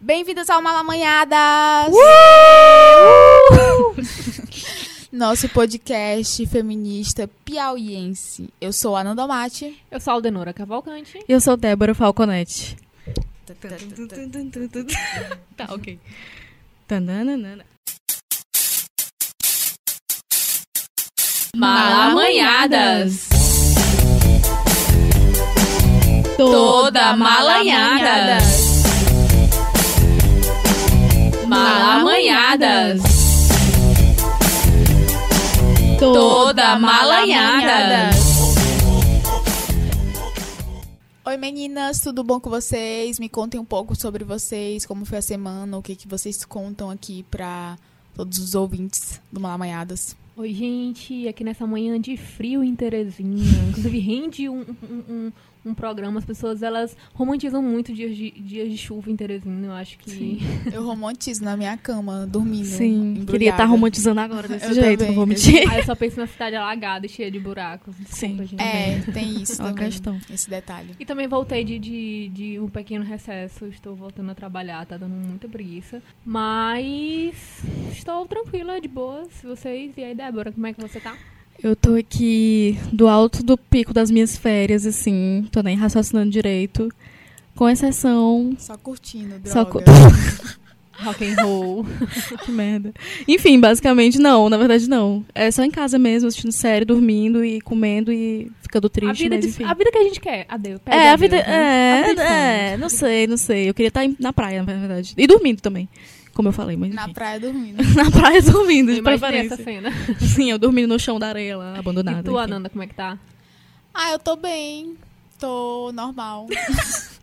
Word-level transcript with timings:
Bem-vindos 0.00 0.48
ao 0.48 0.62
Malamanhadas! 0.62 1.92
Nosso 5.10 5.48
podcast 5.48 6.46
feminista 6.46 7.28
piauiense. 7.44 8.48
Eu 8.60 8.72
sou 8.72 8.94
a 8.94 9.02
Nanda 9.02 9.26
Mate. 9.26 9.76
Eu 9.90 9.98
sou 9.98 10.12
a 10.12 10.14
Aldenora 10.14 10.52
Cavalcante. 10.52 11.18
Eu 11.28 11.40
sou 11.40 11.56
Débora 11.56 11.96
Falconetti. 11.96 12.76
Tá, 15.56 15.66
ok. 15.70 15.98
Tananana. 16.86 17.64
Malamanhadas. 21.56 23.28
Toda 26.36 27.16
malanhada. 27.16 28.38
Malamanhadas. 31.48 33.00
Toda 35.98 36.78
malanhada. 36.78 38.10
Oi 41.24 41.36
meninas, 41.38 42.00
tudo 42.00 42.22
bom 42.22 42.38
com 42.38 42.50
vocês? 42.50 43.18
Me 43.18 43.30
contem 43.30 43.58
um 43.58 43.64
pouco 43.64 43.96
sobre 43.96 44.24
vocês, 44.24 44.84
como 44.84 45.06
foi 45.06 45.18
a 45.18 45.22
semana, 45.22 45.78
o 45.78 45.82
que, 45.82 45.96
que 45.96 46.06
vocês 46.06 46.44
contam 46.44 46.90
aqui 46.90 47.24
pra 47.30 47.78
todos 48.14 48.38
os 48.38 48.54
ouvintes 48.54 49.18
do 49.32 49.40
Malamanhadas. 49.40 50.14
Oi, 50.36 50.54
gente. 50.54 51.26
Aqui 51.26 51.42
nessa 51.42 51.66
manhã 51.66 51.98
de 51.98 52.16
frio 52.16 52.62
em 52.62 52.76
Terezinha. 52.76 53.68
Inclusive, 53.70 53.98
rende 53.98 54.48
um, 54.48 54.60
um, 54.60 55.02
um, 55.08 55.32
um 55.64 55.74
programa. 55.74 56.18
As 56.18 56.24
pessoas, 56.24 56.62
elas 56.62 56.96
romantizam 57.14 57.62
muito 57.62 57.92
dias 57.92 58.16
de, 58.16 58.30
dias 58.30 58.70
de 58.70 58.76
chuva 58.76 59.10
em 59.10 59.16
Terezinha. 59.16 59.66
Eu 59.66 59.72
acho 59.72 59.98
que... 59.98 60.38
Eu 60.72 60.84
romantizo 60.84 61.44
na 61.44 61.56
minha 61.56 61.76
cama, 61.76 62.26
dormindo. 62.26 62.64
Sim, 62.64 63.00
embrulhada. 63.10 63.32
queria 63.32 63.50
estar 63.50 63.64
romantizando 63.64 64.20
agora 64.20 64.48
desse 64.48 64.66
Eu 64.66 64.74
jeito, 64.74 64.98
também, 64.98 65.06
não 65.08 65.14
vou 65.14 65.24
eu 65.24 65.26
mentir. 65.26 65.70
Aí 65.70 65.78
eu 65.78 65.84
só 65.84 65.94
penso 65.94 66.18
na 66.18 66.26
cidade 66.26 66.56
alagada 66.56 67.06
e 67.06 67.08
cheia 67.08 67.30
de 67.30 67.38
buracos. 67.38 67.94
Desculpa, 67.96 68.16
Sim. 68.16 68.46
gente. 68.46 68.62
É, 68.62 69.00
tem 69.12 69.42
isso 69.42 69.60
É 69.60 69.64
uma 69.64 69.72
também, 69.72 69.84
questão. 69.90 70.20
esse 70.30 70.48
detalhe. 70.50 70.94
E 70.98 71.04
também 71.04 71.26
voltei 71.28 71.64
de, 71.64 71.78
de, 71.78 72.28
de 72.32 72.60
um 72.60 72.68
pequeno 72.68 73.04
recesso. 73.04 73.66
Estou 73.66 73.94
voltando 73.94 74.30
a 74.30 74.34
trabalhar, 74.34 74.84
tá 74.86 74.96
dando 74.96 75.14
muita 75.14 75.48
preguiça. 75.48 76.02
Mas 76.24 77.62
estou 77.92 78.26
tranquila, 78.26 78.80
de 78.80 78.88
boas. 78.88 79.28
Vocês? 79.42 79.96
E 79.96 80.04
aí, 80.04 80.14
Débora, 80.14 80.52
como 80.52 80.66
é 80.66 80.72
que 80.72 80.80
você 80.80 81.00
tá? 81.00 81.16
Eu 81.62 81.74
tô 81.74 81.94
aqui 81.96 82.78
do 82.92 83.08
alto 83.08 83.42
do 83.42 83.56
pico 83.58 83.92
das 83.92 84.10
minhas 84.10 84.36
férias, 84.36 84.86
assim, 84.86 85.46
tô 85.50 85.60
nem 85.60 85.76
raciocinando 85.76 86.30
direito. 86.30 86.88
Com 87.56 87.68
exceção. 87.68 88.54
Só 88.58 88.76
curtindo, 88.76 89.30
droga. 89.40 89.50
Só 89.50 89.64
cu- 89.64 89.80
Rock 91.00 91.24
and 91.24 91.34
roll. 91.42 91.86
que 92.44 92.50
merda. 92.50 92.92
Enfim, 93.26 93.58
basicamente 93.60 94.18
não, 94.18 94.48
na 94.48 94.56
verdade 94.56 94.88
não. 94.88 95.24
É 95.34 95.48
só 95.50 95.62
em 95.64 95.70
casa 95.70 95.96
mesmo, 95.98 96.26
assistindo 96.28 96.50
série, 96.52 96.84
dormindo 96.84 97.44
e 97.44 97.60
comendo 97.60 98.12
e 98.12 98.50
ficando 98.62 98.86
a, 98.86 98.90
triste, 98.90 99.22
vida 99.22 99.36
mas 99.36 99.56
de- 99.56 99.62
a 99.64 99.74
vida 99.74 99.90
que 99.92 99.98
a 99.98 100.02
gente 100.02 100.20
quer. 100.20 100.44
Adeus. 100.48 100.80
pede 100.84 100.96
É, 100.96 101.08
a 101.10 101.12
adeus, 101.14 101.20
vida. 101.20 101.36
né? 101.36 102.02
A 102.02 102.06
vida 102.08 102.22
É, 102.24 102.70
é, 102.72 102.76
não 102.76 102.88
sei, 102.88 103.26
não 103.28 103.36
sei. 103.36 103.68
Eu 103.68 103.74
queria 103.74 103.88
estar 103.88 104.08
na 104.18 104.32
praia, 104.32 104.62
na 104.62 104.72
verdade. 104.72 105.14
E 105.16 105.26
dormindo 105.26 105.60
também. 105.60 105.88
Como 106.38 106.50
eu 106.50 106.52
falei, 106.52 106.76
mas. 106.76 106.94
Na 106.94 107.02
enfim. 107.02 107.14
praia 107.14 107.40
dormindo. 107.40 107.82
Na 107.98 108.08
praia 108.12 108.40
dormindo, 108.40 108.92
de 108.92 108.98
imaginei 109.00 109.40
essa 109.40 109.56
preferência. 109.56 109.90
cena. 109.90 110.20
Sim, 110.20 110.52
eu 110.52 110.56
dormindo 110.56 110.86
no 110.86 110.96
chão 110.96 111.18
da 111.18 111.26
areia 111.26 111.56
lá, 111.56 111.76
abandonada. 111.76 112.20
e 112.20 112.22
tu. 112.22 112.38
Ananda, 112.38 112.70
como 112.70 112.80
é 112.80 112.86
que 112.86 112.94
tá? 112.94 113.18
Ah, 113.92 114.12
eu 114.12 114.20
tô 114.20 114.36
bem. 114.36 114.96
Tô 115.36 115.90
normal. 115.92 116.46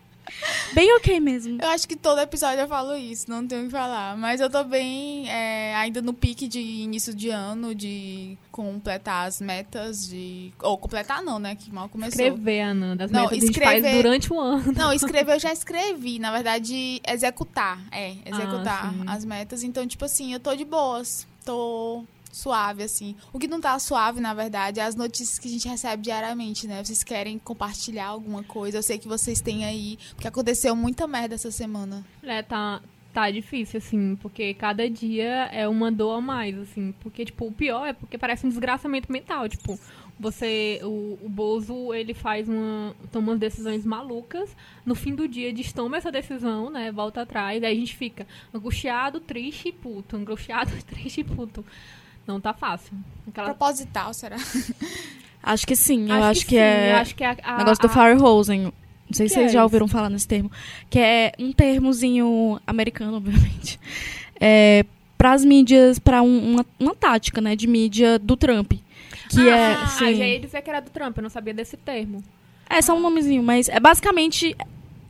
Bem 0.74 0.94
ok 0.96 1.20
mesmo. 1.20 1.58
Eu 1.62 1.70
acho 1.70 1.88
que 1.88 1.96
todo 1.96 2.20
episódio 2.20 2.60
eu 2.62 2.68
falo 2.68 2.96
isso, 2.96 3.30
não 3.30 3.48
tenho 3.48 3.62
o 3.64 3.66
que 3.66 3.72
falar. 3.72 4.18
Mas 4.18 4.42
eu 4.42 4.50
tô 4.50 4.64
bem, 4.64 5.30
é, 5.30 5.74
ainda 5.76 6.02
no 6.02 6.14
pique 6.14 6.48
de 6.48 6.60
início 6.60 7.14
de 7.14 7.30
ano, 7.30 7.74
de 7.74 8.38
completar 8.52 9.28
as 9.28 9.40
metas, 9.40 10.08
de. 10.08 10.52
Ou 10.62 10.78
completar 10.78 11.22
não, 11.24 11.40
né? 11.40 11.56
Que 11.56 11.72
mal 11.72 11.88
começou. 11.88 12.10
Escrever, 12.26 12.62
Ananda. 12.62 13.06
As 13.06 13.12
Não, 13.12 13.22
metas 13.24 13.38
que 13.40 13.44
a 13.44 13.48
gente 13.48 13.60
faz 13.60 13.78
escrever- 13.78 14.04
durante 14.04 14.34
o 14.34 14.40
ano. 14.40 14.74
Não, 14.76 14.92
escrever 14.94 15.36
eu 15.36 15.40
já 15.40 15.54
escrevi. 15.54 16.20
Na 16.20 16.32
verdade, 16.32 17.02
executar. 17.08 17.80
É, 17.92 18.16
executar 18.26 18.94
Ah, 19.08 19.14
as 19.14 19.24
metas. 19.24 19.64
Então, 19.64 19.86
tipo 19.88 20.04
assim, 20.06 20.34
eu 20.34 20.40
tô 20.40 20.54
de 20.56 20.66
boas. 20.66 21.26
Tô 21.46 22.04
suave, 22.36 22.84
assim. 22.84 23.16
O 23.32 23.40
que 23.40 23.48
não 23.48 23.62
tá 23.62 23.78
suave, 23.80 24.20
na 24.20 24.34
verdade, 24.34 24.80
é 24.80 24.84
as 24.84 24.96
notícias 24.96 25.40
que 25.40 25.48
a 25.48 25.52
gente 25.52 25.68
recebe 25.68 26.04
diariamente, 26.04 26.68
né? 26.68 26.84
Vocês 26.84 27.04
querem 27.04 27.40
compartilhar 27.40 28.08
alguma 28.08 28.44
coisa? 28.44 28.78
Eu 28.78 28.84
sei 28.84 28.98
que 28.98 29.08
vocês 29.08 29.40
têm 29.40 29.64
aí, 29.66 29.98
porque 30.10 30.28
aconteceu 30.28 30.76
muita 30.76 31.08
merda 31.08 31.36
essa 31.36 31.50
semana. 31.50 32.06
É, 32.22 32.42
tá, 32.44 32.82
tá 33.14 33.32
difícil, 33.32 33.78
assim, 33.78 34.18
porque 34.18 34.54
cada 34.54 34.90
dia 34.90 35.50
é 35.52 35.66
uma 35.68 35.90
dor 35.90 36.18
a 36.18 36.22
mais, 36.22 36.58
assim. 36.58 36.94
Porque, 37.00 37.24
tipo, 37.24 37.48
o 37.48 37.52
pior 37.52 37.88
é 37.88 37.94
porque 37.94 38.18
parece 38.18 38.46
um 38.46 38.50
desgraçamento 38.50 39.12
mental, 39.12 39.48
tipo... 39.48 39.80
Você, 40.18 40.80
o, 40.82 41.20
o 41.22 41.28
Bozo, 41.28 41.94
ele 41.94 42.14
faz 42.14 42.48
uma, 42.48 42.96
toma 43.12 43.32
umas 43.32 43.40
decisões 43.40 43.86
malucas, 43.86 44.56
no 44.86 44.96
fim 44.96 45.14
do 45.14 45.28
dia 45.28 45.52
destoma 45.52 45.98
essa 45.98 46.10
decisão, 46.10 46.70
né, 46.70 46.90
volta 46.90 47.24
atrás, 47.24 47.62
aí 47.62 47.74
a 47.74 47.76
gente 47.78 47.98
fica 47.98 48.26
angustiado, 48.54 49.20
triste 49.20 49.68
e 49.68 49.72
puto, 49.74 50.16
angustiado, 50.16 50.72
triste 50.88 51.20
e 51.20 51.24
puto. 51.26 51.66
Não 52.28 52.40
tá 52.42 52.54
fácil. 52.54 52.94
Aquela, 53.28 53.54
Proposital, 53.54 54.14
será? 54.14 54.38
Acho 55.44 55.68
que 55.68 55.76
sim, 55.76 56.10
eu 56.10 56.24
acho, 56.24 56.42
que, 56.44 56.56
sim, 56.56 56.58
é. 56.58 56.94
eu 56.94 56.96
acho 56.98 57.14
que 57.14 57.24
é 57.24 57.28
a, 57.28 57.38
a, 57.44 57.58
negócio 57.60 57.80
do 57.84 57.88
Firehosen. 57.90 58.64
Não 58.64 58.72
sei 59.12 59.28
Que 59.28 59.30
se 59.30 59.36
vocês 59.36 59.46
é 59.52 59.54
já 59.54 59.60
isso? 59.60 59.64
ouviram 59.64 59.88
falar 59.88 60.10
nesse 60.10 60.28
termo. 60.28 60.52
Que 60.90 60.98
é 60.98 61.34
um 61.38 61.52
termozinho 61.52 62.60
americano, 62.66 63.18
obviamente. 63.18 63.80
É, 64.42 64.84
pras 65.16 65.46
mídias, 65.46 66.00
pra 66.00 66.24
um- 66.24 66.54
uma, 66.54 66.66
uma 66.80 66.96
tática, 66.96 67.40
né, 67.42 67.56
de 67.56 67.68
mídia 67.68 68.18
do 68.18 68.36
Trump. 68.36 68.74
Que 69.30 69.48
é. 69.48 69.74
Ah, 69.74 69.86
sim. 69.88 70.16
já 70.16 70.26
ia 70.28 70.40
dizer 70.40 70.64
que 70.64 70.70
era 70.72 70.80
do 70.80 70.90
Trump, 70.90 71.16
eu 71.18 71.22
não 71.22 71.30
sabia 71.30 71.54
desse 71.54 71.78
termo. 71.78 72.24
É 72.68 72.82
só 72.82 72.96
um 72.98 73.00
nomezinho, 73.00 73.44
mas 73.44 73.70
é 73.70 73.80
basicamente. 73.80 74.58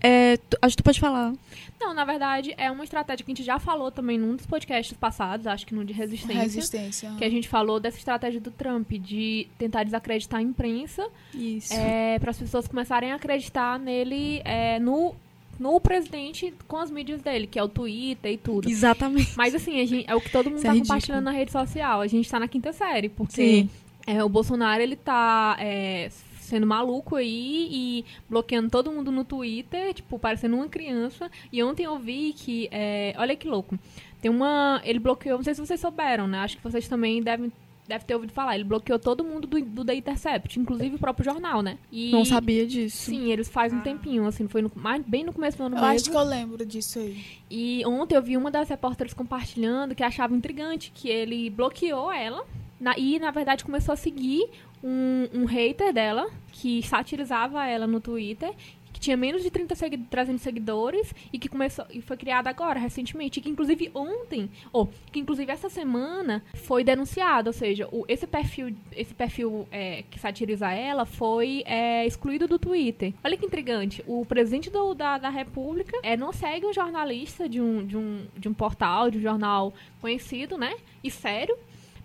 É, 0.01 0.35
tu- 0.49 0.57
acho 0.61 0.75
que 0.75 0.83
tu 0.83 0.85
pode 0.85 0.99
falar. 0.99 1.31
Não, 1.79 1.93
na 1.93 2.05
verdade, 2.05 2.53
é 2.57 2.71
uma 2.71 2.83
estratégia 2.83 3.23
que 3.25 3.31
a 3.31 3.35
gente 3.35 3.45
já 3.45 3.59
falou 3.59 3.91
também 3.91 4.17
num 4.17 4.35
dos 4.35 4.45
podcasts 4.45 4.95
passados, 4.97 5.45
acho 5.45 5.65
que 5.65 5.75
no 5.75 5.83
de 5.85 5.93
resistência. 5.93 6.41
Resistência. 6.41 7.11
Que 7.17 7.23
a 7.25 7.29
gente 7.29 7.47
falou 7.47 7.79
dessa 7.79 7.97
estratégia 7.97 8.39
do 8.39 8.49
Trump 8.51 8.89
de 8.93 9.47
tentar 9.57 9.83
desacreditar 9.83 10.39
a 10.39 10.43
imprensa 10.43 11.07
Isso. 11.33 11.73
para 12.21 12.31
as 12.31 12.37
pessoas 12.39 12.67
começarem 12.67 13.11
a 13.11 13.15
acreditar 13.15 13.77
nele 13.77 14.41
é, 14.45 14.79
no, 14.79 15.13
no 15.59 15.79
presidente 15.79 16.53
com 16.67 16.77
as 16.77 16.89
mídias 16.89 17.21
dele, 17.21 17.45
que 17.45 17.59
é 17.59 17.63
o 17.63 17.67
Twitter 17.69 18.31
e 18.31 18.37
tudo. 18.37 18.69
Exatamente. 18.69 19.33
Mas 19.37 19.53
assim, 19.53 19.79
a 19.79 19.85
gente- 19.85 20.09
é 20.09 20.15
o 20.15 20.21
que 20.21 20.31
todo 20.31 20.45
mundo 20.49 20.57
Isso 20.57 20.65
é 20.67 20.69
tá 20.69 20.73
ridículo. 20.73 20.87
compartilhando 20.93 21.23
na 21.25 21.31
rede 21.31 21.51
social. 21.51 22.01
A 22.01 22.07
gente 22.07 22.29
tá 22.29 22.39
na 22.39 22.47
quinta 22.47 22.71
série, 22.73 23.09
porque 23.09 23.33
Sim. 23.61 23.69
é, 24.07 24.23
o 24.23 24.29
Bolsonaro, 24.29 24.81
ele 24.81 24.95
tá 24.95 25.55
é, 25.59 26.09
sendo 26.45 26.65
maluco 26.67 27.15
aí 27.15 27.67
e 27.71 28.05
bloqueando 28.29 28.69
todo 28.69 28.91
mundo 28.91 29.11
no 29.11 29.23
Twitter, 29.25 29.93
tipo, 29.93 30.17
parecendo 30.19 30.55
uma 30.55 30.67
criança. 30.67 31.29
E 31.51 31.61
ontem 31.63 31.83
eu 31.83 31.97
vi 31.99 32.33
que, 32.33 32.67
é, 32.71 33.13
olha 33.17 33.35
que 33.35 33.47
louco, 33.47 33.77
tem 34.21 34.31
uma, 34.31 34.81
ele 34.83 34.99
bloqueou, 34.99 35.37
não 35.37 35.43
sei 35.43 35.53
se 35.53 35.65
vocês 35.65 35.79
souberam, 35.79 36.27
né? 36.27 36.39
Acho 36.39 36.57
que 36.57 36.63
vocês 36.63 36.87
também 36.87 37.21
devem, 37.21 37.51
devem 37.87 38.07
ter 38.07 38.15
ouvido 38.15 38.33
falar. 38.33 38.55
Ele 38.55 38.63
bloqueou 38.63 38.97
todo 38.97 39.23
mundo 39.23 39.45
do, 39.45 39.61
do 39.61 39.85
The 39.85 39.93
Intercept, 39.95 40.59
inclusive 40.59 40.95
o 40.95 40.99
próprio 40.99 41.25
jornal, 41.25 41.61
né? 41.61 41.77
E, 41.91 42.11
Não 42.11 42.25
sabia 42.25 42.65
disso. 42.65 42.97
Sim, 43.11 43.31
eles 43.31 43.47
faz 43.49 43.71
um 43.71 43.81
tempinho, 43.81 44.25
assim, 44.25 44.47
foi 44.47 44.61
no- 44.63 44.71
mais, 44.75 45.03
bem 45.05 45.23
no 45.23 45.31
começo 45.33 45.57
do 45.57 45.63
ano 45.65 45.75
Eu 45.77 45.81
mesmo. 45.81 45.95
acho 45.95 46.09
que 46.09 46.17
eu 46.17 46.23
lembro 46.23 46.65
disso 46.65 46.97
aí. 46.99 47.23
E 47.51 47.83
ontem 47.85 48.15
eu 48.15 48.21
vi 48.23 48.35
uma 48.35 48.49
das 48.49 48.67
repórteres 48.69 49.13
compartilhando 49.13 49.93
que 49.93 50.01
achava 50.03 50.35
intrigante 50.35 50.91
que 50.95 51.07
ele 51.09 51.49
bloqueou 51.51 52.11
ela 52.11 52.43
na- 52.79 52.97
e, 52.97 53.19
na 53.19 53.29
verdade, 53.29 53.63
começou 53.63 53.93
a 53.93 53.95
seguir 53.95 54.47
um, 54.85 55.27
um 55.41 55.45
hater 55.45 55.91
dela 55.91 56.29
que 56.51 56.81
satirizava 56.83 57.65
ela 57.65 57.87
no 57.87 57.99
Twitter. 57.99 58.53
Que 58.93 58.99
tinha 59.01 59.17
menos 59.17 59.43
de 59.43 59.51
30 59.51 59.75
segui 59.75 59.97
300 59.97 60.41
seguidores 60.41 61.13
e 61.33 61.37
que 61.37 61.49
começou 61.49 61.83
e 61.91 62.01
foi 62.01 62.15
criada 62.15 62.49
agora, 62.49 62.79
recentemente. 62.79 63.41
Que, 63.41 63.49
inclusive, 63.49 63.91
ontem, 63.93 64.49
ou 64.71 64.89
que, 65.11 65.19
inclusive, 65.19 65.51
essa 65.51 65.67
semana 65.67 66.41
foi 66.53 66.81
denunciado. 66.81 67.49
Ou 67.49 67.53
seja, 67.53 67.89
o- 67.91 68.05
esse 68.07 68.25
perfil, 68.25 68.73
esse 68.93 69.13
perfil 69.13 69.67
é, 69.69 70.05
que 70.09 70.17
satiriza 70.17 70.71
ela 70.71 71.05
foi 71.05 71.61
é, 71.65 72.05
excluído 72.07 72.47
do 72.47 72.57
Twitter. 72.57 73.13
Olha 73.21 73.35
que 73.35 73.45
intrigante. 73.45 74.01
O 74.07 74.25
presidente 74.25 74.69
do- 74.69 74.93
da, 74.93 75.17
da 75.17 75.29
República 75.29 75.97
é, 76.01 76.15
não 76.15 76.31
segue 76.31 76.65
um 76.65 76.71
jornalista 76.71 77.49
de 77.49 77.59
um, 77.59 77.85
de, 77.85 77.97
um, 77.97 78.25
de 78.37 78.47
um 78.47 78.53
portal, 78.53 79.11
de 79.11 79.17
um 79.17 79.21
jornal 79.21 79.73
conhecido, 79.99 80.57
né? 80.57 80.73
E 81.03 81.11
sério, 81.11 81.57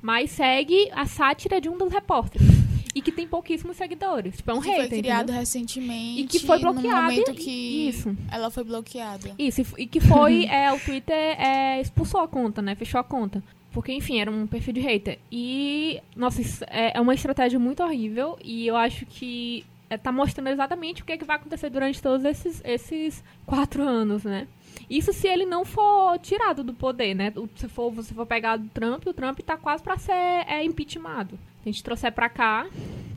mas 0.03 0.31
segue 0.33 0.91
a 0.93 1.07
sátira 1.07 1.61
de 1.61 1.69
um 1.69 1.79
dos 1.79 1.93
repórteres. 1.93 2.49
E 2.95 3.01
que 3.01 3.13
tem 3.13 3.27
pouquíssimos 3.27 3.77
seguidores. 3.77 4.37
Tipo, 4.39 4.51
é 4.51 4.55
um 4.55 4.61
que 4.61 4.69
hater. 4.69 4.89
foi 4.89 4.99
criado 4.99 5.23
entendeu? 5.25 5.41
recentemente. 5.41 6.21
E 6.23 6.27
que 6.27 6.39
foi 6.41 6.59
No 6.59 6.73
bloqueado. 6.73 7.03
momento 7.03 7.31
e- 7.31 7.35
que 7.35 7.89
Isso. 7.89 8.17
ela 8.31 8.51
foi 8.51 8.65
bloqueada. 8.65 9.33
Isso, 9.39 9.63
e 9.79 9.87
que 9.87 10.01
foi, 10.01 10.45
é, 10.51 10.73
o 10.73 10.81
Twitter 10.81 11.17
é, 11.41 11.81
expulsou 11.81 12.21
a 12.21 12.27
conta, 12.29 12.61
né? 12.61 12.75
Fechou 12.75 12.99
a 13.01 13.05
conta. 13.05 13.43
Porque, 13.73 13.93
enfim, 13.93 14.19
era 14.21 14.29
um 14.31 14.47
perfil 14.49 14.73
de 14.75 14.81
hater. 14.81 15.19
E, 15.31 16.01
nossa, 16.17 16.41
isso 16.43 16.65
é 16.69 16.97
é 16.97 17.01
uma 17.01 17.15
estratégia 17.15 17.59
muito 17.59 17.83
horrível. 17.85 18.37
E 18.43 18.67
eu 18.67 18.75
acho 18.77 19.07
que 19.07 19.65
está 19.89 20.11
mostrando 20.11 20.49
exatamente 20.49 21.03
o 21.03 21.05
que, 21.05 21.13
é 21.13 21.17
que 21.17 21.25
vai 21.25 21.37
acontecer 21.37 21.71
durante 21.71 22.03
todos 22.03 22.25
esses, 22.25 22.61
esses 22.65 23.23
quatro 23.47 23.83
anos, 23.85 24.25
né? 24.25 24.49
Isso 24.89 25.13
se 25.13 25.29
ele 25.29 25.45
não 25.47 25.65
for 25.65 26.19
tirado 26.19 26.65
do 26.65 26.75
poder, 26.75 27.15
né? 27.15 27.33
Se 27.57 27.69
for, 27.69 27.93
você 27.93 28.13
for 28.13 28.27
pegar 28.27 28.57
do 28.57 28.69
Trump, 28.71 29.07
o 29.07 29.13
Trump 29.13 29.39
está 29.39 29.57
quase 29.57 29.83
para 29.83 29.97
ser 29.99 30.13
é, 30.13 30.65
impeachmentado. 30.65 31.39
A 31.65 31.69
gente 31.69 31.83
trouxer 31.83 32.13
para 32.13 32.29
cá, 32.29 32.67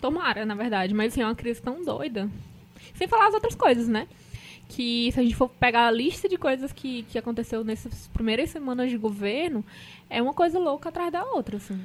tomara, 0.02 0.46
na 0.46 0.56
verdade. 0.56 0.94
Mas 0.94 1.14
assim, 1.14 1.22
é 1.22 1.26
uma 1.26 1.36
crise 1.36 1.62
tão 1.62 1.84
doida. 1.84 2.30
Sem 2.96 3.08
falar 3.08 3.28
as 3.28 3.34
outras 3.34 3.56
coisas, 3.56 3.88
né? 3.88 4.08
Que 4.68 5.12
se 5.12 5.20
a 5.20 5.24
gente 5.24 5.36
for 5.36 5.50
pegar 5.50 5.88
a 5.88 5.92
lista 5.92 6.28
de 6.28 6.38
coisas 6.38 6.72
que, 6.72 7.04
que 7.04 7.18
aconteceu 7.18 7.64
nessas 7.64 8.08
primeiras 8.08 8.50
semanas 8.50 8.90
de 8.90 8.98
governo, 8.98 9.64
é 10.10 10.22
uma 10.22 10.34
coisa 10.34 10.60
louca 10.60 10.90
atrás 10.90 11.12
da 11.12 11.24
outra, 11.24 11.58
assim. 11.58 11.80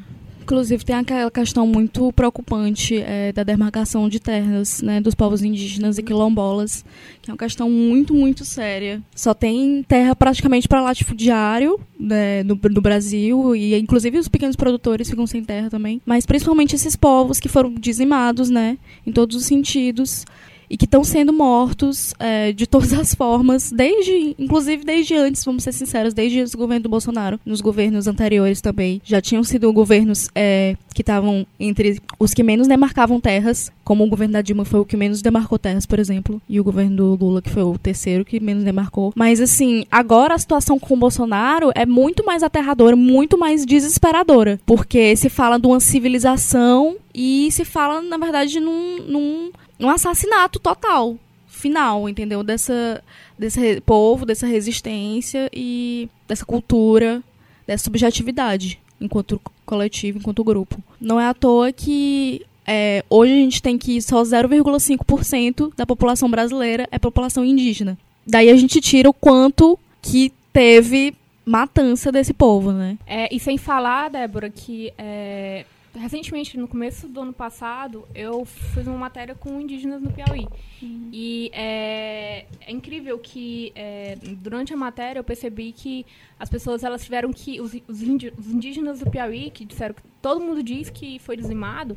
Inclusive, 0.48 0.82
tem 0.82 0.96
aquela 0.96 1.30
questão 1.30 1.66
muito 1.66 2.10
preocupante 2.10 2.96
é, 2.96 3.30
da 3.34 3.42
demarcação 3.42 4.08
de 4.08 4.18
terras 4.18 4.80
né, 4.80 4.98
dos 4.98 5.14
povos 5.14 5.42
indígenas 5.42 5.98
e 5.98 6.02
quilombolas, 6.02 6.82
que 7.20 7.30
é 7.30 7.34
uma 7.34 7.38
questão 7.38 7.68
muito, 7.68 8.14
muito 8.14 8.46
séria. 8.46 9.02
Só 9.14 9.34
tem 9.34 9.82
terra 9.86 10.16
praticamente 10.16 10.66
para 10.66 10.80
latifundiário 10.80 11.78
né, 12.00 12.42
no, 12.44 12.58
no, 12.62 12.80
Brasil, 12.80 13.54
e 13.54 13.78
inclusive 13.78 14.16
os 14.16 14.26
pequenos 14.26 14.56
produtores 14.56 15.10
ficam 15.10 15.26
sem 15.26 15.44
terra 15.44 15.68
também. 15.68 16.00
Mas 16.06 16.24
principalmente 16.24 16.74
esses 16.74 16.96
povos 16.96 17.38
que 17.38 17.48
foram 17.50 17.74
dizimados 17.74 18.48
né, 18.48 18.78
em 19.06 19.12
todos 19.12 19.36
os 19.36 19.44
sentidos 19.44 20.24
e 20.70 20.76
que 20.76 20.84
estão 20.84 21.02
sendo 21.04 21.32
mortos 21.32 22.14
é, 22.18 22.52
de 22.52 22.66
todas 22.66 22.92
as 22.92 23.14
formas, 23.14 23.70
desde, 23.70 24.34
inclusive 24.38 24.84
desde 24.84 25.14
antes, 25.14 25.44
vamos 25.44 25.62
ser 25.62 25.72
sinceros, 25.72 26.14
desde 26.14 26.42
o 26.42 26.58
governo 26.58 26.84
do 26.84 26.88
Bolsonaro, 26.88 27.40
nos 27.44 27.60
governos 27.60 28.06
anteriores 28.06 28.60
também, 28.60 29.00
já 29.04 29.20
tinham 29.20 29.42
sido 29.42 29.72
governos 29.72 30.28
é, 30.34 30.76
que 30.94 31.02
estavam 31.02 31.46
entre 31.58 32.00
os 32.18 32.34
que 32.34 32.42
menos 32.42 32.66
demarcavam 32.66 33.20
terras, 33.20 33.70
como 33.84 34.04
o 34.04 34.08
governo 34.08 34.34
da 34.34 34.42
Dilma 34.42 34.64
foi 34.64 34.80
o 34.80 34.84
que 34.84 34.96
menos 34.96 35.22
demarcou 35.22 35.58
terras, 35.58 35.86
por 35.86 35.98
exemplo, 35.98 36.40
e 36.48 36.60
o 36.60 36.64
governo 36.64 36.96
do 36.96 37.14
Lula, 37.14 37.40
que 37.40 37.50
foi 37.50 37.62
o 37.62 37.78
terceiro 37.78 38.24
que 38.24 38.40
menos 38.40 38.64
demarcou. 38.64 39.12
Mas 39.16 39.40
assim, 39.40 39.84
agora 39.90 40.34
a 40.34 40.38
situação 40.38 40.78
com 40.78 40.94
o 40.94 40.98
Bolsonaro 40.98 41.70
é 41.74 41.86
muito 41.86 42.24
mais 42.24 42.42
aterradora, 42.42 42.96
muito 42.96 43.38
mais 43.38 43.64
desesperadora, 43.64 44.60
porque 44.66 45.16
se 45.16 45.28
fala 45.28 45.58
de 45.58 45.66
uma 45.66 45.80
civilização 45.80 46.96
e 47.14 47.48
se 47.50 47.64
fala, 47.64 48.02
na 48.02 48.16
verdade, 48.16 48.60
num, 48.60 48.98
num 49.08 49.50
um 49.78 49.88
assassinato 49.88 50.58
total, 50.58 51.16
final, 51.46 52.08
entendeu? 52.08 52.42
Dessa, 52.42 53.02
desse 53.38 53.80
povo, 53.82 54.26
dessa 54.26 54.46
resistência 54.46 55.50
e 55.52 56.08
dessa 56.26 56.44
cultura, 56.44 57.22
dessa 57.66 57.84
subjetividade 57.84 58.80
enquanto 59.00 59.40
coletivo, 59.64 60.18
enquanto 60.18 60.44
grupo. 60.44 60.82
Não 61.00 61.20
é 61.20 61.26
à 61.26 61.34
toa 61.34 61.72
que 61.72 62.44
é, 62.66 63.04
hoje 63.08 63.32
a 63.32 63.36
gente 63.36 63.62
tem 63.62 63.78
que 63.78 64.00
só 64.02 64.22
0,5% 64.22 65.72
da 65.76 65.86
população 65.86 66.30
brasileira 66.30 66.86
é 66.90 66.98
população 66.98 67.44
indígena. 67.44 67.96
Daí 68.26 68.50
a 68.50 68.56
gente 68.56 68.80
tira 68.80 69.08
o 69.08 69.14
quanto 69.14 69.78
que 70.02 70.32
teve 70.52 71.14
matança 71.46 72.12
desse 72.12 72.34
povo, 72.34 72.72
né? 72.72 72.98
É, 73.06 73.34
e 73.34 73.40
sem 73.40 73.56
falar, 73.56 74.10
Débora, 74.10 74.50
que 74.50 74.92
é, 74.98 75.64
recentemente, 75.94 76.56
no 76.58 76.68
começo 76.68 77.08
do 77.08 77.20
ano 77.20 77.32
passado, 77.32 78.06
eu 78.14 78.44
fiz 78.44 78.86
uma 78.86 78.96
matéria 78.96 79.34
com 79.34 79.60
indígenas 79.60 80.02
no 80.02 80.10
Piauí. 80.12 80.46
Uhum. 80.82 81.08
E 81.12 81.50
é, 81.52 82.46
é, 82.60 82.72
incrível 82.72 83.18
que 83.18 83.72
é, 83.74 84.16
durante 84.38 84.72
a 84.72 84.76
matéria 84.76 85.20
eu 85.20 85.24
percebi 85.24 85.72
que 85.72 86.04
as 86.38 86.48
pessoas 86.48 86.84
elas 86.84 87.02
tiveram 87.02 87.32
que 87.32 87.60
os, 87.60 87.72
os, 87.88 88.02
indígenas 88.02 89.00
do 89.00 89.10
Piauí 89.10 89.50
que 89.50 89.64
disseram 89.64 89.94
que 89.94 90.02
todo 90.20 90.40
mundo 90.40 90.62
diz 90.62 90.90
que 90.90 91.18
foi 91.18 91.36
dizimado, 91.36 91.96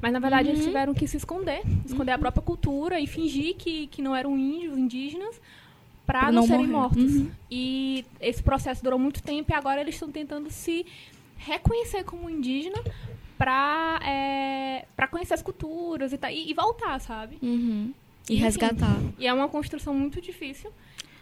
mas 0.00 0.12
na 0.12 0.18
verdade 0.18 0.48
uhum. 0.48 0.54
eles 0.54 0.64
tiveram 0.64 0.94
que 0.94 1.06
se 1.06 1.16
esconder, 1.16 1.62
esconder 1.84 2.12
uhum. 2.12 2.16
a 2.16 2.18
própria 2.18 2.42
cultura 2.42 3.00
e 3.00 3.06
fingir 3.06 3.54
que, 3.56 3.86
que 3.88 4.02
não 4.02 4.14
eram 4.14 4.36
índios, 4.38 4.76
indígenas 4.76 5.40
para 6.06 6.26
não, 6.26 6.40
não, 6.40 6.46
serem 6.46 6.66
morrer. 6.66 6.72
mortos. 6.72 7.14
Uhum. 7.16 7.30
E 7.50 8.04
esse 8.20 8.42
processo 8.42 8.82
durou 8.82 8.98
muito 8.98 9.22
tempo 9.22 9.52
e 9.52 9.54
agora 9.54 9.80
eles 9.80 9.94
estão 9.94 10.10
tentando 10.10 10.50
se 10.50 10.86
reconhecer 11.36 12.04
como 12.04 12.30
indígena 12.30 12.78
pra, 13.38 14.00
é, 14.04 14.84
pra 14.96 15.06
conhecer 15.06 15.34
as 15.34 15.42
culturas 15.42 16.12
e, 16.12 16.18
tá, 16.18 16.30
e, 16.30 16.50
e 16.50 16.54
voltar, 16.54 16.98
sabe? 17.00 17.38
Uhum. 17.42 17.92
E, 18.28 18.34
resgatar. 18.34 18.98
E 19.18 19.26
é 19.26 19.32
uma 19.32 19.48
construção 19.48 19.94
muito 19.94 20.20
difícil 20.20 20.70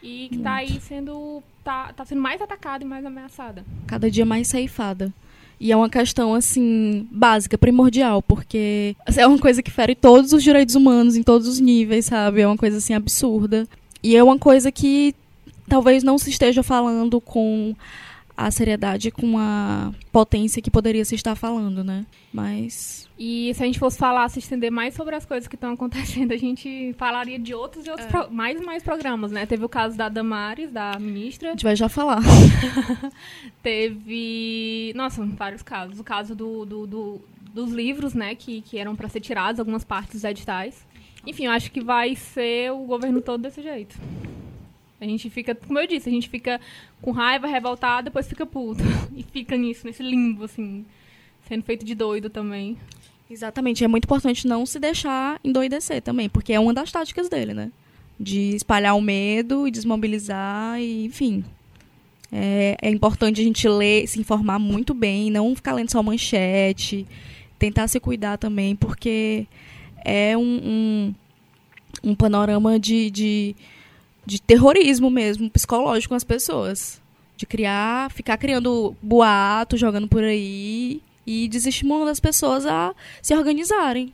e 0.02 0.28
que 0.30 0.36
está 0.36 0.54
aí 0.54 0.80
sendo 0.80 1.42
tá, 1.62 1.92
tá 1.92 2.04
sendo 2.04 2.20
mais 2.20 2.40
atacada 2.40 2.84
e 2.84 2.86
mais 2.86 3.04
ameaçada. 3.04 3.64
Cada 3.86 4.10
dia 4.10 4.24
mais 4.24 4.48
ceifada. 4.48 5.12
E 5.58 5.72
é 5.72 5.76
uma 5.76 5.88
questão, 5.88 6.34
assim, 6.34 7.08
básica, 7.10 7.56
primordial, 7.56 8.20
porque 8.20 8.96
é 9.16 9.26
uma 9.26 9.38
coisa 9.38 9.62
que 9.62 9.70
fere 9.70 9.94
todos 9.94 10.32
os 10.32 10.42
direitos 10.42 10.74
humanos, 10.74 11.16
em 11.16 11.22
todos 11.22 11.46
os 11.46 11.60
níveis, 11.60 12.06
sabe? 12.06 12.40
É 12.40 12.46
uma 12.46 12.56
coisa, 12.56 12.78
assim, 12.78 12.92
absurda. 12.92 13.66
E 14.02 14.16
é 14.16 14.22
uma 14.22 14.38
coisa 14.38 14.70
que 14.70 15.14
talvez 15.68 16.02
não 16.02 16.18
se 16.18 16.28
esteja 16.28 16.62
falando 16.62 17.20
com 17.20 17.74
a 18.36 18.50
seriedade 18.50 19.10
com 19.10 19.38
a 19.38 19.92
potência 20.10 20.60
que 20.60 20.70
poderia 20.70 21.04
se 21.04 21.14
estar 21.14 21.34
falando, 21.34 21.84
né? 21.84 22.04
Mas. 22.32 23.08
E 23.18 23.52
se 23.54 23.62
a 23.62 23.66
gente 23.66 23.78
fosse 23.78 23.96
falar, 23.96 24.28
se 24.28 24.40
estender 24.40 24.70
mais 24.72 24.94
sobre 24.94 25.14
as 25.14 25.24
coisas 25.24 25.46
que 25.46 25.54
estão 25.54 25.72
acontecendo, 25.72 26.32
a 26.32 26.36
gente 26.36 26.92
falaria 26.98 27.38
de 27.38 27.54
outros 27.54 27.86
e 27.86 27.90
outros, 27.90 28.08
é. 28.08 28.10
pro... 28.10 28.30
mais 28.32 28.60
e 28.60 28.64
mais 28.64 28.82
programas, 28.82 29.30
né? 29.30 29.46
Teve 29.46 29.64
o 29.64 29.68
caso 29.68 29.96
da 29.96 30.08
Damares, 30.08 30.72
da 30.72 30.98
ministra. 30.98 31.48
A 31.48 31.52
gente 31.52 31.64
vai 31.64 31.76
já 31.76 31.88
falar. 31.88 32.20
Teve. 33.62 34.92
Nossa, 34.96 35.24
vários 35.24 35.62
casos. 35.62 36.00
O 36.00 36.04
caso 36.04 36.34
do, 36.34 36.64
do, 36.64 36.86
do 36.86 37.20
dos 37.54 37.70
livros, 37.70 38.14
né? 38.14 38.34
Que, 38.34 38.60
que 38.62 38.78
eram 38.78 38.96
para 38.96 39.08
ser 39.08 39.20
tirados, 39.20 39.60
algumas 39.60 39.84
partes 39.84 40.14
dos 40.14 40.24
editais. 40.24 40.84
Enfim, 41.24 41.46
eu 41.46 41.52
acho 41.52 41.70
que 41.70 41.80
vai 41.80 42.16
ser 42.16 42.72
o 42.72 42.78
governo 42.80 43.22
todo 43.22 43.40
desse 43.40 43.62
jeito. 43.62 43.96
A 45.04 45.08
gente 45.08 45.28
fica, 45.28 45.54
como 45.54 45.78
eu 45.78 45.86
disse, 45.86 46.08
a 46.08 46.12
gente 46.12 46.28
fica 46.28 46.60
com 47.02 47.10
raiva, 47.10 47.46
revoltado, 47.46 48.06
depois 48.06 48.26
fica 48.26 48.46
puto. 48.46 48.82
E 49.14 49.22
fica 49.22 49.56
nisso, 49.56 49.86
nesse 49.86 50.02
limbo, 50.02 50.44
assim, 50.44 50.84
sendo 51.46 51.62
feito 51.62 51.84
de 51.84 51.94
doido 51.94 52.30
também. 52.30 52.76
Exatamente. 53.30 53.84
É 53.84 53.88
muito 53.88 54.04
importante 54.04 54.46
não 54.46 54.64
se 54.64 54.78
deixar 54.78 55.38
endoidecer 55.44 56.02
também, 56.02 56.28
porque 56.28 56.52
é 56.52 56.58
uma 56.60 56.72
das 56.72 56.90
táticas 56.90 57.28
dele, 57.28 57.52
né? 57.52 57.70
De 58.18 58.54
espalhar 58.56 58.96
o 58.96 59.00
medo 59.00 59.68
e 59.68 59.70
desmobilizar, 59.70 60.80
e, 60.80 61.04
enfim. 61.04 61.44
É, 62.32 62.76
é 62.82 62.90
importante 62.90 63.40
a 63.40 63.44
gente 63.44 63.68
ler, 63.68 64.06
se 64.08 64.18
informar 64.18 64.58
muito 64.58 64.92
bem, 64.94 65.30
não 65.30 65.54
ficar 65.54 65.74
lendo 65.74 65.90
só 65.90 66.02
manchete, 66.02 67.06
tentar 67.58 67.86
se 67.88 68.00
cuidar 68.00 68.38
também, 68.38 68.74
porque 68.74 69.46
é 70.04 70.36
um, 70.36 70.42
um, 70.42 71.14
um 72.10 72.14
panorama 72.14 72.78
de, 72.78 73.10
de 73.10 73.56
de 74.26 74.40
terrorismo 74.40 75.10
mesmo, 75.10 75.50
psicológico 75.50 76.10
com 76.10 76.16
as 76.16 76.24
pessoas. 76.24 77.00
De 77.36 77.46
criar, 77.46 78.10
ficar 78.10 78.36
criando 78.36 78.96
boato, 79.02 79.76
jogando 79.76 80.08
por 80.08 80.22
aí 80.22 81.00
e 81.26 81.48
desestimulando 81.48 82.10
as 82.10 82.20
pessoas 82.20 82.64
a 82.66 82.94
se 83.20 83.34
organizarem. 83.34 84.12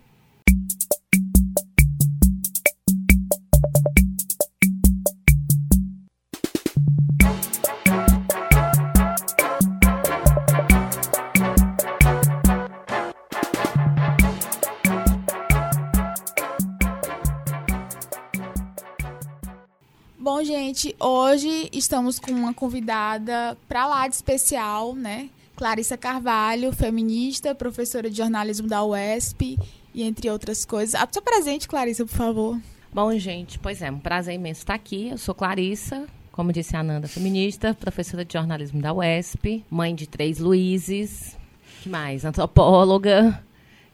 Gente, 20.81 20.97
hoje 20.99 21.69
estamos 21.73 22.19
com 22.19 22.33
uma 22.33 22.55
convidada 22.55 23.57
para 23.69 23.87
lá 23.87 24.09
de 24.09 24.15
especial, 24.15 24.95
né? 24.95 25.29
Clarissa 25.55 25.97
Carvalho, 25.97 26.73
feminista, 26.73 27.55
professora 27.55 28.09
de 28.09 28.17
jornalismo 28.17 28.67
da 28.67 28.83
UESP 28.83 29.59
e 29.95 30.03
entre 30.03 30.31
outras 30.31 30.65
coisas. 30.65 30.95
A 30.95 31.07
sua 31.11 31.21
presente, 31.21 31.69
Clarissa, 31.69 32.07
por 32.07 32.15
favor. 32.15 32.59
Bom, 32.93 33.13
gente, 33.19 33.59
pois 33.59 33.83
é, 33.83 33.91
um 33.91 33.99
prazer 33.99 34.35
imenso 34.35 34.61
estar 34.61 34.75
aqui. 34.75 35.09
Eu 35.09 35.19
sou 35.19 35.35
Clarissa, 35.35 36.07
como 36.33 36.51
disse 36.53 36.75
a 36.75 36.81
Ananda, 36.81 37.07
feminista, 37.07 37.75
professora 37.75 38.25
de 38.25 38.33
jornalismo 38.33 38.81
da 38.81 38.95
UESP, 38.95 39.63
mãe 39.69 39.95
de 39.95 40.07
três 40.07 40.39
Luizes. 40.39 41.37
Que 41.83 41.91
mais? 41.91 42.25
Antropóloga. 42.25 43.43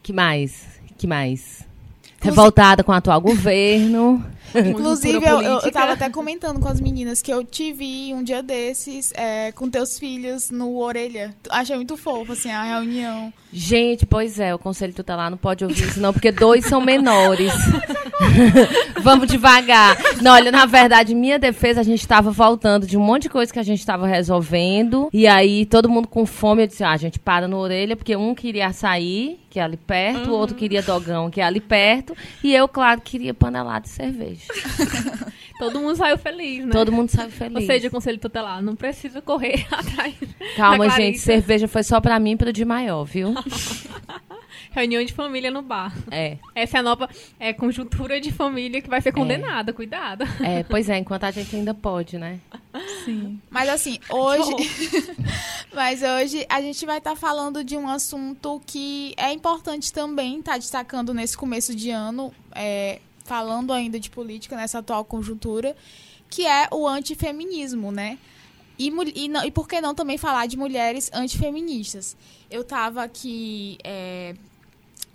Que 0.04 0.12
mais? 0.12 0.64
Que 0.96 1.06
mais? 1.06 1.66
Revoltada 2.20 2.84
com 2.84 2.92
o 2.92 2.94
atual 2.94 3.20
governo. 3.20 4.24
Inclusive, 4.66 5.24
eu, 5.24 5.42
eu, 5.42 5.60
eu 5.60 5.72
tava 5.72 5.92
até 5.92 6.08
comentando 6.10 6.60
com 6.60 6.68
as 6.68 6.80
meninas 6.80 7.22
que 7.22 7.32
eu 7.32 7.44
te 7.44 7.72
vi 7.72 8.12
um 8.14 8.22
dia 8.22 8.42
desses 8.42 9.12
é, 9.14 9.52
com 9.52 9.68
teus 9.68 9.98
filhos 9.98 10.50
no 10.50 10.78
Orelha. 10.78 11.34
Achei 11.50 11.76
muito 11.76 11.96
fofo, 11.96 12.32
assim, 12.32 12.50
a 12.50 12.62
reunião. 12.62 13.32
Gente, 13.52 14.04
pois 14.04 14.38
é, 14.38 14.54
o 14.54 14.58
conselho 14.58 14.92
tutelar 14.92 15.30
não 15.30 15.38
pode 15.38 15.64
ouvir 15.64 15.84
isso, 15.84 16.00
não, 16.00 16.12
porque 16.12 16.30
dois 16.30 16.66
são 16.66 16.80
menores. 16.80 17.52
Vamos 19.02 19.28
devagar. 19.28 19.96
Não, 20.20 20.32
olha, 20.32 20.50
na 20.50 20.66
verdade, 20.66 21.14
minha 21.14 21.38
defesa, 21.38 21.80
a 21.80 21.84
gente 21.84 22.00
estava 22.00 22.30
voltando 22.30 22.86
de 22.86 22.96
um 22.96 23.00
monte 23.00 23.22
de 23.22 23.28
coisa 23.30 23.52
que 23.52 23.58
a 23.58 23.62
gente 23.62 23.78
estava 23.78 24.06
resolvendo. 24.06 25.08
E 25.12 25.26
aí, 25.26 25.64
todo 25.64 25.88
mundo 25.88 26.08
com 26.08 26.26
fome, 26.26 26.62
eu 26.62 26.66
disse, 26.66 26.84
ah, 26.84 26.92
a 26.92 26.96
gente 26.96 27.18
para 27.18 27.48
na 27.48 27.56
orelha, 27.56 27.96
porque 27.96 28.16
um 28.16 28.34
queria 28.34 28.66
açaí, 28.66 29.38
que 29.56 29.60
é 29.60 29.62
ali 29.62 29.78
perto, 29.78 30.32
o 30.32 30.34
outro 30.34 30.54
queria 30.54 30.82
dogão, 30.82 31.30
que 31.30 31.40
é 31.40 31.44
ali 31.44 31.60
perto. 31.60 32.14
E 32.44 32.54
eu, 32.54 32.68
claro, 32.68 33.00
queria 33.00 33.32
panelada 33.32 33.80
de 33.80 33.88
cerveja. 33.88 34.42
Todo 35.58 35.80
mundo 35.80 35.96
saiu 35.96 36.18
feliz, 36.18 36.66
né? 36.66 36.70
Todo 36.70 36.92
mundo 36.92 37.08
saiu 37.08 37.30
feliz. 37.30 37.56
Ou 37.56 37.62
seja, 37.62 37.88
conselho 37.88 38.18
tutelar, 38.18 38.60
não 38.60 38.76
precisa 38.76 39.22
correr 39.22 39.66
atrás. 39.72 40.14
Calma, 40.58 40.90
gente, 40.90 41.18
cerveja 41.18 41.66
foi 41.66 41.82
só 41.82 42.02
pra 42.02 42.20
mim 42.20 42.32
e 42.32 42.36
pro 42.36 42.52
de 42.52 42.66
maior, 42.66 43.04
viu? 43.04 43.32
Reunião 44.76 45.02
de 45.04 45.12
família 45.12 45.50
no 45.50 45.62
bar. 45.62 45.92
É. 46.10 46.36
Essa 46.54 46.76
é 46.76 46.80
a 46.80 46.82
nova 46.82 47.08
é, 47.40 47.52
conjuntura 47.52 48.20
de 48.20 48.30
família 48.30 48.82
que 48.82 48.88
vai 48.90 49.00
ser 49.00 49.10
condenada, 49.12 49.72
cuidado. 49.72 50.24
É, 50.44 50.62
pois 50.64 50.88
é, 50.90 50.98
enquanto 50.98 51.24
a 51.24 51.30
gente 51.30 51.56
ainda 51.56 51.72
pode, 51.72 52.18
né? 52.18 52.38
Sim. 53.04 53.40
Mas 53.50 53.68
assim, 53.70 53.98
hoje. 54.10 54.50
Mas 55.74 56.02
hoje 56.02 56.44
a 56.48 56.60
gente 56.60 56.84
vai 56.86 56.98
estar 56.98 57.16
falando 57.16 57.64
de 57.64 57.76
um 57.76 57.88
assunto 57.88 58.60
que 58.66 59.14
é 59.16 59.32
importante 59.32 59.92
também, 59.92 60.40
tá 60.42 60.56
destacando 60.56 61.12
nesse 61.14 61.36
começo 61.36 61.74
de 61.74 61.90
ano, 61.90 62.32
é, 62.54 63.00
falando 63.24 63.72
ainda 63.72 63.98
de 63.98 64.10
política 64.10 64.56
nessa 64.56 64.78
atual 64.80 65.04
conjuntura, 65.04 65.76
que 66.30 66.46
é 66.46 66.68
o 66.70 66.86
antifeminismo, 66.86 67.90
né? 67.90 68.18
E, 68.78 68.92
e, 69.14 69.28
não- 69.28 69.44
e 69.44 69.50
por 69.50 69.66
que 69.66 69.80
não 69.80 69.94
também 69.94 70.18
falar 70.18 70.46
de 70.46 70.56
mulheres 70.56 71.10
antifeministas? 71.14 72.14
Eu 72.50 72.60
estava 72.60 73.02
aqui 73.02 73.78
é, 73.82 74.34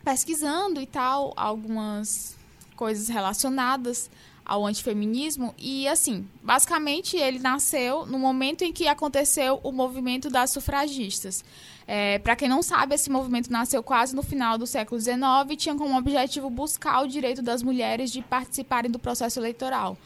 pesquisando 0.04 0.82
e 0.82 0.86
tal, 0.86 1.34
algumas 1.36 2.36
coisas 2.76 3.08
relacionadas 3.08 4.10
ao 4.44 4.66
antifeminismo 4.66 5.54
e 5.58 5.88
assim, 5.88 6.28
basicamente 6.44 7.16
ele 7.16 7.40
nasceu 7.40 8.06
no 8.06 8.18
momento 8.18 8.64
em 8.64 8.74
que 8.74 8.88
aconteceu 8.88 9.60
o 9.64 9.72
movimento 9.72 10.30
das 10.30 10.50
sufragistas. 10.50 11.44
É, 11.88 12.20
Para 12.20 12.36
quem 12.36 12.50
não 12.50 12.62
sabe, 12.62 12.96
esse 12.96 13.10
movimento 13.10 13.52
nasceu 13.52 13.84
quase 13.84 14.16
no 14.16 14.24
final 14.24 14.58
do 14.58 14.66
século 14.66 15.00
XIX 15.00 15.22
e 15.50 15.56
tinha 15.56 15.76
como 15.76 15.98
objetivo 15.98 16.50
buscar 16.50 17.02
o 17.02 17.08
direito 17.08 17.42
das 17.42 17.62
mulheres 17.62 18.12
de 18.12 18.22
participarem 18.22 18.90
do 18.90 19.00
processo 19.00 19.40
eleitoral. 19.40 19.98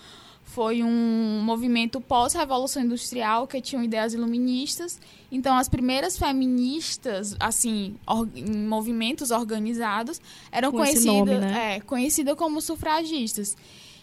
Foi 0.46 0.84
um 0.84 1.42
movimento 1.44 2.00
pós-revolução 2.00 2.82
industrial 2.84 3.46
que 3.48 3.60
tinham 3.60 3.84
ideias 3.84 4.14
iluministas. 4.14 4.98
Então, 5.32 5.58
as 5.58 5.68
primeiras 5.68 6.18
feministas, 6.18 7.36
assim, 7.40 7.96
or- 8.08 8.30
em 8.36 8.66
movimentos 8.66 9.32
organizados, 9.32 10.22
eram 10.52 10.72
Com 10.72 10.78
conhecidas, 10.78 11.06
nome, 11.14 11.38
né? 11.40 11.76
é, 11.76 11.80
conhecidas 11.82 12.36
como 12.36 12.62
sufragistas. 12.62 13.58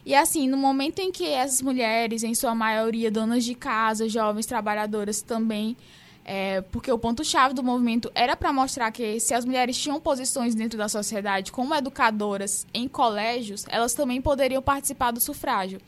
E 0.04 0.14
assim, 0.14 0.48
no 0.48 0.56
momento 0.56 0.98
em 0.98 1.12
que 1.12 1.24
essas 1.24 1.62
mulheres, 1.62 2.22
em 2.24 2.34
sua 2.34 2.54
maioria 2.54 3.10
donas 3.10 3.44
de 3.44 3.54
casa, 3.54 4.08
jovens 4.08 4.44
trabalhadoras 4.46 5.22
também, 5.22 5.76
é, 6.24 6.60
porque 6.60 6.90
o 6.90 6.98
ponto-chave 6.98 7.54
do 7.54 7.62
movimento 7.62 8.10
era 8.14 8.36
para 8.36 8.52
mostrar 8.52 8.90
que 8.90 9.18
se 9.20 9.32
as 9.32 9.44
mulheres 9.44 9.76
tinham 9.76 10.00
posições 10.00 10.54
dentro 10.54 10.76
da 10.76 10.88
sociedade 10.88 11.50
como 11.52 11.74
educadoras 11.74 12.66
em 12.74 12.88
colégios, 12.88 13.64
elas 13.68 13.94
também 13.94 14.20
poderiam 14.20 14.60
participar 14.60 15.12
do 15.12 15.20
sufrágio. 15.20 15.80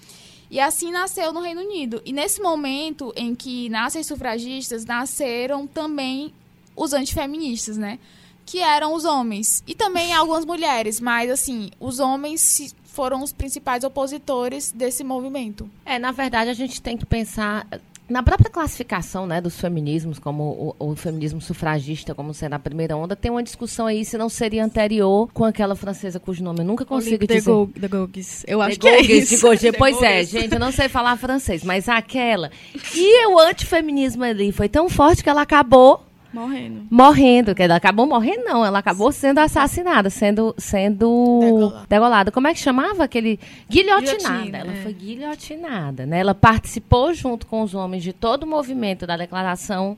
E 0.51 0.61
assim 0.61 0.91
nasceu 0.91 1.33
no 1.33 1.41
Reino 1.41 1.63
Unido. 1.63 2.03
E 2.05 2.13
nesse 2.13 2.41
momento 2.41 3.13
em 3.17 3.35
que 3.35 3.69
nascem 3.69 4.01
as 4.01 4.07
sufragistas, 4.07 4.85
nasceram 4.85 5.67
também 5.67 6.33
os 6.77 6.93
antifeministas, 6.93 7.77
né? 7.77 7.99
Que 8.47 8.61
eram 8.61 8.95
os 8.95 9.05
homens. 9.05 9.63
E 9.67 9.75
também 9.75 10.13
algumas 10.13 10.45
mulheres, 10.45 11.01
mas 11.01 11.31
assim, 11.31 11.71
os 11.81 11.99
homens 11.99 12.75
foram 12.85 13.23
os 13.23 13.33
principais 13.33 13.83
opositores 13.83 14.71
desse 14.71 15.03
movimento. 15.03 15.69
É, 15.85 15.99
na 15.99 16.13
verdade, 16.13 16.51
a 16.51 16.55
gente 16.55 16.81
tem 16.81 16.97
que 16.97 17.05
pensar 17.05 17.67
na 18.09 18.23
própria 18.23 18.51
classificação 18.51 19.27
né, 19.27 19.41
dos 19.41 19.59
feminismos, 19.59 20.19
como 20.19 20.75
o, 20.79 20.91
o 20.93 20.97
feminismo 20.97 21.41
sufragista, 21.41 22.15
como 22.15 22.35
sendo 22.35 22.53
a 22.55 22.59
primeira 22.59 22.97
onda, 22.97 23.17
tem 23.17 23.31
uma 23.31 23.43
discussão 23.43 23.87
aí 23.87 24.05
se 24.05 24.19
não 24.19 24.29
seria 24.29 24.65
anterior 24.65 25.29
com 25.33 25.45
aquela 25.45 25.75
francesa 25.75 26.21
cujo 26.21 26.45
nome 26.45 26.61
eu 26.61 26.65
nunca 26.65 26.85
consigo 26.85 27.27
The 27.27 27.35
dizer. 27.37 27.51
Go- 27.51 27.71
The 27.81 27.89
Gogues. 27.89 28.45
Eu 28.47 28.61
acho 28.61 28.73
De 28.73 28.79
que 28.81 28.89
é 28.89 28.97
Gauguin, 28.97 29.07
de 29.07 29.15
isso. 29.35 29.57
De 29.57 29.73
Pois 29.79 30.03
é, 30.03 30.23
gente, 30.25 30.53
eu 30.53 30.61
não 30.61 30.71
sei 30.71 30.89
falar 30.89 31.17
francês, 31.17 31.65
mas 31.65 31.89
aquela. 31.89 32.51
E 32.95 33.27
o 33.29 33.39
antifeminismo 33.39 34.23
ali 34.25 34.53
foi 34.53 34.69
tão 34.69 34.89
forte 34.89 35.23
que 35.23 35.29
ela 35.31 35.43
acabou 35.43 36.05
Morrendo. 36.35 36.87
morrendo. 36.91 37.55
Que 37.55 37.62
ela 37.62 37.76
acabou 37.76 38.07
morrendo, 38.07 38.45
não. 38.45 38.64
Ela 38.64 38.81
acabou 38.81 39.12
sendo 39.12 39.38
assassinada, 39.38 40.11
sendo, 40.11 40.55
sendo 40.59 41.38
Degolada. 41.41 41.87
degolada. 41.88 42.33
Como 42.33 42.49
é 42.49 42.53
que 42.53 42.61
chamava 42.61 43.05
aquele? 43.05 43.38
Guilhotinada. 43.71 44.17
Guilhotina, 44.19 44.59
ela 44.59 44.73
é. 44.73 44.76
foi 44.83 44.93
guilhotinada, 44.93 46.07
né? 46.07 46.19
Ela 46.19 46.35
participou 46.35 47.14
junto 47.14 47.47
com 47.47 47.62
os 47.62 47.75
homens 47.75 48.03
de 48.03 48.12
todo 48.12 48.43
o 48.43 48.47
movimento 48.47 49.07
da 49.07 49.17
declaração 49.17 49.97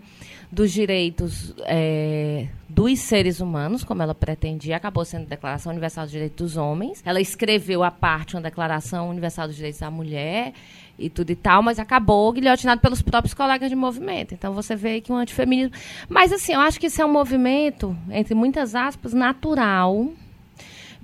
dos 0.50 0.72
direitos 0.72 1.54
é, 1.66 2.46
dos 2.68 2.98
seres 3.00 3.40
humanos, 3.40 3.82
como 3.82 4.02
ela 4.02 4.14
pretendia, 4.14 4.76
acabou 4.76 5.04
sendo 5.04 5.22
a 5.22 5.28
Declaração 5.28 5.72
Universal 5.72 6.04
dos 6.04 6.12
Direitos 6.12 6.36
dos 6.36 6.56
Homens. 6.56 7.02
Ela 7.04 7.20
escreveu 7.20 7.82
a 7.82 7.90
parte 7.90 8.36
uma 8.36 8.42
Declaração 8.42 9.10
Universal 9.10 9.48
dos 9.48 9.56
Direitos 9.56 9.80
da 9.80 9.90
Mulher 9.90 10.52
e 10.98 11.10
tudo 11.10 11.30
e 11.30 11.36
tal, 11.36 11.62
mas 11.62 11.78
acabou 11.78 12.32
guilhotinado 12.32 12.80
pelos 12.80 13.02
próprios 13.02 13.34
colegas 13.34 13.68
de 13.68 13.76
movimento. 13.76 14.34
Então 14.34 14.52
você 14.52 14.74
vê 14.74 15.00
que 15.00 15.12
um 15.12 15.16
antifeminismo. 15.16 15.74
Mas 16.08 16.32
assim, 16.32 16.54
eu 16.54 16.60
acho 16.60 16.80
que 16.80 16.86
isso 16.86 17.00
é 17.00 17.04
um 17.04 17.12
movimento, 17.12 17.96
entre 18.10 18.34
muitas 18.34 18.74
aspas, 18.74 19.12
natural 19.12 20.08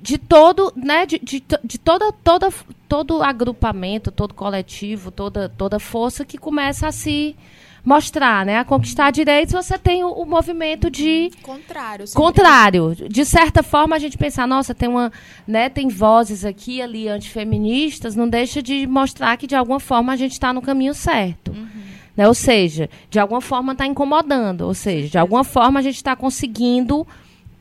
de 0.02 0.18
todo, 0.18 0.72
né, 0.74 1.06
de, 1.06 1.20
de, 1.20 1.44
de 1.62 1.78
toda, 1.78 2.10
toda, 2.12 2.52
todo 2.88 3.22
agrupamento, 3.22 4.10
todo 4.10 4.34
coletivo, 4.34 5.12
toda, 5.12 5.48
toda 5.48 5.78
força 5.78 6.24
que 6.24 6.36
começa 6.36 6.88
a 6.88 6.92
se 6.92 7.36
mostrar, 7.84 8.46
né, 8.46 8.58
a 8.58 8.64
conquistar 8.64 9.10
direitos, 9.10 9.52
você 9.52 9.76
tem 9.76 10.04
o, 10.04 10.10
o 10.10 10.24
movimento 10.24 10.88
de 10.88 11.30
Contrário. 11.42 12.04
contrário. 12.14 12.94
De 13.08 13.24
certa 13.24 13.62
forma, 13.62 13.96
a 13.96 13.98
gente 13.98 14.16
pensar, 14.16 14.46
nossa, 14.46 14.74
tem 14.74 14.88
uma, 14.88 15.12
né, 15.46 15.68
tem 15.68 15.88
vozes 15.88 16.44
aqui 16.44 16.80
ali 16.80 17.08
antifeministas, 17.08 18.14
não 18.14 18.28
deixa 18.28 18.62
de 18.62 18.86
mostrar 18.86 19.36
que 19.36 19.46
de 19.46 19.56
alguma 19.56 19.80
forma 19.80 20.12
a 20.12 20.16
gente 20.16 20.32
está 20.32 20.52
no 20.52 20.62
caminho 20.62 20.94
certo. 20.94 21.52
Né? 22.16 22.28
Ou 22.28 22.34
seja, 22.34 22.88
de 23.10 23.18
alguma 23.18 23.40
forma 23.40 23.72
está 23.72 23.86
incomodando. 23.86 24.62
Ou 24.62 24.74
seja, 24.74 25.08
de 25.08 25.18
alguma 25.18 25.44
forma 25.44 25.80
a 25.80 25.82
gente 25.82 25.96
está 25.96 26.14
conseguindo, 26.14 27.06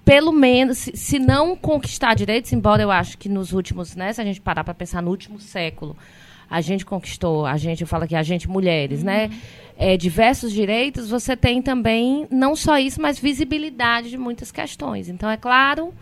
pelo 0.06 0.32
menos, 0.32 0.78
se, 0.78 0.96
se 0.96 1.20
não 1.20 1.56
conquistar 1.56 2.14
direitos, 2.14 2.52
embora 2.54 2.82
eu 2.84 2.92
acho 2.92 3.18
que 3.18 3.28
nos 3.28 3.54
últimos, 3.54 3.96
né, 3.96 4.14
se 4.14 4.22
a 4.22 4.24
gente 4.24 4.42
parar 4.42 4.64
para 4.64 4.74
pensar 4.74 5.02
no 5.02 5.10
último 5.10 5.40
século, 5.40 5.96
a 6.52 6.60
gente 6.60 6.86
conquistou, 6.86 7.46
a 7.46 7.56
gente, 7.56 7.80
eu 7.80 7.88
falo 7.88 8.04
aqui, 8.04 8.14
a 8.14 8.22
gente 8.22 8.50
mulheres, 8.50 9.02
né? 9.02 9.32
É, 9.78 9.96
diversos 9.96 10.52
direitos, 10.52 11.10
você 11.10 11.36
tem 11.38 11.62
também, 11.62 12.28
não 12.30 12.58
só 12.58 12.78
isso, 12.78 13.02
mas 13.02 13.18
visibilidade 13.18 14.10
de 14.10 14.18
muitas 14.18 14.52
questões. 14.52 15.08
Então, 15.08 15.30
é 15.30 15.38
claro 15.38 15.94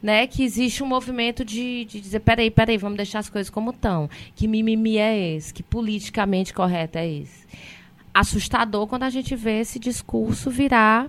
né, 0.00 0.24
que 0.28 0.44
existe 0.44 0.84
um 0.84 0.86
movimento 0.86 1.44
de, 1.44 1.84
de 1.84 2.00
dizer, 2.00 2.20
peraí, 2.20 2.48
peraí, 2.48 2.78
vamos 2.78 2.96
deixar 2.96 3.18
as 3.18 3.28
coisas 3.28 3.50
como 3.50 3.70
estão. 3.70 4.08
Que 4.36 4.46
mimimi 4.46 4.98
é 4.98 5.34
esse? 5.34 5.52
Que 5.52 5.64
politicamente 5.64 6.54
correto 6.54 6.96
é 6.96 7.08
esse? 7.08 7.44
Assustador 8.14 8.86
quando 8.86 9.02
a 9.02 9.10
gente 9.10 9.34
vê 9.34 9.58
esse 9.58 9.80
discurso 9.80 10.48
virar 10.48 11.08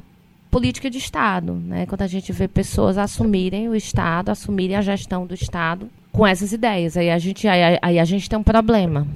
política 0.50 0.89
de 0.89 0.98
Estado, 0.98 1.53
né? 1.53 1.86
Quando 1.86 2.01
a 2.01 2.08
gente 2.08 2.31
vê 2.31 2.48
pessoas 2.48 2.98
assumirem 2.98 3.69
o 3.69 3.75
Estado, 3.75 4.29
assumirem 4.29 4.75
a 4.75 4.81
gestão 4.81 5.27
do 5.27 5.36
Estado 5.36 5.91
com 6.12 6.25
essas 6.25 6.51
ideias. 6.51 6.98
Aí 6.98 7.10
a 7.10 7.18
gente, 7.18 7.48
aí, 7.48 7.80
aí 7.82 8.00
a 8.00 8.06
gente 8.06 8.30
tem 8.30 8.38
um 8.38 8.44
problema. 8.44 9.08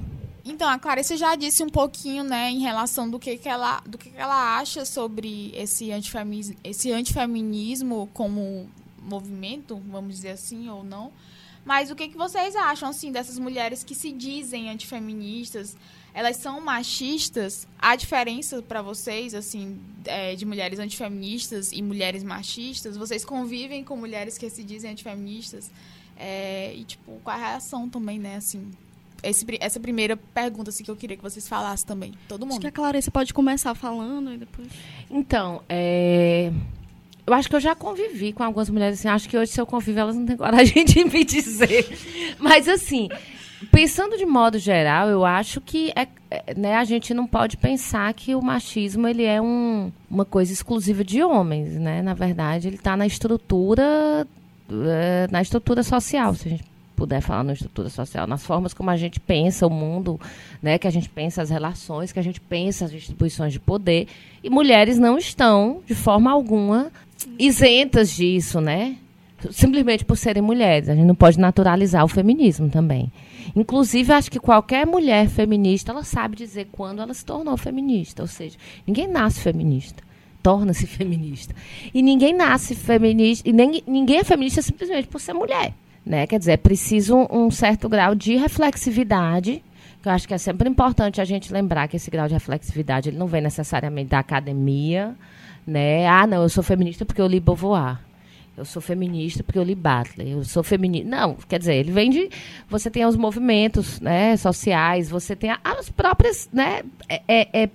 Então, 0.44 0.68
a 0.68 0.78
Clarice 0.78 1.16
já 1.16 1.34
disse 1.36 1.62
um 1.62 1.70
pouquinho, 1.70 2.22
né, 2.22 2.50
em 2.50 2.60
relação 2.60 3.08
do 3.08 3.18
que, 3.18 3.38
que 3.38 3.48
ela, 3.48 3.80
do 3.86 3.96
que, 3.96 4.10
que 4.10 4.18
ela 4.18 4.58
acha 4.58 4.84
sobre 4.84 5.50
esse 5.54 5.90
antifeminismo, 5.90 6.54
esse 6.62 6.92
antifeminismo 6.92 8.10
como 8.12 8.68
movimento, 9.02 9.80
vamos 9.88 10.16
dizer 10.16 10.30
assim, 10.30 10.68
ou 10.68 10.84
não. 10.84 11.10
Mas 11.64 11.90
o 11.90 11.96
que, 11.96 12.08
que 12.08 12.16
vocês 12.16 12.54
acham, 12.54 12.90
assim, 12.90 13.10
dessas 13.10 13.38
mulheres 13.38 13.82
que 13.82 13.94
se 13.94 14.12
dizem 14.12 14.68
antifeministas? 14.68 15.74
Elas 16.12 16.36
são 16.36 16.60
machistas? 16.60 17.66
Há 17.78 17.96
diferença 17.96 18.60
para 18.60 18.82
vocês, 18.82 19.34
assim, 19.34 19.80
é, 20.04 20.36
de 20.36 20.44
mulheres 20.44 20.78
antifeministas 20.78 21.72
e 21.72 21.80
mulheres 21.80 22.22
machistas? 22.22 22.98
Vocês 22.98 23.24
convivem 23.24 23.82
com 23.82 23.96
mulheres 23.96 24.36
que 24.36 24.48
se 24.50 24.62
dizem 24.62 24.90
antifeministas? 24.90 25.70
É, 26.16 26.72
e, 26.74 26.84
tipo, 26.84 27.20
qual 27.22 27.36
a 27.36 27.40
reação 27.40 27.88
também, 27.88 28.18
né, 28.18 28.36
assim? 28.36 28.70
Esse 29.22 29.46
essa 29.58 29.80
primeira 29.80 30.16
pergunta, 30.16 30.70
assim, 30.70 30.84
que 30.84 30.90
eu 30.90 30.96
queria 30.96 31.16
que 31.16 31.22
vocês 31.22 31.48
falassem 31.48 31.86
também. 31.86 32.12
Todo 32.28 32.44
Acho 32.44 32.52
mundo. 32.52 32.60
que 32.60 32.66
a 32.66 32.72
Clarissa 32.72 33.10
pode 33.10 33.32
começar 33.32 33.74
falando 33.74 34.32
e 34.32 34.36
depois. 34.36 34.68
Então, 35.10 35.62
é, 35.68 36.52
eu 37.26 37.32
acho 37.32 37.48
que 37.48 37.56
eu 37.56 37.60
já 37.60 37.74
convivi 37.74 38.32
com 38.32 38.42
algumas 38.42 38.68
mulheres 38.68 38.98
assim. 38.98 39.08
Acho 39.08 39.28
que 39.28 39.36
hoje, 39.36 39.52
se 39.52 39.60
eu 39.60 39.66
convivo, 39.66 39.98
elas 39.98 40.16
não 40.16 40.26
têm 40.26 40.36
coragem 40.36 40.84
de 40.84 41.04
me 41.04 41.24
dizer. 41.24 41.86
Mas, 42.38 42.68
assim, 42.68 43.08
pensando 43.72 44.16
de 44.18 44.26
modo 44.26 44.58
geral, 44.58 45.08
eu 45.08 45.24
acho 45.24 45.60
que 45.60 45.90
é, 45.96 46.06
é, 46.30 46.54
né, 46.54 46.76
a 46.76 46.84
gente 46.84 47.14
não 47.14 47.26
pode 47.26 47.56
pensar 47.56 48.12
que 48.12 48.34
o 48.34 48.42
machismo 48.42 49.08
ele 49.08 49.24
é 49.24 49.40
um, 49.40 49.90
uma 50.10 50.24
coisa 50.24 50.52
exclusiva 50.52 51.02
de 51.02 51.22
homens, 51.22 51.72
né? 51.78 52.02
Na 52.02 52.12
verdade, 52.12 52.68
ele 52.68 52.76
está 52.76 52.94
na 52.96 53.06
estrutura, 53.06 53.82
é, 53.82 54.26
na 55.30 55.42
estrutura 55.42 55.82
social. 55.82 56.34
Se 56.34 56.48
a 56.48 56.50
gente 56.50 56.64
puder 56.94 57.20
falar 57.20 57.42
no 57.42 57.52
estrutura 57.52 57.88
social, 57.88 58.26
nas 58.26 58.44
formas 58.44 58.72
como 58.72 58.90
a 58.90 58.96
gente 58.96 59.20
pensa 59.20 59.66
o 59.66 59.70
mundo, 59.70 60.20
né, 60.62 60.78
que 60.78 60.86
a 60.86 60.90
gente 60.90 61.08
pensa 61.08 61.42
as 61.42 61.50
relações, 61.50 62.12
que 62.12 62.18
a 62.18 62.22
gente 62.22 62.40
pensa 62.40 62.84
as 62.84 62.92
distribuições 62.92 63.52
de 63.52 63.60
poder, 63.60 64.06
e 64.42 64.48
mulheres 64.48 64.98
não 64.98 65.18
estão 65.18 65.80
de 65.86 65.94
forma 65.94 66.30
alguma 66.30 66.90
isentas 67.38 68.10
disso, 68.10 68.60
né? 68.60 68.96
Simplesmente 69.50 70.04
por 70.04 70.16
serem 70.16 70.42
mulheres, 70.42 70.88
a 70.88 70.94
gente 70.94 71.06
não 71.06 71.14
pode 71.14 71.38
naturalizar 71.38 72.04
o 72.04 72.08
feminismo 72.08 72.70
também. 72.70 73.12
Inclusive, 73.54 74.10
acho 74.12 74.30
que 74.30 74.40
qualquer 74.40 74.86
mulher 74.86 75.28
feminista, 75.28 75.92
ela 75.92 76.02
sabe 76.02 76.34
dizer 76.34 76.68
quando 76.72 77.02
ela 77.02 77.12
se 77.12 77.24
tornou 77.24 77.56
feminista, 77.56 78.22
ou 78.22 78.28
seja, 78.28 78.56
ninguém 78.86 79.06
nasce 79.06 79.40
feminista 79.40 80.02
torna-se 80.44 80.86
feminista. 80.86 81.54
E 81.92 82.02
ninguém 82.02 82.34
nasce 82.34 82.74
feminista, 82.74 83.48
e 83.48 83.52
nem, 83.52 83.82
ninguém 83.86 84.18
é 84.18 84.24
feminista 84.24 84.60
simplesmente 84.60 85.08
por 85.08 85.18
ser 85.18 85.32
mulher. 85.32 85.72
Né? 86.04 86.26
Quer 86.26 86.38
dizer, 86.38 86.52
é 86.52 86.56
preciso 86.58 87.26
um, 87.30 87.50
certo 87.50 87.88
grau 87.88 88.14
de 88.14 88.36
reflexividade, 88.36 89.64
que 90.02 90.08
eu 90.08 90.12
acho 90.12 90.28
que 90.28 90.34
é 90.34 90.38
sempre 90.38 90.68
importante 90.68 91.18
a 91.18 91.24
gente 91.24 91.50
lembrar 91.50 91.88
que 91.88 91.96
esse 91.96 92.10
grau 92.10 92.28
de 92.28 92.34
reflexividade 92.34 93.08
ele 93.08 93.16
não 93.16 93.26
vem 93.26 93.40
necessariamente 93.40 94.10
da 94.10 94.18
academia. 94.18 95.16
Né? 95.66 96.06
Ah, 96.06 96.26
não, 96.26 96.42
eu 96.42 96.48
sou 96.50 96.62
feminista 96.62 97.06
porque 97.06 97.22
eu 97.22 97.26
li 97.26 97.40
Beauvoir 97.40 97.98
eu 98.56 98.64
sou 98.64 98.80
feminista 98.80 99.42
porque 99.42 99.58
eu 99.58 99.64
li 99.64 99.74
Butler, 99.74 100.28
eu 100.28 100.44
sou 100.44 100.62
feminista. 100.62 101.08
Não, 101.08 101.34
quer 101.48 101.58
dizer, 101.58 101.74
ele 101.74 101.90
vem 101.90 102.08
de. 102.08 102.30
Você 102.68 102.88
tem 102.88 103.04
os 103.04 103.16
movimentos 103.16 104.00
né, 104.00 104.36
sociais, 104.36 105.10
você 105.10 105.34
tem 105.34 105.50
as 105.64 105.90
próprias. 105.90 106.48
Né, 106.52 106.82
é, 107.08 107.22
é, 107.26 107.64
é, 107.64 107.70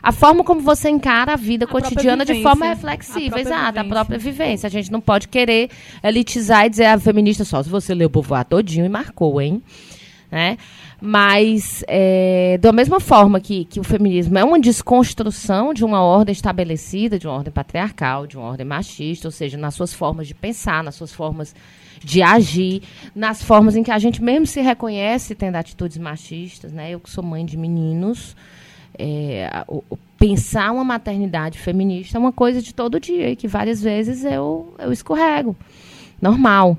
a 0.00 0.12
forma 0.12 0.44
como 0.44 0.60
você 0.60 0.88
encara 0.88 1.32
a 1.32 1.36
vida 1.36 1.64
a 1.64 1.68
cotidiana 1.68 2.24
de 2.24 2.40
forma 2.40 2.66
reflexiva, 2.66 3.36
a 3.36 3.40
exato, 3.40 3.72
vivência. 3.72 3.80
a 3.80 3.84
própria 3.84 4.18
vivência. 4.18 4.66
A 4.66 4.70
gente 4.70 4.92
não 4.92 5.00
pode 5.00 5.26
querer 5.26 5.70
elitizar 6.02 6.66
e 6.66 6.70
dizer 6.70 6.84
a 6.84 6.94
ah, 6.94 7.00
feminista 7.00 7.44
só 7.44 7.62
se 7.62 7.68
você 7.68 7.94
leu 7.94 8.06
o 8.06 8.10
Beauvoir 8.10 8.44
todinho 8.44 8.86
e 8.86 8.88
marcou, 8.88 9.40
hein? 9.40 9.60
Né? 10.32 10.56
Mas, 10.98 11.84
é, 11.86 12.56
da 12.56 12.72
mesma 12.72 12.98
forma 12.98 13.38
que, 13.38 13.66
que 13.66 13.78
o 13.78 13.84
feminismo 13.84 14.38
é 14.38 14.42
uma 14.42 14.58
desconstrução 14.58 15.74
de 15.74 15.84
uma 15.84 16.02
ordem 16.02 16.32
estabelecida, 16.32 17.18
de 17.18 17.26
uma 17.26 17.36
ordem 17.36 17.52
patriarcal, 17.52 18.26
de 18.26 18.38
uma 18.38 18.46
ordem 18.46 18.66
machista, 18.66 19.28
ou 19.28 19.32
seja, 19.32 19.58
nas 19.58 19.74
suas 19.74 19.92
formas 19.92 20.26
de 20.26 20.34
pensar, 20.34 20.82
nas 20.82 20.94
suas 20.94 21.12
formas 21.12 21.54
de 22.02 22.22
agir, 22.22 22.82
nas 23.14 23.42
formas 23.42 23.76
em 23.76 23.82
que 23.82 23.90
a 23.90 23.98
gente 23.98 24.22
mesmo 24.22 24.46
se 24.46 24.62
reconhece 24.62 25.34
tendo 25.34 25.56
atitudes 25.56 25.98
machistas. 25.98 26.72
Né? 26.72 26.92
Eu 26.92 26.98
que 26.98 27.10
sou 27.10 27.22
mãe 27.22 27.44
de 27.44 27.58
meninos, 27.58 28.34
é, 28.98 29.64
o, 29.68 29.84
o 29.90 29.98
pensar 30.18 30.72
uma 30.72 30.84
maternidade 30.84 31.58
feminista 31.58 32.16
é 32.16 32.18
uma 32.18 32.32
coisa 32.32 32.62
de 32.62 32.72
todo 32.72 32.98
dia 32.98 33.28
e 33.28 33.36
que 33.36 33.46
várias 33.46 33.82
vezes 33.82 34.24
eu, 34.24 34.74
eu 34.78 34.90
escorrego. 34.92 35.54
Normal. 36.22 36.78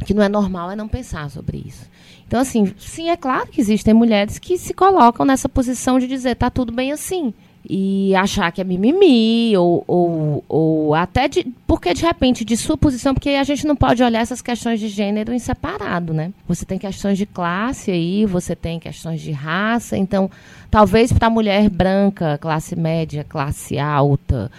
O 0.00 0.04
que 0.04 0.14
não 0.14 0.22
é 0.22 0.28
normal 0.28 0.70
é 0.70 0.76
não 0.76 0.86
pensar 0.86 1.28
sobre 1.28 1.64
isso. 1.66 1.90
Então, 2.32 2.40
assim, 2.40 2.72
sim, 2.78 3.10
é 3.10 3.16
claro 3.16 3.46
que 3.48 3.60
existem 3.60 3.92
mulheres 3.92 4.38
que 4.38 4.56
se 4.56 4.72
colocam 4.72 5.26
nessa 5.26 5.50
posição 5.50 5.98
de 5.98 6.06
dizer 6.06 6.34
tá 6.34 6.48
tudo 6.48 6.72
bem 6.72 6.90
assim. 6.90 7.34
E 7.68 8.14
achar 8.14 8.50
que 8.50 8.58
é 8.58 8.64
mimimi, 8.64 9.54
ou, 9.54 9.84
ou, 9.86 10.44
ou 10.48 10.94
até 10.94 11.28
de. 11.28 11.46
Porque, 11.66 11.92
de 11.92 12.02
repente, 12.02 12.42
de 12.42 12.56
sua 12.56 12.74
posição, 12.74 13.12
porque 13.12 13.28
a 13.28 13.44
gente 13.44 13.66
não 13.66 13.76
pode 13.76 14.02
olhar 14.02 14.22
essas 14.22 14.40
questões 14.40 14.80
de 14.80 14.88
gênero 14.88 15.34
em 15.34 15.38
separado, 15.38 16.14
né? 16.14 16.32
Você 16.48 16.64
tem 16.64 16.78
questões 16.78 17.18
de 17.18 17.26
classe 17.26 17.90
aí, 17.90 18.24
você 18.24 18.56
tem 18.56 18.80
questões 18.80 19.20
de 19.20 19.30
raça. 19.30 19.98
Então, 19.98 20.30
talvez 20.70 21.12
para 21.12 21.28
mulher 21.28 21.68
branca, 21.68 22.38
classe 22.38 22.74
média, 22.74 23.26
classe 23.28 23.78
alta, 23.78 24.50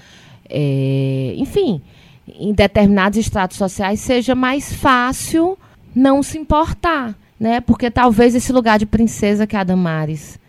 é, 0.47 1.33
enfim, 1.37 1.81
em 2.27 2.53
determinados 2.53 3.17
estratos 3.17 3.57
sociais, 3.57 3.99
seja 3.99 4.35
mais 4.35 4.71
fácil 4.71 5.57
não 5.95 6.21
se 6.21 6.37
importar 6.37 7.15
né? 7.43 7.59
Porque 7.59 7.91
talvez 7.91 8.33
esse 8.35 8.53
lugar 8.53 8.79
de 8.79 8.85
princesa 8.85 9.45
que 9.45 9.57
a 9.57 9.65
Damares 9.65 10.39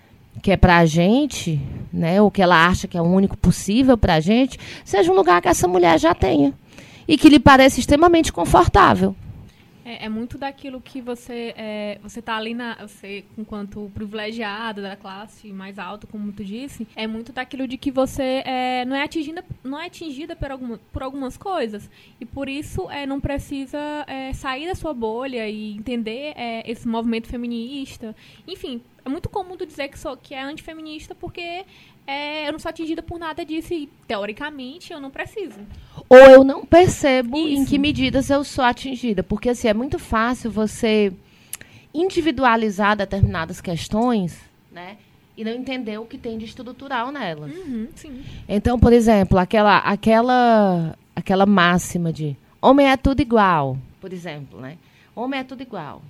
que 0.40 0.52
é 0.52 0.56
para 0.56 0.78
a 0.78 0.86
gente, 0.86 1.60
né? 1.92 2.20
Ou 2.20 2.30
que 2.30 2.42
ela 2.42 2.66
acha 2.66 2.86
que 2.86 2.96
é 2.96 3.00
o 3.00 3.04
único 3.04 3.36
possível 3.36 3.96
para 3.96 4.14
a 4.14 4.20
gente, 4.20 4.58
seja 4.84 5.10
um 5.10 5.14
lugar 5.14 5.40
que 5.42 5.48
essa 5.48 5.66
mulher 5.66 5.98
já 5.98 6.14
tenha 6.14 6.52
e 7.08 7.16
que 7.16 7.28
lhe 7.28 7.40
pareça 7.40 7.80
extremamente 7.80 8.32
confortável. 8.32 9.16
É, 9.84 10.06
é, 10.06 10.08
muito 10.08 10.38
daquilo 10.38 10.80
que 10.80 11.00
você 11.00 11.52
é, 11.56 11.98
você 12.02 12.22
tá 12.22 12.36
ali 12.36 12.54
na 12.54 12.74
você 12.86 13.24
enquanto 13.36 13.90
privilegiada 13.94 14.80
da 14.80 14.96
classe 14.96 15.52
mais 15.52 15.78
alta, 15.78 16.06
como 16.06 16.32
tu 16.32 16.42
disse, 16.42 16.86
é 16.96 17.06
muito 17.06 17.32
daquilo 17.32 17.68
de 17.68 17.76
que 17.76 17.90
você 17.90 18.42
é, 18.46 18.84
não 18.86 18.96
é 18.96 19.02
atingida 19.02 19.44
não 19.62 19.78
é 19.78 19.86
atingida 19.86 20.34
por, 20.34 20.50
alguma, 20.50 20.80
por 20.92 21.02
algumas 21.02 21.36
coisas 21.36 21.90
e 22.18 22.24
por 22.24 22.48
isso 22.48 22.90
é, 22.90 23.04
não 23.04 23.20
precisa 23.20 23.78
é, 24.06 24.32
sair 24.32 24.66
da 24.66 24.74
sua 24.74 24.94
bolha 24.94 25.48
e 25.48 25.74
entender 25.74 26.32
é, 26.36 26.70
esse 26.70 26.88
movimento 26.88 27.28
feminista. 27.28 28.16
Enfim, 28.46 28.80
é 29.04 29.08
muito 29.08 29.28
comum 29.28 29.56
tu 29.56 29.66
dizer 29.66 29.88
que 29.88 29.98
sou 29.98 30.16
que 30.16 30.34
é 30.34 30.42
antifeminista 30.42 31.14
porque 31.14 31.64
é, 32.06 32.46
eu 32.46 32.52
não 32.52 32.58
sou 32.58 32.68
atingida 32.68 33.02
por 33.02 33.18
nada 33.18 33.44
disso 33.44 33.72
e, 33.72 33.88
teoricamente, 34.06 34.92
eu 34.92 35.00
não 35.00 35.10
preciso. 35.10 35.58
Ou 36.08 36.18
eu 36.18 36.44
não 36.44 36.64
percebo 36.64 37.36
Isso. 37.38 37.62
em 37.62 37.64
que 37.64 37.78
medidas 37.78 38.28
eu 38.28 38.44
sou 38.44 38.64
atingida. 38.64 39.22
Porque, 39.22 39.48
assim, 39.48 39.68
é 39.68 39.74
muito 39.74 39.98
fácil 39.98 40.50
você 40.50 41.12
individualizar 41.94 42.96
determinadas 42.96 43.60
questões, 43.60 44.38
né? 44.70 44.98
E 45.36 45.44
não 45.44 45.52
entender 45.52 45.98
o 45.98 46.04
que 46.04 46.18
tem 46.18 46.36
de 46.36 46.44
estrutural 46.44 47.10
nelas. 47.10 47.52
Uhum, 47.52 47.88
então, 48.48 48.78
por 48.78 48.92
exemplo, 48.92 49.38
aquela, 49.38 49.78
aquela, 49.78 50.96
aquela 51.16 51.46
máxima 51.46 52.12
de 52.12 52.36
homem 52.60 52.88
é 52.88 52.96
tudo 52.96 53.20
igual, 53.20 53.78
por 54.00 54.12
exemplo, 54.12 54.60
né? 54.60 54.76
Homem 55.14 55.40
é 55.40 55.44
tudo 55.44 55.62
igual. 55.62 56.02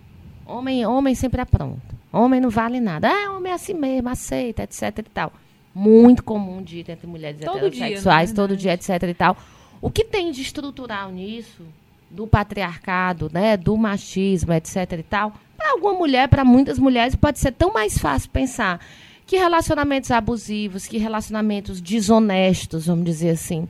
Homem, 0.46 0.84
homem 0.84 1.14
sempre 1.14 1.40
é 1.40 1.44
pronto. 1.44 1.80
Homem 2.12 2.40
não 2.40 2.50
vale 2.50 2.80
nada. 2.80 3.08
Ah, 3.08 3.32
homem 3.36 3.50
é 3.50 3.54
assim 3.54 3.74
mesmo, 3.74 4.08
aceita, 4.08 4.62
etc 4.62 4.98
e 4.98 5.02
tal 5.04 5.32
muito 5.74 6.22
comum 6.22 6.62
de 6.62 6.80
entre 6.80 7.06
mulheres 7.06 7.40
todo 7.40 7.66
heterossexuais, 7.66 8.28
dia, 8.28 8.36
todo 8.36 8.56
dia, 8.56 8.72
etc 8.74 9.02
e 9.02 9.14
tal. 9.14 9.36
O 9.80 9.90
que 9.90 10.04
tem 10.04 10.30
de 10.30 10.40
estrutural 10.40 11.10
nisso, 11.10 11.62
do 12.10 12.26
patriarcado, 12.26 13.30
né, 13.32 13.56
do 13.56 13.76
machismo, 13.76 14.52
etc 14.52 14.92
e 14.92 15.02
tal, 15.02 15.32
para 15.56 15.72
alguma 15.72 15.94
mulher, 15.94 16.28
para 16.28 16.44
muitas 16.44 16.78
mulheres, 16.78 17.16
pode 17.16 17.38
ser 17.38 17.52
tão 17.52 17.72
mais 17.72 17.98
fácil 17.98 18.30
pensar 18.30 18.80
que 19.26 19.36
relacionamentos 19.36 20.10
abusivos, 20.10 20.86
que 20.86 20.98
relacionamentos 20.98 21.80
desonestos, 21.80 22.86
vamos 22.86 23.04
dizer 23.04 23.30
assim, 23.30 23.66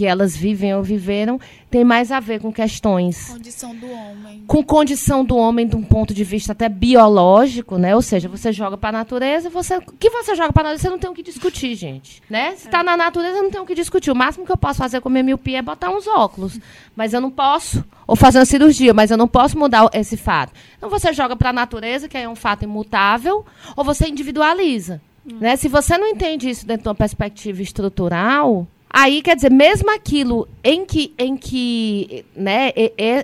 que 0.00 0.06
elas 0.06 0.34
vivem 0.34 0.74
ou 0.74 0.82
viveram 0.82 1.38
tem 1.70 1.84
mais 1.84 2.10
a 2.10 2.20
ver 2.20 2.40
com 2.40 2.50
questões. 2.50 3.28
Condição 3.28 3.76
do 3.76 3.86
homem. 3.86 4.42
Com 4.46 4.64
condição 4.64 5.22
do 5.22 5.36
homem 5.36 5.68
de 5.68 5.76
um 5.76 5.82
ponto 5.82 6.14
de 6.14 6.24
vista 6.24 6.52
até 6.52 6.70
biológico, 6.70 7.76
né? 7.76 7.94
Ou 7.94 8.00
seja, 8.00 8.26
você 8.26 8.50
joga 8.50 8.78
para 8.78 8.88
a 8.88 8.92
natureza, 8.92 9.50
você. 9.50 9.76
O 9.76 9.82
que 9.82 10.08
você 10.08 10.34
joga 10.34 10.54
para 10.54 10.62
a 10.62 10.64
natureza, 10.64 10.84
você 10.84 10.88
não 10.88 10.98
tem 10.98 11.10
o 11.10 11.12
que 11.12 11.22
discutir, 11.22 11.74
gente. 11.74 12.22
Né? 12.30 12.52
Se 12.56 12.64
está 12.64 12.80
é. 12.80 12.82
na 12.82 12.96
natureza, 12.96 13.42
não 13.42 13.50
tem 13.50 13.60
o 13.60 13.66
que 13.66 13.74
discutir. 13.74 14.10
O 14.10 14.14
máximo 14.14 14.46
que 14.46 14.52
eu 14.52 14.56
posso 14.56 14.78
fazer 14.78 15.02
com 15.02 15.10
a 15.10 15.12
minha 15.12 15.22
miopia 15.22 15.58
é 15.58 15.62
botar 15.62 15.90
uns 15.90 16.06
óculos. 16.06 16.58
Mas 16.96 17.12
eu 17.12 17.20
não 17.20 17.30
posso. 17.30 17.84
Ou 18.06 18.16
fazer 18.16 18.38
uma 18.38 18.46
cirurgia, 18.46 18.94
mas 18.94 19.10
eu 19.10 19.18
não 19.18 19.28
posso 19.28 19.58
mudar 19.58 19.86
esse 19.92 20.16
fato. 20.16 20.54
Então 20.78 20.88
você 20.88 21.12
joga 21.12 21.36
para 21.36 21.50
a 21.50 21.52
natureza, 21.52 22.08
que 22.08 22.16
é 22.16 22.26
um 22.26 22.34
fato 22.34 22.62
imutável, 22.62 23.44
ou 23.76 23.84
você 23.84 24.08
individualiza. 24.08 24.98
Hum. 25.30 25.36
Né? 25.40 25.56
Se 25.56 25.68
você 25.68 25.98
não 25.98 26.06
entende 26.06 26.48
isso 26.48 26.66
dentro 26.66 26.84
de 26.84 26.88
uma 26.88 26.94
perspectiva 26.94 27.60
estrutural, 27.60 28.66
Aí, 28.92 29.22
quer 29.22 29.36
dizer, 29.36 29.52
mesmo 29.52 29.88
aquilo 29.94 30.48
em 30.64 30.84
que, 30.84 31.14
em 31.16 31.36
que 31.36 32.24
né, 32.34 32.72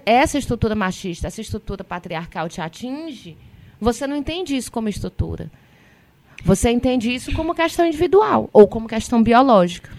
essa 0.07 0.39
estrutura 0.39 0.77
machista, 0.77 1.27
essa 1.27 1.41
estrutura 1.41 1.83
patriarcal 1.83 2.49
te 2.49 2.61
atinge, 2.61 3.37
você 3.81 4.07
não 4.07 4.17
entende 4.17 4.57
isso 4.57 4.71
como 4.71 4.89
estrutura. 4.89 5.51
Você 6.45 6.71
entende 6.71 7.13
isso 7.13 7.33
como 7.33 7.53
questão 7.53 7.85
individual 7.85 8.49
ou 8.53 8.69
como 8.69 8.87
questão 8.87 9.21
biológica. 9.21 9.91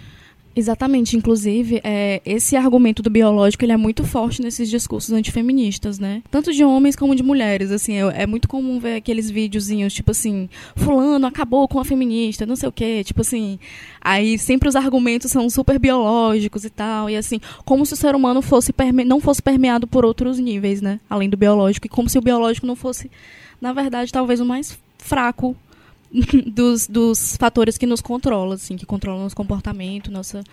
Exatamente, 0.58 1.16
inclusive, 1.16 1.80
é, 1.84 2.20
esse 2.26 2.56
argumento 2.56 3.04
do 3.04 3.12
biológico 3.12 3.64
ele 3.64 3.74
é 3.74 3.78
muito 3.78 4.04
forte 4.04 4.42
nesses 4.42 4.68
discursos 4.68 5.14
antifeministas, 5.14 6.00
né? 6.00 6.24
Tanto 6.32 6.52
de 6.52 6.66
homens 6.66 6.96
como 6.96 7.16
de 7.16 7.22
mulheres, 7.22 7.70
assim, 7.70 7.94
é, 7.94 8.24
é, 8.24 8.26
muito 8.26 8.48
comum 8.48 8.80
ver 8.80 8.96
aqueles 8.96 9.30
videozinhos, 9.30 9.94
tipo 9.94 10.10
assim, 10.10 10.50
fulano 10.76 11.28
acabou 11.28 11.68
com 11.68 11.80
a 11.80 11.86
feminista, 11.86 12.44
não 12.44 12.56
sei 12.56 12.70
o 12.70 12.72
quê, 12.72 13.04
tipo 13.04 13.22
assim, 13.22 13.60
aí 14.02 14.40
sempre 14.40 14.68
os 14.68 14.76
argumentos 14.76 15.30
são 15.30 15.48
super 15.48 15.78
biológicos 15.78 16.66
e 16.66 16.72
tal, 16.72 17.08
e 17.08 17.16
assim, 17.16 17.40
como 17.64 17.86
se 17.86 17.94
o 17.94 17.96
ser 17.96 18.16
humano 18.16 18.42
fosse 18.42 18.74
não 19.06 19.20
fosse 19.20 19.44
permeado 19.44 19.86
por 19.86 20.04
outros 20.04 20.40
níveis, 20.40 20.82
né? 20.82 21.00
Além 21.08 21.30
do 21.30 21.38
biológico, 21.38 21.86
e 21.86 21.90
como 21.90 22.10
se 22.10 22.18
o 22.18 22.22
biológico 22.22 22.66
não 22.66 22.76
fosse, 22.76 23.12
na 23.62 23.74
verdade, 23.74 24.12
talvez 24.12 24.40
o 24.40 24.46
mais 24.46 24.76
fraco 24.98 25.56
dos, 26.48 26.88
dos 26.88 27.36
fatores 27.38 27.78
que 27.78 27.86
nos 27.86 28.02
controlam, 28.02 28.54
assim, 28.54 28.78
que 28.78 28.86
controlam 28.86 29.24
nosso 29.24 29.36
comportamento, 29.36 30.12
nossa, 30.12 30.44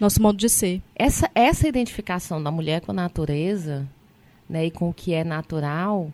nosso 0.00 0.20
modo 0.20 0.38
de 0.38 0.48
ser. 0.48 0.82
Essa, 0.94 1.30
essa 1.34 1.68
identificação 1.68 2.42
da 2.42 2.50
mulher 2.50 2.80
com 2.80 2.92
a 2.92 2.94
natureza, 2.94 3.86
né, 4.48 4.66
e 4.66 4.70
com 4.70 4.88
o 4.88 4.94
que 4.94 5.12
é 5.12 5.24
natural, 5.24 6.12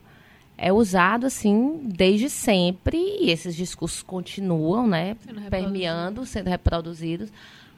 é 0.57 0.73
usado 0.73 1.27
assim 1.27 1.81
desde 1.85 2.29
sempre 2.29 2.99
e 2.99 3.31
esses 3.31 3.55
discursos 3.55 4.03
continuam, 4.03 4.87
né, 4.87 5.17
sendo 5.25 5.41
permeando, 5.43 6.27
sendo 6.27 6.49
reproduzidos 6.49 7.31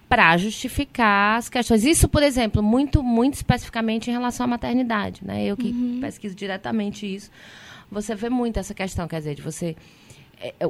para 0.08 0.36
justificar 0.38 1.38
as 1.38 1.48
questões. 1.48 1.84
Isso, 1.84 2.08
por 2.08 2.22
exemplo, 2.22 2.60
muito, 2.60 3.00
muito 3.00 3.34
especificamente 3.34 4.10
em 4.10 4.12
relação 4.12 4.44
à 4.44 4.46
maternidade, 4.48 5.20
né? 5.24 5.44
Eu 5.44 5.56
que 5.56 5.68
Uhum. 5.68 5.98
pesquiso 6.00 6.34
diretamente 6.34 7.06
isso, 7.06 7.30
você 7.88 8.16
vê 8.16 8.28
muito 8.28 8.58
essa 8.58 8.74
questão, 8.74 9.06
quer 9.06 9.18
dizer, 9.18 9.36
de 9.36 9.42
você 9.42 9.76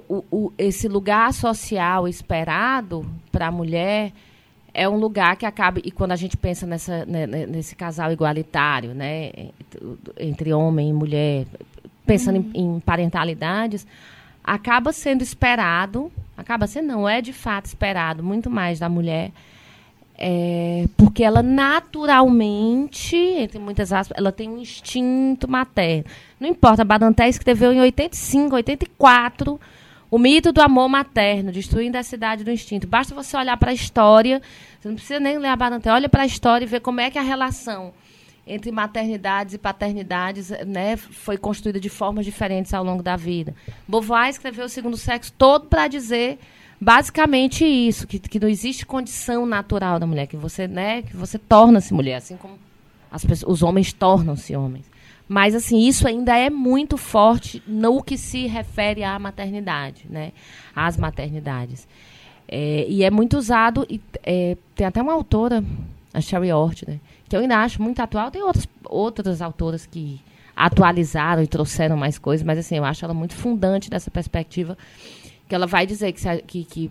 o, 0.09 0.24
o- 0.30 0.52
esse 0.59 0.88
lugar 0.88 1.33
social 1.33 2.09
esperado 2.09 3.06
para 3.30 3.46
a 3.48 3.52
mulher 3.52 4.12
é 4.72 4.88
um 4.88 4.96
lugar 4.96 5.37
que 5.37 5.44
acaba 5.46 5.80
e 5.85 5.90
quando 5.90 6.12
a 6.12 6.16
gente 6.16 6.37
pensa 6.37 6.66
nessa 6.66 7.04
né, 7.04 7.26
né, 7.26 7.46
nesse 7.46 7.74
casal 7.74 8.12
igualitário, 8.12 8.94
né, 8.94 9.30
entre 10.18 10.52
homem 10.52 10.90
e 10.90 10.92
mulher, 10.92 11.46
pensando 12.06 12.37
em, 12.54 12.76
em 12.76 12.80
parentalidades, 12.80 13.87
acaba 14.44 14.92
sendo 14.92 15.22
esperado, 15.22 16.11
acaba 16.37 16.66
sendo 16.66 16.87
não 16.88 17.09
é 17.09 17.20
de 17.20 17.33
fato 17.33 17.66
esperado 17.66 18.22
muito 18.22 18.48
mais 18.50 18.78
da 18.78 18.88
mulher 18.88 19.30
é, 20.22 20.85
porque 20.98 21.24
ela 21.24 21.42
naturalmente, 21.42 23.16
entre 23.16 23.59
muitas 23.59 23.90
aspas, 23.90 24.18
ela 24.18 24.30
tem 24.30 24.50
um 24.50 24.59
instinto 24.59 25.48
materno. 25.48 26.04
Não 26.38 26.46
importa, 26.46 26.85
Badanté 26.85 27.26
escreveu 27.26 27.72
em 27.72 27.80
85, 27.80 28.54
84 28.54 29.59
o 30.11 30.18
mito 30.18 30.52
do 30.52 30.61
amor 30.61 30.88
materno, 30.88 31.50
destruindo 31.50 31.96
a 31.96 32.02
cidade 32.02 32.44
do 32.44 32.50
instinto. 32.50 32.87
Basta 32.87 33.14
você 33.14 33.37
olhar 33.37 33.56
para 33.56 33.70
a 33.70 33.74
história, 33.74 34.42
você 34.78 34.88
não 34.88 34.96
precisa 34.96 35.20
nem 35.20 35.38
ler 35.38 35.48
a 35.48 35.56
Badanté, 35.56 35.90
olha 35.90 36.09
para 36.09 36.24
a 36.24 36.26
história 36.26 36.64
e 36.64 36.68
ver 36.68 36.80
como 36.80 37.00
é 37.00 37.11
que 37.11 37.18
a 37.18 37.22
relação 37.22 37.94
entre 38.46 38.72
maternidades 38.72 39.54
e 39.54 39.59
paternidades 39.59 40.50
né, 40.66 40.96
foi 40.96 41.38
construída 41.38 41.78
de 41.78 41.88
formas 41.88 42.24
diferentes 42.24 42.74
ao 42.74 42.85
longo 42.85 43.02
da 43.02 43.16
vida. 43.16 43.54
Beauvoir 43.87 44.28
escreveu 44.28 44.66
o 44.66 44.68
Segundo 44.68 44.96
Sexo 44.96 45.33
todo 45.33 45.66
para 45.66 45.87
dizer 45.87 46.38
basicamente 46.80 47.64
isso, 47.64 48.06
que, 48.06 48.18
que 48.18 48.40
não 48.40 48.48
existe 48.48 48.86
condição 48.86 49.44
natural 49.44 49.98
da 49.98 50.06
mulher, 50.06 50.26
que 50.26 50.36
você, 50.36 50.66
né, 50.66 51.02
que 51.02 51.16
você 51.16 51.38
torna-se 51.38 51.92
mulher, 51.92 52.16
assim 52.16 52.36
como 52.36 52.58
as 53.10 53.24
pessoas, 53.24 53.52
os 53.52 53.62
homens 53.62 53.92
tornam-se 53.92 54.56
homens. 54.56 54.88
Mas 55.28 55.54
assim, 55.54 55.86
isso 55.86 56.08
ainda 56.08 56.36
é 56.36 56.50
muito 56.50 56.96
forte 56.96 57.62
no 57.66 58.02
que 58.02 58.16
se 58.16 58.46
refere 58.46 59.04
à 59.04 59.16
maternidade, 59.18 60.06
né? 60.10 60.32
Às 60.74 60.96
maternidades. 60.96 61.86
É, 62.48 62.84
e 62.88 63.04
é 63.04 63.10
muito 63.12 63.38
usado, 63.38 63.86
e, 63.88 64.00
é, 64.24 64.56
tem 64.74 64.84
até 64.84 65.00
uma 65.00 65.12
autora, 65.12 65.62
a 66.12 66.20
Sherry 66.20 66.52
Ortner, 66.52 66.98
que 67.28 67.36
eu 67.36 67.40
ainda 67.40 67.58
acho 67.58 67.80
muito 67.80 68.00
atual. 68.00 68.28
Tem 68.32 68.42
outras, 68.42 68.68
outras 68.84 69.40
autoras 69.40 69.86
que 69.86 70.20
atualizaram 70.56 71.42
e 71.44 71.46
trouxeram 71.46 71.96
mais 71.96 72.18
coisas, 72.18 72.44
mas 72.44 72.58
assim, 72.58 72.76
eu 72.76 72.84
acho 72.84 73.04
ela 73.04 73.14
muito 73.14 73.34
fundante 73.34 73.88
dessa 73.88 74.10
perspectiva, 74.10 74.76
que 75.50 75.54
ela 75.56 75.66
vai 75.66 75.84
dizer 75.84 76.12
que, 76.12 76.20
se- 76.20 76.42
que, 76.46 76.64
que 76.64 76.90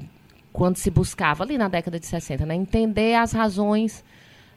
quando 0.51 0.75
se 0.75 0.91
buscava, 0.91 1.45
ali 1.45 1.57
na 1.57 1.69
década 1.69 1.97
de 1.97 2.05
60, 2.05 2.45
né, 2.45 2.53
entender 2.55 3.15
as 3.15 3.31
razões 3.31 4.03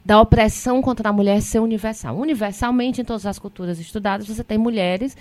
da 0.03 0.19
opressão 0.19 0.81
contra 0.81 1.07
a 1.07 1.13
mulher 1.13 1.41
ser 1.41 1.59
universal. 1.59 2.17
Universalmente, 2.17 2.99
em 2.99 3.05
todas 3.05 3.25
as 3.25 3.39
culturas 3.39 3.79
estudadas, 3.79 4.27
você 4.27 4.43
tem 4.43 4.57
mulheres 4.57 5.15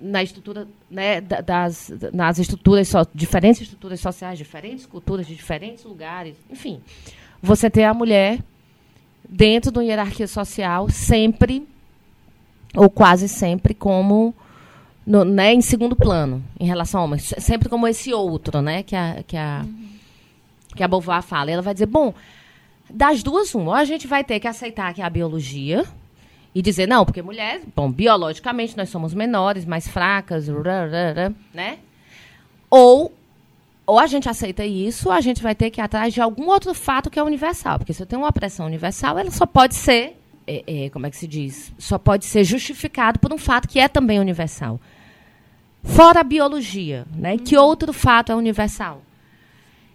na 0.00 0.22
estrutura, 0.22 0.68
né, 0.88 1.20
da- 1.20 1.40
das, 1.40 1.92
nas 2.12 2.38
estruturas, 2.38 2.86
so, 2.86 2.98
diferentes 3.12 3.62
estruturas 3.62 3.98
sociais, 3.98 4.38
diferentes 4.38 4.86
culturas 4.86 5.26
de 5.26 5.34
diferentes 5.34 5.82
lugares, 5.84 6.36
enfim. 6.48 6.80
Você 7.42 7.68
tem 7.68 7.84
a 7.84 7.92
mulher 7.92 8.38
dentro 9.28 9.72
de 9.72 9.78
uma 9.78 9.84
hierarquia 9.84 10.28
social 10.28 10.88
sempre, 10.88 11.66
ou 12.76 12.88
quase 12.88 13.28
sempre, 13.28 13.74
como 13.74 14.32
no- 15.06 15.24
né, 15.24 15.52
em 15.52 15.60
segundo 15.60 15.96
plano, 15.96 16.42
em 16.58 16.66
relação 16.66 17.00
ao 17.00 17.06
homem. 17.06 17.18
Se- 17.18 17.40
Sempre 17.40 17.68
como 17.68 17.86
esse 17.88 18.12
outro, 18.12 18.60
né, 18.62 18.82
que 18.82 18.94
a, 18.96 19.22
que 19.26 19.36
a, 19.36 19.64
que 20.76 20.82
a 20.82 20.88
Beauvoir 20.88 21.22
fala. 21.22 21.50
E 21.50 21.54
ela 21.54 21.62
vai 21.62 21.74
dizer, 21.74 21.86
bom, 21.86 22.14
das 22.88 23.22
duas, 23.22 23.54
uma. 23.54 23.70
Ou 23.70 23.74
a 23.74 23.84
gente 23.84 24.06
vai 24.06 24.22
ter 24.24 24.38
que 24.40 24.46
aceitar 24.48 24.92
que 24.94 25.02
é 25.02 25.04
a 25.04 25.10
biologia 25.10 25.84
e 26.54 26.60
dizer, 26.60 26.86
não, 26.86 27.04
porque 27.04 27.22
mulher, 27.22 27.62
bom, 27.74 27.90
biologicamente 27.90 28.76
nós 28.76 28.88
somos 28.90 29.14
menores, 29.14 29.64
mais 29.64 29.88
fracas, 29.88 30.48
né? 31.54 31.78
Ou, 32.70 33.12
ou 33.86 33.98
a 33.98 34.06
gente 34.06 34.28
aceita 34.28 34.64
isso, 34.64 35.08
ou 35.08 35.14
a 35.14 35.20
gente 35.20 35.42
vai 35.42 35.54
ter 35.54 35.70
que 35.70 35.80
ir 35.80 35.84
atrás 35.84 36.12
de 36.12 36.20
algum 36.20 36.48
outro 36.48 36.72
fato 36.74 37.10
que 37.10 37.18
é 37.18 37.22
universal. 37.22 37.78
Porque 37.78 37.92
se 37.92 38.02
eu 38.02 38.06
tenho 38.06 38.22
uma 38.22 38.28
opressão 38.28 38.66
universal, 38.66 39.18
ela 39.18 39.30
só 39.30 39.44
pode 39.46 39.74
ser, 39.74 40.18
é, 40.46 40.84
é, 40.86 40.90
como 40.90 41.06
é 41.06 41.10
que 41.10 41.16
se 41.16 41.26
diz? 41.26 41.72
Só 41.78 41.98
pode 41.98 42.24
ser 42.24 42.44
justificado 42.44 43.18
por 43.18 43.32
um 43.32 43.38
fato 43.38 43.68
que 43.68 43.78
é 43.78 43.88
também 43.88 44.20
universal. 44.20 44.78
Fora 45.82 46.20
a 46.20 46.24
biologia, 46.24 47.06
né? 47.14 47.36
Que 47.36 47.56
outro 47.56 47.92
fato 47.92 48.30
é 48.30 48.36
universal? 48.36 49.02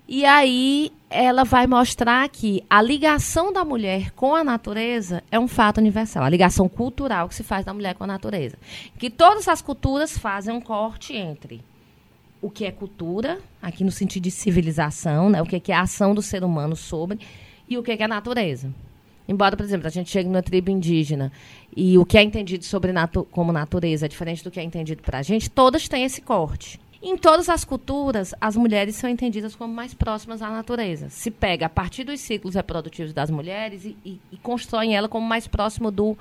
E 0.08 0.26
aí 0.26 0.92
ela 1.10 1.44
vai 1.44 1.68
mostrar 1.68 2.28
que 2.30 2.64
a 2.70 2.82
ligação 2.82 3.52
da 3.52 3.64
mulher 3.64 4.12
com 4.12 4.36
a 4.36 4.44
natureza 4.44 5.24
é 5.32 5.40
um 5.40 5.48
fato 5.48 5.80
universal, 5.80 6.24
a 6.24 6.30
ligação 6.30 6.68
cultural 6.68 7.28
que 7.30 7.36
se 7.36 7.44
faz 7.44 7.66
da 7.66 7.74
mulher 7.74 7.96
com 7.96 8.04
a 8.04 8.08
natureza. 8.08 8.58
Que 8.98 9.10
todas 9.10 9.48
as 9.48 9.62
culturas 9.62 10.18
fazem 10.18 10.54
um 10.54 10.62
corte 10.62 11.16
entre 11.16 11.62
o 12.42 12.50
que 12.50 12.66
é 12.66 12.72
cultura, 12.72 13.40
aqui 13.62 13.84
no 13.84 13.92
sentido 13.92 14.24
de 14.24 14.32
civilização, 14.32 15.30
né? 15.30 15.42
o 15.42 15.46
que 15.46 15.72
é 15.72 15.76
a 15.76 15.82
ação 15.82 16.14
do 16.14 16.22
ser 16.22 16.44
humano 16.44 16.76
sobre, 16.76 17.20
e 17.68 17.78
o 17.78 17.84
que 17.84 17.92
é 17.92 18.04
a 18.04 18.08
natureza. 18.08 18.74
Embora, 19.28 19.58
por 19.58 19.64
exemplo, 19.64 19.88
a 19.88 19.90
gente 19.90 20.10
chegue 20.10 20.30
numa 20.30 20.42
tribo 20.42 20.72
indígena 20.72 21.32
e 21.76 21.98
o 21.98 22.06
que 22.06 22.18
é 22.18 22.24
entendido 22.24 22.66
sobre 22.66 22.92
natu 22.92 23.26
como 23.32 23.52
natureza 23.52 24.06
é 24.06 24.10
diferente 24.10 24.44
do 24.44 24.50
que 24.52 24.60
é 24.60 24.64
entendido 24.64 25.02
para 25.04 25.20
a 25.20 25.22
gente, 25.22 25.50
todas 25.50 25.88
têm 25.88 26.04
esse 26.04 26.22
corte. 26.22 26.80
Em 27.02 27.16
todas 27.16 27.48
as 27.48 27.64
culturas, 27.64 28.34
as 28.42 28.56
mulheres 28.56 28.96
são 28.96 29.08
entendidas 29.10 29.56
como 29.56 29.72
mais 29.72 29.94
próximas 29.94 30.42
à 30.42 30.50
natureza. 30.50 31.10
Se 31.10 31.30
pega 31.30 31.68
a 31.68 31.70
partir 31.70 32.04
dos 32.04 32.20
ciclos 32.20 32.56
reprodutivos 32.56 33.14
das 33.14 33.30
mulheres 33.30 33.86
e, 33.86 33.96
e, 34.04 34.20
e 34.32 34.38
constrói 34.38 34.94
ela 34.94 35.08
como 35.08 35.26
mais 35.26 35.48
próximo 35.48 35.92
do, 35.92 36.18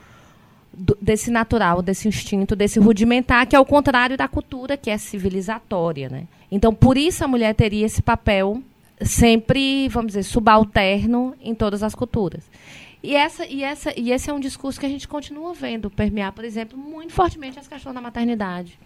do- 0.70 0.96
desse 1.00 1.30
natural, 1.30 1.80
desse 1.80 2.06
instinto, 2.06 2.54
desse 2.54 2.78
rudimentar, 2.78 3.46
que 3.46 3.56
é 3.56 3.58
o 3.60 3.64
contrário 3.64 4.18
da 4.18 4.28
cultura, 4.28 4.76
que 4.76 4.90
é 4.90 4.98
civilizatória. 4.98 6.10
Né? 6.10 6.24
Então, 6.52 6.74
por 6.74 6.98
isso 6.98 7.24
a 7.24 7.28
mulher 7.28 7.54
teria 7.54 7.86
esse 7.86 8.02
papel 8.02 8.60
sempre, 9.00 9.88
vamos 9.88 10.08
dizer, 10.08 10.24
subalterno 10.24 11.34
em 11.40 11.54
todas 11.54 11.82
as 11.82 11.94
culturas. 11.94 12.44
E, 13.02 13.14
essa, 13.14 13.46
e, 13.46 13.62
essa, 13.62 13.98
e 13.98 14.10
esse 14.10 14.30
é 14.30 14.32
um 14.32 14.40
discurso 14.40 14.80
que 14.80 14.86
a 14.86 14.88
gente 14.88 15.06
continua 15.06 15.52
vendo 15.54 15.90
permear, 15.90 16.32
por 16.32 16.44
exemplo, 16.44 16.78
muito 16.78 17.12
fortemente 17.12 17.58
as 17.58 17.68
questões 17.68 17.94
da 17.94 18.00
maternidade. 18.00 18.78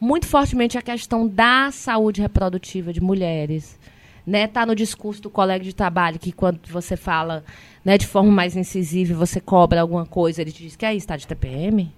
Muito 0.00 0.26
fortemente 0.26 0.78
a 0.78 0.82
questão 0.82 1.28
da 1.28 1.70
saúde 1.70 2.20
reprodutiva 2.20 2.92
de 2.92 3.00
mulheres. 3.00 3.78
Né, 4.24 4.46
tá 4.46 4.64
no 4.64 4.72
discurso 4.72 5.20
do 5.20 5.28
colega 5.28 5.64
de 5.64 5.74
trabalho 5.74 6.16
que 6.16 6.30
quando 6.30 6.60
você 6.68 6.96
fala 6.96 7.44
né, 7.84 7.98
de 7.98 8.06
forma 8.06 8.30
mais 8.30 8.54
incisiva 8.54 9.16
você 9.16 9.40
cobra 9.40 9.80
alguma 9.80 10.06
coisa, 10.06 10.40
ele 10.40 10.52
te 10.52 10.62
diz 10.62 10.76
que 10.76 10.86
é 10.86 10.94
isso, 10.94 11.08
tá 11.08 11.16
de 11.16 11.26
TPM? 11.26 11.92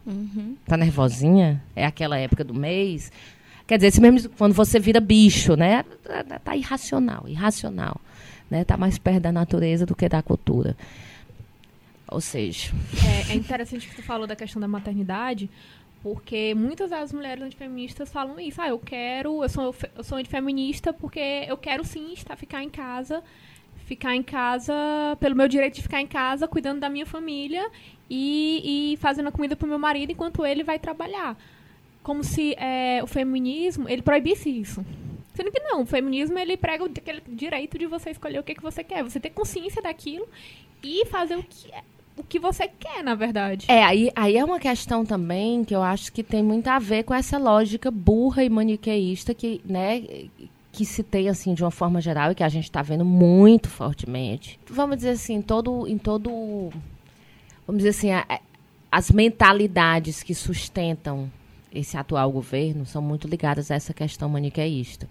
Tá 0.65 0.75
nervosinha? 0.75 1.63
É 1.77 1.85
aquela 1.85 2.17
época 2.17 2.43
do 2.43 2.55
mês? 2.55 3.13
Quer 3.67 3.77
dizer, 3.77 3.89
esse 3.89 4.01
mesmo 4.01 4.31
quando 4.39 4.55
você 4.55 4.79
vira 4.79 5.01
bicho, 5.01 5.55
né? 5.55 5.85
Tá 6.43 6.57
irracional, 6.57 7.25
irracional. 7.27 8.01
Né? 8.51 8.65
Tá 8.65 8.77
mais 8.77 8.99
perto 8.99 9.21
da 9.21 9.33
natureza 9.33 9.87
do 9.87 9.95
que 9.95 10.09
da 10.09 10.23
cultura. 10.23 10.77
Ou 12.09 12.21
seja, 12.21 12.71
É, 13.29 13.33
é 13.33 13.35
interessante 13.35 13.89
que 13.89 13.97
tu 13.97 14.03
falou 14.03 14.27
da 14.27 14.37
questão 14.37 14.61
da 14.61 14.69
maternidade, 14.69 15.49
porque 16.03 16.55
muitas 16.55 16.91
das 16.91 17.13
mulheres 17.13 17.43
antifeministas 17.43 18.13
falam 18.13 18.39
isso. 18.39 18.61
Ah, 18.61 18.69
eu 18.69 18.79
quero, 18.79 19.43
eu 19.43 19.49
sou, 19.49 19.75
eu 19.97 20.05
sou 20.05 20.19
antifeminista 20.19 20.93
porque 20.93 21.45
eu 21.49 21.57
quero 21.57 21.83
sim 21.85 22.13
estar, 22.13 22.37
ficar 22.37 22.63
em 22.63 22.69
casa, 22.69 23.23
ficar 23.87 24.15
em 24.15 24.23
casa, 24.23 24.75
pelo 25.19 25.35
meu 25.35 25.49
direito 25.49 25.77
de 25.77 25.83
ficar 25.83 26.01
em 26.01 26.07
casa, 26.07 26.47
cuidando 26.47 26.81
da 26.81 26.91
minha 26.91 27.07
família 27.07 27.67
e, 28.09 28.93
e 28.93 28.97
fazendo 28.99 29.29
a 29.29 29.33
comida 29.33 29.57
pro 29.57 29.67
meu 29.67 29.79
marido 29.79 30.13
enquanto 30.13 30.45
ele 30.45 30.63
vai 30.63 30.79
trabalhar. 30.79 31.37
Como 32.03 32.23
se 32.23 32.55
é, 32.59 33.01
o 33.03 33.07
feminismo, 33.07 33.89
ele 33.89 34.03
proibisse 34.03 34.51
isso. 34.51 34.85
Sendo 35.35 35.51
que 35.51 35.59
não, 35.61 35.83
o 35.83 35.87
feminismo, 35.87 36.39
ele 36.39 36.55
prega 36.57 36.85
o- 36.85 36.91
direito 37.29 37.79
de 37.79 37.87
você 37.87 38.11
escolher 38.11 38.39
o 38.39 38.43
que, 38.43 38.55
que 38.55 38.63
você 38.63 38.85
quer. 38.85 39.03
Você 39.03 39.19
ter 39.19 39.31
consciência 39.31 39.81
daquilo 39.83 40.29
e 40.83 41.07
fazer 41.07 41.37
o 41.37 41.43
que, 41.43 41.73
é- 41.73 41.83
o 42.17 42.23
que 42.23 42.39
você 42.39 42.69
quer, 42.69 43.03
na 43.03 43.15
verdade. 43.15 43.67
É, 43.69 43.83
aí, 43.83 44.11
aí 44.15 44.37
é 44.37 44.45
uma 44.45 44.61
questão 44.61 45.05
também 45.05 45.65
que 45.65 45.75
eu 45.75 45.83
acho 45.83 46.13
que 46.13 46.23
tem 46.23 46.43
muito 46.43 46.69
a 46.69 46.79
ver 46.79 47.03
com 47.05 47.13
essa 47.15 47.39
lógica 47.39 47.91
burra 47.91 48.45
e 48.45 48.49
maniqueísta 48.49 49.35
que, 49.35 49.61
né, 49.65 50.03
que 50.73 50.85
se 50.85 51.03
tem 51.03 51.29
assim 51.29 51.55
de 51.55 51.63
uma 51.63 51.71
forma 51.71 52.01
geral 52.01 52.33
e 52.33 52.35
que 52.35 52.43
a 52.43 52.49
gente 52.49 52.65
está 52.65 52.83
vendo 52.83 53.05
muito 53.05 53.69
fortemente. 53.69 54.59
Vamos 54.69 54.97
dizer 54.97 55.11
assim, 55.11 55.41
todo, 55.43 55.87
em 55.89 55.99
todo, 55.99 56.31
vamos 57.67 57.79
dizer 57.83 57.91
assim, 57.91 58.11
a- 58.13 58.41
as 58.91 59.11
mentalidades 59.11 60.23
que 60.23 60.35
sustentam 60.35 61.31
esse 61.73 61.97
atual 61.97 62.31
governo 62.31 62.87
são 62.87 63.03
muito 63.03 63.27
ligadas 63.27 63.71
a 63.71 63.75
essa 63.75 63.93
questão 63.93 64.29
maniqueísta. 64.29 65.09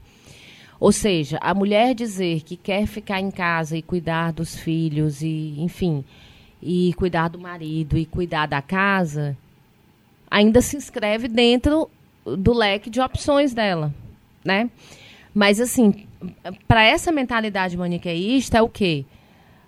Ou 0.80 0.92
seja, 0.92 1.38
a 1.42 1.54
mulher 1.54 1.94
dizer 1.94 2.42
que 2.42 2.56
quer 2.58 2.86
ficar 2.88 3.20
em 3.20 3.30
casa 3.32 3.78
e 3.78 3.82
cuidar 3.82 4.32
dos 4.34 4.56
filhos 4.56 5.22
e, 5.22 5.56
enfim, 5.60 6.04
e 6.65 6.93
cuidar 6.93 7.28
do 7.28 7.38
marido 7.39 7.97
e 7.97 8.06
cuidar 8.06 8.45
da 8.47 8.62
casa, 8.62 9.38
ainda 10.32 10.62
se 10.62 10.78
inscreve 10.78 11.28
dentro 11.28 11.89
do 12.26 12.54
leque 12.54 12.89
de 12.89 13.02
opções 13.02 13.54
dela, 13.54 13.93
né? 14.43 14.69
Mas 15.34 15.60
assim, 15.60 16.06
para 16.67 16.84
essa 16.84 17.12
mentalidade 17.12 17.76
maniqueísta 17.78 18.58
é 18.58 18.62
o 18.62 18.69
quê? 18.69 19.04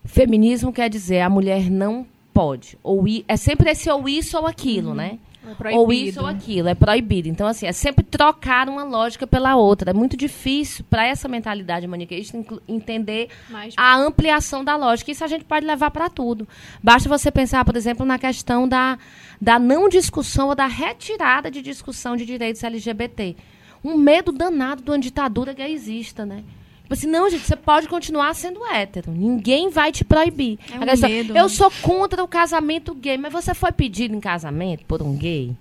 Feminismo 0.06 0.72
quer 0.72 0.90
dizer 0.90 1.22
a 1.22 1.30
mulher 1.30 1.70
não 1.70 2.06
pode. 2.34 2.78
Ou 2.84 3.08
i- 3.08 3.26
é 3.28 3.36
sempre 3.36 3.70
esse 3.72 3.90
ou 3.90 4.08
isso 4.08 4.38
ou 4.38 4.46
aquilo, 4.48 4.94
né? 4.94 5.18
É 5.64 5.76
Ou 5.76 5.94
isso 5.94 6.22
ou 6.22 6.26
aquilo, 6.26 6.68
é 6.68 6.76
proibido. 6.76 7.28
Então, 7.28 7.48
assim, 7.48 7.68
é 7.68 7.72
sempre 7.72 8.04
trocar 8.04 8.68
uma 8.68 8.84
lógica 8.84 9.28
pela 9.28 9.56
outra. 9.56 9.92
É 9.92 9.94
muito 9.94 10.18
difícil 10.18 10.86
para 10.90 11.06
essa 11.06 11.28
mentalidade 11.28 11.86
maniqueísta 11.88 12.38
entender 12.68 13.30
Mas, 13.50 13.74
a 13.78 13.96
ampliação 13.96 14.64
da 14.64 14.76
lógica. 14.76 15.12
Isso 15.12 15.24
a 15.24 15.28
gente 15.28 15.46
pode 15.46 15.66
levar 15.66 15.92
para 15.92 16.10
tudo. 16.10 16.48
Basta 16.84 17.08
você 17.08 17.32
pensar, 17.32 17.64
por 17.64 17.76
exemplo, 17.76 18.06
na 18.06 18.18
questão 18.18 18.68
da, 18.68 18.98
da 19.40 19.60
não 19.60 19.88
discussão 19.88 20.48
ou 20.50 20.56
da 20.56 20.68
retirada 20.68 21.52
de 21.52 21.62
discussão 21.62 22.16
de 22.16 22.26
direitos 22.26 22.64
LGBT. 22.64 23.36
Um 23.84 23.98
medo 23.98 24.32
danado 24.32 24.82
de 24.82 24.90
uma 24.90 24.98
ditadura 25.00 25.54
gaysista, 25.54 26.26
né? 26.26 26.44
Tipo 26.86 26.94
assim, 26.94 27.08
não, 27.08 27.28
gente, 27.30 27.44
você 27.46 27.56
pode 27.56 27.88
continuar 27.88 28.34
sendo 28.36 28.64
hétero. 28.66 29.12
Ninguém 29.12 29.70
vai 29.70 29.92
te 29.92 30.06
proibir. 30.06 30.60
É 30.72 30.78
um 30.78 30.84
A 30.84 30.86
questão, 30.86 31.10
medo, 31.10 31.30
eu 31.36 31.44
né? 31.44 31.50
sou 31.50 31.72
contra 31.82 32.24
o 32.24 32.28
casamento 32.28 32.94
gay, 32.94 33.18
mas 33.18 33.34
você 33.34 33.56
foi 33.56 33.72
pedido 33.72 34.14
em 34.16 34.20
casamento 34.20 34.86
por 34.86 35.02
um 35.02 35.16
gay? 35.16 35.56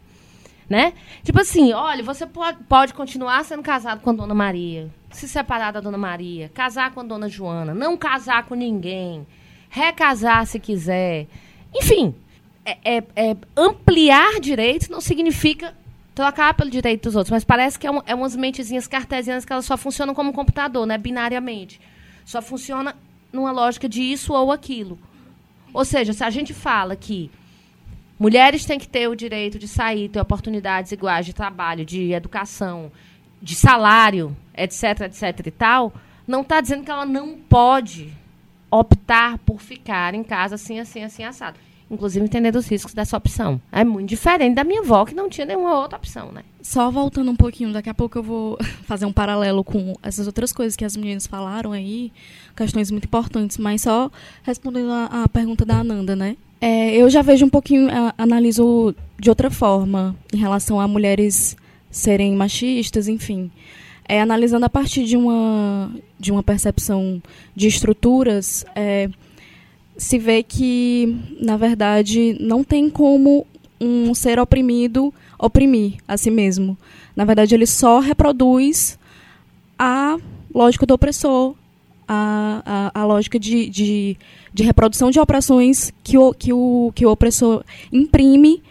Né? 0.69 0.93
Tipo 1.23 1.41
assim, 1.41 1.73
olha, 1.73 2.03
você 2.03 2.27
pode, 2.27 2.59
pode 2.65 2.93
continuar 2.95 3.43
sendo 3.45 3.63
casado 3.63 4.01
com 4.01 4.11
a 4.11 4.13
Dona 4.13 4.35
Maria, 4.35 4.91
se 5.11 5.27
separar 5.29 5.73
da 5.73 5.81
Dona 5.81 5.97
Maria, 5.99 6.51
casar 6.53 6.93
com 6.93 7.01
a 7.01 7.05
Dona 7.05 7.29
Joana, 7.29 7.73
não 7.75 7.97
casar 7.97 8.45
com 8.45 8.55
ninguém, 8.55 9.27
recasar 9.71 10.47
se 10.47 10.59
quiser. 10.59 11.27
Enfim, 11.75 12.15
é, 12.65 12.79
é- 12.97 13.05
é 13.17 13.37
ampliar 13.57 14.41
direitos 14.41 14.89
não 14.89 15.01
significa 15.01 15.75
trocar 16.15 16.55
pelo 16.55 16.71
direito 16.71 17.05
dos 17.05 17.17
outros, 17.17 17.31
mas 17.31 17.45
parece 17.45 17.79
que 17.79 17.87
é, 17.87 17.91
um, 17.91 18.01
é 18.07 18.15
umas 18.15 18.37
mentezinhas 18.37 18.87
cartesianas 18.87 19.45
que 19.45 19.53
elas 19.53 19.65
só 19.65 19.77
funcionam 19.77 20.15
como 20.15 20.33
computador, 20.33 20.87
né? 20.87 20.97
Binariamente. 20.97 21.81
Só 22.25 22.41
funciona 22.41 22.95
numa 23.33 23.51
lógica 23.51 23.89
de 23.89 24.01
isso 24.01 24.33
ou 24.33 24.53
aquilo. 24.53 24.99
Ou 25.73 25.85
seja, 25.85 26.13
se 26.13 26.23
a 26.23 26.31
gente 26.31 26.55
fala 26.55 26.95
que 26.95 27.31
mulheres 28.19 28.65
têm 28.65 28.79
que 28.79 28.87
ter 28.87 29.09
o 29.09 29.17
direito 29.17 29.59
de 29.59 29.67
sair, 29.67 30.09
ter 30.09 30.21
oportunidades 30.21 30.93
iguais 30.93 31.27
de 31.27 31.33
trabalho, 31.33 31.85
de 31.85 32.13
educação, 32.13 32.93
de 33.43 33.57
salário, 33.57 34.35
etc, 34.57 35.03
etc 35.03 35.47
e 35.47 35.51
tal, 35.51 35.93
não 36.27 36.43
está 36.43 36.61
dizendo 36.61 36.85
que 36.85 36.91
ela 36.91 37.05
não 37.05 37.37
pode 37.37 38.13
optar 38.71 39.39
por 39.39 39.61
ficar 39.61 40.15
em 40.15 40.23
casa 40.23 40.55
assim, 40.55 40.79
assim, 40.79 41.03
assim, 41.03 41.25
assado. 41.25 41.59
Inclusive 41.91 42.25
entender 42.25 42.57
os 42.57 42.67
riscos 42.67 42.95
dessa 42.95 43.17
opção. 43.17 43.61
É 43.71 43.85
muito 43.85 44.09
diferente 44.09 44.55
da 44.55 44.65
minha 44.65 44.81
avó, 44.81 45.05
que 45.05 45.15
não 45.15 45.29
tinha 45.29 45.47
nenhuma 45.47 45.79
outra 45.79 45.99
opção, 45.99 46.33
né? 46.33 46.43
Só 46.63 46.91
voltando 46.91 47.31
um 47.31 47.37
pouquinho, 47.37 47.73
daqui 47.73 47.91
a 47.91 47.95
pouco 47.95 48.19
eu 48.19 48.23
vou 48.23 48.59
fazer 48.85 49.05
um 49.05 49.13
paralelo 49.13 49.63
com 49.63 49.95
essas 50.03 50.27
outras 50.27 50.53
coisas 50.53 50.75
que 50.75 50.85
as 50.85 50.97
meninas 50.97 51.27
falaram 51.27 51.73
aí, 51.73 52.11
questões 52.57 52.91
muito 52.91 53.05
importantes, 53.05 53.59
mas 53.59 53.83
só 53.83 54.11
respondendo 54.43 54.91
a, 54.91 55.29
pergunta 55.29 55.65
da 55.65 55.79
Ananda, 55.79 56.17
né? 56.17 56.37
É, 56.61 56.97
eu 56.97 57.11
já 57.11 57.21
vejo 57.21 57.45
um 57.45 57.51
pouquinho, 57.51 57.89
analiso 58.17 58.95
de 59.19 59.29
outra 59.29 59.51
forma 59.51 60.17
em 60.33 60.39
relação 60.39 60.81
a 60.81 60.89
mulheres 60.89 61.57
serem 61.91 62.35
machistas, 62.35 63.09
enfim. 63.09 63.51
É, 64.09 64.21
analisando 64.21 64.67
a 64.67 64.69
partir 64.69 65.05
de 65.05 65.17
uma, 65.17 65.91
de 66.19 66.33
uma 66.33 66.43
percepção 66.43 67.23
de 67.55 67.69
estruturas, 67.69 68.65
é, 68.75 69.09
se 69.97 70.19
vê 70.19 70.43
que, 70.43 71.17
na 71.41 71.57
verdade, 71.57 72.37
não 72.41 72.65
tem 72.65 72.91
como 72.91 73.47
um 73.81 74.15
ser 74.15 74.39
oprimido 74.39 75.13
oprimir 75.39 75.95
a 76.07 76.17
si 76.17 76.31
mesmo. 76.31 76.77
Na 77.15 77.25
verdade, 77.25 77.55
ele 77.55 77.67
só 77.67 78.01
reproduz 78.01 78.99
a 79.79 80.17
lógica 80.55 80.87
do 80.87 80.95
opressor, 80.95 81.55
a, 82.07 82.91
a, 82.95 83.01
a 83.01 83.05
lógica 83.05 83.39
de, 83.39 83.69
de, 83.69 84.17
de 84.53 84.63
reprodução 84.63 85.11
de 85.11 85.19
opressões 85.19 85.93
que 86.03 86.19
o, 86.19 86.33
que 86.33 86.53
o, 86.53 86.93
que 86.95 87.07
o 87.07 87.11
opressor 87.11 87.65
imprime 87.93 88.63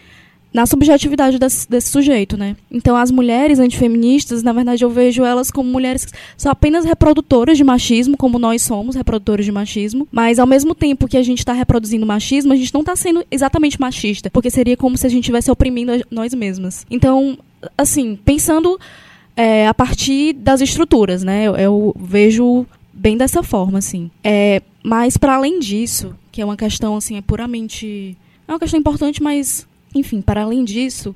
na 0.54 0.66
subjetividade 0.66 1.40
desse, 1.40 1.68
desse 1.68 1.90
sujeito, 1.90 2.38
né? 2.38 2.56
Então, 2.70 2.96
as 2.96 3.10
mulheres 3.10 3.60
antifeministas, 3.60 4.44
na 4.44 4.54
verdade, 4.54 4.84
eu 4.84 4.90
vejo 4.90 5.24
elas 5.24 5.50
como 5.50 5.70
mulheres 5.70 6.06
que 6.06 6.12
são 6.38 6.52
apenas 6.52 6.86
reprodutoras 6.86 7.58
de 7.58 7.64
machismo, 7.64 8.16
como 8.16 8.38
nós 8.38 8.62
somos 8.62 8.96
reprodutores 8.96 9.46
de 9.46 9.52
machismo, 9.52 10.08
mas 10.12 10.38
ao 10.38 10.46
mesmo 10.46 10.76
tempo 10.76 11.08
que 11.08 11.18
a 11.18 11.24
gente 11.24 11.40
está 11.40 11.54
reproduzindo 11.54 12.06
machismo, 12.06 12.54
a 12.54 12.56
gente 12.56 12.74
não 12.74 12.82
está 12.82 12.96
sendo 12.96 13.26
exatamente 13.32 13.82
machista, 13.82 14.30
porque 14.30 14.52
seria 14.52 14.78
como 14.78 14.96
se 14.96 15.08
a 15.08 15.10
gente 15.10 15.24
estivesse 15.24 15.50
oprimindo 15.50 15.92
nós 16.12 16.34
mesmas. 16.34 16.86
Então, 16.90 17.38
assim, 17.76 18.18
pensando 18.24 18.80
é, 19.36 19.68
a 19.68 19.74
partir 19.74 20.34
das 20.34 20.62
estruturas, 20.62 21.24
né? 21.24 21.46
Eu, 21.46 21.56
eu 21.56 21.96
vejo 22.00 22.66
bem 22.94 23.18
dessa 23.18 23.42
forma, 23.42 23.80
assim. 23.80 24.12
É, 24.24 24.62
mas 24.84 25.18
para 25.18 25.36
além 25.36 25.60
disso, 25.60 26.16
que 26.32 26.42
é 26.42 26.46
uma 26.46 26.58
questão 26.58 26.96
assim, 26.96 27.18
é 27.18 27.22
puramente 27.22 28.16
é 28.48 28.52
uma 28.52 28.60
questão 28.60 28.80
importante, 28.80 29.24
mas 29.24 29.68
enfim, 29.94 30.22
para 30.22 30.44
além 30.44 30.64
disso, 30.64 31.16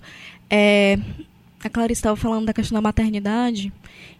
é, 0.50 0.98
a 1.64 1.70
Clarice 1.70 2.00
estava 2.00 2.16
falando 2.16 2.46
da 2.46 2.54
questão 2.54 2.76
da 2.76 2.82
maternidade 2.82 3.72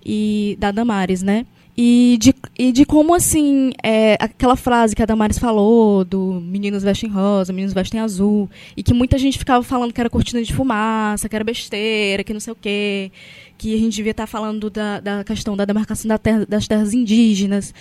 e 0.06 0.58
da 0.60 0.72
Damares, 0.72 1.22
né? 1.22 1.46
E 1.80 2.18
de, 2.20 2.34
e 2.58 2.72
de 2.72 2.86
como, 2.86 3.14
assim, 3.14 3.72
é, 3.84 4.16
aquela 4.20 4.56
frase 4.56 4.96
que 4.96 5.04
a 5.04 5.06
Damares 5.06 5.38
falou, 5.38 6.04
do 6.04 6.42
meninos 6.42 6.82
vestem 6.82 7.08
rosa, 7.08 7.54
meninos 7.54 7.72
vestem 7.72 8.00
azul, 8.00 8.50
e 8.76 8.82
que 8.82 8.96
muita 8.96 9.16
gente 9.20 9.38
ficava 9.38 9.64
falando 9.64 9.94
que 9.94 10.02
era 10.02 10.10
cortina 10.10 10.42
de 10.42 10.52
fumaça, 10.52 11.30
que 11.30 11.36
era 11.36 11.46
besteira, 11.46 12.24
que 12.24 12.34
não 12.34 12.40
sei 12.40 12.54
o 12.54 12.58
quê, 12.60 13.12
que 13.60 13.76
a 13.76 13.78
gente 13.78 13.96
devia 13.96 14.10
estar 14.10 14.26
falando 14.26 14.72
da, 14.72 15.00
da 15.00 15.24
questão 15.24 15.56
da 15.56 15.66
demarcação 15.66 16.10
da 16.10 16.18
terra- 16.18 16.48
das 16.50 16.68
terras 16.68 16.96
indígenas, 16.96 17.72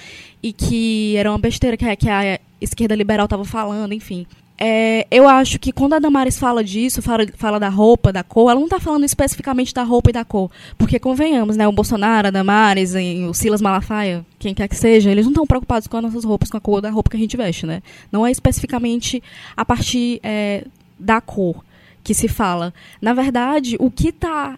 e 0.42 0.52
que 0.52 1.16
era 1.16 1.30
uma 1.30 1.38
besteira 1.38 1.74
que 1.74 1.96
que 1.96 2.10
a 2.10 2.38
esquerda 2.60 2.94
liberal 2.94 3.24
estava 3.24 3.46
falando, 3.46 3.94
enfim. 3.94 4.26
É, 4.58 5.06
eu 5.10 5.28
acho 5.28 5.58
que 5.58 5.70
quando 5.70 5.92
a 5.92 5.98
Damares 5.98 6.38
fala 6.38 6.64
disso, 6.64 7.02
fala, 7.02 7.26
fala 7.36 7.60
da 7.60 7.68
roupa, 7.68 8.12
da 8.12 8.22
cor, 8.22 8.50
ela 8.50 8.58
não 8.58 8.66
está 8.66 8.80
falando 8.80 9.04
especificamente 9.04 9.74
da 9.74 9.82
roupa 9.82 10.10
e 10.10 10.12
da 10.12 10.24
cor. 10.24 10.50
Porque, 10.78 10.98
convenhamos, 10.98 11.56
né, 11.56 11.68
o 11.68 11.72
Bolsonaro, 11.72 12.28
a 12.28 12.30
Damares, 12.30 12.94
o 13.28 13.34
Silas 13.34 13.60
Malafaia, 13.60 14.24
quem 14.38 14.54
quer 14.54 14.68
que 14.68 14.76
seja, 14.76 15.10
eles 15.10 15.26
não 15.26 15.32
estão 15.32 15.46
preocupados 15.46 15.86
com 15.86 15.96
as 15.98 16.02
nossas 16.02 16.24
roupas, 16.24 16.50
com 16.50 16.56
a 16.56 16.60
cor 16.60 16.80
da 16.80 16.90
roupa 16.90 17.10
que 17.10 17.16
a 17.16 17.20
gente 17.20 17.36
veste, 17.36 17.66
né? 17.66 17.82
Não 18.10 18.26
é 18.26 18.30
especificamente 18.30 19.22
a 19.56 19.64
partir 19.64 20.20
é, 20.22 20.64
da 20.98 21.20
cor 21.20 21.62
que 22.02 22.14
se 22.14 22.28
fala. 22.28 22.72
Na 23.00 23.12
verdade, 23.12 23.76
o 23.78 23.90
que 23.90 24.08
está 24.08 24.56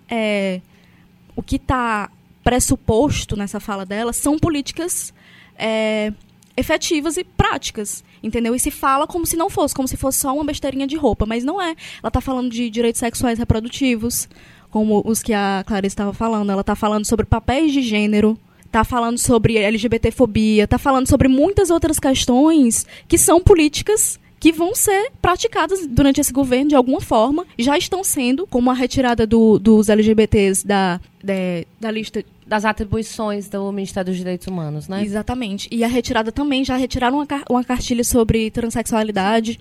o 1.34 1.42
que 1.42 1.56
está 1.56 2.11
pressuposto 2.44 3.37
nessa 3.37 3.61
fala 3.61 3.87
dela 3.87 4.12
são 4.12 4.38
políticas 4.38 5.14
é, 5.56 6.12
efetivas 6.59 7.16
e 7.16 7.25
práticas, 7.25 8.03
entendeu? 8.23 8.55
E 8.55 8.59
se 8.61 8.71
fala 8.71 9.07
como 9.07 9.25
se 9.27 9.37
não 9.37 9.49
fosse, 9.49 9.75
como 9.75 9.87
se 9.88 9.97
fosse 9.97 10.18
só 10.18 10.35
uma 10.35 10.44
besteirinha 10.44 10.87
de 10.87 10.97
roupa, 10.97 11.25
mas 11.27 11.44
não 11.44 11.61
é. 11.61 11.71
Ela 12.03 12.09
está 12.09 12.21
falando 12.21 12.51
de 12.51 12.68
direitos 12.68 12.99
sexuais 12.99 13.38
reprodutivos, 13.38 14.29
como 14.71 15.03
os 15.07 15.23
que 15.23 15.33
a 15.33 15.64
Clarice 15.66 15.92
estava 15.92 16.12
falando. 16.12 16.51
Ela 16.51 16.61
está 16.62 16.75
falando 16.75 17.05
sobre 17.07 17.25
papéis 17.27 17.73
de 17.73 17.81
gênero, 17.83 18.37
está 18.66 18.85
falando 18.85 19.16
sobre 19.18 19.57
LGBTfobia, 19.57 20.64
está 20.64 20.79
falando 20.79 21.09
sobre 21.09 21.29
muitas 21.29 21.71
outras 21.71 21.99
questões 21.99 22.85
que 23.07 23.16
são 23.16 23.40
políticas 23.40 24.18
que 24.40 24.53
vão 24.53 24.73
ser 24.75 25.11
praticadas 25.21 25.85
durante 25.87 26.21
esse 26.21 26.33
governo 26.33 26.68
de 26.68 26.77
alguma 26.77 27.01
forma, 27.01 27.44
já 27.59 27.77
estão 27.77 28.05
sendo, 28.05 28.47
como 28.47 28.71
a 28.71 28.75
retirada 28.75 29.27
do- 29.27 29.59
dos 29.59 29.88
LGBTs 29.88 30.64
da, 30.64 31.01
da, 31.25 31.35
da 31.81 31.90
lista 31.90 32.25
Das 32.48 32.64
atribuições 32.64 33.46
do 33.46 33.70
Ministério 33.70 34.11
dos 34.11 34.16
Direitos 34.16 34.46
Humanos, 34.46 34.88
né? 34.88 35.04
Exatamente. 35.04 35.68
E 35.70 35.84
a 35.84 35.87
retirada 35.87 36.32
também, 36.32 36.64
já 36.64 36.76
retiraram 36.76 37.18
uma, 37.18 37.26
car- 37.26 37.44
uma 37.50 37.62
cartilha 37.62 38.02
sobre 38.02 38.50
transexualidade 38.50 39.61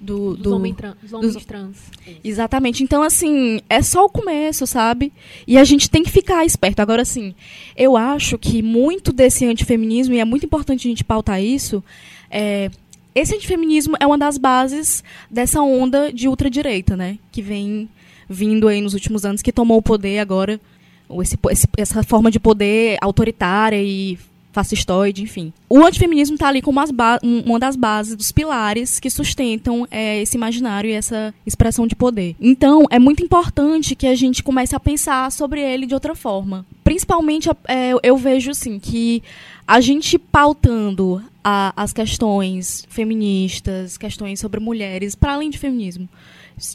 do... 0.00 0.34
Dos, 0.34 0.42
do 0.42 0.56
homens 0.56 0.76
tran- 0.76 0.96
dos 1.00 1.12
homens 1.12 1.44
trans. 1.46 1.76
Exatamente. 2.24 2.82
Então, 2.82 3.04
assim, 3.04 3.60
é 3.70 3.80
só 3.80 4.04
o 4.04 4.08
começo, 4.08 4.66
sabe? 4.66 5.12
E 5.46 5.56
a 5.56 5.62
gente 5.62 5.88
tem 5.88 6.02
que 6.02 6.10
ficar 6.10 6.44
esperto. 6.44 6.80
Agora, 6.80 7.02
assim, 7.02 7.36
eu 7.76 7.96
acho 7.96 8.36
que 8.36 8.60
muito 8.62 9.12
desse 9.12 9.46
antifeminismo, 9.46 10.12
e 10.14 10.18
é 10.18 10.24
muito 10.24 10.44
importante 10.44 10.88
a 10.88 10.90
gente 10.90 11.04
pautar 11.04 11.40
isso, 11.40 11.84
é, 12.28 12.68
esse 13.14 13.32
antifeminismo 13.32 13.96
é 14.00 14.06
uma 14.08 14.18
das 14.18 14.38
bases 14.38 15.04
dessa 15.30 15.62
onda 15.62 16.12
de 16.12 16.26
ultradireita, 16.26 16.96
né? 16.96 17.16
Que 17.30 17.40
vem 17.40 17.88
vindo 18.28 18.66
aí 18.66 18.80
nos 18.80 18.92
últimos 18.92 19.24
anos, 19.24 19.40
que 19.40 19.52
tomou 19.52 19.78
o 19.78 19.82
poder 19.82 20.18
agora, 20.18 20.60
esse, 21.20 21.36
essa 21.76 22.02
forma 22.02 22.30
de 22.30 22.40
poder 22.40 22.96
autoritária 23.00 23.82
e 23.82 24.18
fascistoide, 24.52 25.20
enfim. 25.20 25.52
O 25.68 25.84
antifeminismo 25.84 26.34
está 26.36 26.46
ali 26.46 26.62
como 26.62 26.78
um- 27.24 27.40
uma 27.40 27.58
das 27.58 27.74
bases, 27.74 28.14
dos 28.14 28.30
pilares 28.30 29.00
que 29.00 29.10
sustentam 29.10 29.84
é, 29.90 30.22
esse 30.22 30.36
imaginário 30.36 30.88
e 30.88 30.92
essa 30.92 31.34
expressão 31.44 31.88
de 31.88 31.96
poder. 31.96 32.36
Então, 32.40 32.84
é 32.88 32.98
muito 33.00 33.20
importante 33.20 33.96
que 33.96 34.06
a 34.06 34.14
gente 34.14 34.44
comece 34.44 34.74
a 34.76 34.78
pensar 34.80 35.32
sobre 35.32 35.60
ele 35.60 35.86
de 35.86 35.94
outra 35.94 36.14
forma. 36.14 36.64
Principalmente, 36.84 37.50
é, 37.66 37.92
eu 38.00 38.16
vejo 38.16 38.52
assim, 38.52 38.78
que 38.78 39.24
a 39.66 39.80
gente 39.80 40.16
pautando 40.18 41.20
a- 41.42 41.72
as 41.76 41.92
questões 41.92 42.86
feministas, 42.88 43.98
questões 43.98 44.38
sobre 44.38 44.60
mulheres, 44.60 45.16
para 45.16 45.34
além 45.34 45.50
de 45.50 45.58
feminismo, 45.58 46.08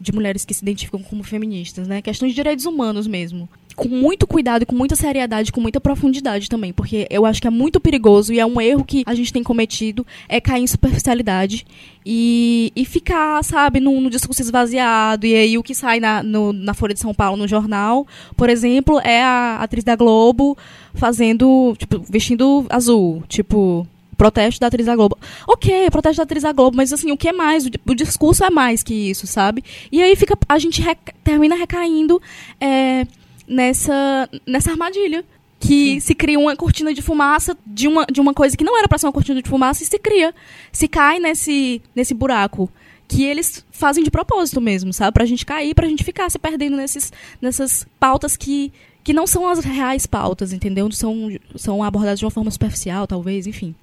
de 0.02 0.12
mulheres 0.12 0.44
que 0.44 0.54
se 0.54 0.64
identificam 0.64 1.02
como 1.02 1.24
feministas, 1.24 1.88
né? 1.88 2.02
Questões 2.02 2.32
de 2.32 2.36
direitos 2.36 2.66
humanos 2.66 3.08
mesmo. 3.08 3.48
Com 3.80 3.88
muito 3.88 4.28
cuidado, 4.28 4.66
com 4.66 4.76
muita 4.76 4.94
seriedade, 4.94 5.54
com 5.54 5.62
muita 5.62 5.80
profundidade 5.80 6.50
também, 6.50 6.74
porque 6.74 7.08
eu 7.10 7.26
acho 7.26 7.42
que 7.42 7.48
é 7.48 7.50
muito 7.50 7.80
perigoso 7.80 8.34
e 8.34 8.40
é 8.40 8.46
um 8.46 8.60
erro 8.60 8.84
que 8.84 9.04
a 9.06 9.16
gente 9.16 9.32
tem 9.32 9.42
cometido, 9.42 10.06
é 10.28 10.42
cair 10.42 10.64
em 10.64 10.68
superficialidade 10.68 11.66
e, 12.06 12.74
e 12.76 12.84
ficar, 12.84 13.42
sabe, 13.42 13.80
no, 13.80 14.02
no 14.02 14.10
discurso 14.10 14.42
esvaziado, 14.42 15.26
e 15.26 15.34
aí 15.34 15.58
o 15.58 15.64
que 15.64 15.74
sai 15.74 16.02
na, 16.02 16.22
no, 16.22 16.52
na 16.52 16.74
Folha 16.74 16.94
de 16.94 17.00
São 17.00 17.14
Paulo, 17.14 17.38
no 17.38 17.48
jornal, 17.48 18.06
por 18.36 18.50
exemplo, 18.50 19.00
é 19.00 19.24
a 19.24 19.60
atriz 19.62 19.86
da 19.86 19.96
Globo 19.96 20.58
fazendo, 20.94 21.74
tipo, 21.78 22.00
vestindo 22.00 22.66
azul, 22.70 23.24
tipo, 23.30 23.88
protesto 24.18 24.60
da 24.60 24.68
atriz 24.68 24.86
da 24.86 24.98
Globo. 24.98 25.18
Ok, 25.48 25.90
protesto 25.90 26.18
da 26.18 26.24
atriz 26.24 26.44
da 26.44 26.52
Globo, 26.52 26.76
mas 26.76 26.92
assim, 26.92 27.10
o 27.10 27.18
que 27.18 27.30
é 27.30 27.32
mais? 27.32 27.66
O, 27.66 27.96
discurso 27.96 28.44
é 28.44 28.50
mais 28.50 28.84
que 28.84 28.94
isso, 28.94 29.26
sabe? 29.26 29.64
E 29.90 30.04
aí 30.04 30.14
fica, 30.18 30.38
a 30.50 30.60
gente 30.60 30.84
termina 31.24 31.56
recaindo 31.56 32.22
é, 32.60 33.08
nessa, 33.50 34.30
nessa 34.46 34.72
armadilha. 34.72 35.26
Que 35.60 35.96
Sim. 35.96 36.00
se 36.00 36.16
cria 36.16 36.40
uma 36.40 36.56
cortina 36.56 36.94
de 36.94 37.02
fumaça 37.02 37.58
de 37.68 37.86
uma, 37.86 38.06
de 38.06 38.22
uma 38.22 38.34
coisa 38.34 38.56
que 38.56 38.64
não 38.64 38.78
era 38.78 38.88
para 38.88 38.98
ser 38.98 39.08
uma 39.08 39.12
cortina 39.12 39.42
de 39.42 39.50
fumaça 39.50 39.84
e 39.84 39.86
se 39.86 40.00
cria. 40.00 40.34
Se 40.72 40.88
cai 40.88 41.20
nesse, 41.20 41.82
nesse 41.94 42.14
buraco 42.14 42.72
que 43.10 43.24
eles 43.24 43.66
fazem 43.72 44.04
de 44.04 44.12
propósito 44.12 44.62
mesmo, 44.62 44.94
sabe? 44.94 45.12
Pra 45.14 45.26
gente 45.26 45.46
cair, 45.46 45.74
pra 45.74 45.88
gente 45.88 46.04
ficar 46.04 46.30
se 46.30 46.38
perdendo 46.38 46.78
nesses, 46.78 47.12
nessas 47.42 47.86
pautas 48.00 48.38
que, 48.38 48.72
que 49.04 49.12
não 49.12 49.28
são 49.28 49.50
as 49.50 49.60
reais 49.60 50.06
pautas, 50.06 50.54
entendeu? 50.54 50.90
São, 50.92 51.30
são 51.56 51.84
abordadas 51.84 52.20
de 52.20 52.26
uma 52.26 52.32
forma 52.32 52.52
superficial, 52.52 53.08
talvez, 53.08 53.48
enfim. 53.48 53.76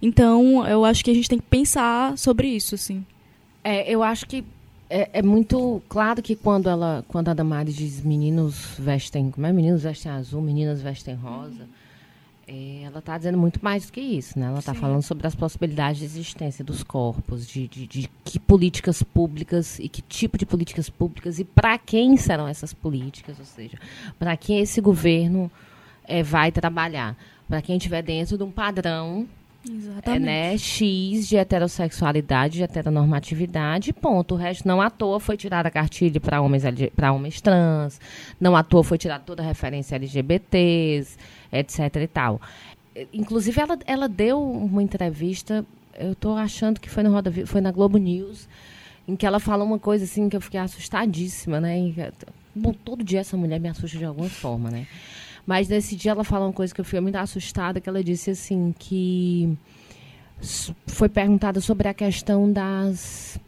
Então, 0.00 0.66
eu 0.66 0.84
acho 0.84 1.04
que 1.04 1.10
a 1.10 1.14
gente 1.14 1.28
tem 1.28 1.38
que 1.38 1.44
pensar 1.44 2.16
sobre 2.16 2.48
isso, 2.48 2.74
assim. 2.74 3.04
É, 3.62 3.88
eu 3.88 4.02
acho 4.02 4.26
que 4.26 4.42
é, 4.94 5.10
é, 5.14 5.22
muito 5.22 5.82
claro 5.88 6.20
que 6.20 6.36
quando 6.36 6.68
ela, 6.68 7.02
quando 7.08 7.28
a 7.28 7.34
Damares 7.34 7.74
diz 7.74 8.02
meninos 8.02 8.76
vestem, 8.78 9.30
como 9.30 9.46
é? 9.46 9.52
Meninos 9.52 9.82
vestem 9.84 10.12
azul, 10.12 10.42
meninas 10.42 10.82
vestem 10.82 11.14
rosa, 11.14 11.66
é, 12.46 12.82
ela 12.82 12.98
está 12.98 13.16
dizendo 13.16 13.38
muito 13.38 13.58
mais 13.64 13.86
do 13.86 13.92
que 13.92 14.02
isso, 14.02 14.38
né? 14.38 14.48
Ela 14.48 14.58
está 14.58 14.74
falando 14.74 15.00
sobre 15.00 15.26
as 15.26 15.34
possibilidades 15.34 16.00
de 16.00 16.04
existência 16.04 16.62
dos 16.62 16.82
corpos, 16.82 17.46
de, 17.46 17.66
de, 17.68 17.86
de, 17.86 18.10
que 18.22 18.38
políticas 18.38 19.02
públicas 19.02 19.78
e 19.78 19.88
que 19.88 20.02
tipo 20.02 20.36
de 20.36 20.44
políticas 20.44 20.90
públicas 20.90 21.38
e 21.38 21.44
para 21.44 21.78
quem 21.78 22.18
serão 22.18 22.46
essas 22.46 22.74
políticas, 22.74 23.38
ou 23.38 23.46
seja, 23.46 23.78
para 24.18 24.36
quem 24.36 24.60
esse 24.60 24.78
governo 24.82 25.50
é, 26.04 26.22
vai 26.22 26.52
trabalhar, 26.52 27.16
para 27.48 27.62
quem 27.62 27.78
estiver 27.78 28.02
dentro 28.02 28.36
de 28.36 28.42
um 28.42 28.50
padrão 28.50 29.26
é, 30.04 30.18
né, 30.18 30.58
X 30.58 31.28
de 31.28 31.36
heterossexualidade, 31.36 32.54
de 32.54 32.62
heteronormatividade, 32.64 33.92
ponto. 33.92 34.34
O 34.34 34.36
resto 34.36 34.66
não 34.66 34.80
à 34.80 34.90
toa 34.90 35.20
foi 35.20 35.36
tirada 35.36 35.68
a 35.68 35.70
cartilha 35.70 36.20
para 36.20 36.40
homens, 36.40 36.64
homens 37.14 37.40
trans, 37.40 38.00
não 38.40 38.56
à 38.56 38.64
toa 38.64 38.82
foi 38.82 38.98
tirada 38.98 39.22
toda 39.24 39.42
a 39.42 39.46
referência 39.46 39.94
LGBTs, 39.94 41.16
etc 41.52 41.96
e 42.02 42.06
tal. 42.08 42.40
Inclusive, 43.12 43.60
ela, 43.60 43.78
ela 43.86 44.08
deu 44.08 44.42
uma 44.42 44.82
entrevista, 44.82 45.64
eu 45.98 46.12
estou 46.12 46.36
achando 46.36 46.80
que 46.80 46.90
foi, 46.90 47.04
no 47.04 47.12
Roda, 47.12 47.32
foi 47.46 47.60
na 47.60 47.70
Globo 47.70 47.98
News, 47.98 48.48
em 49.06 49.14
que 49.14 49.24
ela 49.24 49.38
falou 49.38 49.66
uma 49.66 49.78
coisa 49.78 50.04
assim 50.04 50.28
que 50.28 50.36
eu 50.36 50.40
fiquei 50.40 50.58
assustadíssima, 50.58 51.60
né? 51.60 51.92
Bom, 52.54 52.72
todo 52.72 53.04
dia 53.04 53.20
essa 53.20 53.36
mulher 53.36 53.60
me 53.60 53.68
assusta 53.68 53.96
de 53.96 54.04
alguma 54.04 54.28
forma, 54.28 54.70
né? 54.70 54.86
Mas 55.46 55.68
nesse 55.68 55.96
dia 55.96 56.12
ela 56.12 56.24
falou 56.24 56.48
uma 56.48 56.52
coisa 56.52 56.74
que 56.74 56.80
eu 56.80 56.84
fiquei 56.84 57.00
muito 57.00 57.16
assustada, 57.16 57.80
que 57.80 57.88
ela 57.88 58.02
disse 58.02 58.30
assim 58.30 58.74
que 58.78 59.56
foi 60.86 61.08
perguntada 61.08 61.60
sobre 61.60 61.88
a 61.88 61.94
questão 61.94 62.50
das 62.50 63.38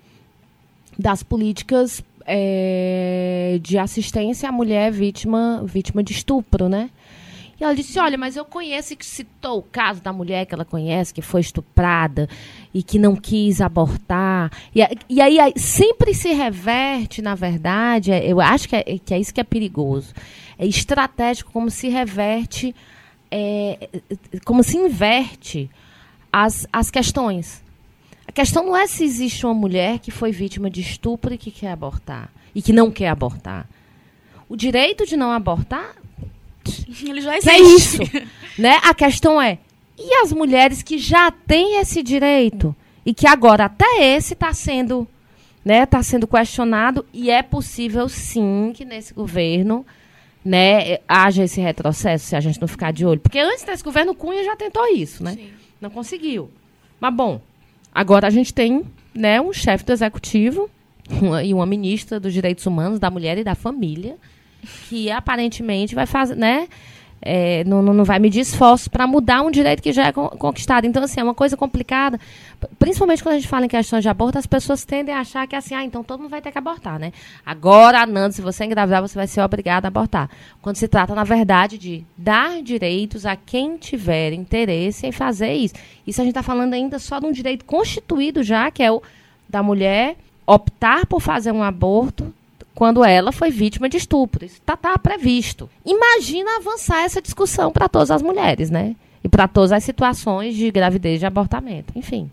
das 0.96 1.24
políticas 1.24 2.04
é, 2.24 3.59
de 3.61 3.76
assistência 3.76 4.48
à 4.48 4.52
mulher 4.52 4.92
vítima 4.92 5.62
vítima 5.66 6.02
de 6.02 6.12
estupro, 6.12 6.68
né? 6.68 6.90
E 7.59 7.64
ela 7.64 7.75
disse: 7.75 7.99
Olha, 7.99 8.19
mas 8.19 8.37
eu 8.37 8.45
conheço 8.45 8.97
que 8.97 9.07
citou 9.07 9.59
o 9.59 9.62
caso 9.62 10.03
da 10.03 10.12
mulher 10.12 10.47
que 10.47 10.55
ela 10.55 10.64
conhece, 10.64 11.14
que 11.14 11.23
foi 11.23 11.40
estuprada 11.40 12.29
e 12.73 12.83
que 12.83 12.99
não 12.99 13.14
quis 13.14 13.61
abortar. 13.61 14.51
E, 14.75 14.81
e 15.09 15.21
aí, 15.21 15.38
aí, 15.38 15.53
sempre 15.57 16.14
se 16.14 16.33
reverte, 16.33 17.23
na 17.23 17.35
verdade, 17.35 18.12
é, 18.12 18.27
eu 18.27 18.40
acho 18.40 18.69
que 18.69 18.77
é, 18.77 18.83
que 18.83 19.14
é 19.14 19.19
isso 19.19 19.33
que 19.33 19.40
é 19.40 19.45
perigoso 19.45 20.14
é 20.59 20.67
estratégico, 20.67 21.53
como 21.53 21.71
se 21.71 21.88
reverte, 21.88 22.75
é, 23.31 23.88
como 24.45 24.62
se 24.62 24.77
inverte 24.77 25.71
as, 26.33 26.67
as 26.73 26.90
questões. 26.90 27.62
A 28.27 28.33
questão 28.33 28.64
não 28.64 28.77
é 28.77 28.87
se 28.87 29.05
existe 29.05 29.45
uma 29.45 29.55
mulher 29.55 29.99
que 29.99 30.11
foi 30.11 30.33
vítima 30.33 30.71
de 30.71 30.81
estupro 30.81 31.35
e 31.35 31.38
que 31.38 31.51
quer 31.51 31.71
abortar, 31.71 32.31
e 32.55 32.62
que 32.62 32.73
não 32.73 32.90
quer 32.90 33.09
abortar. 33.09 33.69
O 34.49 34.57
direito 34.57 35.07
de 35.07 35.17
não 35.17 35.33
abortar. 35.33 35.97
Ele 37.03 37.20
já 37.20 37.37
existe. 37.37 37.50
é 37.50 37.61
isso. 37.61 38.03
né? 38.59 38.81
A 38.83 38.94
questão 38.94 39.40
é: 39.40 39.59
e 39.98 40.14
as 40.22 40.33
mulheres 40.33 40.83
que 40.83 40.98
já 40.98 41.31
têm 41.31 41.81
esse 41.81 42.03
direito? 42.03 42.74
E 43.07 43.12
que 43.12 43.27
agora 43.27 43.66
até 43.66 44.16
esse 44.16 44.33
está 44.33 44.53
sendo, 44.53 45.07
né, 45.64 45.85
tá 45.85 46.03
sendo 46.03 46.27
questionado, 46.27 47.05
e 47.12 47.31
é 47.31 47.42
possível 47.42 48.09
sim 48.09 48.72
que 48.74 48.85
nesse 48.85 49.12
governo 49.12 49.85
né, 50.44 50.98
haja 51.09 51.44
esse 51.44 51.61
retrocesso 51.61 52.27
se 52.27 52.37
a 52.37 52.40
gente 52.40 52.61
não 52.61 52.68
ficar 52.68 52.92
de 52.92 53.05
olho. 53.05 53.20
Porque 53.20 53.38
antes 53.38 53.64
desse 53.64 53.85
governo, 53.85 54.14
Cunha 54.14 54.44
já 54.44 54.57
tentou 54.57 54.87
isso, 54.87 55.22
né? 55.22 55.33
Sim. 55.33 55.50
Não 55.81 55.90
conseguiu. 55.90 56.50
Mas, 57.00 57.14
bom, 57.14 57.40
agora 57.94 58.27
a 58.27 58.31
gente 58.31 58.53
tem 58.53 58.85
né, 59.14 59.40
um 59.40 59.53
chefe 59.53 59.85
do 59.85 59.92
executivo 59.92 60.68
uma, 61.11 61.42
e 61.42 61.53
uma 61.53 61.66
ministra 61.66 62.18
dos 62.18 62.33
direitos 62.33 62.64
humanos, 62.66 62.98
da 62.98 63.11
mulher 63.11 63.38
e 63.38 63.44
da 63.44 63.55
família, 63.55 64.16
que 64.64 65.11
aparentemente 65.11 65.94
vai 65.94 66.07
fazer, 66.07 66.35
né? 66.37 66.68
é, 67.27 67.64
não, 67.64 67.83
não 67.83 68.05
vai 68.05 68.18
medir 68.18 68.40
esforços 68.40 68.87
para 68.87 69.07
mudar 69.07 69.40
um 69.40 69.50
direito 69.50 69.83
que 69.83 69.92
já 69.92 70.07
é 70.09 70.12
conquistado. 70.12 70.87
Então, 70.87 71.03
assim, 71.03 71.20
é 71.20 71.24
uma 71.24 71.35
coisa 71.35 71.57
complicada. 71.57 72.20
Principalmente 72.79 73.22
quando 73.22 73.37
a 73.37 73.38
gente 73.38 73.48
fala 73.48 73.64
em 73.64 73.68
questões 73.68 74.03
de 74.03 74.11
aborto, 74.11 74.37
as 74.37 74.46
pessoas 74.46 74.85
tendem 74.85 75.14
a 75.14 75.20
achar 75.20 75.46
que, 75.46 75.57
assim, 75.57 75.74
ah, 75.74 75.83
então 75.83 76.05
todo 76.05 76.20
mundo 76.20 76.31
vai 76.31 76.42
ter 76.42 76.53
que 76.53 76.59
abortar, 76.59 76.98
né? 76.98 77.12
Agora, 77.44 78.05
Nando, 78.07 78.35
se 78.35 78.42
você 78.42 78.66
engravidar, 78.66 79.00
você 79.00 79.14
vai 79.14 79.27
ser 79.27 79.40
obrigado 79.40 79.87
a 79.87 79.88
abortar. 79.88 80.29
Quando 80.61 80.77
se 80.77 80.87
trata, 80.87 81.14
na 81.14 81.24
verdade, 81.24 81.79
de 81.79 82.05
dar 82.16 82.62
direitos 82.62 83.24
a 83.24 83.37
quem 83.37 83.79
tiver 83.79 84.35
interesse 84.35 85.07
em 85.07 85.12
fazer 85.12 85.55
isso. 85.55 85.74
Isso 86.07 86.20
a 86.20 86.24
gente 86.24 86.33
está 86.33 86.42
falando 86.42 86.74
ainda 86.74 86.98
só 86.98 87.18
de 87.18 87.24
um 87.24 87.33
direito 87.33 87.64
constituído 87.64 88.42
já, 88.42 88.70
que 88.70 88.83
é 88.83 88.92
o 88.92 89.03
da 89.48 89.62
mulher 89.62 90.16
optar 90.46 91.07
por 91.07 91.20
fazer 91.20 91.53
um 91.53 91.62
aborto 91.62 92.35
quando 92.74 93.04
ela 93.04 93.30
foi 93.30 93.50
vítima 93.50 93.88
de 93.88 93.96
estupro. 93.96 94.44
Isso 94.44 94.56
está 94.56 94.76
tá 94.76 94.98
previsto. 94.98 95.70
Imagina 95.84 96.56
avançar 96.56 97.04
essa 97.04 97.22
discussão 97.22 97.70
para 97.70 97.88
todas 97.88 98.10
as 98.10 98.20
mulheres, 98.20 98.70
né? 98.70 98.96
E 99.22 99.28
para 99.28 99.46
todas 99.48 99.72
as 99.72 99.84
situações 99.84 100.54
de 100.54 100.70
gravidez 100.70 101.22
e 101.22 101.26
abortamento, 101.26 101.92
enfim. 101.96 102.30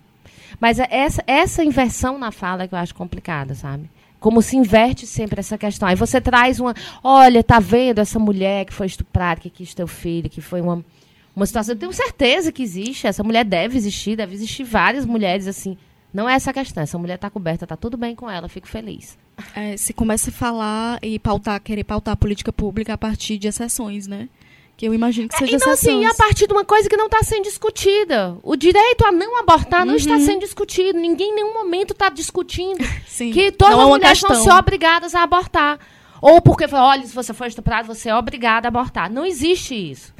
Mas 0.59 0.79
é 0.79 0.87
essa, 0.89 1.23
essa 1.25 1.63
inversão 1.63 2.17
na 2.17 2.31
fala 2.31 2.67
que 2.67 2.73
eu 2.73 2.79
acho 2.79 2.93
complicada, 2.95 3.55
sabe? 3.55 3.89
Como 4.19 4.41
se 4.41 4.57
inverte 4.57 5.07
sempre 5.07 5.39
essa 5.39 5.57
questão. 5.57 5.87
Aí 5.87 5.95
você 5.95 6.19
traz 6.19 6.59
uma. 6.59 6.75
Olha, 7.03 7.43
tá 7.43 7.59
vendo 7.59 7.99
essa 7.99 8.19
mulher 8.19 8.65
que 8.65 8.73
foi 8.73 8.87
estuprada, 8.87 9.41
que 9.41 9.49
quis 9.49 9.73
teu 9.73 9.87
filho, 9.87 10.29
que 10.29 10.41
foi 10.41 10.61
uma, 10.61 10.83
uma 11.35 11.45
situação. 11.45 11.73
Eu 11.73 11.79
tenho 11.79 11.93
certeza 11.93 12.51
que 12.51 12.61
existe. 12.61 13.07
Essa 13.07 13.23
mulher 13.23 13.45
deve 13.45 13.77
existir, 13.77 14.15
deve 14.15 14.35
existir 14.35 14.63
várias 14.63 15.05
mulheres 15.05 15.47
assim. 15.47 15.77
Não 16.13 16.29
é 16.29 16.33
essa 16.33 16.51
a 16.51 16.53
questão. 16.53 16.83
Essa 16.83 16.97
mulher 16.97 17.15
está 17.15 17.29
coberta, 17.29 17.65
está 17.65 17.75
tudo 17.75 17.97
bem 17.97 18.15
com 18.15 18.29
ela, 18.29 18.47
fico 18.47 18.67
feliz. 18.67 19.17
É, 19.55 19.75
se 19.77 19.93
começa 19.93 20.29
a 20.29 20.33
falar 20.33 20.99
e 21.01 21.17
pautar, 21.19 21.59
querer 21.61 21.83
pautar 21.83 22.13
a 22.13 22.17
política 22.17 22.53
pública 22.53 22.93
a 22.93 22.97
partir 22.97 23.37
de 23.37 23.47
exceções, 23.47 24.07
né? 24.07 24.29
Que 24.77 24.87
eu 24.87 24.93
imagino 24.93 25.27
que 25.27 25.37
seja 25.37 25.53
é, 25.53 25.55
então, 25.55 25.71
assim, 25.71 26.05
a 26.05 26.13
partir 26.13 26.47
de 26.47 26.53
uma 26.53 26.65
coisa 26.65 26.89
que 26.89 26.97
não 26.97 27.05
está 27.05 27.21
sendo 27.23 27.43
discutida. 27.43 28.37
O 28.41 28.55
direito 28.55 29.05
a 29.05 29.11
não 29.11 29.39
abortar 29.39 29.81
uhum. 29.81 29.87
não 29.87 29.95
está 29.95 30.13
uhum. 30.13 30.25
sendo 30.25 30.39
discutido. 30.39 30.97
Ninguém 30.97 31.31
em 31.31 31.35
nenhum 31.35 31.53
momento 31.53 31.91
está 31.91 32.09
discutindo 32.09 32.83
Sim. 33.05 33.31
que 33.31 33.51
todas 33.51 33.75
não 33.75 33.81
as 33.81 33.87
é 33.87 33.89
mulheres 33.89 34.19
questão. 34.19 34.35
vão 34.35 34.43
ser 34.43 34.59
obrigadas 34.59 35.13
a 35.13 35.23
abortar. 35.23 35.79
Ou 36.21 36.41
porque, 36.41 36.65
olha, 36.73 37.05
se 37.05 37.13
você 37.13 37.33
for 37.33 37.47
estuprado, 37.47 37.87
você 37.87 38.09
é 38.09 38.15
obrigada 38.15 38.67
a 38.67 38.69
abortar. 38.69 39.11
Não 39.11 39.25
existe 39.25 39.75
isso. 39.75 40.13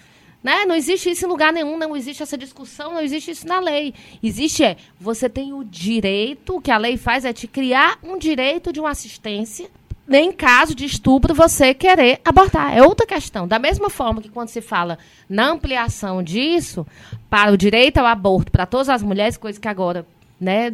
Né? 0.43 0.65
Não 0.65 0.75
existe 0.75 1.09
isso 1.09 1.25
em 1.25 1.29
lugar 1.29 1.53
nenhum, 1.53 1.77
não 1.77 1.95
existe 1.95 2.23
essa 2.23 2.37
discussão, 2.37 2.93
não 2.93 3.01
existe 3.01 3.31
isso 3.31 3.47
na 3.47 3.59
lei. 3.59 3.93
Existe 4.23 4.63
é, 4.63 4.75
você 4.99 5.29
tem 5.29 5.53
o 5.53 5.63
direito, 5.63 6.55
o 6.55 6.61
que 6.61 6.71
a 6.71 6.77
lei 6.77 6.97
faz 6.97 7.25
é 7.25 7.33
te 7.33 7.47
criar 7.47 7.99
um 8.03 8.17
direito 8.17 8.73
de 8.73 8.79
uma 8.79 8.89
assistência 8.89 9.69
em 10.09 10.31
caso 10.31 10.75
de 10.75 10.85
estupro, 10.85 11.33
você 11.33 11.73
querer 11.73 12.19
abortar. 12.25 12.75
É 12.75 12.83
outra 12.83 13.05
questão. 13.05 13.47
Da 13.47 13.59
mesma 13.59 13.89
forma 13.89 14.21
que 14.21 14.29
quando 14.29 14.49
se 14.49 14.61
fala 14.61 14.97
na 15.29 15.49
ampliação 15.49 16.21
disso, 16.21 16.85
para 17.29 17.51
o 17.51 17.57
direito 17.57 17.97
ao 17.97 18.05
aborto 18.05 18.51
para 18.51 18.65
todas 18.65 18.89
as 18.89 19.01
mulheres, 19.01 19.37
coisa 19.37 19.59
que 19.59 19.67
agora, 19.67 20.05
né, 20.39 20.73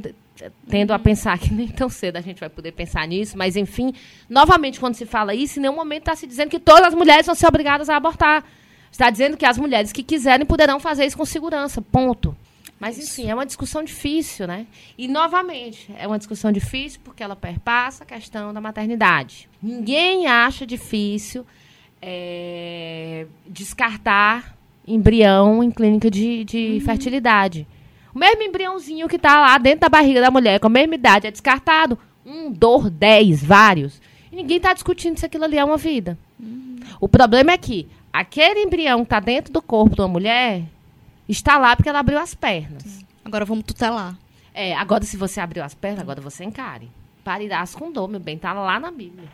tendo 0.67 0.91
a 0.91 0.99
pensar 0.99 1.38
que 1.38 1.53
nem 1.53 1.67
tão 1.67 1.89
cedo 1.89 2.17
a 2.17 2.21
gente 2.21 2.39
vai 2.39 2.49
poder 2.49 2.71
pensar 2.71 3.08
nisso, 3.08 3.38
mas 3.38 3.56
enfim, 3.56 3.93
novamente, 4.30 4.80
quando 4.80 4.95
se 4.95 5.06
fala 5.06 5.36
isso, 5.36 5.60
em 5.60 5.63
nenhum 5.63 5.75
momento 5.75 6.04
está 6.04 6.15
se 6.15 6.25
dizendo 6.25 6.50
que 6.50 6.60
todas 6.60 6.87
as 6.87 6.94
mulheres 6.94 7.25
vão 7.25 7.35
ser 7.35 7.48
obrigadas 7.48 7.89
a 7.89 7.96
abortar. 7.96 8.44
Está 8.92 9.10
dizendo 9.10 9.38
que 9.38 9.46
as 9.46 9.58
mulheres 9.58 9.92
que 9.92 10.04
quiserem 10.04 10.46
poderão 10.46 10.79
fazer 10.79 11.06
isso 11.06 11.17
com 11.17 11.25
segurança. 11.25 11.81
Ponto. 11.81 12.35
Mas, 12.79 13.00
enfim, 13.00 13.29
é 13.29 13.33
uma 13.33 13.46
discussão 13.46 13.83
difícil, 13.83 14.46
né? 14.46 14.67
E, 14.98 15.08
novamente, 15.08 15.92
é 15.98 16.06
uma 16.06 16.17
discussão 16.17 16.52
difícil 16.52 17.00
porque 17.04 17.23
ela 17.23 17.35
perpassa 17.35 18.04
a 18.04 18.08
questão 18.08 18.54
da 18.54 18.62
maternidade. 18.62 19.50
Ninguém 19.62 20.27
acha 20.27 20.65
difícil 20.65 21.46
é, 22.02 23.25
descartar 23.48 24.56
embrião 24.88 25.63
em 25.63 25.71
clínica 25.71 26.10
de, 26.10 26.44
de 26.44 26.79
fertilidade. 26.85 27.67
O 28.13 28.19
mesmo 28.19 28.44
embriãozinho 28.44 29.08
que 29.08 29.19
tá 29.19 29.42
lá 29.42 29.58
dentro 29.58 29.81
da 29.81 29.90
barriga 29.90 30.21
da 30.21 30.31
mulher, 30.31 30.60
com 30.60 30.67
a 30.67 30.69
mesma 30.71 30.96
idade, 30.96 31.27
é 31.27 31.31
descartado. 31.31 31.98
Um, 32.25 32.52
dois, 32.52 32.90
dez, 32.92 33.44
vários. 33.44 34.02
E 34.31 34.35
ninguém 34.35 34.60
tá 34.60 34.73
discutindo 34.73 35.17
se 35.17 35.25
aquilo 35.25 35.44
ali 35.46 35.58
é 35.58 35.63
uma 35.63 35.77
vida. 35.77 36.17
O 37.00 37.08
problema 37.08 37.52
é 37.52 37.58
que 37.58 37.88
aquele 38.18 38.62
embrião 38.62 39.04
que 39.04 39.10
tá 39.12 39.20
dentro 39.20 39.54
do 39.54 39.62
corpo 39.62 39.96
de 39.96 40.02
uma 40.02 40.08
mulher 40.08 40.63
está 41.30 41.56
lá 41.60 41.76
porque 41.76 41.88
ela 41.88 42.00
abriu 42.00 42.18
as 42.18 42.34
pernas. 42.34 43.06
Agora 43.24 43.46
vamos 43.46 43.63
tutelar. 43.63 44.18
É, 44.56 44.76
agora 44.76 45.04
se 45.04 45.15
você 45.15 45.40
abriu 45.40 45.63
as 45.63 45.76
pernas, 45.76 46.02
agora 46.02 46.20
você 46.20 46.44
encare. 46.44 46.90
Parirás 47.24 47.76
com 47.76 47.92
dor, 47.92 48.08
meu 48.08 48.20
bem, 48.20 48.36
tá 48.36 48.54
lá 48.54 48.80
na 48.80 48.90
Bíblia. 48.90 49.30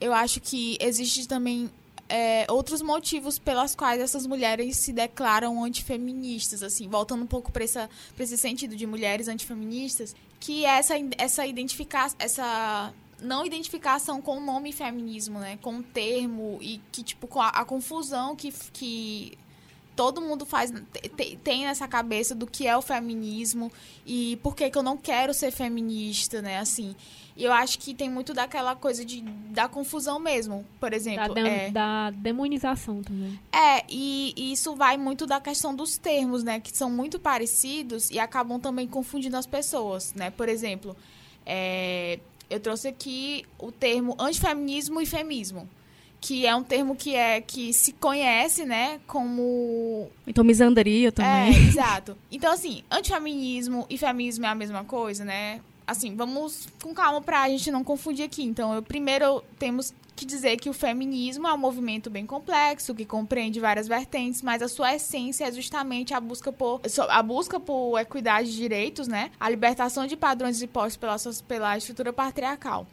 Eu 0.00 0.14
acho 0.14 0.40
que 0.40 0.78
existe 0.80 1.28
também 1.28 1.68
é, 2.08 2.46
outros 2.48 2.82
motivos 2.82 3.38
pelas 3.38 3.74
quais 3.74 4.00
essas 4.00 4.26
mulheres 4.26 4.76
se 4.76 4.92
declaram 4.92 5.62
antifeministas, 5.62 6.62
assim, 6.62 6.88
voltando 6.88 7.24
um 7.24 7.26
pouco 7.26 7.50
para 7.50 7.64
esse 7.64 8.38
sentido 8.38 8.76
de 8.76 8.86
mulheres 8.86 9.28
antifeministas, 9.28 10.14
que 10.38 10.64
é 10.64 10.78
essa, 10.78 10.94
essa 11.18 11.46
identificação, 11.46 12.16
essa 12.20 12.92
não 13.20 13.46
identificação 13.46 14.20
com 14.20 14.36
o 14.36 14.40
nome 14.40 14.72
feminismo, 14.72 15.38
né, 15.38 15.58
com 15.62 15.78
o 15.78 15.82
termo 15.82 16.58
e 16.60 16.80
que 16.92 17.02
tipo 17.02 17.26
com 17.26 17.40
a, 17.40 17.48
a 17.48 17.64
confusão 17.64 18.36
que, 18.36 18.52
que 18.72 19.38
todo 19.96 20.20
mundo 20.20 20.44
faz 20.44 20.70
tem 21.42 21.64
nessa 21.64 21.88
cabeça 21.88 22.34
do 22.34 22.46
que 22.46 22.66
é 22.66 22.76
o 22.76 22.82
feminismo 22.82 23.72
e 24.04 24.38
por 24.42 24.54
que, 24.54 24.68
que 24.70 24.76
eu 24.76 24.82
não 24.82 24.98
quero 24.98 25.32
ser 25.32 25.50
feminista, 25.50 26.42
né? 26.42 26.58
Assim, 26.58 26.94
eu 27.44 27.52
acho 27.52 27.78
que 27.78 27.94
tem 27.94 28.08
muito 28.08 28.32
daquela 28.32 28.74
coisa 28.74 29.04
de 29.04 29.20
da 29.20 29.68
confusão 29.68 30.18
mesmo, 30.18 30.66
por 30.78 30.92
exemplo, 30.92 31.34
da, 31.34 31.40
é, 31.40 31.70
da 31.70 32.10
demonização 32.10 33.02
também. 33.02 33.38
é 33.50 33.82
e, 33.88 34.34
e 34.36 34.52
isso 34.52 34.76
vai 34.76 34.98
muito 34.98 35.26
da 35.26 35.40
questão 35.40 35.74
dos 35.74 35.96
termos, 35.96 36.42
né? 36.44 36.60
Que 36.60 36.76
são 36.76 36.90
muito 36.90 37.18
parecidos 37.18 38.10
e 38.10 38.18
acabam 38.18 38.60
também 38.60 38.86
confundindo 38.86 39.36
as 39.36 39.46
pessoas, 39.46 40.12
né? 40.14 40.30
Por 40.30 40.48
exemplo, 40.48 40.94
é, 41.44 42.18
eu 42.50 42.60
trouxe 42.60 42.88
aqui 42.88 43.44
o 43.58 43.72
termo 43.72 44.14
antifeminismo 44.18 45.00
e 45.00 45.06
femismo 45.06 45.68
que 46.20 46.46
é 46.46 46.56
um 46.56 46.62
termo 46.62 46.96
que 46.96 47.14
é 47.14 47.40
que 47.40 47.72
se 47.72 47.92
conhece, 47.92 48.64
né, 48.64 48.98
como 49.06 50.10
Então 50.26 50.42
misandria 50.42 51.08
é, 51.08 51.10
também. 51.10 51.54
exato. 51.68 52.16
Então 52.32 52.52
assim, 52.52 52.82
antifeminismo 52.90 53.86
e 53.88 53.96
feminismo 53.96 54.44
é 54.44 54.48
a 54.48 54.54
mesma 54.54 54.82
coisa, 54.82 55.24
né? 55.24 55.60
Assim, 55.86 56.16
vamos 56.16 56.68
com 56.82 56.92
calma 56.92 57.20
pra 57.20 57.48
gente 57.48 57.70
não 57.70 57.84
confundir 57.84 58.24
aqui. 58.24 58.42
Então, 58.42 58.74
eu, 58.74 58.82
primeiro 58.82 59.42
temos 59.58 59.94
que 60.16 60.24
dizer 60.24 60.56
que 60.56 60.70
o 60.70 60.72
feminismo 60.72 61.46
é 61.46 61.52
um 61.52 61.58
movimento 61.58 62.08
bem 62.08 62.26
complexo, 62.26 62.94
que 62.94 63.04
compreende 63.04 63.60
várias 63.60 63.86
vertentes, 63.86 64.40
mas 64.42 64.62
a 64.62 64.68
sua 64.68 64.94
essência 64.94 65.44
é 65.44 65.52
justamente 65.52 66.14
a 66.14 66.18
busca 66.18 66.50
por 66.50 66.80
a 67.08 67.22
busca 67.22 67.60
por 67.60 67.98
equidade 68.00 68.50
de 68.50 68.56
direitos, 68.56 69.06
né? 69.06 69.30
A 69.38 69.48
libertação 69.48 70.06
de 70.06 70.16
padrões 70.16 70.60
impostos 70.62 70.96
pela, 70.96 71.16
pela 71.46 71.76
estrutura 71.76 72.12
patriarcal. 72.12 72.86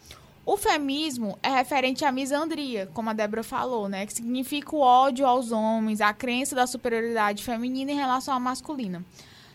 O 0.46 0.58
feminismo 0.58 1.40
é 1.42 1.48
referente 1.48 2.04
à 2.04 2.12
misandria, 2.12 2.90
como 2.94 3.10
a 3.10 3.14
Débora 3.14 3.44
falou, 3.44 3.88
né? 3.88 4.06
Que 4.06 4.14
significa 4.14 4.76
o 4.76 4.80
ódio 4.80 5.26
aos 5.26 5.54
homens, 5.54 6.02
a 6.02 6.14
crença 6.14 6.54
da 6.54 6.68
superioridade 6.68 7.42
feminina 7.42 7.92
em 7.94 7.96
relação 7.96 8.36
à 8.36 8.40
masculina. 8.40 9.04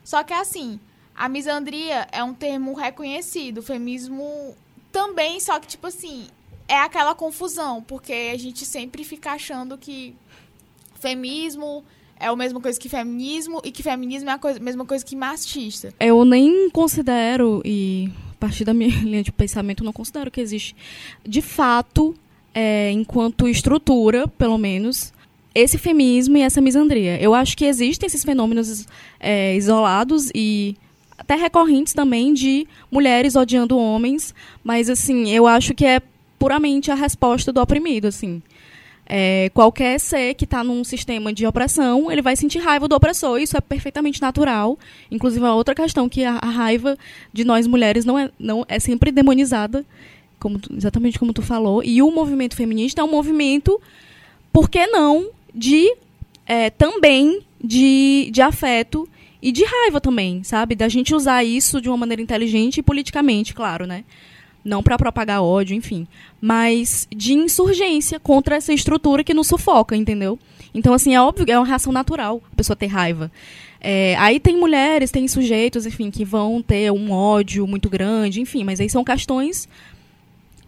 Só 0.02 0.24
que 0.24 0.32
assim, 0.32 0.80
a 1.18 1.28
misandria 1.28 2.06
é 2.12 2.22
um 2.22 2.32
termo 2.32 2.74
reconhecido, 2.74 3.58
o 3.58 3.62
feminismo 3.62 4.54
também, 4.92 5.40
só 5.40 5.58
que 5.58 5.66
tipo 5.66 5.88
assim, 5.88 6.28
é 6.68 6.78
aquela 6.78 7.12
confusão, 7.12 7.82
porque 7.82 8.30
a 8.32 8.38
gente 8.38 8.64
sempre 8.64 9.02
fica 9.02 9.32
achando 9.32 9.76
que 9.76 10.14
feminismo 11.00 11.84
é 12.20 12.26
a 12.26 12.36
mesma 12.36 12.60
coisa 12.60 12.78
que 12.78 12.88
feminismo 12.88 13.60
e 13.64 13.72
que 13.72 13.82
feminismo 13.82 14.30
é 14.30 14.34
a 14.34 14.38
coisa, 14.38 14.60
mesma 14.60 14.84
coisa 14.84 15.04
que 15.04 15.16
machista. 15.16 15.92
Eu 15.98 16.24
nem 16.24 16.70
considero, 16.70 17.60
e 17.64 18.10
a 18.30 18.34
partir 18.38 18.64
da 18.64 18.72
minha 18.72 18.94
linha 19.02 19.22
de 19.22 19.32
pensamento, 19.32 19.82
não 19.82 19.92
considero 19.92 20.30
que 20.30 20.40
existe, 20.40 20.76
de 21.26 21.42
fato, 21.42 22.14
é, 22.54 22.92
enquanto 22.92 23.48
estrutura, 23.48 24.28
pelo 24.28 24.56
menos, 24.56 25.12
esse 25.52 25.78
feminismo 25.78 26.36
e 26.36 26.42
essa 26.42 26.60
misandria. 26.60 27.20
Eu 27.20 27.34
acho 27.34 27.56
que 27.56 27.64
existem 27.64 28.06
esses 28.06 28.22
fenômenos 28.22 28.86
é, 29.18 29.56
isolados 29.56 30.30
e 30.32 30.76
até 31.18 31.34
recorrentes 31.34 31.92
também 31.92 32.32
de 32.32 32.66
mulheres 32.90 33.34
odiando 33.34 33.76
homens, 33.76 34.34
mas 34.62 34.88
assim, 34.88 35.30
eu 35.30 35.46
acho 35.46 35.74
que 35.74 35.84
é 35.84 36.00
puramente 36.38 36.90
a 36.90 36.94
resposta 36.94 37.52
do 37.52 37.60
oprimido, 37.60 38.06
assim. 38.06 38.40
É, 39.10 39.50
qualquer 39.54 39.98
ser 39.98 40.34
que 40.34 40.44
está 40.44 40.62
num 40.62 40.84
sistema 40.84 41.32
de 41.32 41.46
opressão, 41.46 42.12
ele 42.12 42.20
vai 42.20 42.36
sentir 42.36 42.58
raiva 42.58 42.86
do 42.86 42.94
opressor. 42.94 43.40
Isso 43.40 43.56
é 43.56 43.60
perfeitamente 43.60 44.20
natural. 44.20 44.78
Inclusive, 45.10 45.44
a 45.44 45.54
outra 45.54 45.74
questão 45.74 46.08
que 46.08 46.24
a, 46.24 46.38
a 46.40 46.50
raiva 46.50 46.96
de 47.32 47.42
nós 47.42 47.66
mulheres 47.66 48.04
não 48.04 48.18
é, 48.18 48.30
não 48.38 48.64
é 48.68 48.78
sempre 48.78 49.10
demonizada, 49.10 49.84
como 50.38 50.58
tu, 50.58 50.74
exatamente 50.76 51.18
como 51.18 51.32
tu 51.32 51.40
falou. 51.40 51.82
E 51.82 52.02
o 52.02 52.10
movimento 52.10 52.54
feminista 52.54 53.00
é 53.00 53.04
um 53.04 53.10
movimento, 53.10 53.80
por 54.52 54.68
que 54.68 54.86
não, 54.86 55.30
de 55.54 55.90
é, 56.46 56.68
também 56.68 57.40
de, 57.62 58.28
de 58.30 58.42
afeto 58.42 59.08
e 59.40 59.52
de 59.52 59.64
raiva 59.64 60.00
também, 60.00 60.42
sabe? 60.42 60.74
Da 60.74 60.88
gente 60.88 61.14
usar 61.14 61.44
isso 61.44 61.80
de 61.80 61.88
uma 61.88 61.96
maneira 61.96 62.22
inteligente 62.22 62.78
e 62.78 62.82
politicamente, 62.82 63.54
claro, 63.54 63.86
né? 63.86 64.04
não 64.64 64.82
para 64.82 64.98
propagar 64.98 65.42
ódio, 65.42 65.74
enfim, 65.74 66.06
mas 66.40 67.08
de 67.14 67.32
insurgência 67.32 68.20
contra 68.20 68.56
essa 68.56 68.72
estrutura 68.72 69.24
que 69.24 69.34
nos 69.34 69.46
sufoca, 69.46 69.96
entendeu? 69.96 70.38
Então, 70.74 70.92
assim, 70.92 71.14
é 71.14 71.20
óbvio, 71.20 71.46
é 71.48 71.58
uma 71.58 71.66
reação 71.66 71.92
natural 71.92 72.42
a 72.52 72.56
pessoa 72.56 72.76
ter 72.76 72.86
raiva. 72.86 73.30
É, 73.80 74.16
aí 74.18 74.38
tem 74.38 74.56
mulheres, 74.56 75.10
tem 75.10 75.26
sujeitos, 75.26 75.86
enfim, 75.86 76.10
que 76.10 76.24
vão 76.24 76.60
ter 76.60 76.90
um 76.92 77.10
ódio 77.10 77.66
muito 77.66 77.88
grande, 77.88 78.40
enfim, 78.40 78.64
mas 78.64 78.80
aí 78.80 78.90
são 78.90 79.04
questões 79.04 79.68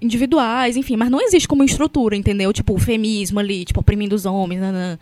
individuais, 0.00 0.76
enfim, 0.76 0.96
mas 0.96 1.10
não 1.10 1.20
existe 1.20 1.46
como 1.46 1.62
estrutura, 1.62 2.16
entendeu? 2.16 2.52
Tipo, 2.52 2.74
o 2.74 2.78
feminismo 2.78 3.38
ali, 3.38 3.64
tipo, 3.64 3.80
oprimindo 3.80 4.14
os 4.14 4.24
homens, 4.24 4.60
nanã. 4.60 4.98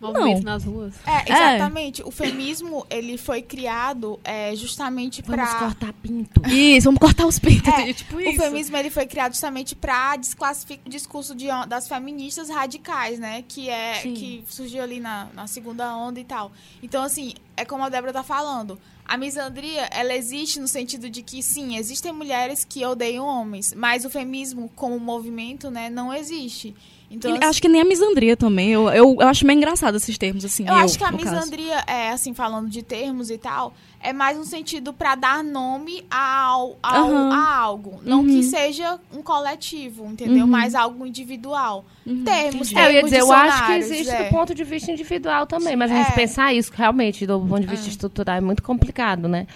Movimento 0.00 0.42
nas 0.44 0.64
ruas. 0.64 0.94
É, 1.06 1.32
exatamente. 1.32 2.02
O 2.02 2.10
feminismo, 2.10 2.86
ele 2.90 3.16
foi 3.16 3.40
criado 3.42 4.20
é, 4.22 4.54
justamente 4.54 5.22
para 5.22 5.44
Vamos 5.44 5.58
cortar 5.60 5.92
pinto. 5.94 6.42
Isso, 6.48 6.84
vamos 6.84 7.00
cortar 7.00 7.26
os 7.26 7.38
pintos, 7.38 7.72
É, 7.72 7.92
tipo 7.92 8.16
O 8.16 8.20
isso. 8.20 8.40
feminismo 8.42 8.76
ele 8.76 8.90
foi 8.90 9.06
criado 9.06 9.32
justamente 9.32 9.74
para 9.74 10.16
desclassificar 10.16 10.86
o 10.86 10.90
discurso 10.90 11.34
de, 11.34 11.46
das 11.68 11.88
feministas 11.88 12.48
radicais, 12.50 13.18
né? 13.18 13.42
Que 13.48 13.70
é 13.70 13.94
Sim. 14.02 14.14
que 14.14 14.44
surgiu 14.48 14.82
ali 14.82 15.00
na, 15.00 15.28
na 15.34 15.46
segunda 15.46 15.96
onda 15.96 16.20
e 16.20 16.24
tal. 16.24 16.52
Então, 16.82 17.02
assim, 17.02 17.34
é 17.56 17.64
como 17.64 17.82
a 17.82 17.88
Débora 17.88 18.12
tá 18.12 18.22
falando. 18.22 18.78
A 19.08 19.16
misandria, 19.16 19.82
ela 19.92 20.14
existe 20.14 20.58
no 20.58 20.66
sentido 20.66 21.08
de 21.08 21.22
que, 21.22 21.40
sim, 21.40 21.76
existem 21.76 22.12
mulheres 22.12 22.64
que 22.64 22.84
odeiam 22.84 23.24
homens, 23.24 23.72
mas 23.72 24.04
o 24.04 24.10
feminismo 24.10 24.68
como 24.74 24.98
movimento, 24.98 25.70
né, 25.70 25.88
não 25.88 26.12
existe. 26.12 26.74
Então, 27.08 27.32
assim, 27.32 27.44
acho 27.44 27.62
que 27.62 27.68
nem 27.68 27.80
a 27.80 27.84
misandria 27.84 28.36
também. 28.36 28.70
Eu, 28.72 28.88
eu, 28.88 29.16
eu 29.20 29.28
acho 29.28 29.46
meio 29.46 29.56
engraçado 29.58 29.96
esses 29.96 30.18
termos, 30.18 30.44
assim. 30.44 30.66
Eu, 30.66 30.74
acho 30.74 30.98
que 30.98 31.04
a 31.04 31.12
caso. 31.12 31.24
misandria, 31.24 31.84
é, 31.86 32.10
assim, 32.10 32.34
falando 32.34 32.68
de 32.68 32.82
termos 32.82 33.30
e 33.30 33.38
tal, 33.38 33.72
é 34.00 34.12
mais 34.12 34.36
um 34.36 34.42
sentido 34.44 34.92
para 34.92 35.14
dar 35.14 35.44
nome 35.44 36.04
ao, 36.10 36.76
ao- 36.82 37.04
Aham. 37.06 37.32
a 37.32 37.56
algo. 37.58 38.00
Não 38.04 38.20
Uhum. 38.20 38.26
que 38.26 38.42
seja 38.42 38.98
um 39.16 39.22
coletivo, 39.22 40.04
entendeu? 40.06 40.44
Uhum. 40.44 40.50
Mas 40.50 40.74
algo 40.74 41.06
individual. 41.06 41.84
Uhum, 42.04 42.24
termos. 42.24 42.72
É, 42.72 42.78
eu 42.78 42.82
ia 42.84 42.90
termos, 42.94 43.10
dizer, 43.10 43.22
eu 43.22 43.32
acho 43.32 43.66
que 43.66 43.72
existe 43.72 44.08
é. 44.12 44.24
do 44.24 44.30
ponto 44.30 44.54
de 44.54 44.64
vista 44.64 44.90
individual 44.90 45.46
também, 45.46 45.76
mas 45.76 45.90
a 45.92 45.94
gente 45.94 46.10
É. 46.10 46.14
pensar 46.14 46.52
isso 46.54 46.72
realmente 46.74 47.24
do 47.26 47.38
ponto 47.40 47.60
de 47.60 47.66
vista 47.68 47.88
estrutural 47.88 48.36
é 48.36 48.40
muito 48.40 48.62
complicado, 48.64 49.28
né? 49.28 49.46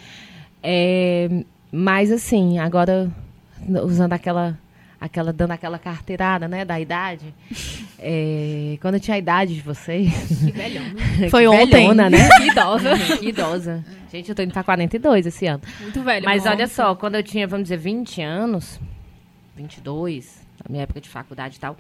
É, 0.63 1.29
mas 1.73 2.13
assim, 2.13 2.59
agora 2.59 3.11
usando 3.85 4.13
aquela, 4.13 4.59
aquela, 5.01 5.33
dando 5.33 5.53
aquela 5.53 5.79
carteirada, 5.79 6.47
né, 6.47 6.65
da 6.65 6.79
idade, 6.79 7.35
é, 7.99 8.77
quando 8.81 8.95
eu 8.95 9.01
tinha 9.01 9.15
a 9.15 9.19
idade 9.19 9.55
de 9.55 9.61
vocês, 9.63 10.13
Que 10.45 10.53
velhão. 10.53 10.85
né? 10.85 11.29
Foi 11.31 11.43
que 11.43 11.49
ontem. 11.49 11.67
velhona, 11.67 12.11
né? 12.11 12.29
Que 12.37 12.49
idosa. 12.51 12.99
que 13.19 13.29
idosa. 13.29 13.85
Gente, 14.13 14.29
eu 14.29 14.35
tô 14.35 14.43
indo 14.43 14.53
pra 14.53 14.63
42 14.65 15.27
esse 15.27 15.47
ano. 15.47 15.63
Muito 15.81 16.03
velho. 16.03 16.25
Mas 16.25 16.45
olha 16.47 16.67
só, 16.67 16.95
quando 16.95 17.15
eu 17.15 17.23
tinha, 17.23 17.47
vamos 17.47 17.65
dizer, 17.65 17.79
20 17.79 18.21
anos, 18.23 18.79
22, 19.57 20.41
na 20.63 20.71
minha 20.73 20.83
época 20.83 21.01
de 21.01 21.09
faculdade 21.09 21.57
e 21.57 21.61
tal, 21.61 21.77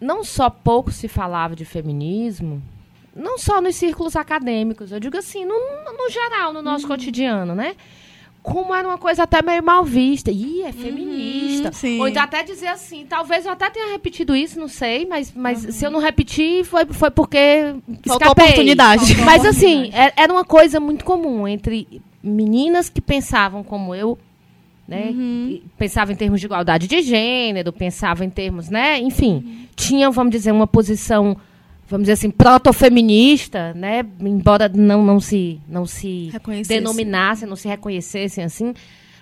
não 0.00 0.22
só 0.24 0.48
pouco 0.50 0.90
se 0.92 1.08
falava 1.08 1.56
de 1.56 1.64
feminismo, 1.64 2.62
não 3.14 3.38
só 3.38 3.60
nos 3.60 3.74
círculos 3.76 4.14
acadêmicos, 4.14 4.92
eu 4.92 5.00
digo 5.00 5.16
assim, 5.16 5.44
no, 5.44 5.54
no 5.54 6.10
geral, 6.10 6.52
no 6.52 6.60
nosso 6.62 6.86
cotidiano, 6.86 7.54
né? 7.54 7.74
Como 8.46 8.72
era 8.72 8.86
uma 8.86 8.96
coisa 8.96 9.24
até 9.24 9.42
meio 9.42 9.60
mal 9.60 9.84
vista. 9.84 10.30
Ih, 10.30 10.62
é 10.62 10.72
feminista. 10.72 11.72
Uhum. 11.84 11.98
Ou 12.00 12.08
então 12.08 12.22
até 12.22 12.44
dizer 12.44 12.68
assim, 12.68 13.04
talvez 13.04 13.44
eu 13.44 13.50
até 13.50 13.68
tenha 13.68 13.90
repetido 13.90 14.36
isso, 14.36 14.56
não 14.60 14.68
sei, 14.68 15.04
mas, 15.04 15.32
mas 15.34 15.58
se 15.74 15.84
eu 15.84 15.90
não 15.90 15.98
repetir, 15.98 16.64
foi, 16.64 16.86
foi 16.86 17.10
porque 17.10 17.74
Faltou 18.06 18.12
escapei. 18.14 18.44
oportunidade. 18.44 19.04
Faltou 19.16 19.24
Mas 19.24 19.44
assim, 19.44 19.90
é- 19.92 20.12
era 20.16 20.32
uma 20.32 20.44
coisa 20.44 20.78
muito 20.78 21.04
comum 21.04 21.48
entre 21.48 22.00
meninas 22.22 22.88
que 22.88 23.00
pensavam 23.00 23.64
como 23.64 23.92
eu, 23.96 24.16
né? 24.86 25.10
e 25.10 25.64
Pensavam 25.76 26.14
em 26.14 26.16
termos 26.16 26.38
de 26.38 26.46
igualdade 26.46 26.86
de 26.86 27.02
gênero, 27.02 27.72
pensavam 27.72 28.24
em 28.24 28.30
termos, 28.30 28.70
né? 28.70 29.00
Enfim, 29.00 29.66
tinham, 29.74 30.12
vamos 30.12 30.30
dizer, 30.30 30.52
uma 30.52 30.68
posição, 30.68 31.36
vamos 31.88 32.04
dizer 32.04 32.12
assim, 32.12 32.30
proto-feminista, 32.30 33.72
né? 33.74 34.04
Embora 34.20 34.68
não, 34.68 35.04
não 35.04 35.20
se, 35.20 35.60
não 35.68 35.86
se 35.86 36.30
denominassem, 36.66 37.48
não 37.48 37.56
se 37.56 37.68
reconhecessem 37.68 38.44
assim. 38.44 38.74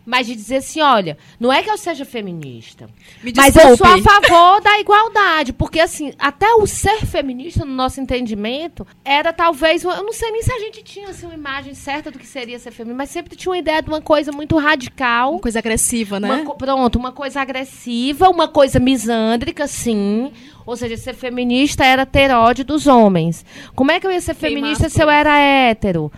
Mas 0.06 0.26
de 0.26 0.34
dizer 0.34 0.56
assim, 0.56 0.82
olha, 0.82 1.16
não 1.40 1.50
é 1.50 1.62
que 1.62 1.70
eu 1.70 1.78
seja 1.78 2.04
feminista, 2.04 2.90
mas 3.34 3.56
eu 3.56 3.74
sou 3.74 3.86
a 3.86 3.98
favor 4.02 4.60
da 4.60 4.78
igualdade, 4.78 5.50
porque 5.54 5.80
assim, 5.80 6.12
até 6.18 6.52
o 6.54 6.66
ser 6.66 7.06
feminista, 7.06 7.64
no 7.64 7.72
nosso 7.72 8.02
entendimento, 8.02 8.86
era 9.02 9.32
talvez, 9.32 9.82
eu 9.82 10.02
não 10.02 10.12
sei 10.12 10.30
nem 10.30 10.42
se 10.42 10.52
a 10.52 10.58
gente 10.58 10.82
tinha 10.82 11.08
assim, 11.08 11.24
uma 11.24 11.34
imagem 11.34 11.72
certa 11.72 12.10
do 12.10 12.18
que 12.18 12.26
seria 12.26 12.58
ser 12.58 12.70
feminista, 12.70 12.98
mas 12.98 13.08
sempre 13.08 13.34
tinha 13.34 13.50
uma 13.50 13.58
ideia 13.58 13.80
de 13.80 13.88
uma 13.88 14.02
coisa 14.02 14.30
muito 14.30 14.58
radical. 14.58 15.32
Uma 15.32 15.40
coisa 15.40 15.58
agressiva, 15.58 16.20
né? 16.20 16.42
Uma 16.42 16.54
pronto, 16.54 16.98
uma 16.98 17.12
coisa 17.12 17.40
agressiva, 17.40 18.28
uma 18.28 18.46
coisa 18.46 18.78
misândrica, 18.78 19.66
sim. 19.66 20.30
Ou 20.66 20.76
seja, 20.76 20.96
ser 20.96 21.14
feminista 21.14 21.84
era 21.84 22.06
ter 22.06 22.30
ódio 22.30 22.64
dos 22.64 22.86
homens. 22.86 23.44
Como 23.74 23.90
é 23.90 24.00
que 24.00 24.06
eu 24.06 24.10
ia 24.10 24.20
ser 24.20 24.34
feminista 24.34 24.88
se 24.88 25.02
eu 25.02 25.10
era 25.10 25.38
hétero? 25.38 26.10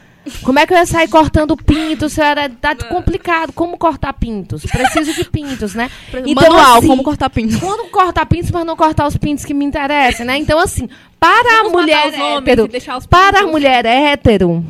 Como 0.43 0.59
é 0.59 0.67
que 0.67 0.73
eu 0.73 0.77
ia 0.77 0.87
sair 0.87 1.09
cortando 1.09 1.57
pintos 1.57 2.13
se 2.13 2.21
eu 2.21 2.25
era. 2.25 2.49
Tá 2.49 2.75
complicado. 2.75 3.53
Como 3.53 3.79
cortar 3.79 4.13
pintos? 4.13 4.65
Preciso 4.67 5.15
de 5.15 5.25
pintos, 5.25 5.75
né? 5.75 5.91
Manual, 6.35 6.79
assim, 6.79 6.89
como 6.89 7.03
cortar 7.03 7.31
pinto. 7.31 7.59
Quando 7.61 7.89
cortar 7.91 8.27
pintos, 8.27 8.51
mas 8.51 8.65
não 8.65 8.77
cortar 8.77 9.07
os 9.07 9.17
pintos 9.17 9.45
que 9.45 9.55
me 9.55 9.65
interessam, 9.65 10.27
né? 10.27 10.37
Então, 10.37 10.59
assim, 10.59 10.89
para 11.19 11.61
a 11.61 11.63
Vamos 11.63 11.73
mulher 11.73 12.09
os 12.09 12.15
homens 12.15 12.49
hétero. 12.49 12.69
Para 13.09 13.29
a 13.29 13.33
pintos. 13.41 13.51
mulher 13.53 13.87
hétero. 13.87 14.65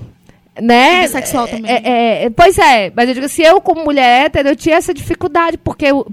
Né? 0.61 1.01
E 1.01 1.03
bissexual 1.03 1.49
também. 1.49 1.71
É, 1.71 2.25
é, 2.25 2.31
pois 2.31 2.57
é, 2.59 2.91
mas 2.95 3.09
eu 3.09 3.15
digo, 3.15 3.29
se 3.29 3.43
eu, 3.43 3.61
como 3.61 3.85
mulher 3.85 4.27
hétero, 4.27 4.51
eu 4.51 4.57
tinha 4.57 4.77
essa 4.77 4.95
dificuldade, 4.95 5.59
porque 5.59 5.85
eu, 5.87 6.07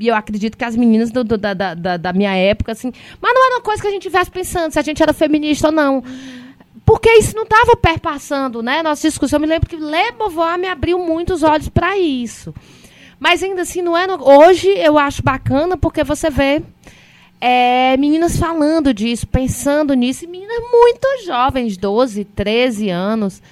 e 0.00 0.08
eu 0.08 0.14
acredito 0.14 0.56
que 0.56 0.64
as 0.64 0.74
meninas 0.74 1.10
do- 1.10 1.22
do- 1.22 1.36
da, 1.38 1.52
da, 1.54 1.96
da- 1.96 2.12
minha 2.12 2.34
época, 2.34 2.72
assim. 2.72 2.90
Mas 3.20 3.32
não 3.34 3.46
era 3.46 3.56
uma 3.56 3.60
coisa 3.62 3.80
que 3.82 3.86
a 3.86 3.90
gente 3.90 4.06
estivesse 4.06 4.30
pensando 4.30 4.72
se 4.72 4.78
a 4.78 4.82
gente 4.82 5.02
era 5.02 5.12
feminista 5.12 5.68
ou 5.68 5.72
não. 5.72 6.02
Porque 6.84 7.08
isso 7.12 7.36
não 7.36 7.44
estava 7.44 7.76
perpassando, 7.76 8.62
né? 8.62 8.82
Nossa 8.82 9.06
discussão. 9.06 9.36
Eu 9.36 9.40
me 9.42 9.46
lembro 9.46 9.68
que 9.68 9.76
Le 9.76 10.12
Beauvoir 10.18 10.58
me 10.58 10.66
abriu 10.66 10.98
muito 10.98 11.32
os 11.34 11.42
olhos 11.42 11.68
para 11.68 11.96
isso. 11.98 12.52
Mas 13.18 13.42
ainda 13.42 13.62
assim, 13.62 13.82
não 13.82 13.96
é. 13.96 14.06
no- 14.06 14.26
Hoje 14.26 14.68
eu 14.68 14.98
acho 14.98 15.22
bacana 15.22 15.76
porque 15.76 16.02
você 16.02 16.30
vê 16.30 16.62
é, 17.40 17.96
meninas 17.98 18.36
falando 18.36 18.92
disso, 18.92 19.26
pensando 19.26 19.94
nisso, 19.94 20.24
e 20.24 20.28
meninas 20.28 20.58
muito 20.72 21.06
jovens, 21.26 21.76
12, 21.76 22.24
13 22.24 22.90
anos. 22.90 23.42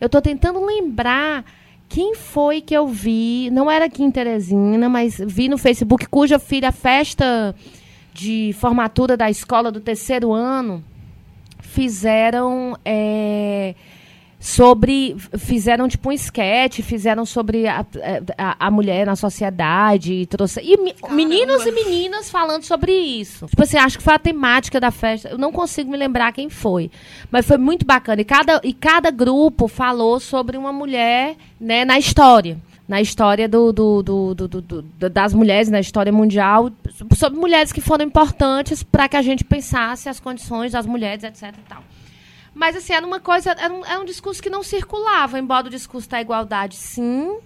Eu 0.00 0.06
estou 0.06 0.20
tentando 0.22 0.64
lembrar 0.64 1.44
quem 1.90 2.14
foi 2.14 2.60
que 2.60 2.72
eu 2.72 2.86
vi, 2.86 3.50
não 3.50 3.68
era 3.68 3.86
aqui 3.86 4.04
em 4.04 4.12
Teresina, 4.12 4.88
mas 4.88 5.20
vi 5.26 5.48
no 5.48 5.58
Facebook, 5.58 6.06
cuja 6.06 6.38
filha, 6.38 6.70
festa 6.70 7.52
de 8.14 8.54
formatura 8.60 9.16
da 9.16 9.28
escola 9.28 9.72
do 9.72 9.80
terceiro 9.80 10.32
ano, 10.32 10.84
fizeram 11.58 12.78
é, 12.84 13.74
sobre 14.42 15.14
fizeram 15.38 15.86
tipo 15.86 16.08
um 16.08 16.12
esquete 16.12 16.82
fizeram 16.82 17.26
sobre 17.26 17.68
a, 17.68 17.84
a, 18.38 18.56
a 18.66 18.70
mulher 18.70 19.04
na 19.04 19.14
sociedade 19.14 20.14
e 20.14 20.24
trouxe 20.26 20.60
e 20.62 20.78
me- 20.78 20.94
meninos 21.10 21.66
e 21.66 21.70
meninas 21.72 22.30
falando 22.30 22.62
sobre 22.62 22.90
isso 22.90 23.46
tipo 23.48 23.62
assim 23.62 23.76
acho 23.76 23.98
que 23.98 24.02
foi 24.04 24.14
a 24.14 24.18
temática 24.18 24.80
da 24.80 24.90
festa 24.90 25.28
eu 25.28 25.36
não 25.36 25.52
consigo 25.52 25.90
me 25.90 25.96
lembrar 25.98 26.32
quem 26.32 26.48
foi 26.48 26.90
mas 27.30 27.46
foi 27.46 27.58
muito 27.58 27.84
bacana 27.84 28.22
e 28.22 28.24
cada 28.24 28.60
e 28.64 28.72
cada 28.72 29.10
grupo 29.10 29.68
falou 29.68 30.18
sobre 30.18 30.56
uma 30.56 30.72
mulher 30.72 31.36
né 31.60 31.84
na 31.84 31.98
história 31.98 32.56
na 32.88 33.00
história 33.00 33.46
do, 33.48 33.72
do- 33.72 34.02
do- 34.02 34.34
do- 34.34 34.48
do- 34.48 34.82
do- 34.82 35.10
das 35.10 35.32
mulheres, 35.32 35.68
na 35.70 35.78
história 35.78 36.10
mundial, 36.12 36.72
sobre 37.16 37.38
mulheres 37.38 37.70
que 37.70 37.80
foram 37.80 38.04
importantes 38.04 38.82
para 38.82 39.08
que 39.08 39.16
a 39.16 39.22
gente 39.22 39.44
pensasse 39.44 40.08
as 40.08 40.18
condições 40.18 40.72
das 40.72 40.86
mulheres, 40.86 41.22
etc. 41.22 41.54
E 41.56 41.68
tal. 41.68 41.84
Mas, 42.60 42.76
assim, 42.76 42.92
era 42.92 43.06
uma 43.06 43.18
coisa, 43.18 43.52
era 43.52 43.72
um, 43.72 43.86
era 43.86 43.98
um 43.98 44.04
discurso 44.04 44.42
que 44.42 44.50
não 44.50 44.62
circulava, 44.62 45.38
embora 45.38 45.66
o 45.66 45.70
discurso 45.70 46.10
da 46.10 46.20
igualdade, 46.20 46.76
sim, 46.76 47.38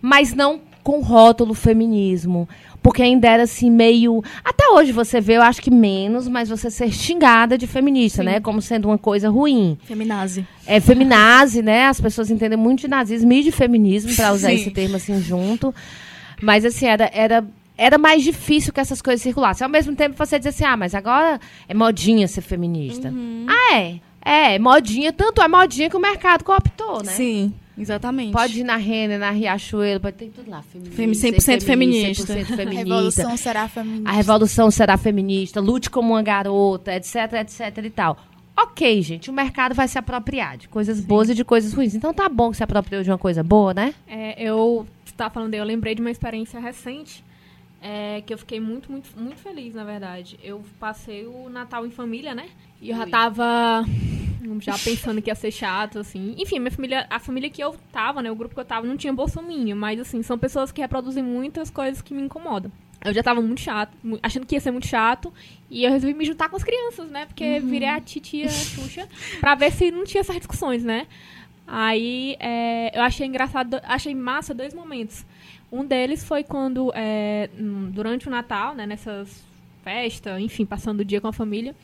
mas 0.00 0.32
não 0.32 0.60
com 0.80 1.00
rótulo 1.00 1.54
feminismo. 1.54 2.48
Porque 2.80 3.02
ainda 3.02 3.26
era 3.28 3.42
assim, 3.42 3.68
meio. 3.68 4.22
Até 4.44 4.68
hoje 4.68 4.92
você 4.92 5.20
vê, 5.20 5.38
eu 5.38 5.42
acho 5.42 5.60
que 5.60 5.72
menos, 5.72 6.28
mas 6.28 6.50
você 6.50 6.70
ser 6.70 6.92
xingada 6.92 7.58
de 7.58 7.66
feminista, 7.66 8.22
né? 8.22 8.38
Como 8.38 8.62
sendo 8.62 8.86
uma 8.86 8.96
coisa 8.96 9.28
ruim. 9.28 9.76
Feminazi. 9.82 10.46
É 10.64 10.78
feminazi, 10.78 11.60
né? 11.60 11.88
As 11.88 12.00
pessoas 12.00 12.30
entendem 12.30 12.56
muito 12.56 12.82
de 12.82 12.88
nazismo 12.88 13.32
e 13.32 13.42
de 13.42 13.50
feminismo, 13.50 14.14
para 14.14 14.32
usar 14.32 14.50
Sim. 14.50 14.54
esse 14.54 14.70
termo 14.70 14.94
assim 14.94 15.20
junto. 15.20 15.74
Mas 16.40 16.64
assim, 16.64 16.86
era, 16.86 17.10
era, 17.12 17.44
era 17.76 17.98
mais 17.98 18.22
difícil 18.22 18.72
que 18.72 18.78
essas 18.78 19.02
coisas 19.02 19.20
circulassem. 19.20 19.64
Ao 19.64 19.70
mesmo 19.70 19.96
tempo, 19.96 20.14
você 20.16 20.38
diz 20.38 20.46
assim, 20.46 20.64
ah, 20.64 20.76
mas 20.76 20.94
agora 20.94 21.40
é 21.68 21.74
modinha 21.74 22.28
ser 22.28 22.42
feminista. 22.42 23.12
Ah, 23.48 23.74
é. 23.78 23.98
É, 24.24 24.58
modinha, 24.58 25.12
tanto 25.12 25.42
é 25.42 25.48
modinha 25.48 25.90
que 25.90 25.96
o 25.96 26.00
mercado 26.00 26.44
cooptou, 26.44 27.02
né? 27.02 27.12
Sim, 27.12 27.52
exatamente. 27.76 28.32
Pode 28.32 28.60
ir 28.60 28.64
na 28.64 28.76
Renner, 28.76 29.18
na 29.18 29.30
Riachuelo, 29.30 30.00
pode 30.00 30.16
ter 30.16 30.30
tudo 30.30 30.50
lá. 30.50 30.62
Feminista, 30.62 31.26
Femi- 31.26 31.36
100% 31.60 31.62
feminista. 31.64 32.34
100% 32.34 32.40
A 32.40 32.44
feminista. 32.56 32.72
revolução 32.78 33.36
será 33.36 33.68
feminista. 33.68 34.08
A 34.08 34.12
revolução 34.12 34.70
será 34.70 34.96
feminista, 34.96 35.60
lute 35.60 35.90
como 35.90 36.14
uma 36.14 36.22
garota, 36.22 36.94
etc, 36.94 37.14
etc 37.42 37.84
e 37.84 37.90
tal. 37.90 38.16
Ok, 38.56 39.02
gente, 39.02 39.28
o 39.30 39.32
mercado 39.32 39.74
vai 39.74 39.88
se 39.88 39.98
apropriar 39.98 40.56
de 40.56 40.68
coisas 40.68 41.00
boas 41.00 41.28
e 41.28 41.34
de 41.34 41.44
coisas 41.44 41.72
ruins. 41.74 41.94
Então 41.94 42.14
tá 42.14 42.28
bom 42.28 42.50
que 42.52 42.56
se 42.56 42.62
apropriou 42.62 43.02
de 43.02 43.10
uma 43.10 43.18
coisa 43.18 43.42
boa, 43.42 43.74
né? 43.74 43.92
É, 44.06 44.40
eu 44.42 44.86
estava 45.04 45.28
falando, 45.34 45.54
eu 45.54 45.64
lembrei 45.64 45.94
de 45.94 46.00
uma 46.00 46.10
experiência 46.10 46.60
recente 46.60 47.24
é, 47.82 48.22
que 48.24 48.32
eu 48.32 48.38
fiquei 48.38 48.60
muito, 48.60 48.90
muito, 48.92 49.10
muito 49.18 49.36
feliz, 49.40 49.74
na 49.74 49.82
verdade. 49.82 50.38
Eu 50.42 50.62
passei 50.78 51.26
o 51.26 51.50
Natal 51.50 51.84
em 51.84 51.90
família, 51.90 52.32
né? 52.32 52.46
E 52.84 52.90
eu 52.90 52.96
já 52.98 53.06
tava 53.06 53.82
já 54.60 54.78
pensando 54.78 55.22
que 55.22 55.30
ia 55.30 55.34
ser 55.34 55.50
chato, 55.50 55.98
assim. 55.98 56.34
Enfim, 56.36 56.58
minha 56.58 56.70
família, 56.70 57.06
a 57.08 57.18
família 57.18 57.48
que 57.48 57.64
eu 57.64 57.74
tava, 57.90 58.20
né? 58.20 58.30
O 58.30 58.36
grupo 58.36 58.54
que 58.54 58.60
eu 58.60 58.64
tava 58.64 58.86
não 58.86 58.94
tinha 58.94 59.10
bolsominho, 59.10 59.74
mas 59.74 59.98
assim, 59.98 60.22
são 60.22 60.38
pessoas 60.38 60.70
que 60.70 60.82
reproduzem 60.82 61.24
muitas 61.24 61.70
coisas 61.70 62.02
que 62.02 62.12
me 62.12 62.20
incomodam. 62.20 62.70
Eu 63.02 63.14
já 63.14 63.22
tava 63.22 63.40
muito 63.40 63.62
chato, 63.62 63.96
achando 64.22 64.46
que 64.46 64.54
ia 64.54 64.60
ser 64.60 64.70
muito 64.70 64.86
chato, 64.86 65.32
e 65.70 65.82
eu 65.84 65.90
resolvi 65.90 66.14
me 66.14 66.26
juntar 66.26 66.50
com 66.50 66.56
as 66.56 66.62
crianças, 66.62 67.10
né? 67.10 67.24
Porque 67.24 67.58
virei 67.58 67.88
a 67.88 68.00
titia 68.00 68.50
Xuxa 68.50 69.08
pra 69.40 69.54
ver 69.54 69.72
se 69.72 69.90
não 69.90 70.04
tinha 70.04 70.20
essas 70.20 70.36
discussões, 70.36 70.84
né? 70.84 71.06
Aí 71.66 72.36
é, 72.38 72.96
eu 72.96 73.02
achei 73.02 73.26
engraçado, 73.26 73.80
achei 73.82 74.14
massa 74.14 74.52
dois 74.52 74.74
momentos. 74.74 75.24
Um 75.72 75.86
deles 75.86 76.22
foi 76.22 76.44
quando, 76.44 76.92
é, 76.94 77.48
hum, 77.58 77.90
durante 77.90 78.28
o 78.28 78.30
Natal, 78.30 78.74
né, 78.74 78.86
nessas 78.86 79.42
festas, 79.82 80.38
enfim, 80.38 80.66
passando 80.66 81.00
o 81.00 81.04
dia 81.04 81.20
com 81.20 81.28
a 81.28 81.32
família, 81.32 81.74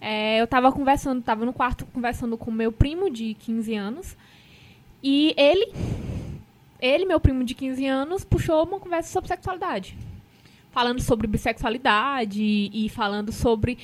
é, 0.00 0.40
eu 0.40 0.46
tava 0.46 0.70
conversando, 0.72 1.22
tava 1.22 1.44
no 1.44 1.52
quarto 1.52 1.86
conversando 1.86 2.36
com 2.36 2.50
meu 2.50 2.72
primo 2.72 3.10
de 3.10 3.34
15 3.34 3.74
anos, 3.74 4.16
e 5.02 5.34
ele, 5.36 5.72
ele, 6.80 7.04
meu 7.04 7.20
primo 7.20 7.44
de 7.44 7.54
15 7.54 7.86
anos, 7.86 8.24
puxou 8.24 8.64
uma 8.64 8.80
conversa 8.80 9.12
sobre 9.12 9.28
sexualidade. 9.28 9.96
Falando 10.70 11.00
sobre 11.00 11.26
bissexualidade 11.26 12.42
e 12.42 12.88
falando 12.88 13.32
sobre 13.32 13.78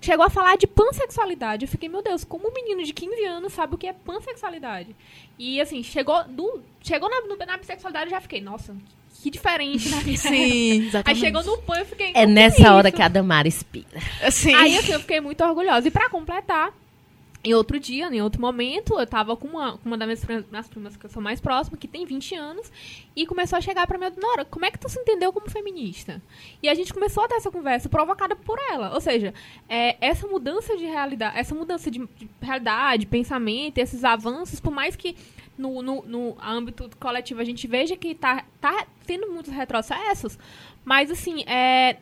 chegou 0.00 0.24
a 0.24 0.30
falar 0.30 0.56
de 0.56 0.66
pansexualidade. 0.66 1.64
Eu 1.64 1.68
fiquei, 1.68 1.88
meu 1.88 2.02
Deus, 2.02 2.24
como 2.24 2.48
um 2.48 2.52
menino 2.52 2.82
de 2.82 2.92
15 2.92 3.24
anos 3.24 3.52
sabe 3.52 3.74
o 3.74 3.78
que 3.78 3.86
é 3.86 3.92
pansexualidade? 3.92 4.94
E 5.38 5.60
assim, 5.60 5.82
chegou, 5.82 6.24
do, 6.24 6.62
chegou 6.82 7.08
na, 7.08 7.46
na 7.46 7.56
bissexualidade 7.56 8.06
eu 8.06 8.10
já 8.10 8.20
fiquei, 8.20 8.40
nossa, 8.40 8.76
que 9.26 9.30
diferente, 9.30 9.88
né? 9.88 10.02
Sim, 10.16 10.28
Aí 10.28 10.86
exatamente. 10.86 11.20
chegou 11.20 11.42
no 11.42 11.58
pan 11.58 11.78
eu 11.78 11.86
fiquei. 11.86 12.12
É 12.14 12.24
"O 12.24 12.26
que 12.26 12.32
nessa 12.32 12.72
hora 12.72 12.88
isso?" 12.88 12.96
que 12.96 13.02
a 13.02 13.08
Damara. 13.08 13.50
Sim. 13.50 14.54
Aí 14.54 14.76
assim, 14.78 14.92
eu 14.92 15.00
fiquei 15.00 15.20
muito 15.20 15.42
orgulhosa. 15.44 15.88
E 15.88 15.90
pra 15.90 16.08
completar, 16.08 16.72
em 17.42 17.54
outro 17.54 17.78
dia, 17.78 18.06
em 18.06 18.22
outro 18.22 18.40
momento, 18.40 18.98
eu 18.98 19.06
tava 19.06 19.36
com 19.36 19.48
uma, 19.48 19.78
com 19.78 19.86
uma 19.88 19.98
das 19.98 20.06
minhas 20.06 20.24
primas, 20.24 20.44
minhas 20.50 20.68
primas 20.68 20.96
que 20.96 21.06
eu 21.06 21.10
sou 21.10 21.20
mais 21.22 21.40
próxima, 21.40 21.76
que 21.76 21.88
tem 21.88 22.04
20 22.04 22.34
anos, 22.34 22.70
e 23.14 23.26
começou 23.26 23.56
a 23.56 23.60
chegar 23.60 23.86
pra 23.86 23.98
mim, 23.98 24.06
Nora, 24.20 24.44
como 24.44 24.64
é 24.64 24.70
que 24.70 24.78
tu 24.78 24.88
se 24.88 24.98
entendeu 24.98 25.32
como 25.32 25.50
feminista? 25.50 26.22
E 26.62 26.68
a 26.68 26.74
gente 26.74 26.94
começou 26.94 27.24
a 27.24 27.28
ter 27.28 27.34
essa 27.34 27.50
conversa 27.50 27.88
provocada 27.88 28.34
por 28.36 28.58
ela. 28.70 28.94
Ou 28.94 29.00
seja, 29.00 29.34
é, 29.68 29.96
essa 30.00 30.26
mudança 30.26 30.76
de 30.76 30.84
realidade, 30.84 31.38
essa 31.38 31.54
mudança 31.54 31.90
de, 31.90 31.98
de 31.98 32.28
realidade, 32.40 33.06
pensamento, 33.06 33.78
esses 33.78 34.04
avanços, 34.04 34.60
por 34.60 34.72
mais 34.72 34.96
que 34.96 35.16
no, 35.56 35.82
no, 35.82 36.02
no 36.02 36.36
âmbito 36.40 36.90
coletivo 36.98 37.40
a 37.40 37.44
gente 37.44 37.66
veja 37.66 37.96
que 37.96 38.14
tá, 38.14 38.44
tá 38.60 38.86
tendo 39.06 39.28
muitos 39.28 39.52
retrocessos, 39.52 40.38
mas 40.84 41.10
assim, 41.10 41.42
é, 41.48 41.96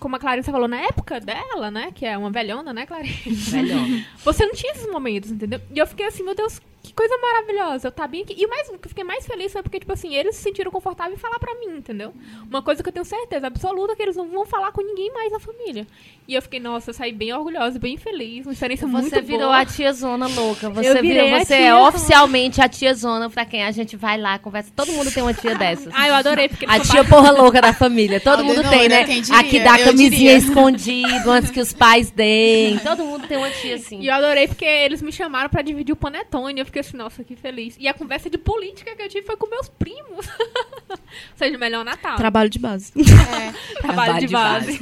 como 0.00 0.16
a 0.16 0.18
Clarice 0.18 0.50
falou, 0.50 0.68
na 0.68 0.80
época 0.80 1.20
dela, 1.20 1.70
né, 1.70 1.90
que 1.92 2.06
é 2.06 2.16
uma 2.16 2.30
velhona, 2.30 2.72
né, 2.72 2.86
Clarice? 2.86 3.56
Melhor. 3.56 3.84
Você 4.24 4.46
não 4.46 4.54
tinha 4.54 4.72
esses 4.72 4.90
momentos, 4.90 5.30
entendeu? 5.30 5.60
E 5.74 5.78
eu 5.78 5.86
fiquei 5.86 6.06
assim, 6.06 6.22
meu 6.22 6.34
Deus, 6.34 6.60
que 6.88 6.94
coisa 6.94 7.14
maravilhosa, 7.18 7.88
eu 7.88 7.92
tá 7.92 8.06
bem 8.06 8.22
aqui. 8.22 8.34
E 8.36 8.46
o, 8.46 8.48
mais, 8.48 8.68
o 8.68 8.78
que 8.78 8.86
eu 8.86 8.88
fiquei 8.88 9.04
mais 9.04 9.26
feliz 9.26 9.52
foi 9.52 9.62
porque, 9.62 9.78
tipo 9.80 9.92
assim, 9.92 10.14
eles 10.14 10.36
se 10.36 10.42
sentiram 10.42 10.70
confortáveis 10.70 11.18
em 11.18 11.20
falar 11.20 11.38
pra 11.38 11.54
mim, 11.54 11.76
entendeu? 11.76 12.14
Uma 12.48 12.62
coisa 12.62 12.82
que 12.82 12.88
eu 12.88 12.92
tenho 12.92 13.04
certeza 13.04 13.46
absoluta 13.46 13.94
que 13.94 14.02
eles 14.02 14.16
não 14.16 14.26
vão 14.28 14.46
falar 14.46 14.72
com 14.72 14.80
ninguém 14.82 15.12
mais 15.12 15.30
da 15.30 15.38
família. 15.38 15.86
E 16.26 16.34
eu 16.34 16.42
fiquei, 16.42 16.60
nossa, 16.60 16.90
eu 16.90 16.94
saí 16.94 17.12
bem 17.12 17.32
orgulhosa, 17.32 17.78
bem 17.78 17.96
feliz, 17.96 18.46
uma 18.46 18.52
experiência 18.52 18.86
muito 18.86 19.08
Você 19.08 19.20
virou 19.20 19.48
boa. 19.48 19.60
a 19.60 19.64
tia 19.64 19.92
Zona 19.92 20.26
louca. 20.28 20.68
Você 20.70 21.00
virou, 21.00 21.34
a 21.34 21.44
você 21.44 21.54
é 21.54 21.70
Zona. 21.70 21.88
oficialmente 21.88 22.60
a 22.60 22.68
tia 22.68 22.94
Zona 22.94 23.30
pra 23.30 23.44
quem 23.44 23.62
a 23.64 23.70
gente 23.70 23.96
vai 23.96 24.18
lá, 24.18 24.38
conversa. 24.38 24.70
Todo 24.74 24.92
mundo 24.92 25.10
tem 25.10 25.22
uma 25.22 25.34
tia 25.34 25.54
dessas. 25.54 25.92
Ah, 25.96 26.08
eu 26.08 26.14
adorei, 26.14 26.48
porque 26.48 26.66
A 26.68 26.80
tia 26.80 27.04
porra 27.04 27.30
louca 27.30 27.60
da 27.60 27.72
família. 27.72 28.20
Todo 28.20 28.44
mundo 28.44 28.58
Aldenora, 28.58 28.78
tem, 28.78 28.88
né? 28.88 29.04
diria? 29.04 29.38
Aqui 29.38 29.60
dá 29.60 29.78
camisinha 29.78 30.10
diria. 30.10 30.36
escondido 30.36 31.30
antes 31.30 31.50
que 31.50 31.60
os 31.60 31.72
pais 31.72 32.10
deem. 32.10 32.78
Todo 32.78 33.04
mundo 33.04 33.26
tem 33.26 33.36
uma 33.38 33.50
tia 33.50 33.76
assim. 33.76 34.00
E 34.00 34.06
eu 34.08 34.14
adorei 34.14 34.46
porque 34.48 34.64
eles 34.64 35.00
me 35.02 35.10
chamaram 35.12 35.48
pra 35.48 35.62
dividir 35.62 35.92
o 35.92 35.96
panetone. 35.96 36.60
Eu 36.60 36.66
fiquei 36.66 36.77
assim, 36.80 36.96
nossa, 36.96 37.22
que 37.24 37.36
feliz. 37.36 37.76
E 37.78 37.86
a 37.88 37.94
conversa 37.94 38.28
de 38.30 38.38
política 38.38 38.94
que 38.96 39.02
eu 39.02 39.08
tive 39.08 39.26
foi 39.26 39.36
com 39.36 39.48
meus 39.48 39.68
primos. 39.68 40.26
Ou 40.90 40.96
seja, 41.36 41.58
melhor 41.58 41.84
Natal. 41.84 42.16
Trabalho 42.16 42.48
de 42.50 42.58
base. 42.58 42.92
É, 42.96 43.52
Trabalho 43.82 44.18
de 44.20 44.28
base. 44.28 44.80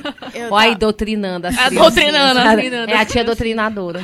Olha 0.50 0.70
aí, 0.70 0.74
doutrinando 0.74 1.46
as 1.46 1.56
É, 1.56 1.70
doutrinando, 1.70 2.40
doutrinando 2.42 2.90
É 2.92 2.96
a 2.96 3.04
tia 3.04 3.24
doutrinadora. 3.24 4.00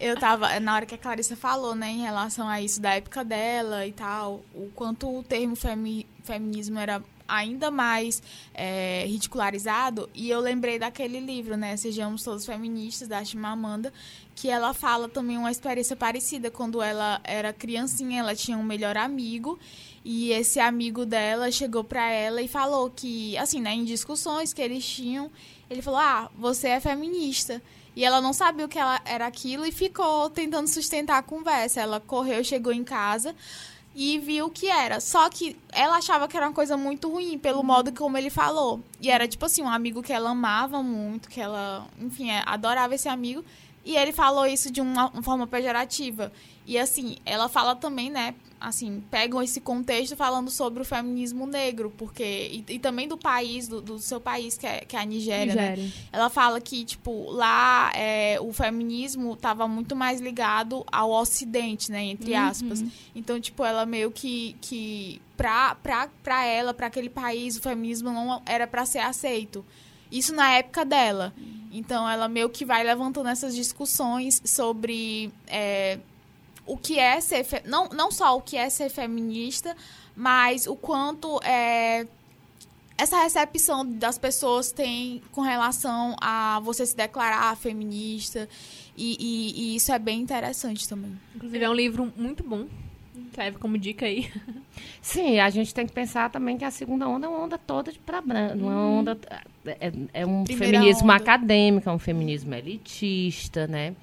eu 0.00 0.16
tava, 0.18 0.58
na 0.60 0.74
hora 0.74 0.86
que 0.86 0.94
a 0.94 0.98
Clarissa 0.98 1.36
falou, 1.36 1.74
né, 1.74 1.88
em 1.90 2.00
relação 2.02 2.48
a 2.48 2.60
isso 2.60 2.80
da 2.80 2.94
época 2.94 3.24
dela 3.24 3.86
e 3.86 3.92
tal, 3.92 4.42
o 4.54 4.70
quanto 4.74 5.08
o 5.18 5.22
termo 5.22 5.56
femi- 5.56 6.06
feminismo 6.24 6.78
era 6.78 7.02
ainda 7.26 7.70
mais 7.70 8.22
é, 8.54 9.04
ridicularizado, 9.06 10.08
e 10.14 10.30
eu 10.30 10.40
lembrei 10.40 10.78
daquele 10.78 11.20
livro, 11.20 11.58
né, 11.58 11.76
Sejamos 11.76 12.22
Todos 12.22 12.46
Feministas, 12.46 13.06
da 13.06 13.22
Chimamanda, 13.22 13.92
que 14.40 14.48
ela 14.48 14.72
fala 14.72 15.08
também 15.08 15.36
uma 15.36 15.50
experiência 15.50 15.96
parecida, 15.96 16.48
quando 16.48 16.80
ela 16.80 17.20
era 17.24 17.52
criancinha, 17.52 18.20
ela 18.20 18.36
tinha 18.36 18.56
um 18.56 18.62
melhor 18.62 18.96
amigo, 18.96 19.58
e 20.04 20.30
esse 20.30 20.60
amigo 20.60 21.04
dela 21.04 21.50
chegou 21.50 21.82
pra 21.82 22.08
ela 22.08 22.40
e 22.40 22.46
falou 22.46 22.88
que, 22.88 23.36
assim, 23.36 23.60
né, 23.60 23.72
em 23.74 23.84
discussões 23.84 24.52
que 24.52 24.62
eles 24.62 24.86
tinham, 24.86 25.28
ele 25.68 25.82
falou: 25.82 25.98
Ah, 25.98 26.30
você 26.38 26.68
é 26.68 26.78
feminista. 26.78 27.60
E 27.96 28.04
ela 28.04 28.20
não 28.20 28.32
sabia 28.32 28.64
o 28.64 28.68
que 28.68 28.78
ela 28.78 29.00
era 29.04 29.26
aquilo 29.26 29.66
e 29.66 29.72
ficou 29.72 30.30
tentando 30.30 30.68
sustentar 30.68 31.18
a 31.18 31.22
conversa. 31.22 31.80
Ela 31.80 31.98
correu, 31.98 32.44
chegou 32.44 32.72
em 32.72 32.84
casa 32.84 33.34
e 33.92 34.20
viu 34.20 34.46
o 34.46 34.50
que 34.50 34.68
era. 34.68 35.00
Só 35.00 35.28
que 35.28 35.56
ela 35.72 35.96
achava 35.96 36.28
que 36.28 36.36
era 36.36 36.46
uma 36.46 36.54
coisa 36.54 36.76
muito 36.76 37.10
ruim, 37.10 37.36
pelo 37.36 37.64
modo 37.64 37.92
como 37.92 38.16
ele 38.16 38.30
falou. 38.30 38.80
E 39.00 39.10
era 39.10 39.26
tipo 39.26 39.44
assim, 39.44 39.62
um 39.62 39.68
amigo 39.68 40.00
que 40.00 40.12
ela 40.12 40.30
amava 40.30 40.80
muito, 40.80 41.28
que 41.28 41.40
ela, 41.40 41.88
enfim, 42.00 42.30
é, 42.30 42.44
adorava 42.46 42.94
esse 42.94 43.08
amigo. 43.08 43.44
E 43.88 43.96
ele 43.96 44.12
falou 44.12 44.46
isso 44.46 44.70
de 44.70 44.82
uma, 44.82 45.08
uma 45.08 45.22
forma 45.22 45.46
pejorativa. 45.46 46.30
E 46.66 46.76
assim, 46.76 47.16
ela 47.24 47.48
fala 47.48 47.74
também, 47.74 48.10
né? 48.10 48.34
Assim, 48.60 49.02
pegam 49.10 49.42
esse 49.42 49.62
contexto 49.62 50.14
falando 50.14 50.50
sobre 50.50 50.82
o 50.82 50.84
feminismo 50.84 51.46
negro, 51.46 51.90
porque. 51.96 52.22
E, 52.68 52.74
e 52.74 52.78
também 52.78 53.08
do 53.08 53.16
país, 53.16 53.66
do, 53.66 53.80
do 53.80 53.98
seu 53.98 54.20
país, 54.20 54.58
que 54.58 54.66
é, 54.66 54.80
que 54.80 54.94
é 54.94 55.00
a 55.00 55.06
Nigéria, 55.06 55.54
né? 55.54 55.70
Nigéria. 55.70 55.92
Ela 56.12 56.28
fala 56.28 56.60
que, 56.60 56.84
tipo, 56.84 57.30
lá 57.30 57.90
é, 57.94 58.36
o 58.38 58.52
feminismo 58.52 59.32
estava 59.32 59.66
muito 59.66 59.96
mais 59.96 60.20
ligado 60.20 60.84
ao 60.92 61.10
ocidente, 61.10 61.90
né? 61.90 62.02
Entre 62.04 62.34
aspas. 62.34 62.84
Então, 63.14 63.40
tipo, 63.40 63.64
ela 63.64 63.86
meio 63.86 64.10
que. 64.10 64.54
que 64.60 65.18
pra, 65.34 65.76
pra, 65.76 66.10
pra 66.22 66.44
ela, 66.44 66.74
pra 66.74 66.88
aquele 66.88 67.08
país, 67.08 67.56
o 67.56 67.62
feminismo 67.62 68.10
não 68.10 68.42
era 68.44 68.66
pra 68.66 68.84
ser 68.84 68.98
aceito. 68.98 69.64
Isso 70.12 70.34
na 70.34 70.50
época 70.50 70.84
dela. 70.84 71.32
Então, 71.72 72.08
ela 72.08 72.28
meio 72.28 72.48
que 72.48 72.64
vai 72.64 72.82
levantando 72.82 73.28
essas 73.28 73.54
discussões 73.54 74.40
sobre 74.44 75.30
é, 75.46 75.98
o 76.66 76.76
que 76.76 76.98
é 76.98 77.20
ser. 77.20 77.44
fe- 77.44 77.62
Não, 77.66 77.88
não 77.90 78.10
só 78.10 78.36
o 78.36 78.40
que 78.40 78.56
é 78.56 78.68
ser 78.70 78.88
feminista, 78.88 79.76
mas 80.16 80.66
o 80.66 80.74
quanto 80.74 81.40
é, 81.42 82.06
essa 82.96 83.22
recepção 83.22 83.84
das 83.86 84.18
pessoas 84.18 84.72
tem 84.72 85.22
com 85.32 85.40
relação 85.42 86.16
a 86.20 86.58
você 86.60 86.84
se 86.86 86.96
declarar 86.96 87.56
feminista. 87.56 88.48
E, 88.96 89.16
e- 89.20 89.60
e 89.72 89.76
isso 89.76 89.92
é 89.92 89.98
bem 89.98 90.20
interessante 90.20 90.88
também. 90.88 91.16
Inclusive, 91.36 91.64
é 91.64 91.70
um 91.70 91.74
livro 91.74 92.12
muito 92.16 92.42
bom. 92.42 92.66
Serve 93.38 93.56
como 93.58 93.78
dica 93.78 94.04
aí. 94.04 94.28
Sim, 95.00 95.38
a 95.38 95.48
gente 95.48 95.72
tem 95.72 95.86
que 95.86 95.92
pensar 95.92 96.28
também 96.28 96.58
que 96.58 96.64
a 96.64 96.72
segunda 96.72 97.08
onda 97.08 97.24
é 97.24 97.28
uma 97.28 97.38
onda 97.38 97.56
toda 97.56 97.92
de 97.92 97.98
pra 98.00 98.20
branco. 98.20 98.54
É 98.54 98.56
uma 98.56 98.84
onda. 98.84 99.16
É, 99.64 99.92
é 100.12 100.26
um 100.26 100.42
Primeira 100.42 100.78
feminismo 100.78 101.04
onda. 101.04 101.14
acadêmico, 101.14 101.88
é 101.88 101.92
um 101.92 102.00
feminismo 102.00 102.52
elitista, 102.52 103.68
né? 103.68 103.94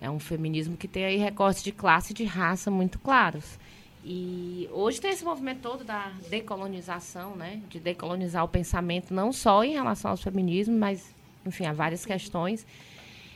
É 0.00 0.08
um 0.08 0.18
feminismo 0.18 0.78
que 0.78 0.88
tem 0.88 1.04
aí 1.04 1.18
recortes 1.18 1.62
de 1.62 1.72
classe 1.72 2.12
e 2.12 2.16
de 2.16 2.24
raça 2.24 2.70
muito 2.70 2.98
claros. 2.98 3.58
E 4.02 4.66
hoje 4.72 4.98
tem 4.98 5.10
esse 5.10 5.26
movimento 5.26 5.60
todo 5.60 5.84
da 5.84 6.12
decolonização, 6.30 7.36
né? 7.36 7.60
De 7.68 7.78
decolonizar 7.78 8.44
o 8.44 8.48
pensamento, 8.48 9.12
não 9.12 9.30
só 9.30 9.62
em 9.62 9.74
relação 9.74 10.10
aos 10.10 10.22
feminismos, 10.22 10.78
mas, 10.78 11.14
enfim, 11.44 11.66
há 11.66 11.72
várias 11.74 12.06
questões. 12.06 12.66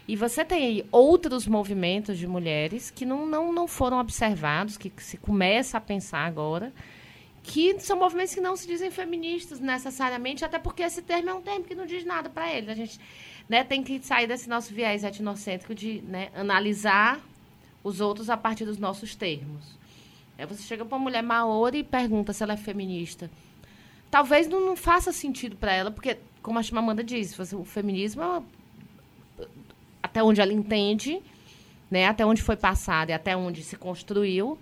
E 0.08 0.16
você 0.16 0.42
tem 0.42 0.64
aí 0.64 0.86
outros 0.90 1.46
movimentos 1.46 2.16
de 2.16 2.26
mulheres 2.26 2.90
que 2.90 3.04
não, 3.04 3.26
não, 3.26 3.52
não 3.52 3.68
foram 3.68 4.00
observados, 4.00 4.78
que, 4.78 4.88
que 4.88 5.04
se 5.04 5.18
começa 5.18 5.76
a 5.76 5.80
pensar 5.82 6.24
agora, 6.24 6.72
que 7.42 7.78
são 7.78 7.98
movimentos 7.98 8.34
que 8.34 8.40
não 8.40 8.56
se 8.56 8.66
dizem 8.66 8.90
feministas 8.90 9.60
necessariamente, 9.60 10.46
até 10.46 10.58
porque 10.58 10.82
esse 10.82 11.02
termo 11.02 11.28
é 11.28 11.34
um 11.34 11.42
termo 11.42 11.66
que 11.66 11.74
não 11.74 11.84
diz 11.84 12.06
nada 12.06 12.30
para 12.30 12.50
eles. 12.50 12.70
A 12.70 12.74
gente 12.74 12.98
né, 13.46 13.62
tem 13.62 13.82
que 13.82 14.00
sair 14.00 14.26
desse 14.26 14.48
nosso 14.48 14.72
viés 14.72 15.04
etnocêntrico 15.04 15.74
de 15.74 16.00
né, 16.00 16.30
analisar 16.34 17.20
os 17.84 18.00
outros 18.00 18.30
a 18.30 18.36
partir 18.36 18.64
dos 18.64 18.78
nossos 18.78 19.14
termos. 19.14 19.76
Aí 20.38 20.46
você 20.46 20.62
chega 20.62 20.86
para 20.86 20.96
uma 20.96 21.02
mulher 21.02 21.22
maori 21.22 21.80
e 21.80 21.84
pergunta 21.84 22.32
se 22.32 22.42
ela 22.42 22.54
é 22.54 22.56
feminista. 22.56 23.30
Talvez 24.10 24.48
não, 24.48 24.64
não 24.64 24.76
faça 24.76 25.12
sentido 25.12 25.54
para 25.54 25.72
ela, 25.74 25.90
porque, 25.90 26.16
como 26.40 26.58
a 26.58 26.62
Chimamanda 26.62 27.04
diz, 27.04 27.38
o 27.52 27.64
feminismo 27.64 28.22
é 28.22 28.42
até 30.08 30.22
onde 30.22 30.40
ela 30.40 30.52
entende, 30.52 31.20
né, 31.90 32.06
até 32.06 32.24
onde 32.24 32.42
foi 32.42 32.56
passado 32.56 33.10
e 33.10 33.12
até 33.12 33.36
onde 33.36 33.62
se 33.62 33.76
construiu, 33.76 34.58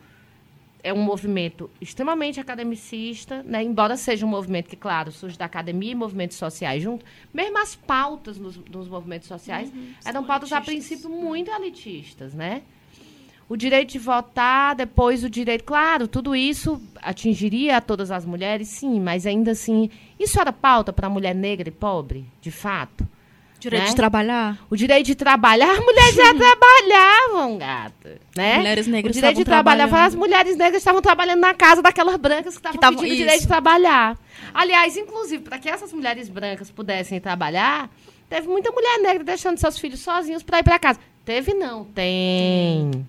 é 0.83 0.93
um 0.93 1.03
movimento 1.03 1.71
extremamente 1.81 2.39
academicista, 2.39 3.43
né, 3.45 3.63
embora 3.63 3.97
seja 3.97 4.27
um 4.27 4.29
movimento 4.29 4.69
que, 4.69 4.77
claro, 4.77 5.11
surge 5.11 5.39
da 5.39 5.45
academia 5.45 5.93
e 5.93 5.95
movimentos 5.95 6.37
sociais 6.37 6.83
junto, 6.83 7.05
mesmo 7.33 7.59
as 7.59 7.75
pautas 7.75 8.39
nos, 8.39 8.57
nos 8.57 8.89
movimentos 8.89 9.29
sociais 9.29 9.73
eram 10.05 10.25
pautas, 10.25 10.53
a 10.53 10.61
princípio, 10.61 11.09
muito 11.09 11.51
elitistas, 11.51 12.35
né? 12.35 12.63
O 13.49 13.57
direito 13.57 13.93
de 13.93 13.99
votar, 14.01 14.75
depois 14.75 15.23
o 15.23 15.31
direito... 15.31 15.63
Claro, 15.63 16.09
tudo 16.09 16.35
isso 16.35 16.83
atingiria 17.01 17.77
a 17.77 17.81
todas 17.81 18.11
as 18.11 18.25
mulheres, 18.25 18.67
sim, 18.67 18.99
mas 18.99 19.25
ainda 19.25 19.53
assim... 19.53 19.89
Isso 20.19 20.41
era 20.41 20.53
pauta 20.53 20.93
para 20.93 21.07
a 21.07 21.11
mulher 21.11 21.33
negra 21.33 21.69
e 21.69 21.73
pobre, 21.73 22.25
de 22.41 22.51
fato? 22.51 23.07
Direito 23.59 23.85
Né? 23.85 23.89
de 23.91 23.97
trabalhar. 23.97 24.59
O 24.71 24.77
direito 24.77 25.07
de 25.07 25.15
trabalhar, 25.15 25.73
as 25.73 25.79
mulheres 25.81 26.15
já 26.15 26.35
trabalhavam, 26.35 27.59
gata. 27.59 28.21
Né? 28.37 28.57
Mulheres 28.59 28.87
negras 28.87 29.11
o 29.11 29.15
direito 29.15 29.37
de 29.39 29.45
trabalhar, 29.45 30.05
as 30.05 30.15
mulheres 30.15 30.57
negras 30.57 30.81
estavam 30.83 31.01
trabalhando 31.01 31.41
na 31.41 31.55
casa 31.55 31.81
daquelas 31.83 32.17
brancas 32.17 32.55
que 32.55 32.59
estavam 32.59 32.79
tavam- 32.79 32.99
pedindo 32.99 33.15
isso. 33.15 33.23
direito 33.25 33.41
de 33.43 33.49
trabalhar. 33.49 34.19
Aliás, 34.53 34.97
inclusive, 34.97 35.43
para 35.43 35.59
que 35.59 35.69
essas 35.69 35.93
mulheres 35.93 36.29
brancas 36.29 36.71
pudessem 36.71 37.19
trabalhar, 37.21 37.91
teve 38.29 38.47
muita 38.47 38.71
mulher 38.71 38.99
negra 38.99 39.25
deixando 39.25 39.59
seus 39.59 39.79
filhos 39.79 40.01
sozinhos 40.01 40.43
para 40.43 40.59
ir 40.59 40.63
para 40.63 40.79
casa. 40.79 41.01
Teve 41.25 41.55
não, 41.55 41.85
tem. 41.87 43.07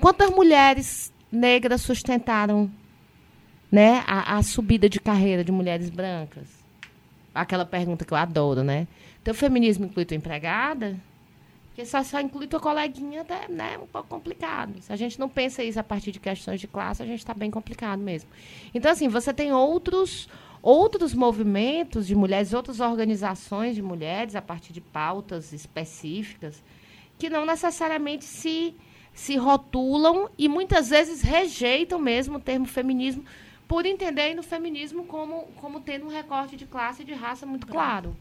Quantas 0.00 0.30
mulheres 0.30 1.12
negras 1.32 1.80
sustentaram 1.80 2.70
né, 3.70 4.02
a, 4.06 4.36
a 4.36 4.42
subida 4.42 4.88
de 4.88 5.00
carreira 5.00 5.42
de 5.44 5.50
mulheres 5.52 5.88
brancas? 5.90 6.44
Aquela 7.34 7.64
pergunta 7.64 8.04
que 8.04 8.12
eu 8.12 8.16
adoro, 8.18 8.62
né? 8.62 8.86
Teu 9.26 9.34
feminismo 9.34 9.86
inclui 9.86 10.04
tua 10.04 10.16
empregada? 10.16 10.96
Porque 11.66 11.84
só, 11.84 12.00
só 12.04 12.20
inclui 12.20 12.46
tua 12.46 12.60
coleguinha, 12.60 13.26
né, 13.28 13.46
né? 13.48 13.74
É 13.74 13.78
um 13.78 13.84
pouco 13.84 14.08
complicado. 14.08 14.80
Se 14.80 14.92
a 14.92 14.94
gente 14.94 15.18
não 15.18 15.28
pensa 15.28 15.64
isso 15.64 15.80
a 15.80 15.82
partir 15.82 16.12
de 16.12 16.20
questões 16.20 16.60
de 16.60 16.68
classe, 16.68 17.02
a 17.02 17.06
gente 17.06 17.18
está 17.18 17.34
bem 17.34 17.50
complicado 17.50 17.98
mesmo. 17.98 18.30
Então, 18.72 18.88
assim, 18.88 19.08
você 19.08 19.34
tem 19.34 19.52
outros, 19.52 20.28
outros 20.62 21.12
movimentos 21.12 22.06
de 22.06 22.14
mulheres, 22.14 22.54
outras 22.54 22.78
organizações 22.78 23.74
de 23.74 23.82
mulheres, 23.82 24.36
a 24.36 24.40
partir 24.40 24.72
de 24.72 24.80
pautas 24.80 25.52
específicas, 25.52 26.62
que 27.18 27.28
não 27.28 27.44
necessariamente 27.44 28.24
se, 28.24 28.76
se 29.12 29.36
rotulam 29.36 30.30
e 30.38 30.48
muitas 30.48 30.90
vezes 30.90 31.20
rejeitam 31.20 31.98
mesmo 31.98 32.36
o 32.36 32.40
termo 32.40 32.66
feminismo, 32.66 33.24
por 33.66 33.86
entenderem 33.86 34.38
o 34.38 34.42
feminismo 34.44 35.04
como, 35.04 35.48
como 35.56 35.80
tendo 35.80 36.06
um 36.06 36.10
recorte 36.10 36.54
de 36.54 36.64
classe 36.64 37.02
e 37.02 37.04
de 37.04 37.12
raça 37.12 37.44
muito 37.44 37.66
claro. 37.66 38.16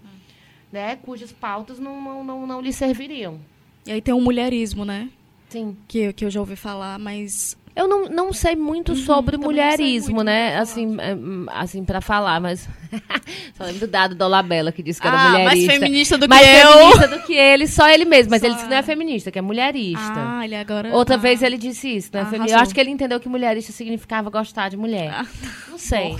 Né, 0.75 0.97
cujas 0.97 1.31
pautas 1.31 1.79
não, 1.79 2.01
não, 2.01 2.21
não, 2.21 2.45
não 2.45 2.59
lhe 2.59 2.73
serviriam. 2.73 3.39
E 3.87 3.93
aí 3.93 4.01
tem 4.01 4.13
o 4.13 4.19
mulherismo, 4.19 4.83
né? 4.83 5.07
Sim. 5.47 5.77
Que, 5.87 6.11
que 6.11 6.25
eu 6.25 6.29
já 6.29 6.41
ouvi 6.41 6.57
falar, 6.57 6.99
mas 6.99 7.55
Eu 7.73 7.87
não, 7.87 8.09
não 8.09 8.33
sei 8.33 8.55
muito 8.57 8.89
Uhum, 8.91 8.97
sobre 8.97 9.37
mulherismo, 9.37 10.15
muito, 10.15 10.25
né? 10.25 10.57
Assim, 10.57 10.97
é, 10.99 11.13
hum, 11.15 11.45
assim 11.49 11.83
para 11.85 12.01
falar, 12.01 12.41
mas 12.41 12.67
só 13.55 13.63
lembro 13.63 13.81
do 13.81 13.87
dado 13.87 14.15
da 14.15 14.25
Olabella 14.25 14.71
que 14.71 14.83
disse 14.83 14.99
que 14.99 15.07
era 15.07 15.15
Ah, 15.17 15.29
mais 15.31 15.59
mulherista. 15.59 15.73
feminista 15.73 16.17
do 16.17 16.27
mais 16.27 16.45
que 16.45 16.55
eu. 16.55 16.71
feminista 16.71 17.07
do 17.07 17.23
que 17.23 17.33
ele, 17.33 17.67
só 17.67 17.87
ele 17.89 18.03
mesmo, 18.05 18.31
mas 18.31 18.41
Só 18.41 18.47
ele 18.47 18.55
disse 18.55 18.65
que 18.65 18.71
não 18.71 18.77
é 18.77 18.83
feminista, 18.83 19.31
que 19.31 19.39
é 19.39 19.41
mulherista. 19.41 20.13
Ah, 20.17 20.41
ele 20.43 20.55
agora. 20.55 20.93
Outra 20.93 21.15
ah. 21.15 21.17
vez 21.17 21.41
ele 21.41 21.57
disse 21.57 21.87
isso, 21.95 22.09
né? 22.13 22.19
Arrasou. 22.21 22.47
Eu 22.47 22.57
acho 22.57 22.73
que 22.73 22.79
ele 22.81 22.89
entendeu 22.89 23.17
que 23.19 23.29
mulherista 23.29 23.71
significava 23.71 24.29
gostar 24.29 24.67
de 24.69 24.75
mulher. 24.77 25.09
Ah. 25.13 25.25
Não 25.69 25.77
sei. 25.77 26.15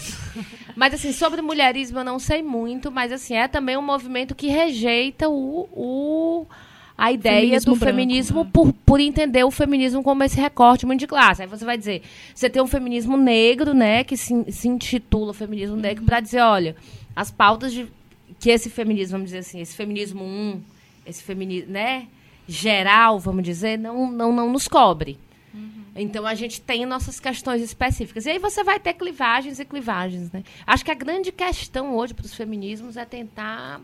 Mas 0.76 0.94
assim, 0.94 1.12
sobre 1.12 1.42
mulherismo 1.42 2.00
eu 2.00 2.04
não 2.04 2.20
sei 2.20 2.44
muito, 2.44 2.92
mas 2.92 3.12
assim, 3.12 3.36
é 3.36 3.48
também 3.48 3.78
um 3.78 3.82
movimento 3.82 4.36
que 4.36 4.48
rejeita 4.48 5.30
o, 5.30 5.70
o 5.72 6.46
a 6.98 7.12
ideia 7.12 7.42
Feminismo 7.42 7.74
do 7.74 7.80
branco, 7.80 7.92
feminismo 7.92 8.44
né? 8.44 8.50
por, 8.54 8.74
por 8.86 9.00
entender 9.00 9.44
o 9.44 9.52
feminismo 9.52 10.02
como 10.02 10.24
esse 10.24 10.40
recorte 10.40 10.86
muito 10.86 11.02
de 11.02 11.08
classe. 11.08 11.42
Aí 11.42 11.48
você 11.48 11.66
vai 11.66 11.78
dizer, 11.78 12.02
você 12.34 12.50
tem 12.50 12.62
um 12.62 12.68
feminismo 12.68 13.18
negro, 13.18 13.74
né, 13.74 14.04
que 14.04 14.16
se, 14.16 14.52
se 14.52 14.68
intitula 14.68 15.34
feminismo 15.34 15.76
negro 15.76 16.02
Uhum. 16.02 16.08
para 16.08 16.20
dizer, 16.20 16.42
olha, 16.42 16.76
as 17.16 17.32
pautas 17.32 17.74
de 17.74 17.88
que 18.40 18.50
esse 18.50 18.70
feminismo, 18.70 19.14
vamos 19.14 19.26
dizer 19.28 19.40
assim, 19.40 19.62
esse 19.62 19.76
feminismo 19.76 20.24
um, 20.24 20.62
esse 21.06 21.24
feminismo, 21.24 21.72
né, 21.72 22.08
geral, 22.48 23.20
vamos 23.20 23.44
dizer, 23.44 23.78
não 23.78 24.12
não 24.12 24.34
não 24.34 24.52
nos 24.52 24.68
cobre. 24.68 25.18
Então 25.96 26.26
a 26.28 26.36
gente 26.36 26.60
tem 26.60 26.86
nossas 26.86 27.20
questões 27.20 27.62
específicas. 27.62 28.26
E 28.26 28.32
aí 28.32 28.39
você 28.39 28.64
vai 28.64 28.80
ter 28.80 28.93
clivagens 28.93 29.60
e 29.60 29.66
clivagens, 29.66 30.30
né? 30.32 30.43
Acho 30.68 30.84
que 30.84 30.91
a 30.91 30.96
grande 30.96 31.32
questão 31.32 31.96
hoje 31.96 32.14
para 32.14 32.26
os 32.26 32.34
feminismos 32.34 32.98
é 32.98 33.06
tentar 33.06 33.80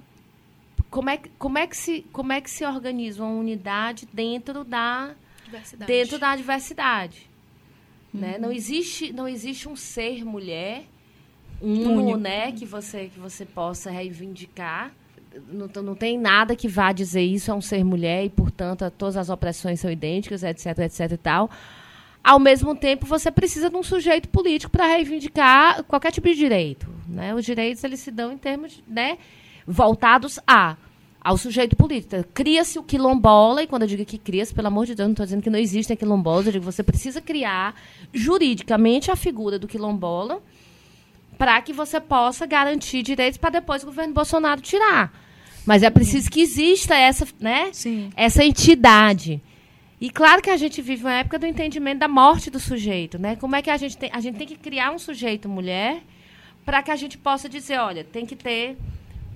como 0.89 1.09
é, 1.09 1.16
que- 1.18 1.30
como, 1.39 1.57
é 1.57 1.66
que 1.66 1.78
se, 1.78 2.01
como 2.12 2.34
é 2.34 2.41
que 2.41 2.49
se 2.49 2.66
organiza 2.66 3.24
uma 3.24 3.32
unidade 3.39 4.07
dentro 4.12 4.66
da, 4.66 5.12
Diversidade. 5.45 5.91
dentro 5.91 6.20
da 6.20 6.36
diversidade. 6.36 7.30
Né? 8.14 8.38
Não, 8.38 8.51
existe, 8.51 9.14
não 9.14 9.26
existe 9.26 9.70
um 9.70 9.76
ser 9.78 10.26
mulher 10.26 10.84
uno, 11.62 11.93
Único. 12.01 12.18
né, 12.18 12.51
que 12.51 12.66
você, 12.66 13.05
que 13.14 13.18
você 13.20 13.45
possa 13.45 13.89
reivindicar. 13.89 14.91
Não, 15.47 15.70
não 15.82 15.95
tem 15.95 16.18
nada 16.18 16.57
que 16.57 16.68
vá 16.68 16.91
dizer 16.91 17.22
isso 17.22 17.51
é 17.51 17.53
um 17.53 17.62
ser 17.62 17.86
mulher 17.86 18.26
e, 18.26 18.30
portanto, 18.30 18.91
todas 18.97 19.16
as 19.16 19.30
opressões 19.30 19.80
são 19.80 19.89
idênticas, 19.89 20.43
etc, 20.43 20.78
etc 20.80 21.12
e 21.14 21.18
tal. 21.18 21.49
Ao 22.24 22.39
mesmo 22.39 22.76
tempo, 22.76 23.05
você 23.05 23.32
precisa 23.32 23.69
de 23.69 23.76
um 23.76 23.84
sujeito 23.84 24.30
político 24.30 24.72
para 24.72 24.86
reivindicar 24.86 25.84
qualquer 25.84 26.11
tipo 26.11 26.28
de 26.28 26.36
direito. 26.36 26.88
Né? 27.07 27.34
Os 27.34 27.43
direitos 27.43 27.84
eles 27.84 27.99
se 27.99 28.11
dão 28.11 28.32
em 28.32 28.38
termos 28.38 28.82
né, 28.88 29.17
voltados 29.65 30.39
a 30.45 30.78
ao 31.24 31.38
sujeito 31.38 31.76
político. 31.76 32.24
Cria-se 32.34 32.80
o 32.80 32.84
quilombola, 32.84 33.61
e 33.61 33.67
quando 33.67 33.84
eu 33.84 33.88
digo 33.88 34.03
que 34.03 34.17
cria-se, 34.17 34.53
pelo 34.53 34.67
amor 34.67 34.88
de 34.88 34.95
Deus, 34.95 35.07
não 35.07 35.13
estou 35.13 35.26
dizendo 35.26 35.43
que 35.43 35.51
não 35.51 35.59
existem 35.59 35.95
quilombolas, 35.95 36.47
eu 36.47 36.51
digo 36.53 36.65
que 36.65 36.72
você 36.72 36.82
precisa 36.82 37.22
criar 37.22 37.76
juridicamente 38.11 39.11
a 39.11 39.15
figura 39.15 39.59
do 39.59 39.67
quilombola 39.67 40.41
para 41.38 41.61
que 41.61 41.74
você 41.74 41.99
possa 41.99 42.45
garantir 42.45 43.03
direitos 43.03 43.38
para 43.38 43.51
depois 43.51 43.84
o 43.84 43.86
governo 43.86 44.13
Bolsonaro 44.13 44.61
tirar. 44.61 45.13
Mas 45.65 45.84
é 45.84 45.89
preciso 45.91 46.30
que 46.30 46.41
exista 46.41 46.95
essa, 46.95 47.28
né, 47.39 47.69
Sim. 47.72 48.09
essa 48.15 48.43
entidade. 48.43 49.41
E 50.02 50.10
claro 50.10 50.41
que 50.41 50.49
a 50.49 50.58
gente 50.58 50.82
vive 50.82 51.04
uma 51.04 51.14
época 51.14 51.38
do 51.38 51.45
entendimento 51.45 51.99
da 51.99 52.08
morte 52.08 52.49
do 52.49 52.60
sujeito, 52.60 53.20
né? 53.20 53.36
Como 53.36 53.56
é 53.56 53.62
que 53.62 53.70
a 53.70 53.78
gente 53.78 53.95
tem, 53.95 54.10
a 54.12 54.20
gente 54.20 54.36
tem 54.38 54.47
que 54.47 54.56
criar 54.58 54.91
um 54.91 54.97
sujeito 54.97 55.47
mulher 55.47 56.02
para 56.66 56.82
que 56.82 56.89
a 56.89 56.95
gente 56.95 57.20
possa 57.20 57.47
dizer, 57.47 57.78
olha, 57.80 58.04
tem 58.04 58.26
que 58.26 58.36
ter 58.36 58.78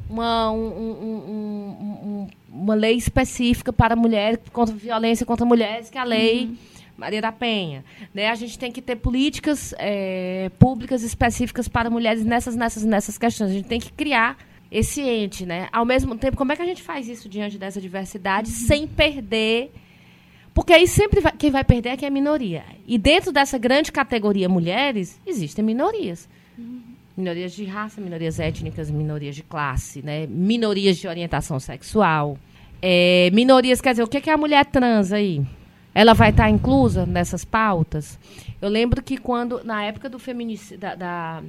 uma, 0.09 0.51
um- 0.51 0.57
um- 0.57 1.29
um- 1.29 2.07
um- 2.09 2.27
uma 2.51 2.73
lei 2.73 2.95
específica 2.95 3.71
para 3.71 3.95
mulheres 3.95 4.39
contra 4.51 4.73
violência 4.75 5.23
contra 5.23 5.45
mulheres, 5.45 5.89
que 5.91 5.97
é 5.99 6.01
a 6.01 6.03
lei 6.03 6.49
Maria 6.97 7.21
da 7.21 7.31
Penha. 7.31 7.85
Né? 8.11 8.29
A 8.29 8.35
gente 8.35 8.57
tem 8.57 8.71
que 8.71 8.81
ter 8.81 8.95
políticas 8.95 9.71
eh, 9.77 10.49
públicas 10.57 11.03
específicas 11.03 11.67
para 11.67 11.91
mulheres 11.91 12.25
nessas, 12.25 12.55
nessas, 12.55 12.83
nessas 12.83 13.17
questões. 13.19 13.51
A 13.51 13.53
gente 13.53 13.67
tem 13.67 13.79
que 13.79 13.91
criar 13.91 14.35
esse 14.71 15.01
ente, 15.01 15.45
né? 15.45 15.67
Ao 15.71 15.85
mesmo 15.85 16.15
tempo, 16.17 16.35
como 16.37 16.51
é 16.51 16.55
que 16.55 16.61
a 16.61 16.65
gente 16.65 16.81
faz 16.81 17.07
isso 17.07 17.29
diante 17.29 17.57
dessa 17.57 17.79
diversidade 17.79 18.49
sem 18.49 18.87
perder 18.87 19.71
porque 20.55 20.71
aí 20.73 20.87
sempre 20.87 21.19
vai- 21.19 21.33
quem 21.33 21.51
vai 21.51 21.63
perder 21.65 21.89
é 21.89 21.97
quem 21.97 22.07
é 22.07 22.09
minoria. 22.09 22.63
E 22.87 22.97
dentro 22.97 23.31
dessa 23.31 23.57
grande 23.57 23.91
categoria 23.91 24.47
mulheres, 24.49 25.19
existem 25.27 25.63
minorias. 25.63 26.27
Minorias 27.17 27.51
de 27.53 27.65
raça, 27.65 27.99
minorias 27.99 28.39
étnicas, 28.39 28.89
minorias 28.89 29.35
de 29.35 29.43
classe, 29.43 30.01
né? 30.01 30.25
minorias 30.27 30.95
de 30.97 31.07
orientação 31.07 31.59
sexual. 31.59 32.37
É, 32.81 33.29
minorias, 33.33 33.81
quer 33.81 33.91
dizer, 33.91 34.03
o 34.03 34.07
que 34.07 34.29
é 34.29 34.33
a 34.33 34.37
mulher 34.37 34.65
trans 34.65 35.11
aí? 35.11 35.45
Ela 35.93 36.13
vai 36.13 36.29
estar 36.29 36.49
inclusa 36.49 37.05
nessas 37.05 37.43
pautas? 37.45 38.17
Eu 38.61 38.69
lembro 38.69 39.01
que 39.03 39.17
quando, 39.17 39.61
na 39.63 39.83
época 39.83 40.09
do 40.09 40.19
feminicídio, 40.19 40.77
da, 40.77 40.95
da, 40.95 41.43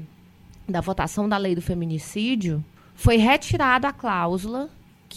da 0.69 0.81
votação 0.81 1.29
da 1.29 1.37
lei 1.37 1.55
do 1.55 1.63
feminicídio, 1.63 2.65
foi 2.95 3.17
retirada 3.17 3.89
a 3.89 3.93
cláusula 3.93 4.69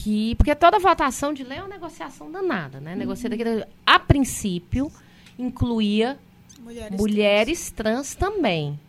que. 0.03 0.35
Porque 0.35 0.53
toda 0.55 0.79
votação 0.79 1.33
de 1.33 1.43
lei 1.43 1.57
é 1.57 1.61
uma 1.61 1.69
negociação 1.69 2.31
danada, 2.31 2.79
né? 2.79 2.95
Negocia 2.95 3.29
daquele- 3.29 3.65
a 3.85 3.99
princípio, 3.99 4.91
incluía 5.37 6.17
Mulheres, 6.59 6.99
mulheres 6.99 7.71
trans 7.71 8.15
também. 8.15 8.79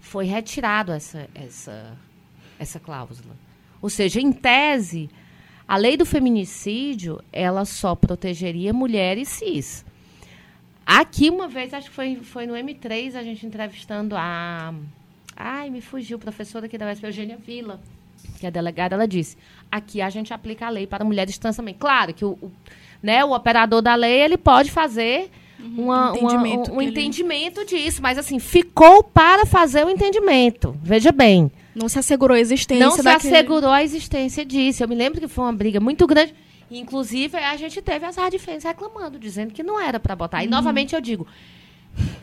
Foi 0.00 0.24
retirado 0.24 0.92
essa, 0.92 1.28
essa, 1.34 1.96
essa 2.58 2.80
cláusula. 2.80 3.34
Ou 3.80 3.88
seja, 3.88 4.20
em 4.20 4.32
tese, 4.32 5.08
a 5.68 5.76
lei 5.76 5.96
do 5.96 6.04
feminicídio, 6.04 7.22
ela 7.32 7.64
só 7.64 7.94
protegeria 7.94 8.72
mulheres 8.72 9.28
cis. 9.28 9.84
Aqui, 10.84 11.30
uma 11.30 11.46
vez, 11.46 11.72
acho 11.72 11.88
que 11.88 11.94
foi, 11.94 12.16
foi 12.16 12.46
no 12.46 12.54
M3, 12.54 13.14
a 13.14 13.22
gente 13.22 13.46
entrevistando 13.46 14.16
a... 14.16 14.74
Ai, 15.36 15.70
me 15.70 15.80
fugiu, 15.80 16.18
professora 16.18 16.66
aqui 16.66 16.76
da 16.76 16.90
USP, 16.90 17.04
Eugênia 17.06 17.36
Vila, 17.36 17.80
que 18.38 18.46
é 18.46 18.50
delegada, 18.50 18.94
ela 18.94 19.06
disse, 19.08 19.36
aqui 19.70 20.00
a 20.00 20.08
gente 20.10 20.32
aplica 20.32 20.66
a 20.66 20.70
lei 20.70 20.86
para 20.86 21.04
mulheres 21.04 21.36
trans 21.38 21.56
também. 21.56 21.74
Claro 21.78 22.12
que 22.14 22.24
o, 22.24 22.30
o, 22.40 22.50
né, 23.02 23.24
o 23.24 23.32
operador 23.34 23.82
da 23.82 23.94
lei, 23.94 24.20
ele 24.22 24.36
pode 24.38 24.70
fazer 24.70 25.30
uma- 25.58 26.12
uma- 26.12 26.16
entendimento 26.16 26.70
um, 26.70 26.74
um 26.74 26.78
que 26.78 26.84
ele- 26.84 26.90
entendimento 26.90 27.64
disso, 27.66 28.00
mas 28.02 28.16
assim, 28.18 28.38
ficou 28.38 29.02
para 29.04 29.44
fazer 29.44 29.84
o 29.84 29.90
entendimento. 29.90 30.74
Veja 30.82 31.12
bem, 31.12 31.50
Não 31.74 31.88
se 31.88 31.98
assegurou 31.98 32.34
a 32.36 32.40
existência 32.40 32.84
não 32.84 32.92
se 32.96 33.02
daquele... 33.02 33.34
assegurou 33.34 33.70
a 33.70 33.82
existência 33.82 34.44
disso. 34.44 34.82
Eu 34.82 34.88
me 34.88 34.94
lembro 34.94 35.20
que 35.20 35.28
foi 35.28 35.44
uma 35.44 35.52
briga 35.52 35.78
muito 35.80 36.06
grande. 36.06 36.34
Inclusive, 36.70 37.36
a 37.36 37.56
gente 37.56 37.82
teve 37.82 38.06
as 38.06 38.16
radifens 38.16 38.64
reclamando, 38.64 39.18
dizendo 39.18 39.52
que 39.52 39.62
não 39.62 39.78
era 39.80 39.98
para 40.00 40.14
botar. 40.16 40.42
E, 40.42 40.46
Uhum. 40.46 40.50
novamente, 40.52 40.94
eu 40.94 41.00
digo, 41.00 41.26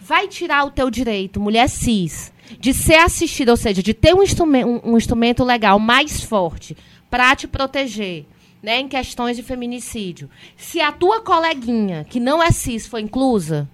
vai 0.01 0.27
tirar 0.27 0.63
o 0.65 0.71
teu 0.71 0.89
direito, 0.89 1.39
mulher 1.39 1.67
cis, 1.69 2.31
de 2.59 2.73
ser 2.73 2.95
assistida, 2.95 3.51
ou 3.51 3.57
seja, 3.57 3.81
de 3.83 3.93
ter 3.93 4.13
um, 4.13 4.23
instrumen- 4.23 4.65
um- 4.65 4.81
um 4.83 4.97
instrumento 4.97 5.43
legal 5.43 5.79
mais 5.79 6.21
forte 6.21 6.75
para 7.09 7.35
te 7.35 7.47
proteger, 7.47 8.25
né, 8.61 8.79
em 8.79 8.87
questões 8.87 9.37
de 9.37 9.43
feminicídio. 9.43 10.29
Se 10.55 10.81
a 10.81 10.91
tua 10.91 11.21
coleguinha, 11.21 12.05
que 12.09 12.19
não 12.19 12.41
é 12.41 12.51
cis, 12.51 12.85
for 12.87 12.99
inclusa, 12.99 13.67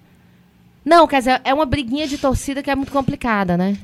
não, 0.85 1.07
quer 1.07 1.19
dizer, 1.19 1.41
é 1.43 1.53
uma 1.53 1.65
briguinha 1.65 2.07
de 2.07 2.17
torcida 2.17 2.61
que 2.61 2.69
é 2.69 2.75
muito 2.75 2.91
complicada, 2.91 3.55
né? 3.55 3.77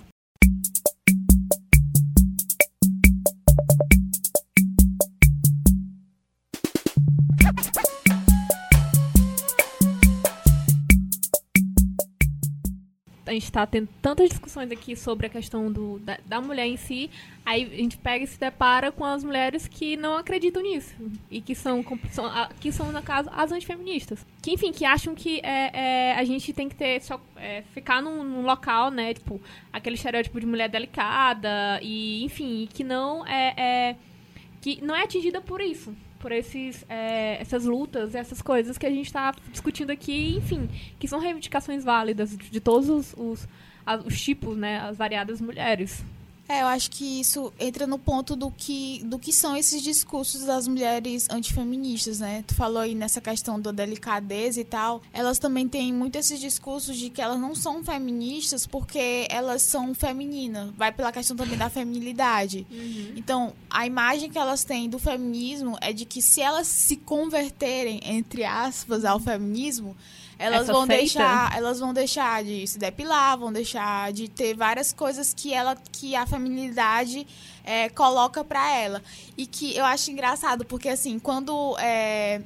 A 13.30 13.34
gente 13.34 13.44
está 13.44 13.66
tendo 13.66 13.88
tantas 14.02 14.30
discussões 14.30 14.72
aqui 14.72 14.96
sobre 14.96 15.28
a 15.28 15.30
questão 15.30 15.72
do, 15.72 16.00
da, 16.00 16.18
da 16.26 16.42
mulher 16.42 16.66
em 16.66 16.78
si, 16.78 17.10
aí 17.46 17.64
a 17.64 17.76
gente 17.76 17.96
pega 17.98 18.24
e 18.24 18.28
se 18.28 18.40
depara 18.40 18.92
com 18.92 19.06
as 19.06 19.24
mulheres 19.24 19.68
que 19.68 19.96
não 19.96 20.18
acreditam 20.18 20.64
nisso. 20.64 20.96
E 21.30 21.40
que 21.40 21.54
são, 21.54 21.86
são 22.12 22.30
que 22.60 22.72
são 22.72 22.92
no 22.92 23.02
caso, 23.04 23.30
as 23.32 23.52
antifeministas. 23.52 24.26
Que, 24.42 24.52
enfim, 24.52 24.72
que 24.72 24.84
acham 24.84 25.14
que 25.14 25.40
é, 25.44 25.70
é, 25.74 26.16
a 26.16 26.24
gente 26.24 26.52
tem 26.54 26.68
que 26.68 26.76
ter 26.76 27.02
só, 27.02 27.22
é, 27.38 27.62
ficar 27.74 28.02
num, 28.02 28.24
num 28.24 28.42
local, 28.42 28.90
né? 28.90 29.14
Tipo, 29.14 29.40
aquele 29.72 29.96
estereótipo 29.96 30.40
de 30.40 30.48
mulher 30.48 30.70
delicada, 30.70 31.80
e, 31.84 32.24
enfim, 32.24 32.68
que 32.74 32.84
não 32.84 33.26
é, 33.28 33.54
é 33.56 33.96
que 34.62 34.84
não 34.84 34.96
é 34.96 35.04
atingida 35.04 35.40
por 35.40 35.62
isso, 35.62 35.96
por 36.20 36.32
esses, 36.32 36.86
é, 36.90 37.42
essas 37.42 37.66
lutas, 37.66 38.14
essas 38.14 38.42
coisas 38.42 38.78
que 38.78 38.86
a 38.86 38.90
gente 38.90 39.06
está 39.06 39.34
discutindo 39.52 39.90
aqui, 39.90 40.36
enfim, 40.38 40.70
que 41.00 41.08
são 41.08 41.20
reivindicações 41.20 41.84
válidas 41.84 42.38
de, 42.38 42.60
todos 42.60 42.90
os, 42.90 43.14
os, 43.18 43.48
os 44.06 44.22
tipos, 44.22 44.58
né, 44.58 44.80
as 44.80 44.98
variadas 44.98 45.40
mulheres. 45.40 46.04
É, 46.50 46.64
eu 46.64 46.66
acho 46.68 46.90
que 46.90 47.22
isso 47.22 47.54
entra 47.60 47.86
no 47.86 48.00
ponto 48.00 48.36
do 48.36 48.50
que, 48.50 49.04
do 49.06 49.20
que 49.20 49.32
são 49.32 49.56
esses 49.56 49.84
discursos 49.84 50.46
das 50.46 50.68
mulheres 50.68 51.28
antifeministas, 51.30 52.20
né? 52.20 52.44
Tu 52.48 52.56
falou 52.56 52.80
aí 52.82 52.96
nessa 52.96 53.22
questão 53.22 53.62
da 53.62 53.72
delicadeza 53.72 54.60
e 54.60 54.64
tal. 54.64 55.00
Elas 55.14 55.38
também 55.38 55.68
têm 55.68 55.94
muito 55.94 56.16
esses 56.16 56.40
discursos 56.40 56.98
de 56.98 57.12
que 57.12 57.22
elas 57.22 57.40
não 57.40 57.54
são 57.54 57.84
feministas 57.84 58.66
porque 58.66 59.28
elas 59.30 59.62
são 59.62 59.94
femininas. 59.94 60.72
Vai 60.76 60.92
pela 60.92 61.12
questão 61.12 61.38
também 61.38 61.56
da 61.56 61.70
feminilidade. 61.70 62.66
Então, 63.16 63.54
a 63.70 63.86
imagem 63.86 64.32
que 64.32 64.38
elas 64.40 64.64
têm 64.64 64.90
do 64.90 64.98
feminismo 64.98 65.78
é 65.80 65.94
de 65.94 66.04
que 66.04 66.20
se 66.20 66.42
elas 66.42 66.66
se 66.66 66.96
converterem, 66.98 68.00
entre 68.04 68.44
aspas, 68.44 69.06
ao 69.06 69.20
feminismo, 69.20 69.96
elas 70.40 70.62
Essa 70.64 70.72
vão 70.74 70.86
seita? 70.88 71.02
deixar, 71.02 71.56
elas 71.58 71.80
vão 71.80 71.94
deixar 71.94 72.44
de 72.44 72.66
se 72.66 72.80
depilar, 72.80 73.38
vão 73.38 73.52
deixar 73.54 74.12
de 74.14 74.28
ter 74.30 74.56
várias 74.56 74.92
coisas 74.94 75.34
que 75.34 75.54
ela 75.54 75.76
que 75.92 76.16
a 76.16 76.26
feminilidade 76.26 77.28
é, 77.64 77.90
coloca 77.90 78.44
pra 78.44 78.74
ela. 78.76 79.04
E 79.38 79.46
que 79.46 79.76
eu 79.76 79.84
acho 79.86 80.10
engraçado, 80.10 80.66
porque 80.66 80.88
assim, 80.90 81.20
quando 81.20 81.78
é, 81.78 82.42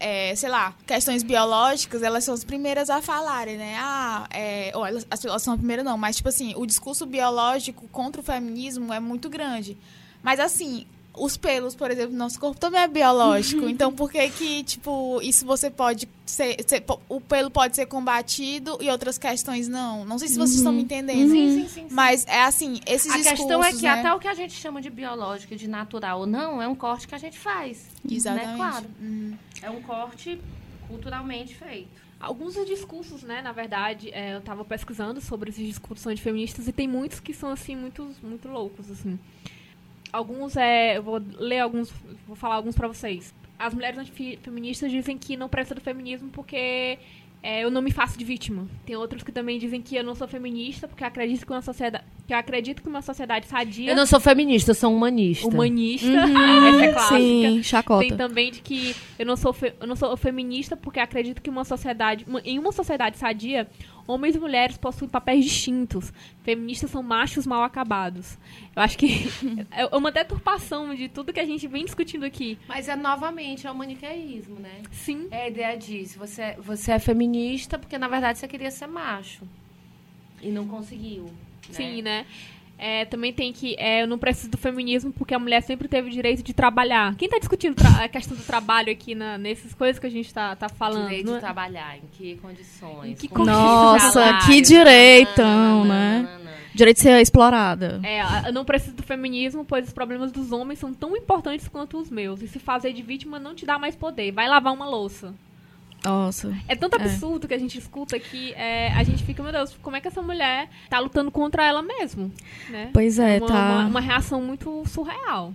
é, 0.00 0.34
sei 0.36 0.48
lá, 0.48 0.74
questões 0.86 1.22
biológicas, 1.22 2.02
elas 2.02 2.24
são 2.24 2.34
as 2.34 2.44
primeiras 2.44 2.90
a 2.90 3.00
falarem, 3.00 3.56
né? 3.56 3.76
Ah, 3.78 4.26
é, 4.30 4.72
ou 4.74 4.84
elas, 4.84 5.06
as- 5.10 5.24
elas 5.24 5.42
são 5.42 5.54
a 5.54 5.56
primeira 5.56 5.82
não, 5.84 5.96
mas 5.96 6.16
tipo 6.16 6.28
assim, 6.28 6.52
o 6.56 6.66
discurso 6.66 7.06
biológico 7.06 7.86
contra 7.88 8.20
o 8.20 8.24
feminismo 8.24 8.92
é 8.92 9.00
muito 9.00 9.28
grande. 9.30 9.78
Mas 10.22 10.40
assim, 10.40 10.86
os 11.18 11.36
pelos, 11.36 11.74
por 11.74 11.90
exemplo, 11.90 12.12
do 12.12 12.16
nosso 12.16 12.38
corpo 12.38 12.58
também 12.58 12.80
é 12.80 12.88
biológico. 12.88 13.68
então 13.68 13.92
por 13.92 14.10
que 14.10 14.28
que, 14.30 14.62
tipo, 14.64 15.20
isso 15.22 15.44
você 15.44 15.70
pode 15.70 16.08
ser, 16.26 16.56
ser- 16.66 16.84
o 17.08 17.20
pelo 17.20 17.50
pode 17.50 17.74
ser 17.76 17.86
combatido 17.86 18.78
e 18.80 18.88
outras 18.90 19.18
questões 19.18 19.68
não? 19.68 20.04
Não 20.04 20.18
sei 20.18 20.28
se 20.28 20.34
vocês 20.36 20.56
estão 20.56 20.72
me 20.72 20.82
entendendo. 20.82 21.30
Sim, 21.30 21.62
sim, 21.62 21.68
sim. 21.68 21.88
sim. 21.88 21.94
Mas 21.94 22.26
é 22.26 22.42
assim, 22.42 22.80
esses 22.86 23.10
a 23.10 23.16
discursos, 23.16 23.38
questão 23.46 23.64
é 23.64 23.72
que 23.72 23.82
né? 23.82 23.90
até 24.00 24.14
o 24.14 24.18
que 24.18 24.28
a 24.28 24.34
gente 24.34 24.52
chama 24.54 24.80
de 24.80 24.90
biológico 24.90 25.54
e 25.54 25.56
de 25.56 25.68
natural 25.68 26.20
ou 26.20 26.26
não, 26.26 26.60
é 26.62 26.68
um 26.68 26.74
corte 26.74 27.08
que 27.08 27.14
a 27.14 27.18
gente 27.18 27.38
faz. 27.38 27.86
Exatamente. 28.08 28.48
Né? 28.50 28.56
Claro. 28.56 28.86
Uhum. 29.00 29.34
É 29.62 29.70
um 29.70 29.82
corte 29.82 30.40
culturalmente 30.86 31.54
feito. 31.54 32.08
Alguns 32.20 32.54
dos 32.54 32.66
discursos, 32.66 33.22
né, 33.22 33.40
na 33.40 33.52
verdade, 33.52 34.10
é, 34.12 34.34
eu 34.34 34.40
tava 34.40 34.64
pesquisando 34.64 35.20
sobre 35.20 35.50
esses 35.50 35.64
discursos 35.64 36.04
antifeministas 36.06 36.66
e 36.66 36.72
tem 36.72 36.88
muitos 36.88 37.20
que 37.20 37.32
são, 37.32 37.50
assim, 37.50 37.76
muito, 37.76 38.10
muito 38.22 38.48
loucos, 38.48 38.90
assim. 38.90 39.16
Alguns, 40.12 40.56
é, 40.56 40.96
eu 40.98 41.02
vou 41.02 41.20
ler 41.38 41.58
alguns, 41.60 41.92
vou 42.26 42.36
falar 42.36 42.54
alguns 42.56 42.74
pra 42.74 42.88
vocês. 42.88 43.34
As 43.58 43.74
mulheres 43.74 43.98
antifeministas 43.98 44.90
dizem 44.90 45.18
que 45.18 45.36
não 45.36 45.48
presta 45.48 45.74
do 45.74 45.80
feminismo 45.80 46.28
porque 46.30 46.98
é, 47.42 47.62
eu 47.64 47.70
não 47.70 47.82
me 47.82 47.90
faço 47.90 48.16
de 48.18 48.24
vítima. 48.24 48.66
Tem 48.86 48.96
outros 48.96 49.22
que 49.22 49.30
também 49.32 49.58
dizem 49.58 49.82
que 49.82 49.96
eu 49.96 50.04
não 50.04 50.14
sou 50.14 50.26
feminista 50.28 50.86
porque 50.88 51.02
eu 51.02 51.08
acredito 51.08 51.44
que 51.44 51.52
uma 51.52 51.60
sociedade, 51.62 52.04
que 52.26 52.32
eu 52.32 52.38
acredito 52.38 52.82
que 52.82 52.88
uma 52.88 53.02
sociedade 53.02 53.46
sadia, 53.46 53.90
Eu 53.90 53.96
não 53.96 54.06
sou 54.06 54.20
feminista, 54.20 54.70
eu 54.70 54.74
sou 54.76 54.92
humanista. 54.94 55.46
humanista, 55.46 56.06
essa 56.08 56.84
é 56.84 56.92
clássica. 56.92 57.18
Sim, 57.18 57.62
chacota. 57.62 58.00
Tem 58.06 58.16
também 58.16 58.50
de 58.52 58.60
que 58.60 58.94
eu 59.18 59.26
não 59.26 59.36
sou 59.36 59.52
fe- 59.52 59.74
eu 59.80 59.86
não 59.86 59.96
sou 59.96 60.16
feminista 60.16 60.76
porque 60.76 61.00
acredito 61.00 61.42
que 61.42 61.50
uma 61.50 61.64
sociedade, 61.64 62.24
uma- 62.28 62.40
em 62.44 62.58
uma 62.58 62.72
sociedade 62.72 63.18
sadia, 63.18 63.68
homens 64.08 64.34
e 64.34 64.38
mulheres 64.40 64.78
possuem 64.78 65.08
papéis 65.08 65.44
distintos. 65.44 66.12
Feministas 66.42 66.90
são 66.90 67.02
machos 67.02 67.46
mal 67.46 67.62
acabados. 67.62 68.38
Eu 68.74 68.82
acho 68.82 68.96
que 68.96 69.28
é 69.70 69.84
uma 69.94 70.10
deturpação 70.10 70.94
de 70.94 71.08
tudo 71.08 71.32
que 71.32 71.38
a 71.38 71.44
gente 71.44 71.68
vem 71.68 71.84
discutindo 71.84 72.24
aqui. 72.24 72.58
Mas 72.66 72.88
é 72.88 72.96
novamente, 72.96 73.66
é 73.66 73.70
o 73.70 73.74
maniqueísmo, 73.74 74.58
né? 74.58 74.82
Sim. 74.90 75.28
É 75.30 75.42
a 75.44 75.48
ideia 75.48 75.76
disso. 75.76 76.18
Você, 76.18 76.56
você 76.58 76.92
é 76.92 76.98
feminista 76.98 77.78
porque, 77.78 77.98
na 77.98 78.08
verdade, 78.08 78.38
você 78.38 78.48
queria 78.48 78.70
ser 78.70 78.86
macho. 78.86 79.46
E 80.40 80.48
não 80.48 80.66
conseguiu. 80.66 81.24
né? 81.24 81.30
Sim, 81.70 82.02
né? 82.02 82.26
É, 82.78 83.04
também 83.04 83.32
tem 83.32 83.52
que. 83.52 83.74
é, 83.78 84.02
eu 84.02 84.06
não 84.06 84.18
preciso 84.18 84.50
do 84.50 84.56
feminismo 84.56 85.12
porque 85.12 85.34
a 85.34 85.38
mulher 85.38 85.62
sempre 85.62 85.88
teve 85.88 86.08
o 86.08 86.10
direito 86.12 86.44
de 86.44 86.54
trabalhar. 86.54 87.14
Quem 87.16 87.26
está 87.26 87.38
discutindo 87.38 87.74
a 88.00 88.08
questão 88.08 88.36
do 88.36 88.42
trabalho 88.44 88.92
aqui 88.92 89.16
na, 89.16 89.36
nessas 89.36 89.74
coisas 89.74 89.98
que 89.98 90.06
a 90.06 90.10
gente 90.10 90.26
está 90.26 90.54
tá 90.54 90.68
falando? 90.68 91.08
Direito 91.08 91.26
de 91.26 91.36
é? 91.36 91.40
trabalhar, 91.40 91.96
em 91.96 92.02
que 92.12 92.36
condições? 92.36 93.10
Em 93.10 93.14
que 93.14 93.26
com 93.26 93.44
Nossa, 93.44 94.38
que 94.46 94.60
direitão, 94.60 95.84
nananana, 95.84 96.38
né? 96.38 96.54
Direito 96.72 96.98
de 96.98 97.02
ser 97.02 97.20
explorada. 97.20 98.00
É, 98.04 98.48
eu 98.48 98.52
não 98.52 98.64
preciso 98.64 98.94
do 98.94 99.02
feminismo, 99.02 99.64
pois 99.64 99.88
os 99.88 99.92
problemas 99.92 100.30
dos 100.30 100.52
homens 100.52 100.78
são 100.78 100.94
tão 100.94 101.16
importantes 101.16 101.66
quanto 101.66 101.98
os 101.98 102.08
meus. 102.08 102.40
E 102.40 102.46
se 102.46 102.60
fazer 102.60 102.92
de 102.92 103.02
vítima 103.02 103.40
não 103.40 103.54
te 103.54 103.66
dá 103.66 103.78
mais 103.78 103.96
poder. 103.96 104.30
Vai 104.30 104.48
lavar 104.48 104.72
uma 104.72 104.86
louça. 104.86 105.34
Nossa. 106.04 106.56
É 106.68 106.76
tanto 106.76 106.96
absurdo 106.96 107.48
que 107.48 107.54
a 107.54 107.58
gente 107.58 107.78
escuta 107.78 108.18
que 108.18 108.52
é, 108.54 108.92
a 108.92 109.02
gente 109.02 109.24
fica, 109.24 109.42
meu 109.42 109.52
Deus, 109.52 109.76
como 109.82 109.96
é 109.96 110.00
que 110.00 110.08
essa 110.08 110.22
mulher 110.22 110.68
tá 110.88 110.98
lutando 110.98 111.30
contra 111.30 111.66
ela 111.66 111.82
mesmo? 111.82 112.32
Né? 112.70 112.90
Pois 112.92 113.18
é, 113.18 113.38
uma, 113.38 113.46
tá. 113.46 113.54
uma, 113.54 113.86
uma 113.86 114.00
reação 114.00 114.40
muito 114.40 114.84
surreal. 114.86 115.52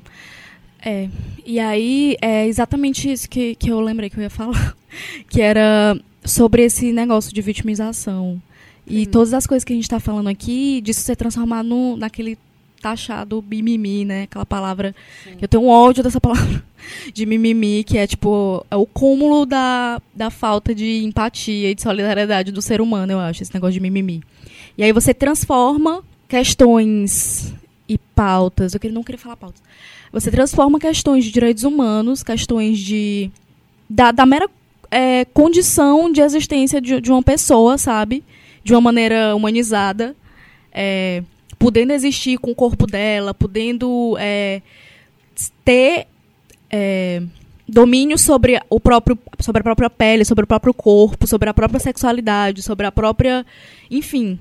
É. 0.83 1.09
E 1.45 1.59
aí, 1.59 2.17
é 2.21 2.45
exatamente 2.45 3.09
isso 3.11 3.29
que, 3.29 3.55
que 3.55 3.69
eu 3.69 3.79
lembrei 3.79 4.09
que 4.09 4.17
eu 4.17 4.23
ia 4.23 4.29
falar. 4.29 4.75
Que 5.27 5.41
era 5.41 5.99
sobre 6.23 6.63
esse 6.63 6.93
negócio 6.93 7.33
de 7.33 7.41
vitimização. 7.41 8.39
E 8.85 9.05
Sim. 9.05 9.09
todas 9.09 9.33
as 9.33 9.47
coisas 9.47 9.63
que 9.63 9.73
a 9.73 9.75
gente 9.75 9.89
tá 9.89 9.99
falando 9.99 10.27
aqui, 10.27 10.81
disso 10.81 11.01
ser 11.01 11.15
transformado 11.15 11.67
no, 11.67 11.97
naquele 11.97 12.37
taxado 12.83 13.41
mimimi, 13.41 14.03
né? 14.03 14.23
Aquela 14.23 14.45
palavra. 14.45 14.93
Sim. 15.23 15.37
Eu 15.41 15.47
tenho 15.47 15.63
um 15.63 15.69
ódio 15.69 16.03
dessa 16.03 16.19
palavra. 16.19 16.61
De 17.13 17.25
mimimi, 17.25 17.81
que 17.85 17.97
é 17.97 18.05
tipo. 18.05 18.65
É 18.69 18.75
o 18.75 18.85
cúmulo 18.85 19.45
da, 19.45 20.01
da 20.13 20.29
falta 20.29 20.75
de 20.75 21.01
empatia 21.05 21.71
e 21.71 21.75
de 21.75 21.81
solidariedade 21.81 22.51
do 22.51 22.61
ser 22.61 22.81
humano, 22.81 23.13
eu 23.13 23.19
acho, 23.19 23.41
esse 23.41 23.53
negócio 23.53 23.75
de 23.75 23.79
mimimi. 23.79 24.21
E 24.77 24.83
aí 24.83 24.91
você 24.91 25.13
transforma 25.13 26.03
questões 26.27 27.53
e 27.87 27.97
pautas. 27.97 28.73
Eu 28.73 28.91
não 28.91 29.01
queria 29.01 29.17
falar 29.17 29.37
pautas. 29.37 29.63
Você 30.11 30.29
transforma 30.29 30.77
questões 30.77 31.23
de 31.23 31.31
direitos 31.31 31.63
humanos, 31.63 32.21
questões 32.21 32.77
de. 32.77 33.31
da, 33.89 34.11
da 34.11 34.25
mera 34.25 34.49
é, 34.91 35.23
condição 35.23 36.11
de 36.11 36.19
existência 36.19 36.81
de, 36.81 36.99
de 36.99 37.11
uma 37.11 37.23
pessoa, 37.23 37.77
sabe? 37.77 38.25
De 38.61 38.73
uma 38.73 38.81
maneira 38.81 39.33
humanizada. 39.33 40.13
é, 40.73 41.23
podendo 41.63 41.91
existir 41.91 42.37
com 42.39 42.51
o 42.51 42.55
corpo 42.55 42.85
dela, 42.85 43.33
podendo 43.33 44.17
é, 44.19 44.61
ter 45.63 46.07
é, 46.69 47.23
domínio 47.65 48.17
sobre 48.17 48.61
o 48.69 48.81
próprio 48.81 49.17
sobre 49.39 49.61
a 49.61 49.63
própria 49.63 49.89
pele, 49.89 50.25
sobre 50.25 50.43
o 50.43 50.47
próprio 50.47 50.73
corpo, 50.73 51.25
sobre 51.25 51.47
a 51.47 51.53
própria 51.53 51.79
sexualidade, 51.79 52.61
sobre 52.61 52.85
a 52.85 52.91
própria, 52.91 53.45
enfim, 53.89 54.37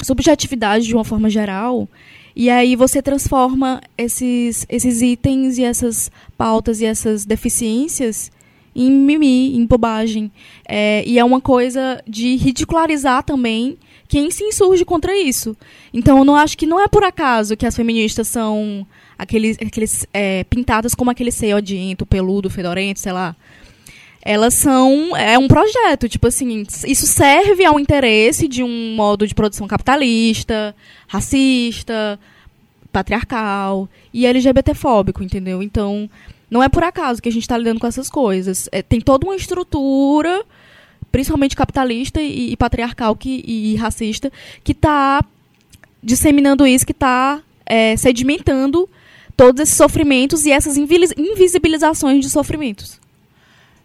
subjetividade 0.00 0.86
de 0.86 0.94
uma 0.94 1.04
forma 1.04 1.28
geral. 1.28 1.86
E 2.34 2.48
aí 2.48 2.74
você 2.74 3.02
transforma 3.02 3.82
esses 3.98 4.64
esses 4.66 5.02
itens 5.02 5.58
e 5.58 5.64
essas 5.64 6.10
pautas 6.38 6.80
e 6.80 6.86
essas 6.86 7.26
deficiências 7.26 8.32
em 8.74 8.90
mimi, 8.90 9.54
em 9.58 9.66
bobagem. 9.66 10.32
É, 10.66 11.04
e 11.06 11.18
é 11.18 11.24
uma 11.24 11.42
coisa 11.42 12.02
de 12.08 12.36
ridicularizar 12.36 13.24
também 13.24 13.76
quem 14.10 14.28
se 14.28 14.42
insurge 14.42 14.84
contra 14.84 15.16
isso. 15.16 15.56
Então 15.94 16.18
eu 16.18 16.24
não 16.24 16.34
acho 16.34 16.58
que 16.58 16.66
não 16.66 16.80
é 16.80 16.88
por 16.88 17.04
acaso 17.04 17.56
que 17.56 17.64
as 17.64 17.76
feministas 17.76 18.26
são 18.26 18.84
aqueles, 19.16 19.56
aqueles 19.64 20.04
é, 20.12 20.42
pintadas 20.44 20.96
como 20.96 21.12
aquele 21.12 21.30
seio 21.30 21.56
odiento, 21.56 22.04
peludo, 22.04 22.50
fedorento, 22.50 22.98
sei 22.98 23.12
lá. 23.12 23.36
Elas 24.20 24.54
são. 24.54 25.16
É 25.16 25.38
um 25.38 25.46
projeto, 25.46 26.08
tipo 26.08 26.26
assim, 26.26 26.66
isso 26.86 27.06
serve 27.06 27.64
ao 27.64 27.78
interesse 27.78 28.48
de 28.48 28.64
um 28.64 28.96
modo 28.96 29.28
de 29.28 29.34
produção 29.34 29.68
capitalista, 29.68 30.74
racista, 31.06 32.18
patriarcal 32.92 33.88
e 34.12 34.26
LGBTfóbico, 34.26 35.22
entendeu? 35.22 35.62
Então, 35.62 36.10
não 36.50 36.60
é 36.60 36.68
por 36.68 36.82
acaso 36.82 37.22
que 37.22 37.28
a 37.28 37.32
gente 37.32 37.42
está 37.42 37.56
lidando 37.56 37.78
com 37.78 37.86
essas 37.86 38.10
coisas. 38.10 38.68
É, 38.72 38.82
tem 38.82 39.00
toda 39.00 39.24
uma 39.24 39.36
estrutura, 39.36 40.44
principalmente 41.10 41.56
capitalista 41.56 42.20
e, 42.20 42.52
e 42.52 42.56
patriarcal 42.56 43.16
que, 43.16 43.42
e, 43.46 43.76
racista, 43.76 44.32
que 44.62 44.72
está 44.72 45.24
disseminando 46.02 46.66
isso, 46.66 46.86
que 46.86 46.92
está 46.92 47.42
é, 47.66 47.96
sedimentando 47.96 48.88
todos 49.36 49.60
esses 49.60 49.76
sofrimentos 49.76 50.46
e 50.46 50.50
essas 50.50 50.76
invisibilizações 50.76 52.24
de 52.24 52.30
sofrimentos. 52.30 53.00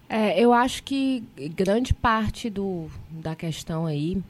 É, 0.07 0.39
eu 0.39 0.53
acho 0.53 0.83
que 0.83 1.23
grande 1.55 1.93
parte 1.93 2.49
do, 2.49 2.87
da 3.09 3.35
questão 3.35 3.85
aí 3.85 4.21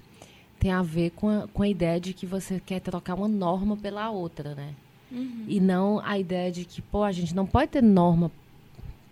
tem 0.60 0.72
a 0.72 0.82
ver 0.82 1.12
com 1.12 1.30
a, 1.30 1.48
com 1.48 1.64
a 1.64 1.68
ideia 1.68 2.00
de 2.00 2.14
que 2.14 2.26
você 2.26 2.62
quer 2.66 2.80
trocar 2.80 3.16
uma 3.16 3.28
norma 3.28 3.76
pela 3.76 4.10
outra, 4.10 4.56
né? 4.56 4.74
E 5.48 5.60
não 5.60 6.02
a 6.04 6.18
ideia 6.18 6.52
de 6.52 6.66
que, 6.66 6.82
pô, 6.82 7.04
a 7.04 7.12
gente 7.12 7.36
não 7.36 7.46
pode 7.46 7.72
ter 7.72 7.84
norma 7.84 8.32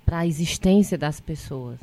para 0.05 0.19
a 0.19 0.27
existência 0.27 0.97
das 0.97 1.19
pessoas. 1.19 1.79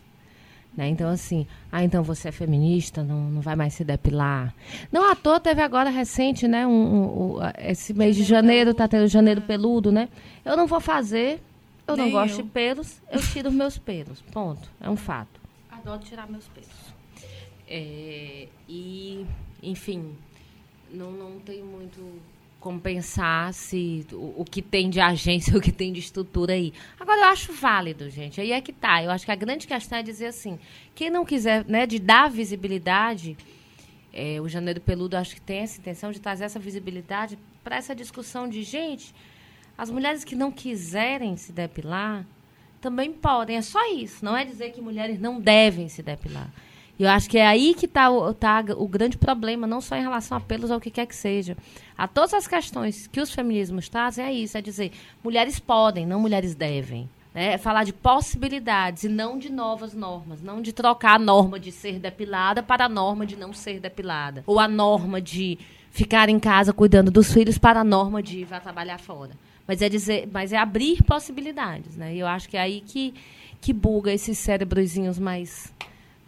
Né? 0.80 0.88
Então, 0.88 1.10
assim, 1.10 1.46
ah, 1.70 1.84
então 1.84 2.02
você 2.02 2.28
é 2.28 2.32
feminista, 2.32 3.04
não, 3.04 3.30
não 3.30 3.42
vai 3.42 3.54
mais 3.54 3.74
se 3.74 3.84
depilar. 3.84 4.54
Não 4.90 5.10
à 5.10 5.14
toa 5.14 5.38
teve 5.38 5.60
agora 5.60 5.90
recente, 5.90 6.48
né? 6.48 6.66
Um, 6.66 6.70
um- 6.70 7.34
um, 7.34 7.38
esse 7.58 7.92
mês 7.92 8.16
de 8.16 8.22
janeiro, 8.24 8.72
tá 8.72 8.88
tendo 8.88 9.06
janeiro 9.06 9.42
peludo, 9.42 9.92
né? 9.92 10.08
Eu 10.42 10.56
não 10.56 10.66
vou 10.66 10.80
fazer, 10.80 11.38
eu 11.86 11.98
não 11.98 12.04
Nem 12.04 12.12
gosto 12.14 12.38
eu. 12.40 12.44
de 12.44 12.48
pelos, 12.50 13.02
eu 13.12 13.20
tiro 13.20 13.50
os 13.50 13.54
meus 13.54 13.76
pelos. 13.76 14.22
Ponto. 14.32 14.70
É 14.80 14.88
um 14.88 14.96
fato. 14.96 15.38
Adoro 15.70 15.98
tirar 16.00 16.26
meus 16.30 16.48
pelos. 16.48 16.94
É, 17.68 18.48
e, 18.66 19.26
enfim, 19.62 20.14
não, 20.90 21.10
não 21.12 21.38
tem 21.40 21.62
muito 21.62 22.00
como 22.60 22.78
pensar 22.78 23.52
se 23.54 24.06
o, 24.12 24.42
o 24.42 24.44
que 24.44 24.60
tem 24.60 24.90
de 24.90 25.00
agência, 25.00 25.56
o 25.58 25.60
que 25.60 25.72
tem 25.72 25.92
de 25.92 25.98
estrutura 25.98 26.52
aí. 26.52 26.72
Agora, 26.98 27.22
eu 27.22 27.28
acho 27.28 27.52
válido, 27.52 28.08
gente. 28.10 28.40
Aí 28.40 28.52
é 28.52 28.60
que 28.60 28.72
tá. 28.72 29.02
Eu 29.02 29.10
acho 29.10 29.24
que 29.24 29.32
a 29.32 29.36
grande 29.36 29.66
questão 29.66 29.98
é 29.98 30.02
dizer 30.02 30.26
assim, 30.26 30.58
quem 30.94 31.10
não 31.10 31.24
quiser, 31.24 31.64
né, 31.64 31.86
de 31.86 31.98
dar 31.98 32.30
visibilidade, 32.30 33.36
é, 34.12 34.40
o 34.40 34.48
Janeiro 34.48 34.80
Peludo 34.80 35.16
acho 35.16 35.34
que 35.34 35.40
tem 35.40 35.60
essa 35.60 35.80
intenção 35.80 36.12
de 36.12 36.20
trazer 36.20 36.44
essa 36.44 36.58
visibilidade 36.58 37.38
para 37.64 37.76
essa 37.76 37.94
discussão 37.94 38.48
de, 38.48 38.62
gente, 38.62 39.14
as 39.76 39.90
mulheres 39.90 40.22
que 40.22 40.36
não 40.36 40.52
quiserem 40.52 41.36
se 41.36 41.52
depilar 41.52 42.26
também 42.80 43.12
podem. 43.12 43.56
É 43.56 43.62
só 43.62 43.90
isso. 43.92 44.24
Não 44.24 44.36
é 44.36 44.44
dizer 44.44 44.72
que 44.72 44.80
mulheres 44.80 45.18
não 45.18 45.40
devem 45.40 45.88
se 45.88 46.02
depilar. 46.02 46.50
E 47.00 47.02
eu 47.02 47.08
acho 47.08 47.30
que 47.30 47.38
é 47.38 47.46
aí 47.46 47.72
que 47.72 47.86
está 47.86 48.10
o, 48.10 48.34
tá 48.34 48.62
o 48.76 48.86
grande 48.86 49.16
problema, 49.16 49.66
não 49.66 49.80
só 49.80 49.96
em 49.96 50.02
relação 50.02 50.36
a 50.36 50.40
pelos 50.40 50.70
ou 50.70 50.76
o 50.76 50.80
que 50.80 50.90
quer 50.90 51.06
que 51.06 51.16
seja. 51.16 51.56
A 51.96 52.06
todas 52.06 52.34
as 52.34 52.46
questões 52.46 53.06
que 53.06 53.22
os 53.22 53.32
feminismos 53.32 53.88
trazem 53.88 54.22
é 54.22 54.30
isso, 54.30 54.58
é 54.58 54.60
dizer, 54.60 54.92
mulheres 55.24 55.58
podem, 55.58 56.04
não 56.06 56.20
mulheres 56.20 56.54
devem. 56.54 57.08
Né? 57.34 57.54
É 57.54 57.58
falar 57.58 57.84
de 57.84 57.94
possibilidades 57.94 59.04
e 59.04 59.08
não 59.08 59.38
de 59.38 59.50
novas 59.50 59.94
normas. 59.94 60.42
Não 60.42 60.60
de 60.60 60.74
trocar 60.74 61.14
a 61.14 61.18
norma 61.18 61.58
de 61.58 61.72
ser 61.72 61.98
depilada 61.98 62.62
para 62.62 62.84
a 62.84 62.88
norma 62.88 63.24
de 63.24 63.34
não 63.34 63.54
ser 63.54 63.80
depilada. 63.80 64.44
Ou 64.46 64.60
a 64.60 64.68
norma 64.68 65.22
de 65.22 65.58
ficar 65.90 66.28
em 66.28 66.38
casa 66.38 66.70
cuidando 66.70 67.10
dos 67.10 67.32
filhos 67.32 67.56
para 67.56 67.80
a 67.80 67.84
norma 67.84 68.22
de 68.22 68.40
ir 68.40 68.46
trabalhar 68.46 68.98
fora. 68.98 69.32
Mas 69.66 69.80
é 69.80 69.88
dizer, 69.88 70.28
mas 70.30 70.52
é 70.52 70.58
abrir 70.58 71.02
possibilidades, 71.04 71.96
né? 71.96 72.14
E 72.14 72.18
eu 72.18 72.26
acho 72.26 72.46
que 72.46 72.58
é 72.58 72.60
aí 72.60 72.82
que, 72.82 73.14
que 73.58 73.72
buga 73.72 74.12
esses 74.12 74.36
cérebrozinhos 74.36 75.18
mais, 75.18 75.72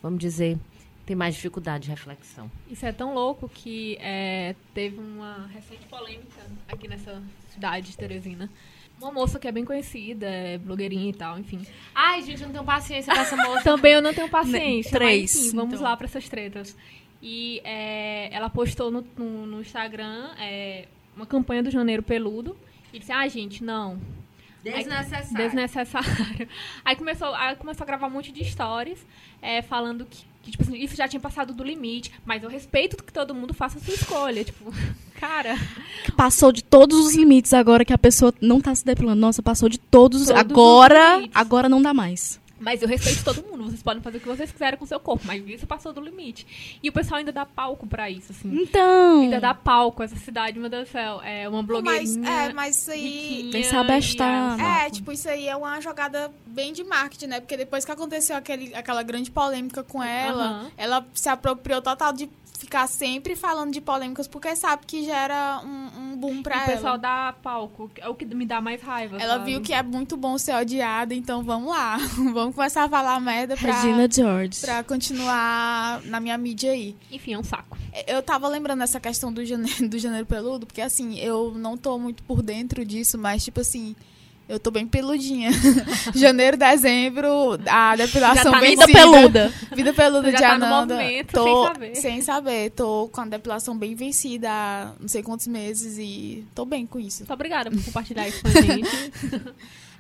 vamos 0.03 0.19
dizer, 0.19 0.59
tem 1.07 1.17
mais 1.17 1.35
dificuldade 1.35 1.85
de 1.85 1.91
reflexão. 1.91 2.51
Isso 2.71 2.85
é 2.85 2.93
tão 2.93 3.15
louco 3.15 3.49
que 3.49 3.97
é, 4.01 4.55
teve 4.75 4.99
uma 4.99 5.47
recente 5.47 5.87
polêmica 5.87 6.41
aqui 6.69 6.89
nessa 6.89 7.23
cidade 7.51 7.91
de 7.91 7.97
Teresina. 7.97 8.51
Uma 9.01 9.11
moça 9.11 9.39
que 9.39 9.49
é 9.49 9.53
bem 9.53 9.65
conhecida, 9.65 10.27
é 10.27 10.59
blogueirinha 10.59 11.11
e 11.11 11.13
tal, 11.13 11.39
enfim. 11.39 11.67
Ai, 11.95 12.23
gente, 12.23 12.41
eu 12.41 12.47
não 12.47 12.53
tenho 12.53 12.65
paciência 12.65 13.13
com 13.13 13.21
essa 13.21 13.37
moça. 13.49 13.63
Também 13.63 13.95
eu 13.95 14.03
não 14.03 14.15
tenho 14.15 14.29
paciência. 14.29 14.93
Três, 14.93 15.35
Mas, 15.35 15.47
enfim, 15.47 15.57
vamos 15.57 15.75
então. 15.75 15.85
lá 15.85 15.97
para 15.97 16.07
essas 16.07 16.29
tretas. 16.29 16.77
E 17.21 17.61
é, 17.65 18.33
ela 18.33 18.49
postou 18.49 18.91
no, 18.91 19.05
no, 19.17 19.47
no 19.47 19.61
Instagram 19.61 20.31
é, 20.39 20.87
uma 21.17 21.27
campanha 21.27 21.63
do 21.63 21.71
Janeiro 21.71 22.03
Peludo. 22.03 22.57
E 22.93 22.99
disse, 22.99 23.11
ah, 23.11 23.27
gente, 23.27 23.65
não. 23.65 23.99
Desnecessário. 24.63 25.37
Desnecessário. 25.37 26.49
Aí 26.85 26.97
começou, 26.97 27.35
aí 27.35 27.57
começou 27.57 27.85
a 27.85 27.87
gravar 27.87 28.07
um 28.07 28.11
monte 28.11 28.31
de 28.31 28.45
stories 28.45 29.05
é, 29.41 29.61
falando 29.61 30.07
que, 30.07 30.25
que, 30.43 30.51
tipo 30.53 30.63
assim, 30.63 30.77
isso 30.77 30.95
já 30.95 31.09
tinha 31.09 31.21
passado 31.21 31.53
do 31.53 31.65
limite, 31.65 32.13
mas 32.25 32.43
eu 32.43 32.49
respeito 32.49 33.03
que 33.03 33.13
todo 33.13 33.35
mundo 33.35 33.53
faça 33.53 33.79
a 33.79 33.81
sua 33.81 33.95
escolha. 33.95 34.45
Tipo, 34.45 34.73
cara, 35.19 35.57
Passou 36.17 36.53
de 36.53 36.63
todos 36.63 36.99
os 37.07 37.15
limites 37.15 37.53
agora 37.53 37.85
que 37.85 37.93
a 37.93 37.99
pessoa 37.99 38.33
não 38.41 38.61
tá 38.61 38.75
se 38.75 38.85
depilando. 38.85 39.21
Nossa, 39.21 39.43
passou 39.43 39.69
de 39.69 39.79
todos. 39.79 40.23
os 40.23 40.29
Todos 40.29 40.41
os 40.41 40.53
agora, 40.53 41.23
agora 41.35 41.69
não 41.69 41.83
dá 41.83 41.93
mais. 41.93 42.41
Mas 42.63 42.81
eu 42.83 42.89
respeito 42.89 43.25
todo 43.25 43.43
mundo. 43.47 43.65
Vocês 43.65 43.83
podem 43.83 44.03
fazer 44.03 44.19
o 44.19 44.21
que 44.21 44.27
vocês 44.29 44.51
quiserem 44.51 44.79
com 44.79 44.85
o 44.85 44.89
seu 44.89 44.99
corpo, 45.01 45.25
mas 45.27 45.47
isso 45.47 45.67
passou 45.67 45.93
do 45.93 46.01
limite. 46.01 46.79
E 46.83 46.89
o 46.89 46.93
pessoal 46.93 47.19
ainda 47.19 47.33
dá 47.33 47.45
palco 47.45 47.87
pra 47.87 48.09
isso, 48.09 48.33
assim. 48.33 48.49
Então. 48.63 49.21
Ainda 49.23 49.41
dá 49.41 49.53
palco 49.55 50.03
essa 50.03 50.17
cidade, 50.17 50.59
meu 50.59 50.69
Deus 50.71 50.89
do 50.89 50.93
céu. 50.93 51.21
É 51.23 51.49
uma 51.49 51.59
Mas, 51.59 51.67
blogueirinha. 51.67 52.29
é, 52.31 52.53
mas 52.53 52.77
isso 52.79 52.91
aí. 52.91 53.03
riquinha 53.03 53.53
Vem 53.53 53.63
se 53.65 53.77
abestar. 53.77 54.59
e 54.59 54.87
É, 54.87 54.91
tipo, 54.91 55.13
isso 55.13 55.29
aí 55.29 55.49
é 55.49 55.57
uma 55.57 55.81
jogada 55.81 56.33
bem 56.47 56.73
de 56.73 56.85
marketing, 56.85 57.27
né? 57.27 57.41
Porque 57.41 57.57
depois 57.57 57.85
que 57.85 57.91
aconteceu 57.93 58.37
aquele, 58.37 58.75
aquela 58.75 59.03
grande 59.03 59.31
polêmica 59.31 59.83
com 59.83 60.03
ela, 60.03 60.45
Aham. 60.45 60.71
ela 60.77 61.07
se 61.15 61.29
apropriou 61.29 61.83
total 61.83 62.13
de 62.13 62.29
ficar 62.63 62.87
sempre 62.87 63.35
falando 63.35 63.73
de 63.73 63.81
polêmicas, 63.81 64.29
porque 64.29 64.55
sabe 64.55 64.87
que 64.87 65.05
gera 65.05 65.61
um, 65.65 66.13
um 66.13 66.17
boom 66.17 66.43
pra 66.43 66.63
o 66.63 66.67
pessoal 66.67 66.95
ela. 66.95 66.97
dá 66.97 67.35
palco. 67.43 67.91
É 67.99 68.09
o 68.09 68.15
que 68.15 68.25
me 68.25 68.47
dá 68.47 68.61
mais 68.61 68.81
raiva. 68.81 69.17
Ela 69.19 69.35
sabe? 69.35 69.51
viu 69.51 69.61
que 69.61 69.73
é 69.73 69.83
muito 69.83 70.17
bom 70.17 70.39
ser 70.39 70.55
odiada, 70.55 71.15
então 71.15 71.43
vamos 71.43 71.69
lá. 71.71 71.97
vamos 72.33 72.55
começar 72.55 72.85
a 72.85 72.89
falar 72.89 73.21
merda 73.21 73.57
pra, 73.57 73.73
Regina 73.73 74.09
George. 74.11 74.61
pra 74.61 74.83
continuar 74.85 76.01
na 76.05 76.21
minha 76.21 76.39
mídia 76.39 76.73
aí. 76.73 76.97
Enfim, 77.11 77.35
é 77.35 77.39
um 77.39 77.45
saco. 77.45 77.77
Eu 78.07 78.23
tava 78.23 78.49
lembrando 78.49 78.79
dessa 78.79 79.01
questão 79.01 79.33
do 79.33 79.45
janeiro, 79.45 79.89
do 79.91 79.99
janeiro 79.99 80.27
peludo, 80.27 80.67
porque 80.67 80.81
assim, 80.81 81.19
eu 81.19 81.53
não 81.55 81.77
tô 81.77 81.99
muito 81.99 82.23
por 82.23 82.43
dentro 82.43 82.85
disso, 82.85 83.19
mas 83.19 83.45
tipo 83.45 83.61
assim, 83.61 83.95
eu 84.53 84.61
tô 84.61 84.71
bem 84.71 84.87
peludinha. 84.87 85.51
janeiro, 86.15 86.59
dezembro, 86.59 87.59
a 87.67 87.97
depilação 87.97 88.45
Já 88.45 88.51
tá 88.53 88.61
bem 88.61 88.71
Vida 88.77 88.87
peluda. 88.87 89.53
Vida 89.75 89.93
peluda 89.95 90.31
já 90.31 90.37
de 90.37 90.43
tá 90.43 90.53
Ananda. 90.55 90.99
tô, 91.33 91.45
sem 91.45 91.65
saber. 91.65 91.95
sem 91.97 92.21
saber. 92.21 92.71
Tô 92.73 93.09
com 93.11 93.23
a 93.23 93.25
depilação 93.25 93.77
bem 93.77 93.95
vencida 93.95 94.51
há 94.51 94.93
não 95.01 95.09
sei 95.09 95.23
quantos 95.23 95.47
meses 95.47 95.97
e 95.99 96.45
tô 96.55 96.67
bem 96.67 96.85
com 96.85 97.01
isso. 97.01 97.21
Muito 97.21 97.33
obrigada 97.33 97.71
por 97.71 97.83
compartilhar 97.83 98.29
isso 98.29 98.43
com 98.43 98.49
a 98.49 98.61
gente. 98.61 98.91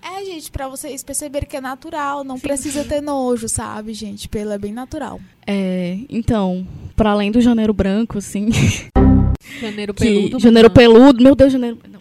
É, 0.04 0.24
gente, 0.24 0.50
pra 0.50 0.66
vocês 0.66 1.00
perceberem 1.04 1.48
que 1.48 1.56
é 1.56 1.60
natural, 1.60 2.24
não 2.24 2.36
precisa 2.36 2.82
ter 2.82 3.00
nojo, 3.00 3.48
sabe, 3.48 3.94
gente? 3.94 4.28
Pelo 4.28 4.50
é 4.50 4.58
bem 4.58 4.72
natural. 4.72 5.20
É, 5.46 5.96
então, 6.10 6.66
para 6.96 7.12
além 7.12 7.30
do 7.30 7.40
janeiro 7.40 7.72
branco, 7.72 8.18
assim, 8.18 8.48
Janeiro 9.60 9.94
que 9.94 10.02
peludo. 10.04 10.40
janeiro 10.40 10.68
não. 10.68 10.74
peludo, 10.74 11.22
meu 11.22 11.36
Deus, 11.36 11.52
janeiro, 11.52 11.78
não. 11.88 12.00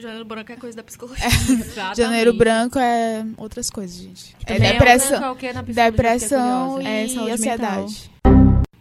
Janeiro 0.00 0.24
branco 0.24 0.52
é 0.52 0.56
coisa 0.56 0.76
da 0.76 0.82
psicologia. 0.82 1.24
Exatamente. 1.26 1.96
Janeiro 1.96 2.32
branco 2.34 2.78
é 2.78 3.24
outras 3.36 3.70
coisas, 3.70 3.96
gente. 3.96 4.36
É 4.46 4.58
depressão. 4.58 5.24
é 5.24 5.30
o 5.30 5.36
quê 5.36 5.52
na 5.52 5.62
psicologia? 5.62 5.90
Depressão 5.90 6.80
e 6.82 6.86
É, 6.86 7.08
saúde 7.08 7.30
ansiedade. 7.32 8.10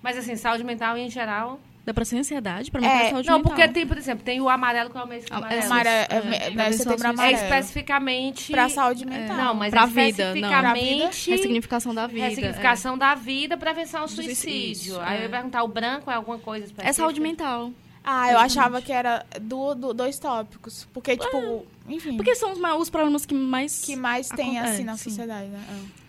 Mas 0.01 0.17
assim, 0.17 0.36
saúde 0.36 0.63
mental 0.63 0.97
em 0.97 1.09
geral. 1.09 1.59
Depressão 1.86 2.17
e 2.17 2.22
ansiedade, 2.22 2.70
pra 2.70 2.80
mim 2.82 2.88
É, 2.88 3.07
é 3.07 3.09
saúde 3.09 3.28
Não, 3.28 3.38
mental. 3.38 3.51
porque 3.55 3.67
tem, 3.70 3.88
por 3.88 3.97
exemplo, 3.97 4.24
tem 4.24 4.39
o 4.39 4.47
amarelo, 4.47 4.91
que 4.91 4.97
é 4.97 5.01
o 5.01 5.07
mês 5.07 5.26
Ah, 5.32 5.38
amarelo. 5.38 5.61
é, 5.61 5.65
Amare- 5.65 5.89
é, 5.89 5.91
é, 5.91 6.05
é, 6.13 6.17
é, 6.47 6.49
né, 6.51 6.67
é 6.67 6.72
setembro 6.72 7.22
é 7.22 7.26
É 7.26 7.32
especificamente. 7.34 8.51
Pra 8.51 8.70
saúde 8.70 9.05
mental. 9.07 9.36
Não, 9.38 9.53
mas 9.55 9.72
Pra 9.72 9.84
é 9.84 9.88
vida, 9.88 10.26
não. 10.36 10.36
especificamente. 10.36 11.30
Ressignificação 11.32 11.95
da 11.95 12.05
vida. 12.05 12.26
Ressignificação 12.28 12.97
da 12.97 13.15
vida, 13.15 13.57
prevenção 13.57 14.01
ao 14.01 14.07
Do 14.07 14.11
suicídio. 14.13 14.36
suicídio, 14.76 15.01
Aí 15.01 15.15
é. 15.15 15.20
eu 15.20 15.24
ia 15.24 15.30
perguntar, 15.30 15.63
o 15.63 15.67
branco 15.67 16.11
é 16.11 16.13
alguma 16.13 16.38
coisa 16.38 16.65
É, 16.65 16.67
específica? 16.67 16.89
é 16.89 16.93
saúde 16.93 17.20
mental. 17.22 17.72
Ah, 18.04 18.32
eu 18.32 18.39
achava 18.39 18.82
que 18.82 18.91
era 18.91 19.26
do, 19.41 19.76
do- 19.76 19.93
dois 19.93 20.18
tópicos. 20.18 20.88
Porque, 20.93 21.16
tipo, 21.18 21.66
enfim. 21.88 22.16
Porque 22.16 22.36
são 22.36 22.52
os, 22.54 22.60
os 22.82 22.89
problemas 22.89 23.26
que 23.26 23.34
mais... 23.34 23.82
que 23.82 23.95
mais 23.95 24.30
tem, 24.30 24.58
Acon- 24.58 24.70
assim, 24.70 24.82
é, 24.82 24.86
na 24.86 24.97
sim. 24.97 25.10
sociedade, 25.10 25.47
né? 25.47 25.62
Ah. 25.70 26.00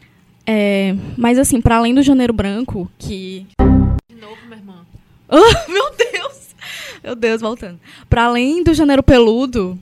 É, 0.46 0.94
mas 1.16 1.38
assim, 1.38 1.60
para 1.60 1.76
além 1.76 1.94
do 1.94 2.02
janeiro 2.02 2.32
branco, 2.32 2.90
que 2.98 3.46
De 4.08 4.16
novo, 4.16 4.36
minha 4.46 4.56
irmã. 4.56 4.86
Meu 5.68 5.94
Deus! 5.94 6.54
Meu 7.04 7.14
Deus, 7.14 7.40
voltando. 7.40 7.78
Para 8.08 8.24
além 8.24 8.62
do 8.64 8.74
janeiro 8.74 9.02
peludo, 9.02 9.78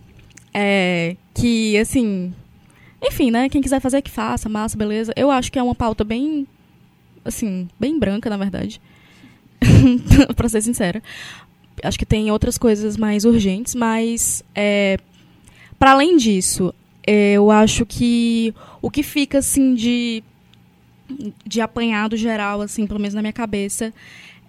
é, 0.53 1.17
que, 1.35 1.77
assim... 1.79 2.35
Enfim, 3.01 3.31
né? 3.31 3.49
Quem 3.49 3.61
quiser 3.63 3.81
fazer, 3.81 4.03
que 4.03 4.11
faça. 4.11 4.49
Massa, 4.49 4.77
beleza. 4.77 5.13
Eu 5.17 5.31
acho 5.31 5.51
que 5.53 5.59
é 5.59 5.63
uma 5.63 5.75
pauta 5.75 6.05
bem... 6.05 6.47
Assim, 7.25 7.69
bem 7.79 7.99
branca, 7.99 8.29
na 8.29 8.37
verdade. 8.37 8.81
pra 10.37 10.49
ser 10.49 10.63
sincera. 10.63 11.03
Acho 11.83 11.99
que 11.99 12.07
tem 12.07 12.31
outras 12.31 12.59
coisas 12.59 12.97
mais 12.97 13.25
urgentes, 13.25 13.75
mas... 13.75 14.43
É, 14.55 14.99
para 15.79 15.93
além 15.93 16.17
disso, 16.17 16.75
é, 17.07 17.35
eu 17.35 17.51
acho 17.51 17.87
que 17.87 18.55
o 18.83 18.91
que 18.91 19.03
fica, 19.03 19.39
assim, 19.39 19.75
de... 19.75 20.23
De 21.47 21.61
apanhado 21.63 22.17
geral, 22.17 22.61
assim, 22.61 22.87
pelo 22.87 23.01
menos 23.01 23.15
na 23.15 23.23
minha 23.23 23.33
cabeça, 23.33 23.95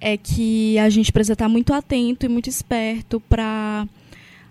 é 0.02 0.18
que 0.18 0.78
a 0.78 0.90
gente 0.90 1.12
precisa 1.12 1.34
estar 1.34 1.48
muito 1.48 1.74
atento 1.74 2.26
e 2.26 2.30
muito 2.30 2.50
esperto 2.50 3.20
para 3.22 3.88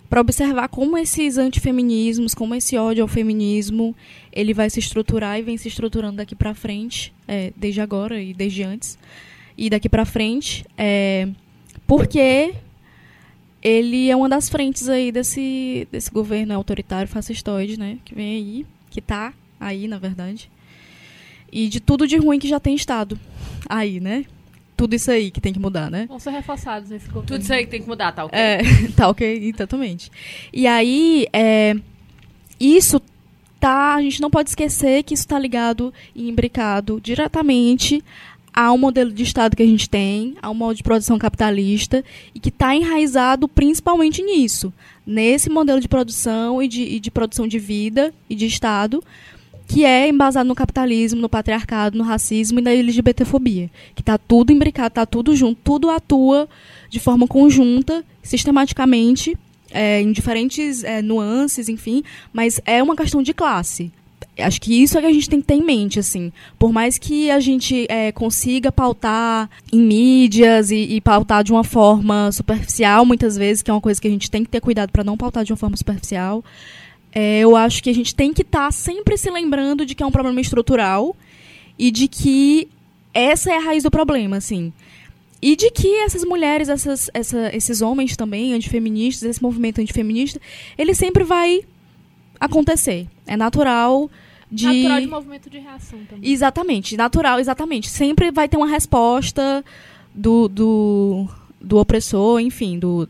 para 0.09 0.23
observar 0.23 0.69
como 0.69 0.97
esses 0.97 1.37
antifeminismos, 1.37 2.35
como 2.35 2.55
esse 2.55 2.77
ódio 2.79 3.03
ao 3.03 3.09
feminismo, 3.09 3.95
ele 4.33 4.55
vai 4.55 4.71
se 4.71 4.79
estruturar 4.79 5.39
e 5.39 5.43
vem 5.43 5.57
se 5.59 5.69
estruturando 5.69 6.17
daqui 6.17 6.35
para 6.35 6.55
frente, 6.55 7.13
é, 7.27 7.53
desde 7.55 7.81
agora 7.81 8.21
e 8.21 8.33
desde 8.33 8.63
antes, 8.63 8.99
e 9.57 9.69
daqui 9.69 9.89
para 9.89 10.07
frente, 10.07 10.65
é, 10.79 11.29
porque 11.87 12.55
ele 13.63 14.11
é 14.11 14.17
uma 14.17 14.29
das 14.29 14.49
frentes 14.49 14.89
aí 14.89 15.11
desse, 15.11 15.87
desse 15.91 16.11
governo 16.11 16.55
autoritário 16.55 17.09
fascistoide, 17.09 17.79
né, 17.79 17.99
que 18.05 18.15
vem 18.15 18.37
aí, 18.37 18.67
que 18.91 19.01
tá 19.01 19.33
aí, 19.59 19.89
na 19.89 19.99
verdade, 19.99 20.51
e 21.51 21.69
de 21.69 21.81
tudo 21.81 22.07
de 22.07 22.17
ruim 22.17 22.39
que 22.39 22.49
já 22.49 22.61
tem 22.61 22.75
estado 22.75 23.19
aí, 23.69 24.01
né, 24.01 24.25
tudo 24.79 24.95
isso 24.95 25.11
aí 25.11 25.31
que 25.33 25.41
tem 25.41 25.53
que 25.53 25.59
mudar, 25.59 25.91
né? 25.91 26.07
Vão 26.07 26.21
ser 26.21 26.31
reforçados 26.31 26.89
nesse 26.89 27.07
governo. 27.07 27.27
Tudo 27.27 27.43
isso 27.43 27.53
aí 27.53 27.65
que 27.65 27.71
tem 27.71 27.83
que 27.83 27.89
mudar, 27.89 28.13
tá 28.13 28.25
ok? 28.25 28.39
É, 28.39 28.61
tá 28.97 29.09
ok, 29.09 29.53
totalmente. 29.53 30.09
E 30.53 30.69
aí, 30.69 31.27
é, 31.33 31.75
isso 32.61 33.03
tá. 33.59 33.97
A 33.97 34.03
gente 34.03 34.21
não 34.21 34.31
pode 34.31 34.51
esquecer 34.51 35.03
que 35.03 35.15
isso 35.15 35.27
tá 35.27 35.37
ligado 35.37 35.93
e 36.15 36.29
imbricado 36.29 37.01
diretamente 37.01 38.05
ao 38.59 38.77
modelo 38.77 39.13
de 39.13 39.23
Estado 39.23 39.55
que 39.55 39.63
a 39.63 39.67
gente 39.67 39.89
tem, 39.89 40.35
ao 40.43 40.53
modo 40.53 40.75
de 40.75 40.83
produção 40.83 41.17
capitalista, 41.17 42.05
e 42.35 42.41
que 42.41 42.49
está 42.49 42.75
enraizado 42.75 43.47
principalmente 43.47 44.21
nisso, 44.21 44.75
nesse 45.07 45.49
modelo 45.49 45.81
de 45.81 45.87
produção 45.87 46.61
e 46.61 46.67
de, 46.67 46.83
e 46.83 46.99
de 46.99 47.09
produção 47.09 47.47
de 47.47 47.57
vida 47.57 48.13
e 48.29 48.35
de 48.35 48.47
Estado, 48.47 49.01
que 49.69 49.85
é 49.85 50.09
embasado 50.09 50.49
no 50.49 50.57
capitalismo, 50.57 51.21
no 51.21 51.29
patriarcado, 51.29 51.97
no 51.97 52.03
racismo 52.03 52.59
e 52.59 52.63
na 52.63 52.73
LGBTfobia. 52.73 53.71
Que 53.95 54.03
está 54.03 54.19
tudo 54.19 54.51
imbricado, 54.51 54.89
está 54.89 55.07
tudo 55.07 55.37
junto, 55.37 55.61
tudo 55.63 55.89
atua 55.89 56.49
de 56.91 56.99
forma 56.99 57.29
conjunta, 57.29 58.05
sistematicamente, 58.25 59.39
é, 59.71 60.01
em 60.01 60.11
diferentes 60.11 60.83
é, 60.83 61.01
nuances, 61.01 61.69
enfim, 61.69 62.03
mas 62.33 62.61
é 62.65 62.83
uma 62.83 62.97
questão 62.97 63.23
de 63.23 63.33
classe. 63.33 63.93
Acho 64.39 64.61
que 64.61 64.83
isso 64.83 64.97
é 64.97 65.01
que 65.01 65.07
a 65.07 65.13
gente 65.13 65.29
tem 65.29 65.41
que 65.41 65.47
ter 65.47 65.55
em 65.55 65.65
mente, 65.65 65.99
assim. 65.99 66.33
Por 66.59 66.73
mais 66.73 66.97
que 66.97 67.31
a 67.31 67.41
gente 67.41 67.87
é, 67.89 68.13
consiga 68.13 68.71
pautar 68.71 69.51
em 69.73 69.81
mídias 69.81 70.71
e, 70.71 70.77
e 70.77 71.01
pautar 71.01 71.43
de 71.43 71.53
uma 71.53 71.65
forma 71.65 72.31
superficial, 72.31 73.05
muitas 73.05 73.37
vezes, 73.37 73.63
que 73.63 73.71
é 73.71 73.75
uma 73.75 73.81
coisa 73.81 74.01
que 74.01 74.07
a 74.07 74.11
gente 74.11 74.31
tem 74.31 74.45
que 74.45 74.51
ter 74.51 74.61
cuidado 74.61 74.91
para 74.91 75.03
não 75.03 75.17
pautar 75.17 75.45
de 75.45 75.53
uma 75.53 75.57
forma 75.57 75.77
superficial, 75.77 76.45
é, 77.13 77.41
eu 77.41 77.57
acho 77.57 77.83
que 77.83 77.91
a 77.91 77.95
gente 77.95 78.15
tem 78.15 78.33
que 78.33 78.43
estar 78.43 78.73
sempre 78.73 79.17
se 79.17 79.31
lembrando 79.31 79.85
de 79.85 79.95
que 79.95 80.03
é 80.03 80.07
um 80.07 80.13
problema 80.13 80.41
estrutural 80.41 81.17
e 81.79 81.91
de 81.91 82.07
que 82.07 82.69
essa 83.13 83.51
é 83.51 83.57
a 83.57 83.61
raiz 83.61 83.83
do 83.83 83.91
problema, 83.91 84.37
assim. 84.37 84.73
E 85.41 85.57
de 85.57 85.71
que 85.71 85.89
essas 86.01 86.25
mulheres, 86.25 86.69
essas, 86.69 87.11
essa, 87.15 87.55
esses 87.55 87.81
homens 87.81 88.17
também, 88.17 88.55
antifeministas, 88.55 89.29
esse 89.29 89.43
movimento 89.43 89.81
antifeminista, 89.81 90.41
ele 90.77 90.95
sempre 90.95 91.25
vai 91.25 91.63
acontecer. 92.41 93.07
É 93.27 93.37
natural 93.37 94.11
de. 94.51 94.67
Natural 94.67 95.01
de 95.01 95.07
movimento 95.07 95.51
de 95.51 95.59
reação 95.59 95.99
também. 96.09 96.31
Exatamente, 96.31 96.97
natural, 96.97 97.39
exatamente. 97.39 97.89
Sempre 97.89 98.31
vai 98.31 98.49
ter 98.49 98.57
uma 98.57 98.69
resposta 98.69 99.65
do, 100.15 100.49
do, 100.49 101.29
do 101.61 101.79
opressor, 101.79 102.41
enfim, 102.41 102.79
do, 102.79 103.09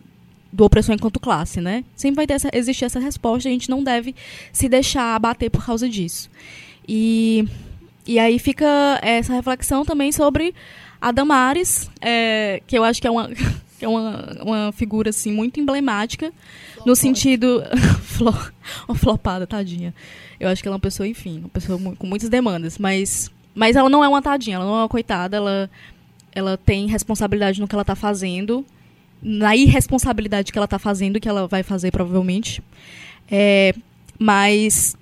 do 0.52 0.64
opressor 0.64 0.94
enquanto 0.94 1.20
classe, 1.20 1.60
né? 1.60 1.84
Sempre 1.94 2.16
vai 2.16 2.26
ter 2.26 2.34
essa, 2.34 2.50
existir 2.52 2.84
essa 2.84 3.00
resposta 3.00 3.48
e 3.48 3.50
a 3.50 3.52
gente 3.52 3.70
não 3.70 3.82
deve 3.82 4.14
se 4.52 4.68
deixar 4.68 5.14
abater 5.14 5.50
por 5.50 5.64
causa 5.64 5.88
disso. 5.88 6.30
E, 6.86 7.46
e 8.06 8.18
aí 8.18 8.38
fica 8.38 8.98
essa 9.02 9.32
reflexão 9.32 9.84
também 9.84 10.10
sobre 10.12 10.54
a 11.00 11.12
Damares, 11.12 11.90
é, 12.00 12.60
que 12.66 12.76
eu 12.76 12.82
acho 12.82 13.00
que 13.00 13.06
é 13.06 13.10
uma, 13.10 13.28
que 13.78 13.84
é 13.84 13.88
uma, 13.88 14.36
uma 14.42 14.72
figura 14.72 15.10
assim, 15.10 15.32
muito 15.32 15.60
emblemática, 15.60 16.32
no 16.84 16.96
sentido. 16.96 17.62
uma 18.88 18.94
flopada, 18.94 19.46
tadinha. 19.46 19.94
Eu 20.38 20.48
acho 20.48 20.62
que 20.62 20.68
ela 20.68 20.74
é 20.74 20.78
uma 20.78 20.80
pessoa, 20.80 21.06
enfim, 21.06 21.40
uma 21.40 21.48
pessoa 21.48 21.78
com 21.96 22.06
muitas 22.06 22.28
demandas, 22.28 22.78
mas, 22.78 23.30
mas 23.54 23.76
ela 23.76 23.88
não 23.88 24.04
é 24.04 24.08
uma 24.08 24.22
tadinha, 24.22 24.56
ela 24.56 24.64
não 24.64 24.74
é 24.74 24.82
uma 24.82 24.88
coitada, 24.88 25.36
ela, 25.36 25.70
ela 26.32 26.56
tem 26.56 26.86
responsabilidade 26.86 27.60
no 27.60 27.66
que 27.66 27.74
ela 27.74 27.82
está 27.82 27.94
fazendo 27.94 28.64
na 29.22 29.56
irresponsabilidade 29.56 30.52
que 30.52 30.58
ela 30.58 30.64
está 30.64 30.78
fazendo, 30.78 31.20
que 31.20 31.28
ela 31.28 31.46
vai 31.46 31.62
fazer 31.62 31.90
provavelmente. 31.90 32.62
É, 33.30 33.74
mas 34.18 34.96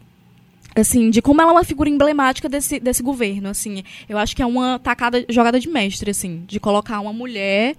assim, 0.75 1.09
de 1.09 1.23
como 1.23 1.41
ela 1.41 1.53
é 1.53 1.55
uma 1.55 1.65
figura 1.65 1.89
emblemática 1.89 2.49
desse, 2.49 2.79
desse 2.79 3.03
governo, 3.03 3.49
assim. 3.49 3.83
Eu 4.09 4.19
acho 4.19 4.37
que 4.37 4.43
é 4.43 4.47
uma 4.47 4.79
tacada, 4.79 5.25
jogada 5.29 5.59
de 5.59 5.69
mestre, 5.69 6.11
assim, 6.11 6.45
de 6.47 6.61
colocar 6.61 7.01
uma 7.01 7.15
mulher 7.15 7.75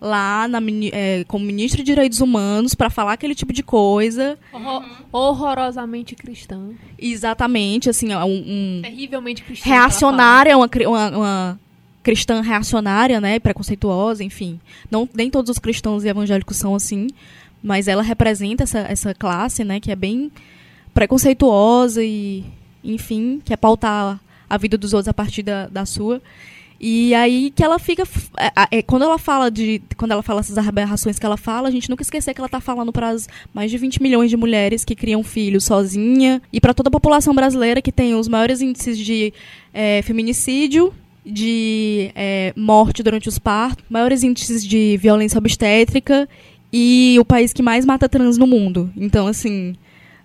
lá 0.00 0.46
na, 0.48 0.58
é, 0.92 1.24
como 1.24 1.44
ministra 1.44 1.82
de 1.82 1.86
Direitos 1.86 2.20
Humanos 2.20 2.74
para 2.74 2.90
falar 2.90 3.12
aquele 3.12 3.34
tipo 3.34 3.52
de 3.52 3.62
coisa. 3.62 4.38
Horror, 4.52 4.84
horrorosamente 5.12 6.14
cristã. 6.14 6.70
Exatamente, 6.98 7.88
assim, 7.88 8.14
um, 8.14 8.78
um 8.78 8.80
terrivelmente 8.82 9.42
cristã. 9.42 9.68
Reacionária, 9.68 10.56
uma, 10.56 10.68
uma, 10.86 11.10
uma 11.10 11.60
cristã 12.02 12.40
reacionária, 12.40 13.20
né, 13.20 13.38
preconceituosa, 13.38 14.22
enfim. 14.22 14.60
Não, 14.90 15.08
nem 15.12 15.30
todos 15.30 15.50
os 15.50 15.58
cristãos 15.58 16.04
e 16.04 16.08
evangélicos 16.08 16.56
são 16.56 16.74
assim, 16.74 17.08
mas 17.62 17.88
ela 17.88 18.02
representa 18.02 18.62
essa, 18.62 18.78
essa 18.78 19.14
classe, 19.14 19.64
né, 19.64 19.80
que 19.80 19.90
é 19.90 19.96
bem 19.96 20.30
preconceituosa 20.94 22.04
e, 22.04 22.44
enfim, 22.84 23.40
quer 23.44 23.56
pautar 23.56 24.20
a 24.48 24.56
vida 24.56 24.78
dos 24.78 24.92
outros 24.92 25.08
a 25.08 25.14
partir 25.14 25.42
da, 25.42 25.66
da 25.66 25.84
sua. 25.84 26.22
E 26.80 27.14
aí 27.14 27.50
que 27.50 27.62
ela 27.62 27.78
fica. 27.78 28.04
É, 28.38 28.78
é, 28.78 28.82
quando 28.82 29.02
ela 29.02 29.18
fala 29.18 29.50
de. 29.50 29.82
Quando 29.96 30.12
ela 30.12 30.22
fala 30.22 30.40
essas 30.40 30.58
aberrações 30.58 31.18
que 31.18 31.26
ela 31.26 31.36
fala, 31.36 31.68
a 31.68 31.70
gente 31.70 31.88
nunca 31.88 32.02
esquecer 32.02 32.34
que 32.34 32.40
ela 32.40 32.46
está 32.46 32.60
falando 32.60 32.92
para 32.92 33.08
as 33.08 33.28
mais 33.52 33.70
de 33.70 33.78
20 33.78 34.02
milhões 34.02 34.30
de 34.30 34.36
mulheres 34.36 34.84
que 34.84 34.94
criam 34.94 35.22
filhos 35.22 35.64
sozinha. 35.64 36.42
E 36.52 36.60
para 36.60 36.74
toda 36.74 36.88
a 36.88 36.92
população 36.92 37.34
brasileira 37.34 37.80
que 37.80 37.92
tem 37.92 38.14
os 38.14 38.28
maiores 38.28 38.60
índices 38.60 38.98
de 38.98 39.32
é, 39.72 40.02
feminicídio 40.02 40.92
de 41.24 42.12
é, 42.14 42.52
morte 42.56 43.02
durante 43.02 43.28
os 43.28 43.36
partos, 43.36 43.84
maiores 43.90 44.22
índices 44.22 44.64
de 44.64 44.96
violência 44.96 45.38
obstétrica 45.38 46.28
e 46.72 47.16
o 47.18 47.24
país 47.24 47.52
que 47.52 47.62
mais 47.62 47.84
mata 47.84 48.08
trans 48.08 48.38
no 48.38 48.46
mundo. 48.46 48.92
Então, 48.96 49.26
assim, 49.26 49.74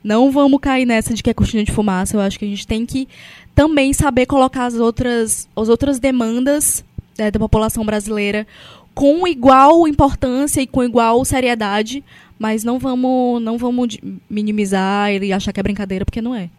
não 0.03 0.31
vamos 0.31 0.59
cair 0.59 0.85
nessa 0.85 1.13
de 1.13 1.23
que 1.23 1.29
é 1.29 1.33
cortina 1.33 1.63
de 1.63 1.71
fumaça. 1.71 2.15
Eu 2.15 2.21
acho 2.21 2.37
que 2.37 2.45
a 2.45 2.47
gente 2.47 2.67
tem 2.67 2.85
que 2.85 3.07
também 3.55 3.93
saber 3.93 4.25
colocar 4.25 4.65
as 4.65 4.75
outras, 4.75 5.47
as 5.55 5.69
outras 5.69 5.99
demandas 5.99 6.83
né, 7.17 7.29
da 7.29 7.39
população 7.39 7.85
brasileira 7.85 8.47
com 8.93 9.27
igual 9.27 9.87
importância 9.87 10.61
e 10.61 10.67
com 10.67 10.83
igual 10.83 11.23
seriedade, 11.23 12.03
mas 12.37 12.63
não 12.63 12.77
vamos, 12.77 13.41
não 13.41 13.57
vamos 13.57 13.97
minimizar 14.29 15.11
e 15.11 15.31
achar 15.31 15.53
que 15.53 15.59
é 15.59 15.63
brincadeira, 15.63 16.05
porque 16.05 16.21
não 16.21 16.35
é. 16.35 16.49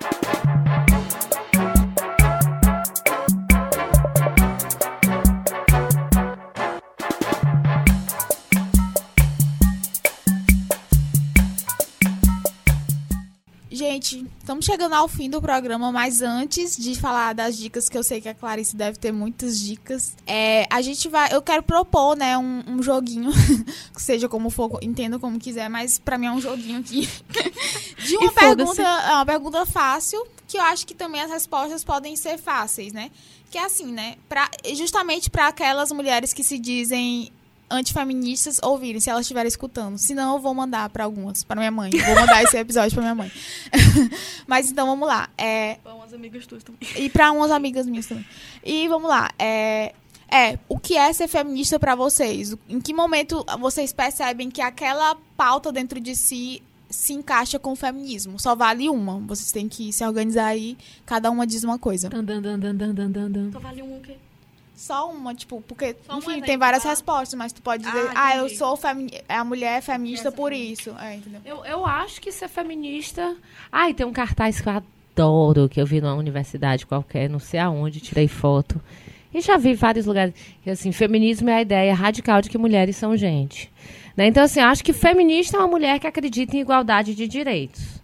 Estamos 14.53 14.67
chegando 14.67 14.95
ao 14.95 15.09
fim 15.09 15.31
do 15.31 15.41
programa, 15.41 15.91
mas 15.91 16.21
antes 16.21 16.77
de 16.77 16.95
falar 16.95 17.33
das 17.33 17.57
dicas, 17.57 17.89
que 17.89 17.97
eu 17.97 18.03
sei 18.03 18.21
que 18.21 18.29
a 18.29 18.35
Clarice 18.35 18.77
deve 18.77 18.99
ter 18.99 19.11
muitas 19.11 19.59
dicas, 19.59 20.15
é, 20.27 20.67
a 20.69 20.83
gente 20.83 21.09
vai. 21.09 21.35
Eu 21.35 21.41
quero 21.41 21.63
propor, 21.63 22.15
né, 22.15 22.37
um, 22.37 22.63
um 22.67 22.83
joguinho, 22.83 23.31
que 23.95 24.03
seja 24.03 24.29
como 24.29 24.51
for, 24.51 24.79
entenda 24.83 25.19
como 25.19 25.39
quiser, 25.39 25.71
mas 25.71 25.99
para 25.99 26.19
mim 26.19 26.27
é 26.27 26.33
um 26.33 26.41
joguinho 26.41 26.81
aqui. 26.81 27.09
de 28.05 28.17
uma 28.19 28.31
pergunta, 28.31 28.83
é 28.83 29.13
uma 29.15 29.27
pergunta 29.27 29.65
fácil, 29.65 30.23
que 30.47 30.59
eu 30.59 30.63
acho 30.63 30.87
que 30.87 30.95
também 30.95 31.23
as 31.23 31.31
respostas 31.31 31.83
podem 31.83 32.15
ser 32.15 32.37
fáceis, 32.37 32.93
né? 32.93 33.11
Que 33.51 33.57
é 33.57 33.65
assim, 33.65 33.91
né? 33.91 34.17
Pra, 34.29 34.51
justamente 34.75 35.31
para 35.31 35.49
aquelas 35.49 35.91
mulheres 35.93 36.35
que 36.35 36.45
se 36.45 36.59
dizem 36.59 37.33
antifeministas 37.73 38.61
ouvirem, 38.63 39.01
se 39.01 39.11
elas 39.11 39.23
estiverem 39.23 39.49
escutando. 39.49 39.99
Senão, 39.99 40.35
eu 40.35 40.41
vou 40.41 40.55
mandar 40.55 40.89
para 40.91 41.05
algumas, 41.05 41.43
para 41.43 41.57
minha 41.61 41.71
mãe. 41.71 41.91
Vou 41.91 42.15
mandar 42.15 42.43
esse 42.43 42.57
episódio 42.57 42.93
para 42.93 43.03
minha 43.03 43.15
mãe. 43.15 43.33
Mas 44.47 44.71
então, 44.71 44.87
vamos 44.87 45.09
lá. 45.09 45.29
É... 45.37 45.77
Para 45.77 45.95
umas 45.95 46.13
amigas 46.13 46.47
tuas 46.47 46.63
também. 46.63 46.81
E 46.97 47.09
para 47.09 47.33
umas 47.33 47.51
amigas 47.51 47.87
minhas 47.87 48.07
também. 48.07 48.27
E 48.65 48.87
vamos 48.89 49.09
lá. 49.09 49.31
É... 49.39 49.95
É, 50.35 50.59
o 50.67 50.79
que 50.79 50.97
é 50.97 51.13
ser 51.13 51.29
feminista 51.29 51.79
para 51.79 51.95
vocês? 51.95 52.57
Em 52.67 52.81
que 52.81 52.95
momento 52.95 53.45
vocês 53.61 53.93
percebem 53.93 54.51
que 54.51 54.63
aquela 54.63 55.15
pauta 55.37 55.71
dentro 55.71 56.01
de 56.01 56.17
si 56.17 56.63
se 56.89 57.13
encaixa 57.13 57.59
com 57.59 57.73
o 57.73 57.77
feminismo? 57.77 58.41
Só 58.41 58.55
vale 58.55 58.89
uma. 58.89 59.19
Vocês 59.19 59.53
têm 59.53 59.69
que 59.69 59.93
se 59.93 60.03
organizar 60.03 60.47
aí, 60.47 60.79
cada 61.05 61.31
uma 61.31 61.47
diz 61.47 61.65
uma 61.65 61.79
coisa. 61.79 62.09
Dan, 62.09 62.25
dan, 62.25 62.41
dan, 62.41 62.59
dan, 62.59 62.75
dan, 62.75 62.95
dan, 62.95 63.31
dan. 63.31 63.53
Só 63.53 63.61
vale 63.61 63.83
uma 63.83 63.99
o 63.99 64.01
quê? 64.01 64.17
Só 64.83 65.09
uma, 65.09 65.33
tipo, 65.33 65.61
porque, 65.61 65.95
Só 66.05 66.17
um 66.17 66.19
enfim, 66.19 66.41
tem 66.41 66.59
várias 66.59 66.83
tá? 66.83 66.89
respostas, 66.89 67.39
mas 67.39 67.53
tu 67.53 67.63
pode 67.63 67.85
dizer, 67.85 68.05
Ah, 68.17 68.31
ah, 68.31 68.37
eu 68.39 68.49
sou 68.49 68.77
femi 68.77 69.13
a 69.29 69.45
mulher 69.45 69.79
é 69.79 69.81
feminista 69.81 70.27
Essa 70.27 70.37
por 70.37 70.51
feminista. 70.51 70.91
isso. 70.91 70.99
É, 71.01 71.15
entendeu? 71.15 71.41
Eu, 71.45 71.65
eu 71.65 71.87
acho 71.87 72.21
que 72.21 72.33
ser 72.33 72.49
feminista. 72.49 73.37
Ai, 73.71 73.95
tem 73.95 74.05
um 74.05 74.13
cartaz 74.13 74.61
que 74.61 74.69
eu 74.69 74.73
adoro, 74.73 75.69
que 75.69 75.81
eu 75.81 75.87
vi 75.87 76.01
numa 76.01 76.15
universidade 76.15 76.85
qualquer, 76.85 77.31
não 77.31 77.39
sei 77.39 77.61
aonde, 77.61 78.01
tirei 78.01 78.27
foto. 78.27 78.81
E 79.33 79.41
já 79.41 79.57
vi 79.57 79.73
vários 79.73 80.05
lugares. 80.05 80.35
Que 80.65 80.71
assim, 80.71 80.91
feminismo 80.91 81.49
é 81.49 81.59
a 81.59 81.63
ideia 81.63 81.95
radical 81.95 82.43
de 82.43 82.51
que 82.51 82.59
mulheres 82.59 82.97
são 82.97 83.17
gente. 83.17 83.71
Né? 84.17 84.27
Então, 84.27 84.43
assim, 84.43 84.59
eu 84.59 84.67
acho 84.67 84.83
que 84.83 84.93
feminista 84.93 85.59
é 85.59 85.61
uma 85.61 85.69
mulher 85.69 86.01
que 86.01 86.09
acredita 86.09 86.57
em 86.57 86.61
igualdade 86.61 87.15
de 87.15 87.29
direitos. 87.29 88.03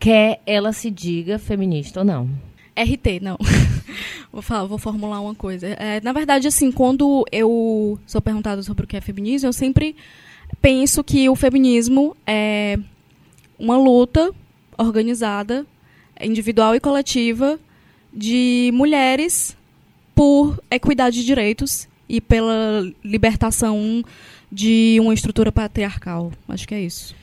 Quer 0.00 0.40
ela 0.46 0.72
se 0.72 0.90
diga 0.90 1.38
feminista 1.38 2.00
ou 2.00 2.06
não. 2.06 2.30
RT, 2.74 3.20
não. 3.20 3.36
vou, 4.32 4.42
falar, 4.42 4.66
vou 4.66 4.78
formular 4.78 5.20
uma 5.20 5.34
coisa. 5.34 5.66
É, 5.66 6.00
na 6.00 6.12
verdade, 6.12 6.48
assim, 6.48 6.70
quando 6.70 7.24
eu 7.30 7.98
sou 8.06 8.20
perguntado 8.20 8.62
sobre 8.62 8.84
o 8.84 8.86
que 8.86 8.96
é 8.96 9.00
feminismo, 9.00 9.48
eu 9.48 9.52
sempre 9.52 9.96
penso 10.60 11.02
que 11.02 11.28
o 11.28 11.36
feminismo 11.36 12.16
é 12.26 12.78
uma 13.58 13.76
luta 13.76 14.32
organizada, 14.76 15.66
individual 16.20 16.74
e 16.74 16.80
coletiva, 16.80 17.58
de 18.12 18.70
mulheres 18.74 19.56
por 20.14 20.62
equidade 20.70 21.16
de 21.16 21.24
direitos 21.24 21.88
e 22.08 22.20
pela 22.20 22.92
libertação 23.02 24.04
de 24.50 24.98
uma 25.00 25.14
estrutura 25.14 25.50
patriarcal. 25.50 26.30
Acho 26.48 26.68
que 26.68 26.74
é 26.74 26.80
isso. 26.80 27.14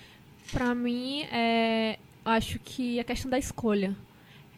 Pra 0.51 0.73
mim, 0.73 1.21
é, 1.31 1.99
acho 2.25 2.59
que 2.59 2.99
a 2.99 3.03
questão 3.03 3.29
da 3.29 3.37
escolha. 3.37 3.95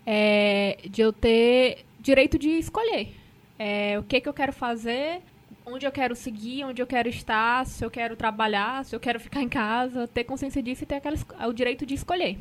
É, 0.05 0.79
de 0.89 1.01
eu 1.01 1.13
ter 1.13 1.85
direito 2.01 2.37
de 2.37 2.49
escolher. 2.49 3.15
É, 3.57 3.97
o 3.99 4.03
que, 4.03 4.19
que 4.19 4.27
eu 4.27 4.33
quero 4.33 4.51
fazer, 4.51 5.21
onde 5.65 5.85
eu 5.85 5.91
quero 5.91 6.15
seguir, 6.15 6.65
onde 6.65 6.81
eu 6.81 6.87
quero 6.87 7.07
estar, 7.07 7.65
se 7.65 7.85
eu 7.85 7.91
quero 7.91 8.15
trabalhar, 8.15 8.83
se 8.83 8.95
eu 8.95 8.99
quero 8.99 9.19
ficar 9.19 9.41
em 9.41 9.49
casa, 9.49 10.07
ter 10.07 10.23
consciência 10.23 10.61
disso 10.63 10.83
e 10.83 10.87
ter 10.87 10.95
aquela, 10.95 11.17
o 11.47 11.53
direito 11.53 11.85
de 11.85 11.93
escolher. 11.93 12.39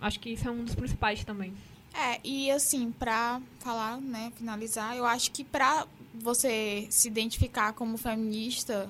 Acho 0.00 0.18
que 0.18 0.30
isso 0.30 0.48
é 0.48 0.50
um 0.50 0.64
dos 0.64 0.74
principais 0.74 1.24
também. 1.24 1.52
É, 1.94 2.20
e 2.24 2.50
assim, 2.50 2.90
pra 2.90 3.40
falar, 3.58 3.98
né, 3.98 4.32
finalizar, 4.36 4.96
eu 4.96 5.06
acho 5.06 5.30
que 5.30 5.44
pra 5.44 5.86
você 6.14 6.86
se 6.90 7.08
identificar 7.08 7.72
como 7.72 7.96
feminista, 7.96 8.88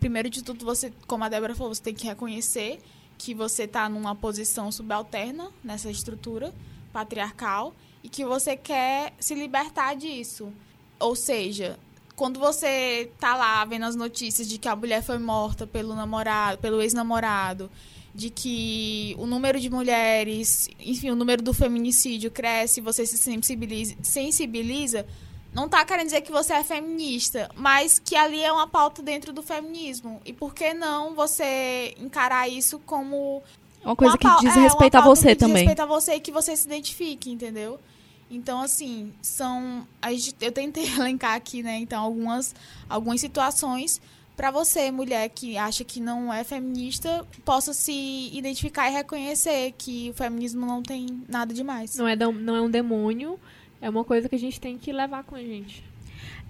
primeiro 0.00 0.30
de 0.30 0.42
tudo, 0.42 0.64
você, 0.64 0.92
como 1.06 1.24
a 1.24 1.28
Débora 1.28 1.54
falou, 1.54 1.74
você 1.74 1.82
tem 1.82 1.94
que 1.94 2.06
reconhecer 2.06 2.80
que 3.18 3.34
você 3.34 3.66
tá 3.66 3.88
numa 3.88 4.14
posição 4.14 4.70
subalterna 4.70 5.50
nessa 5.62 5.90
estrutura 5.90 6.54
patriarcal 6.92 7.74
e 8.02 8.08
que 8.08 8.24
você 8.24 8.56
quer 8.56 9.12
se 9.18 9.34
libertar 9.34 9.94
disso. 9.94 10.52
Ou 10.98 11.14
seja, 11.14 11.78
quando 12.16 12.40
você 12.40 13.10
tá 13.18 13.36
lá 13.36 13.64
vendo 13.64 13.84
as 13.84 13.94
notícias 13.94 14.48
de 14.48 14.58
que 14.58 14.68
a 14.68 14.76
mulher 14.76 15.02
foi 15.02 15.18
morta 15.18 15.66
pelo 15.66 15.94
namorado, 15.94 16.58
pelo 16.58 16.82
ex-namorado, 16.82 17.70
de 18.14 18.30
que 18.30 19.14
o 19.18 19.26
número 19.26 19.60
de 19.60 19.70
mulheres, 19.70 20.68
enfim, 20.80 21.10
o 21.10 21.14
número 21.14 21.42
do 21.42 21.54
feminicídio 21.54 22.30
cresce, 22.30 22.80
você 22.80 23.06
se 23.06 23.16
sensibiliza, 23.16 23.94
sensibiliza 24.02 25.06
não 25.52 25.68
tá 25.68 25.84
querendo 25.84 26.06
dizer 26.06 26.20
que 26.20 26.30
você 26.30 26.52
é 26.52 26.62
feminista, 26.62 27.50
mas 27.54 27.98
que 27.98 28.14
ali 28.14 28.42
é 28.42 28.52
uma 28.52 28.68
pauta 28.68 29.02
dentro 29.02 29.32
do 29.32 29.42
feminismo. 29.42 30.20
E 30.24 30.32
por 30.32 30.54
que 30.54 30.74
não 30.74 31.14
você 31.14 31.94
encarar 31.98 32.48
isso 32.48 32.78
como 32.80 33.42
Uma 33.84 33.96
coisa 33.96 34.14
uma 34.14 34.18
que 34.18 34.46
diz 34.46 34.56
é, 34.56 34.60
respeito 34.60 34.94
a 34.96 35.00
você 35.00 35.28
que 35.28 35.34
diz 35.34 35.38
também. 35.38 35.62
respeito 35.64 35.80
a 35.80 35.86
você 35.86 36.14
e 36.14 36.20
que 36.20 36.32
você 36.32 36.56
se 36.56 36.66
identifique, 36.66 37.30
entendeu? 37.30 37.78
Então, 38.30 38.60
assim, 38.60 39.12
são. 39.22 39.86
A 40.02 40.12
gente, 40.12 40.34
eu 40.40 40.52
tentei 40.52 40.84
elencar 40.92 41.34
aqui, 41.34 41.62
né? 41.62 41.78
Então, 41.78 42.02
algumas, 42.02 42.54
algumas 42.88 43.20
situações 43.20 44.00
para 44.36 44.52
você, 44.52 44.92
mulher 44.92 45.28
que 45.30 45.56
acha 45.56 45.82
que 45.82 45.98
não 45.98 46.32
é 46.32 46.44
feminista, 46.44 47.26
possa 47.44 47.72
se 47.72 48.30
identificar 48.32 48.88
e 48.88 48.92
reconhecer 48.92 49.74
que 49.76 50.10
o 50.10 50.14
feminismo 50.14 50.64
não 50.64 50.80
tem 50.80 51.06
nada 51.28 51.52
demais. 51.52 51.96
Não 51.96 52.06
é, 52.06 52.14
não 52.14 52.54
é 52.54 52.60
um 52.60 52.70
demônio, 52.70 53.38
é 53.80 53.90
uma 53.90 54.04
coisa 54.04 54.28
que 54.28 54.36
a 54.36 54.38
gente 54.38 54.60
tem 54.60 54.78
que 54.78 54.92
levar 54.92 55.24
com 55.24 55.34
a 55.34 55.40
gente. 55.40 55.82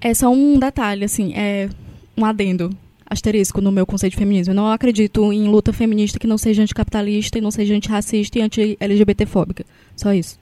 É 0.02 0.12
só 0.12 0.28
um 0.28 0.58
detalhe, 0.58 1.04
assim, 1.04 1.32
é 1.34 1.70
um 2.14 2.26
adendo 2.26 2.76
asterisco 3.08 3.60
no 3.60 3.72
meu 3.72 3.86
conceito 3.86 4.12
de 4.12 4.18
feminismo. 4.18 4.52
Eu 4.52 4.56
não 4.56 4.70
acredito 4.70 5.32
em 5.32 5.48
luta 5.48 5.72
feminista 5.72 6.18
que 6.18 6.26
não 6.26 6.38
seja 6.38 6.62
anticapitalista 6.62 7.38
e 7.38 7.40
não 7.40 7.50
seja 7.50 7.74
antirracista 7.74 8.38
e 8.38 8.42
anti-LGBTfóbica. 8.42 9.64
Só 9.96 10.12
isso. 10.12 10.38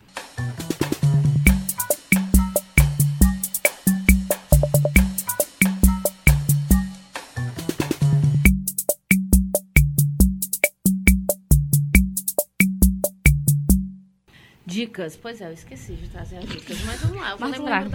Dicas. 14.66 15.16
Pois 15.16 15.40
é, 15.40 15.48
eu 15.48 15.52
esqueci 15.52 15.92
de 15.94 16.08
trazer 16.08 16.38
as 16.38 16.44
dicas, 16.46 16.82
mas 16.84 17.00
vamos 17.00 17.16
lá, 17.16 17.30
eu 17.30 17.38
vou 17.38 17.48
lembrar. 17.48 17.86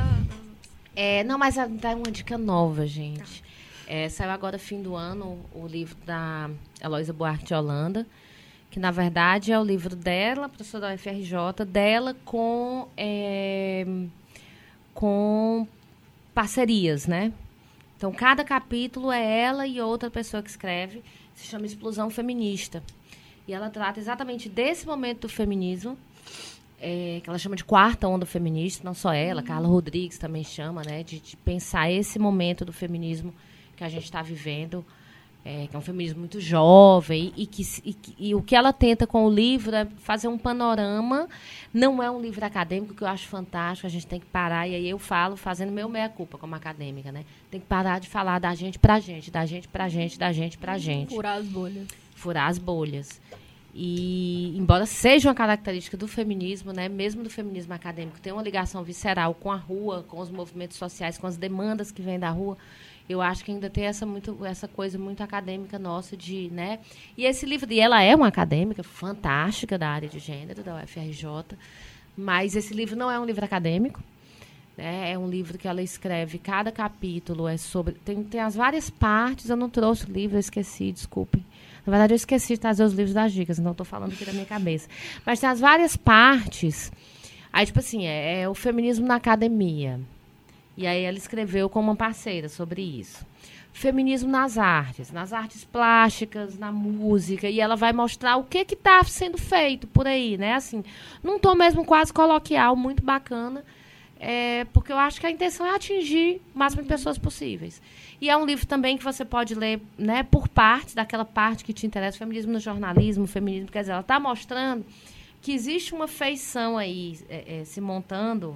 É, 0.96 1.24
não, 1.24 1.38
mas 1.38 1.56
dá 1.56 1.96
uma 1.96 2.12
dica 2.12 2.38
nova, 2.38 2.88
gente. 2.88 3.44
É, 3.94 4.08
saiu 4.08 4.32
agora, 4.32 4.58
fim 4.58 4.82
do 4.82 4.96
ano, 4.96 5.38
o 5.54 5.68
livro 5.68 5.98
da 6.06 6.50
Eloísa 6.82 7.12
Buarque 7.12 7.44
de 7.44 7.54
Holanda, 7.54 8.08
que 8.70 8.80
na 8.80 8.90
verdade 8.90 9.52
é 9.52 9.60
o 9.60 9.64
livro 9.66 9.98
dela, 9.98 10.48
professora 10.48 10.88
da 10.88 10.94
UFRJ, 10.94 11.66
dela 11.68 12.16
com, 12.24 12.88
é, 12.96 13.86
com 14.94 15.68
parcerias, 16.34 17.06
né? 17.06 17.34
Então, 17.98 18.14
cada 18.14 18.46
capítulo 18.46 19.12
é 19.12 19.42
ela 19.42 19.68
e 19.68 19.82
outra 19.82 20.10
pessoa 20.10 20.42
que 20.42 20.50
escreve, 20.50 21.04
se 21.36 21.48
chama 21.48 21.66
Explosão 21.66 22.10
Feminista. 22.10 22.82
E 23.46 23.52
ela 23.52 23.70
trata 23.70 24.00
exatamente 24.00 24.48
desse 24.48 24.88
momento 24.88 25.24
do 25.24 25.30
feminismo, 25.30 25.98
é, 26.80 27.20
que 27.22 27.30
ela 27.30 27.38
chama 27.38 27.58
de 27.58 27.66
quarta 27.66 28.08
onda 28.08 28.26
feminista, 28.26 28.86
não 28.86 28.94
só 28.94 29.12
ela, 29.12 29.44
Carla 29.44 29.68
Rodrigues 29.68 30.18
também 30.18 30.46
chama, 30.46 30.82
né, 30.82 31.04
de, 31.04 31.20
de 31.20 31.36
pensar 31.36 31.92
esse 31.92 32.18
momento 32.18 32.64
do 32.64 32.72
feminismo 32.72 33.34
que 33.82 33.86
a 33.86 33.90
gente 33.90 34.04
está 34.04 34.22
vivendo, 34.22 34.86
é, 35.44 35.66
que 35.66 35.76
é 35.76 35.80
um 35.80 35.82
feminismo 35.82 36.20
muito 36.20 36.40
jovem, 36.40 37.34
e, 37.36 37.48
que, 37.48 37.64
e, 37.84 37.96
e 38.20 38.36
o 38.36 38.44
que 38.44 38.56
ela 38.56 38.72
tenta 38.72 39.08
com 39.08 39.26
o 39.26 39.30
livro 39.34 39.76
é 39.76 39.88
fazer 39.98 40.28
um 40.28 40.38
panorama, 40.38 41.28
não 41.74 42.02
é 42.02 42.12
um 42.12 42.22
livro 42.22 42.46
acadêmico, 42.46 42.94
que 42.94 43.02
eu 43.02 43.08
acho 43.08 43.28
fantástico, 43.28 43.88
a 43.88 43.90
gente 43.90 44.06
tem 44.06 44.20
que 44.20 44.28
parar, 44.28 44.68
e 44.68 44.76
aí 44.76 44.88
eu 44.88 45.00
falo 45.00 45.36
fazendo 45.36 45.72
meu 45.72 45.90
meia-culpa 45.90 46.38
como 46.38 46.54
acadêmica, 46.54 47.12
né, 47.12 47.26
tem 47.50 47.60
que 47.60 47.66
parar 47.66 48.00
de 48.00 48.08
falar 48.08 48.38
da 48.38 48.54
gente 48.54 48.78
pra 48.78 49.00
gente, 49.00 49.32
da 49.32 49.44
gente 49.48 49.68
pra 49.68 49.90
gente, 49.90 50.20
da 50.20 50.32
gente 50.32 50.60
pra 50.60 50.78
gente 50.78 51.16
Furar 51.16 51.38
as 51.40 51.46
bolhas. 51.48 51.88
furar 52.16 52.48
as 52.48 52.60
bolhas. 52.60 53.20
E, 53.74 54.54
embora 54.58 54.86
seja 54.86 55.30
uma 55.30 55.36
característica 55.36 55.96
do 55.96 56.08
feminismo, 56.08 56.72
né, 56.72 56.88
mesmo 56.88 57.24
do 57.24 57.30
feminismo 57.30 57.74
acadêmico, 57.74 58.20
tem 58.20 58.32
uma 58.32 58.44
ligação 58.44 58.84
visceral 58.84 59.34
com 59.34 59.50
a 59.50 59.56
rua, 59.56 60.04
com 60.08 60.20
os 60.20 60.30
movimentos 60.30 60.78
sociais, 60.78 61.18
com 61.18 61.26
as 61.26 61.38
demandas 61.38 61.90
que 61.90 62.02
vêm 62.02 62.20
da 62.20 62.30
rua, 62.30 62.58
eu 63.12 63.22
acho 63.22 63.44
que 63.44 63.52
ainda 63.52 63.70
tem 63.70 63.86
essa, 63.86 64.06
muito, 64.06 64.46
essa 64.46 64.68
coisa 64.68 64.98
muito 64.98 65.22
acadêmica 65.22 65.78
nossa 65.78 66.16
de, 66.16 66.50
né? 66.52 66.80
E 67.18 67.26
esse 67.26 67.46
livro, 67.46 67.72
e 67.72 67.80
ela 67.80 68.02
é 68.02 68.16
uma 68.16 68.28
acadêmica 68.28 68.84
fantástica 68.84 69.78
da 69.78 69.90
área 69.90 70.08
de 70.08 70.20
gênero, 70.20 70.64
da 70.64 70.82
UFRJ, 70.84 71.58
mas 72.16 72.56
esse 72.56 72.74
livro 72.74 72.96
não 72.96 73.10
é 73.10 73.20
um 73.20 73.26
livro 73.26 73.44
acadêmico, 73.44 74.02
né? 74.78 75.12
É 75.12 75.18
um 75.18 75.30
livro 75.30 75.58
que 75.58 75.68
ela 75.68 75.82
escreve, 75.82 76.38
cada 76.38 76.72
capítulo 76.72 77.48
é 77.48 77.58
sobre. 77.58 77.94
Tem, 77.96 78.24
tem 78.24 78.40
as 78.40 78.56
várias 78.56 78.90
partes, 78.90 79.50
eu 79.50 79.58
não 79.58 79.70
trouxe 79.70 80.06
o 80.06 80.12
livro, 80.12 80.38
eu 80.38 80.40
esqueci, 80.40 80.92
desculpem. 80.92 81.46
Na 81.86 81.92
verdade, 81.92 82.14
eu 82.14 82.16
esqueci 82.16 82.54
de 82.54 82.60
trazer 82.60 82.84
os 82.84 82.94
livros 82.94 83.14
das 83.14 83.34
dicas, 83.34 83.58
então 83.58 83.72
estou 83.72 83.86
falando 83.86 84.14
aqui 84.14 84.24
da 84.24 84.34
minha 84.34 84.46
cabeça. 84.46 84.88
Mas 85.26 85.40
tem 85.40 85.50
as 85.50 85.60
várias 85.60 85.98
partes. 85.98 86.92
Aí, 87.52 87.66
tipo 87.66 87.80
assim, 87.80 88.06
é, 88.06 88.42
é 88.42 88.50
o 88.50 88.54
feminismo 88.54 89.06
na 89.06 89.16
academia. 89.16 90.00
E 90.78 90.88
aí 90.88 91.04
ela 91.04 91.18
escreveu 91.18 91.70
com 91.70 91.80
uma 91.80 91.96
parceira 91.96 92.48
sobre 92.50 92.82
isso. 92.82 93.26
Feminismo 93.74 94.30
nas 94.30 94.58
artes, 94.58 95.12
nas 95.12 95.32
artes 95.32 95.64
plásticas, 95.64 96.58
na 96.58 96.72
música, 96.72 97.50
e 97.50 97.60
ela 97.60 97.76
vai 97.76 97.94
mostrar 97.94 98.36
o 98.38 98.44
que 98.44 98.60
está 98.60 99.04
sendo 99.04 99.38
feito 99.38 99.88
por 99.88 100.06
aí, 100.08 100.38
né? 100.38 100.56
Assim, 100.56 100.84
num 101.24 101.40
tom 101.40 101.56
mesmo 101.56 101.86
quase 101.86 102.12
coloquial, 102.12 102.76
muito 102.76 103.02
bacana, 103.02 103.64
é, 104.20 104.66
porque 104.66 104.92
eu 104.92 104.98
acho 104.98 105.20
que 105.20 105.26
a 105.26 105.32
intenção 105.32 105.66
é 105.66 105.74
atingir 105.74 106.42
o 106.54 106.60
máximo 106.60 106.84
de 106.84 106.88
pessoas 106.90 107.18
possíveis. 107.18 107.82
E 108.20 108.30
é 108.30 108.38
um 108.38 108.46
livro 108.46 108.68
também 108.68 108.98
que 108.98 109.04
você 109.04 109.26
pode 109.26 109.56
ler 109.56 109.82
né, 109.98 110.22
por 110.22 110.48
partes, 110.48 110.94
daquela 110.94 111.26
parte 111.26 111.64
que 111.64 111.74
te 111.74 111.88
interessa, 111.88 112.18
feminismo 112.18 112.52
no 112.52 112.60
jornalismo, 112.60 113.26
feminismo, 113.26 113.72
quer 113.72 113.80
dizer, 113.80 113.94
ela 113.94 114.02
está 114.02 114.20
mostrando 114.20 114.86
que 115.42 115.52
existe 115.54 115.94
uma 115.94 116.08
feição 116.08 116.78
aí 116.78 117.18
é, 117.28 117.62
é, 117.62 117.66
se 117.66 117.82
montando, 117.82 118.56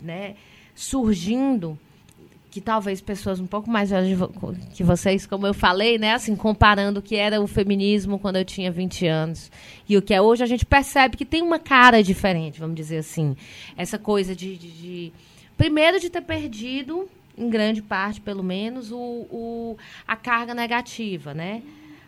né, 0.00 0.36
surgindo, 0.74 1.78
que 2.50 2.60
talvez 2.60 3.00
pessoas 3.00 3.40
um 3.40 3.46
pouco 3.46 3.68
mais 3.68 3.90
velhas 3.90 4.16
que 4.74 4.84
vocês, 4.84 5.26
como 5.26 5.44
eu 5.46 5.52
falei, 5.54 5.98
né, 5.98 6.12
assim, 6.14 6.36
comparando 6.36 7.00
o 7.00 7.02
que 7.02 7.16
era 7.16 7.40
o 7.40 7.46
feminismo 7.48 8.16
quando 8.18 8.36
eu 8.36 8.44
tinha 8.44 8.70
20 8.70 9.06
anos 9.08 9.50
e 9.88 9.96
o 9.96 10.02
que 10.02 10.14
é 10.14 10.20
hoje, 10.22 10.42
a 10.44 10.46
gente 10.46 10.64
percebe 10.64 11.16
que 11.16 11.24
tem 11.24 11.42
uma 11.42 11.58
cara 11.58 12.00
diferente, 12.02 12.60
vamos 12.60 12.76
dizer 12.76 12.98
assim. 12.98 13.36
Essa 13.76 13.98
coisa 13.98 14.36
de, 14.36 14.56
de- 14.56 14.70
de- 14.70 15.12
primeiro 15.56 15.98
de 15.98 16.08
ter 16.08 16.20
perdido, 16.22 17.08
em 17.36 17.50
grande 17.50 17.82
parte 17.82 18.20
pelo 18.20 18.44
menos, 18.44 18.92
o, 18.92 18.96
o- 18.96 19.76
a 20.06 20.14
carga 20.14 20.54
negativa, 20.54 21.34
né? 21.34 21.60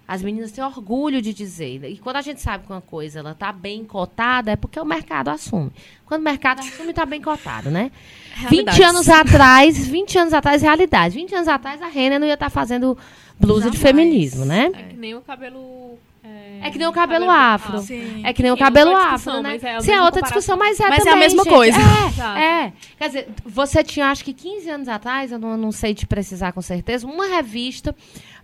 As 0.08 0.22
meninas 0.22 0.52
têm 0.52 0.62
orgulho 0.62 1.20
de 1.20 1.34
dizer. 1.34 1.82
E 1.84 1.98
quando 1.98 2.16
a 2.16 2.22
gente 2.22 2.40
sabe 2.40 2.64
que 2.64 2.72
uma 2.72 2.80
coisa 2.80 3.18
ela 3.18 3.32
está 3.32 3.50
bem 3.52 3.84
cotada, 3.84 4.52
é 4.52 4.56
porque 4.56 4.78
o 4.78 4.84
mercado 4.84 5.28
assume. 5.28 5.72
Quando 6.04 6.20
o 6.20 6.24
mercado 6.24 6.60
assume, 6.60 6.90
está 6.90 7.04
bem 7.04 7.20
cotado, 7.20 7.70
né? 7.70 7.90
20 8.36 8.50
Realidades. 8.50 8.80
anos 8.80 9.08
atrás, 9.08 9.86
20 9.88 10.18
anos 10.18 10.32
atrás, 10.32 10.62
realidade. 10.62 11.14
20 11.16 11.34
anos 11.34 11.48
atrás, 11.48 11.82
a 11.82 11.88
Renner 11.88 12.20
não 12.20 12.26
ia 12.26 12.34
estar 12.34 12.50
fazendo 12.50 12.96
blusa 13.40 13.68
de 13.70 13.76
Jamais. 13.76 13.80
feminismo, 13.80 14.44
né? 14.44 14.70
É 14.74 14.82
que 14.84 14.96
nem 14.96 15.14
o 15.16 15.20
cabelo. 15.22 15.98
É, 16.22 16.68
É 16.68 16.70
que 16.70 16.78
nem 16.78 16.86
o 16.86 16.92
cabelo 16.92 17.28
afro. 17.30 17.78
Sim. 17.80 18.22
É 18.24 18.32
que 18.32 18.42
nem 18.42 18.52
o 18.52 18.56
Sim, 18.56 18.60
é 18.62 18.64
cabelo 18.64 18.90
outra 18.90 19.04
afro, 19.04 19.16
discussão, 19.16 19.42
né? 19.42 19.50
mas 19.52 19.64
é 19.64 19.74
a 19.76 19.80
Sim, 19.80 19.86
é 19.90 19.90
mesma 19.90 20.04
outra 20.04 20.20
comparação. 20.22 20.38
discussão, 20.38 20.56
mas 20.56 20.80
é 20.80 20.88
Mas 20.88 20.98
é 20.98 21.02
a 21.02 21.04
também, 21.04 21.20
mesma 21.20 21.42
gente. 21.44 21.52
coisa. 21.52 21.78
É, 22.38 22.42
é. 22.66 22.72
Quer 22.98 23.06
dizer, 23.08 23.28
você 23.44 23.82
tinha, 23.84 24.06
acho 24.10 24.24
que 24.24 24.32
15 24.32 24.70
anos 24.70 24.88
atrás, 24.88 25.32
eu 25.32 25.38
não, 25.38 25.56
não 25.56 25.72
sei 25.72 25.94
te 25.94 26.06
precisar 26.06 26.52
com 26.52 26.62
certeza, 26.62 27.06
uma 27.06 27.26
revista 27.26 27.94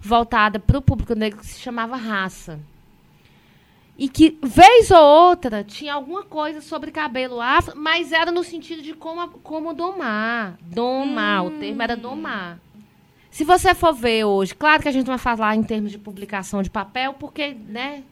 voltada 0.02 0.58
para 0.58 0.76
o 0.76 0.82
público 0.82 1.14
negro 1.14 1.38
que 1.38 1.46
se 1.46 1.60
chamava 1.60 1.96
Raça. 1.96 2.58
E 3.96 4.08
que, 4.08 4.36
vez 4.42 4.90
ou 4.90 4.98
outra, 4.98 5.62
tinha 5.62 5.94
alguma 5.94 6.24
coisa 6.24 6.60
sobre 6.60 6.90
cabelo 6.90 7.40
afro, 7.40 7.78
mas 7.78 8.10
era 8.10 8.32
no 8.32 8.42
sentido 8.42 8.82
de 8.82 8.94
como, 8.94 9.28
como 9.28 9.72
domar. 9.72 10.58
Domar, 10.60 11.46
o 11.46 11.50
termo 11.52 11.82
era 11.82 11.96
domar. 11.96 12.58
Se 13.30 13.44
você 13.44 13.74
for 13.74 13.94
ver 13.94 14.24
hoje, 14.24 14.54
claro 14.54 14.82
que 14.82 14.88
a 14.88 14.92
gente 14.92 15.06
vai 15.06 15.18
falar 15.18 15.54
em 15.54 15.62
termos 15.62 15.92
de 15.92 15.98
publicação 15.98 16.62
de 16.62 16.70
papel, 16.70 17.14
porque, 17.14 17.54
né, 17.54 18.02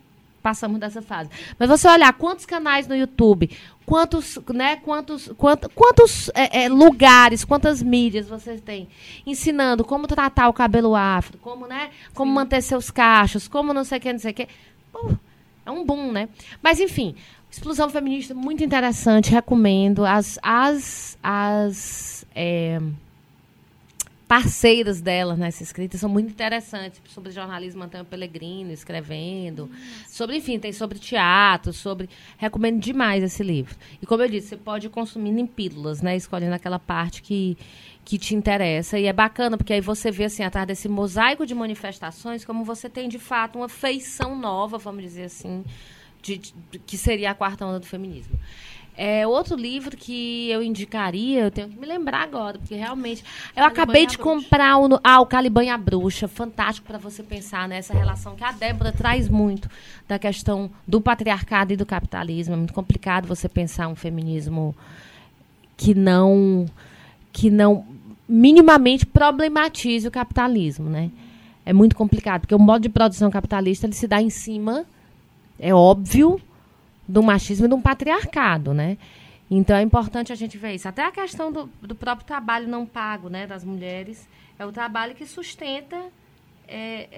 passamos 0.43 0.81
dessa 0.81 1.03
fase. 1.03 1.31
Mas 1.59 1.69
você 1.69 1.89
olhar 1.89 2.13
quantos 2.13 2.47
canais 2.47 2.87
no 2.87 2.97
YouTube, 2.97 3.51
quantos, 3.87 4.39
né, 4.53 4.77
quantos, 4.77 5.29
quant, 5.37 5.67
quantos 5.75 6.31
é, 6.35 6.65
é, 6.65 6.69
lugares, 6.69 7.45
quantas 7.45 7.83
mídias 7.83 8.29
você 8.29 8.57
tem 8.57 8.89
ensinando 9.27 9.85
como 9.85 10.07
tratar 10.07 10.49
o 10.49 10.53
cabelo 10.53 10.95
afro, 10.95 11.39
como, 11.39 11.67
né, 11.67 11.91
como 12.15 12.33
manter 12.33 12.63
seus 12.63 12.91
cachos, 12.91 13.49
como 13.49 13.75
não 13.75 13.85
sei 13.85 13.99
o 13.99 14.01
que, 14.01 14.13
não 14.13 14.21
sei 14.21 14.31
o 14.33 14.35
que. 14.35 14.49
Pô, 14.93 15.11
é 15.65 15.71
um 15.71 15.85
boom, 15.85 16.13
né? 16.13 16.29
Mas, 16.63 16.81
enfim, 16.81 17.15
explosão 17.51 17.91
feminista, 17.91 18.35
muito 18.35 18.63
interessante, 18.63 19.31
recomendo. 19.31 20.05
As, 20.05 20.39
as, 20.43 21.19
as 21.23 22.25
é, 22.35 22.81
parceiras 24.31 25.01
dela 25.01 25.35
nessa 25.35 25.65
escrita 25.65 25.99
são 25.99 26.09
muito 26.09 26.31
interessantes. 26.31 27.03
Sobre 27.09 27.33
jornalismo, 27.33 27.83
Antônio 27.83 28.07
Pellegrino 28.07 28.71
escrevendo. 28.71 29.69
Sobre, 30.09 30.37
enfim, 30.37 30.57
tem 30.57 30.73
sobre 30.73 31.01
teatro, 31.01 31.73
sobre. 31.73 32.09
Recomendo 32.39 32.79
demais 32.81 33.25
esse 33.25 33.43
livro. 33.43 33.75
E 34.01 34.07
como 34.07 34.23
eu 34.23 34.29
disse, 34.29 34.51
você 34.51 34.57
pode 34.57 34.87
ir 34.87 34.91
consumindo 34.91 35.41
em 35.41 35.47
pílulas, 35.49 36.01
né? 36.01 36.15
Escolhendo 36.15 36.55
aquela 36.55 36.79
parte 36.79 37.23
que, 37.23 37.59
que 38.05 38.19
te 38.19 38.37
interessa. 38.37 38.97
E 39.01 39.07
é 39.07 39.13
bacana, 39.13 39.57
porque 39.57 39.73
aí 39.73 39.81
você 39.81 40.13
vê, 40.13 40.27
assim, 40.27 40.45
atrás 40.45 40.65
desse 40.65 40.89
mosaico 40.89 41.45
de 41.45 41.53
manifestações, 41.53 42.45
como 42.45 42.63
você 42.65 42.89
tem, 42.89 43.09
de 43.09 43.19
fato, 43.19 43.59
uma 43.59 43.69
feição 43.69 44.39
nova, 44.39 44.79
vamos 44.79 45.03
dizer 45.03 45.25
assim, 45.25 45.65
de, 46.23 46.39
de- 46.39 46.55
que 46.87 46.97
seria 46.97 47.33
a 47.33 47.35
quarta 47.35 47.67
onda 47.67 47.81
do 47.81 47.87
feminismo. 47.87 48.39
É 49.03 49.27
outro 49.27 49.57
livro 49.57 49.97
que 49.97 50.51
eu 50.51 50.63
indicaria, 50.63 51.45
eu 51.45 51.51
tenho 51.51 51.71
que 51.71 51.81
me 51.81 51.87
lembrar 51.87 52.21
agora, 52.21 52.59
porque 52.59 52.75
realmente. 52.75 53.25
Eu 53.57 53.63
Caliban 53.63 53.67
acabei 53.69 54.07
de 54.07 54.19
comprar 54.19 54.77
o, 54.77 55.01
ah, 55.03 55.23
o 55.23 55.25
Caliban 55.25 55.65
e 55.65 55.71
a 55.71 55.79
Bruxa. 55.79 56.29
Fantástico 56.29 56.87
para 56.87 56.99
você 56.99 57.23
pensar 57.23 57.67
nessa 57.67 57.95
relação 57.95 58.37
que 58.37 58.45
a 58.45 58.53
Débora 58.53 58.93
traz 58.93 59.27
muito 59.27 59.71
da 60.07 60.19
questão 60.19 60.71
do 60.87 61.01
patriarcado 61.01 61.73
e 61.73 61.79
do 61.79 61.87
capitalismo. 61.87 62.53
É 62.53 62.57
muito 62.59 62.75
complicado 62.75 63.27
você 63.27 63.49
pensar 63.49 63.89
um 63.89 63.97
feminismo 63.97 64.77
que 65.79 65.95
não 65.95 66.67
que 67.33 67.49
não 67.49 67.87
minimamente 68.29 69.07
problematize 69.07 70.07
o 70.07 70.11
capitalismo, 70.11 70.91
né? 70.91 71.11
É 71.65 71.73
muito 71.73 71.97
complicado, 71.97 72.43
porque 72.43 72.55
o 72.55 72.59
modo 72.59 72.83
de 72.83 72.91
produção 72.91 73.31
capitalista 73.31 73.87
ele 73.87 73.95
se 73.95 74.07
dá 74.07 74.21
em 74.21 74.29
cima, 74.29 74.85
é 75.59 75.73
óbvio, 75.73 76.39
do 77.11 77.23
machismo 77.23 77.67
e 77.67 77.69
do 77.69 77.79
patriarcado, 77.79 78.73
né? 78.73 78.97
Então 79.51 79.77
é 79.77 79.83
importante 79.83 80.33
a 80.33 80.37
gente 80.37 80.57
ver 80.57 80.75
isso. 80.75 80.89
Até 80.89 81.05
a 81.05 81.11
questão 81.11 81.51
do, 81.51 81.69
do 81.83 81.95
próprio 81.95 82.27
trabalho 82.27 82.69
não 82.69 82.87
pago, 82.87 83.29
né, 83.29 83.47
das 83.47 83.65
mulheres, 83.65 84.29
é 84.59 84.65
o 84.65 84.71
trabalho 84.71 85.15
que 85.15 85.27
sustenta 85.27 85.97
é, 86.69 87.09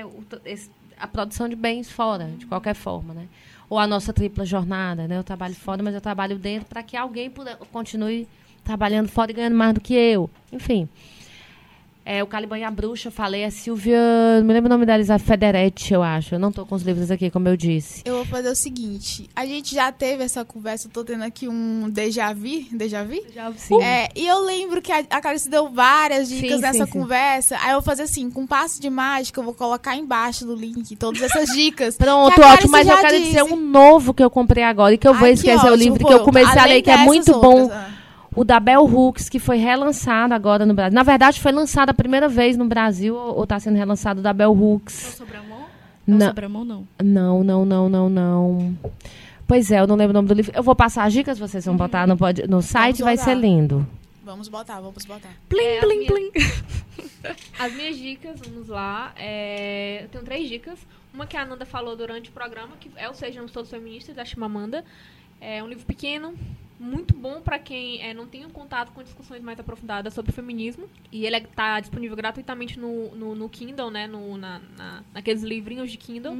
é, 0.00 0.04
o 0.06 0.22
esse- 0.44 0.70
a 0.98 1.06
produção 1.06 1.48
de 1.48 1.56
bens 1.56 1.90
fora, 1.90 2.26
de 2.38 2.46
qualquer 2.46 2.74
forma, 2.74 3.12
né? 3.12 3.26
Ou 3.68 3.78
a 3.78 3.86
nossa 3.86 4.12
tripla 4.12 4.44
jornada, 4.44 5.08
né? 5.08 5.18
Eu 5.18 5.24
trabalho 5.24 5.54
fora, 5.54 5.82
mas 5.82 5.94
eu 5.94 6.00
trabalho 6.00 6.38
dentro 6.38 6.68
para 6.68 6.82
que 6.82 6.96
alguém 6.96 7.30
continue 7.72 8.28
trabalhando 8.62 9.08
fora 9.08 9.30
e 9.32 9.34
ganhando 9.34 9.56
mais 9.56 9.74
do 9.74 9.80
que 9.80 9.94
eu. 9.94 10.30
Enfim. 10.52 10.88
É, 12.08 12.22
o 12.22 12.26
Caliban 12.28 12.56
e 12.56 12.62
a 12.62 12.70
Bruxa, 12.70 13.08
eu 13.08 13.12
falei, 13.12 13.44
a 13.44 13.50
Silvia, 13.50 13.98
não 14.38 14.46
me 14.46 14.52
lembro 14.52 14.68
o 14.68 14.72
nome 14.72 14.86
dela, 14.86 15.02
Isa 15.02 15.18
Federetti, 15.18 15.92
eu 15.92 16.04
acho. 16.04 16.36
Eu 16.36 16.38
não 16.38 16.52
tô 16.52 16.64
com 16.64 16.76
os 16.76 16.82
livros 16.82 17.10
aqui, 17.10 17.32
como 17.32 17.48
eu 17.48 17.56
disse. 17.56 18.02
Eu 18.04 18.14
vou 18.18 18.24
fazer 18.24 18.48
o 18.48 18.54
seguinte. 18.54 19.28
A 19.34 19.44
gente 19.44 19.74
já 19.74 19.90
teve 19.90 20.22
essa 20.22 20.44
conversa, 20.44 20.86
eu 20.86 20.92
tô 20.92 21.02
tendo 21.02 21.24
aqui 21.24 21.48
um 21.48 21.90
déjà 21.90 22.32
vu, 22.32 22.64
déjà 22.70 23.02
vu? 23.02 23.20
Já 23.34 23.52
sim. 23.54 23.82
É, 23.82 24.08
e 24.14 24.24
eu 24.24 24.38
lembro 24.44 24.80
que 24.80 24.92
a, 24.92 25.02
a 25.10 25.20
Clarice 25.20 25.50
deu 25.50 25.68
várias 25.68 26.28
dicas 26.28 26.58
Sim, 26.58 26.62
nessa 26.62 26.86
sim, 26.86 26.92
conversa. 26.92 27.58
Aí 27.60 27.70
eu 27.70 27.80
vou 27.80 27.82
fazer 27.82 28.04
assim, 28.04 28.30
com 28.30 28.46
passo 28.46 28.80
de 28.80 28.88
mágica, 28.88 29.40
eu 29.40 29.44
vou 29.44 29.54
colocar 29.54 29.96
embaixo 29.96 30.46
do 30.46 30.54
link 30.54 30.94
todas 30.94 31.20
essas 31.20 31.48
dicas. 31.48 31.96
Pronto, 31.98 32.40
a 32.40 32.52
ótimo, 32.52 32.70
mas 32.70 32.86
eu 32.86 32.98
quero 32.98 33.16
disse. 33.16 33.30
dizer 33.30 33.42
um 33.42 33.56
novo 33.56 34.14
que 34.14 34.22
eu 34.22 34.30
comprei 34.30 34.62
agora 34.62 34.94
e 34.94 34.98
que 34.98 35.08
eu 35.08 35.12
vou 35.12 35.26
que 35.26 35.34
esquecer 35.34 35.56
o 35.56 35.72
ótimo, 35.72 35.74
livro 35.74 35.98
pô, 35.98 36.06
que 36.06 36.14
eu 36.14 36.20
comecei 36.20 36.56
a 36.60 36.66
ler, 36.66 36.82
que 36.82 36.90
é 36.90 36.98
muito 36.98 37.32
outras, 37.34 37.68
bom. 37.68 37.96
O 38.36 38.44
da 38.44 38.60
Bell 38.60 38.84
Hooks, 38.84 39.28
que 39.30 39.38
foi 39.38 39.56
relançado 39.56 40.34
agora 40.34 40.64
no 40.66 40.74
Brasil. 40.74 40.94
Na 40.94 41.02
verdade, 41.02 41.40
foi 41.40 41.50
lançado 41.52 41.90
a 41.90 41.94
primeira 41.94 42.28
vez 42.28 42.56
no 42.56 42.66
Brasil, 42.66 43.16
ou 43.16 43.42
está 43.44 43.58
sendo 43.58 43.76
relançado 43.76 44.20
o 44.20 44.22
da 44.22 44.32
Bell 44.32 44.52
Hooks. 44.52 45.20
Não, 46.06 46.18
Não, 46.18 46.64
não. 46.64 46.86
não, 47.02 47.42
não, 47.42 47.64
não, 47.64 47.88
não, 47.88 48.08
não. 48.10 48.78
Pois 49.48 49.70
é, 49.72 49.80
eu 49.80 49.86
não 49.86 49.96
lembro 49.96 50.10
o 50.10 50.14
nome 50.14 50.28
do 50.28 50.34
livro. 50.34 50.52
Eu 50.54 50.62
vou 50.62 50.76
passar 50.76 51.04
as 51.04 51.12
dicas, 51.12 51.38
vocês 51.38 51.64
vão 51.64 51.76
botar 51.76 52.06
no, 52.06 52.16
pod- 52.16 52.46
no 52.48 52.60
site, 52.62 53.02
vai 53.02 53.16
ser 53.16 53.34
lindo. 53.34 53.86
Vamos 54.24 54.48
botar, 54.48 54.80
vamos 54.80 55.04
botar. 55.04 55.30
Plim, 55.48 55.62
É, 55.62 55.80
plim, 55.80 56.00
as 56.00 56.06
plim. 56.06 56.30
As 57.58 57.72
minhas 57.74 57.96
dicas, 57.96 58.38
vamos 58.40 58.68
lá. 58.68 59.12
é, 59.16 60.02
Eu 60.04 60.08
tenho 60.08 60.24
três 60.24 60.48
dicas. 60.48 60.78
Uma 61.14 61.26
que 61.26 61.36
a 61.36 61.42
Ananda 61.42 61.64
falou 61.64 61.96
durante 61.96 62.28
o 62.28 62.32
programa, 62.32 62.72
que 62.78 62.90
é 62.96 63.08
o 63.08 63.14
Sejamos 63.14 63.50
Todos 63.50 63.70
Feministas, 63.70 64.14
da 64.14 64.24
Chimamanda. 64.24 64.84
É 65.40 65.62
um 65.62 65.66
livro 65.68 65.84
pequeno, 65.86 66.34
muito 66.78 67.14
bom 67.14 67.40
para 67.40 67.58
quem 67.58 68.02
é, 68.02 68.12
não 68.12 68.26
tem 68.26 68.44
um 68.44 68.50
contato 68.50 68.92
com 68.92 69.02
discussões 69.02 69.42
mais 69.42 69.58
aprofundadas 69.58 70.12
sobre 70.14 70.32
feminismo. 70.32 70.88
E 71.10 71.24
ele 71.26 71.36
está 71.36 71.80
disponível 71.80 72.16
gratuitamente 72.16 72.78
no, 72.78 73.14
no, 73.16 73.34
no 73.34 73.48
Kindle, 73.48 73.90
né? 73.90 74.06
No, 74.06 74.36
na, 74.36 74.60
na- 74.76 75.02
naqueles 75.14 75.42
livrinhos 75.42 75.90
de 75.90 75.96
Kindle. 75.96 76.34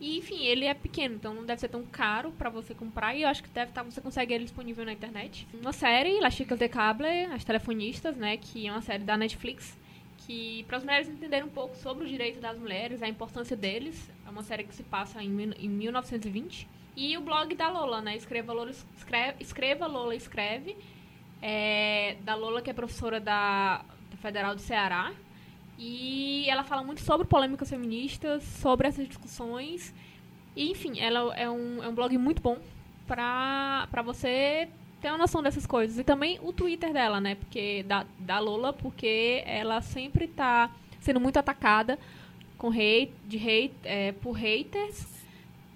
E, 0.00 0.16
enfim, 0.18 0.44
ele 0.44 0.64
é 0.64 0.74
pequeno, 0.74 1.16
então 1.16 1.34
não 1.34 1.44
deve 1.44 1.60
ser 1.60 1.66
tão 1.68 1.82
caro 1.82 2.30
pra 2.38 2.48
você 2.48 2.72
comprar. 2.72 3.16
E 3.16 3.22
eu 3.22 3.28
acho 3.28 3.42
que 3.42 3.48
deve 3.48 3.70
estar, 3.72 3.82
você 3.82 4.00
consegue 4.00 4.32
ele 4.32 4.44
disponível 4.44 4.84
na 4.84 4.92
internet. 4.92 5.44
Uma 5.60 5.72
série, 5.72 6.20
Las 6.20 6.34
Chicas 6.34 6.56
de 6.56 6.68
Cable, 6.68 7.24
As 7.32 7.42
Telefonistas, 7.42 8.16
né? 8.16 8.36
Que 8.36 8.68
é 8.68 8.70
uma 8.70 8.80
série 8.82 9.02
da 9.02 9.16
Netflix. 9.16 9.76
Que, 10.18 10.64
para 10.68 10.76
as 10.76 10.84
mulheres 10.84 11.08
entenderem 11.08 11.46
um 11.46 11.50
pouco 11.50 11.74
sobre 11.76 12.04
o 12.04 12.08
direito 12.08 12.38
das 12.38 12.56
mulheres, 12.58 13.02
a 13.02 13.08
importância 13.08 13.56
deles. 13.56 14.08
É 14.24 14.30
uma 14.30 14.44
série 14.44 14.62
que 14.62 14.74
se 14.74 14.84
passa 14.84 15.20
em, 15.20 15.30
em 15.58 15.68
1920. 15.68 16.68
E 16.98 17.16
o 17.16 17.20
blog 17.20 17.54
da 17.54 17.70
Lola, 17.70 18.00
né? 18.00 18.16
Escreva 18.16 18.52
Lola, 18.52 18.72
escreve, 18.72 19.36
escreva 19.38 19.86
Lola 19.86 20.16
Escreve. 20.16 20.76
É, 21.40 22.16
da 22.24 22.34
Lola, 22.34 22.60
que 22.60 22.70
é 22.70 22.72
professora 22.72 23.20
da, 23.20 23.84
da 24.10 24.16
Federal 24.16 24.56
do 24.56 24.60
Ceará. 24.60 25.12
E 25.78 26.50
ela 26.50 26.64
fala 26.64 26.82
muito 26.82 27.00
sobre 27.02 27.24
polêmicas 27.24 27.70
feministas, 27.70 28.42
sobre 28.42 28.88
essas 28.88 29.06
discussões. 29.06 29.94
E, 30.56 30.72
enfim, 30.72 30.98
ela 30.98 31.32
é 31.36 31.48
um, 31.48 31.84
é 31.84 31.88
um 31.88 31.94
blog 31.94 32.18
muito 32.18 32.42
bom 32.42 32.58
pra, 33.06 33.86
pra 33.92 34.02
você 34.02 34.68
ter 35.00 35.10
uma 35.10 35.18
noção 35.18 35.40
dessas 35.40 35.66
coisas. 35.66 36.00
E 36.00 36.02
também 36.02 36.40
o 36.42 36.52
Twitter 36.52 36.92
dela, 36.92 37.20
né? 37.20 37.36
Porque 37.36 37.84
da, 37.84 38.06
da 38.18 38.40
Lola, 38.40 38.72
porque 38.72 39.44
ela 39.46 39.80
sempre 39.82 40.26
tá 40.26 40.68
sendo 40.98 41.20
muito 41.20 41.38
atacada 41.38 41.96
com 42.56 42.70
hate, 42.70 43.12
de 43.24 43.36
hate, 43.36 43.74
é, 43.84 44.10
por 44.10 44.32
haters 44.32 45.17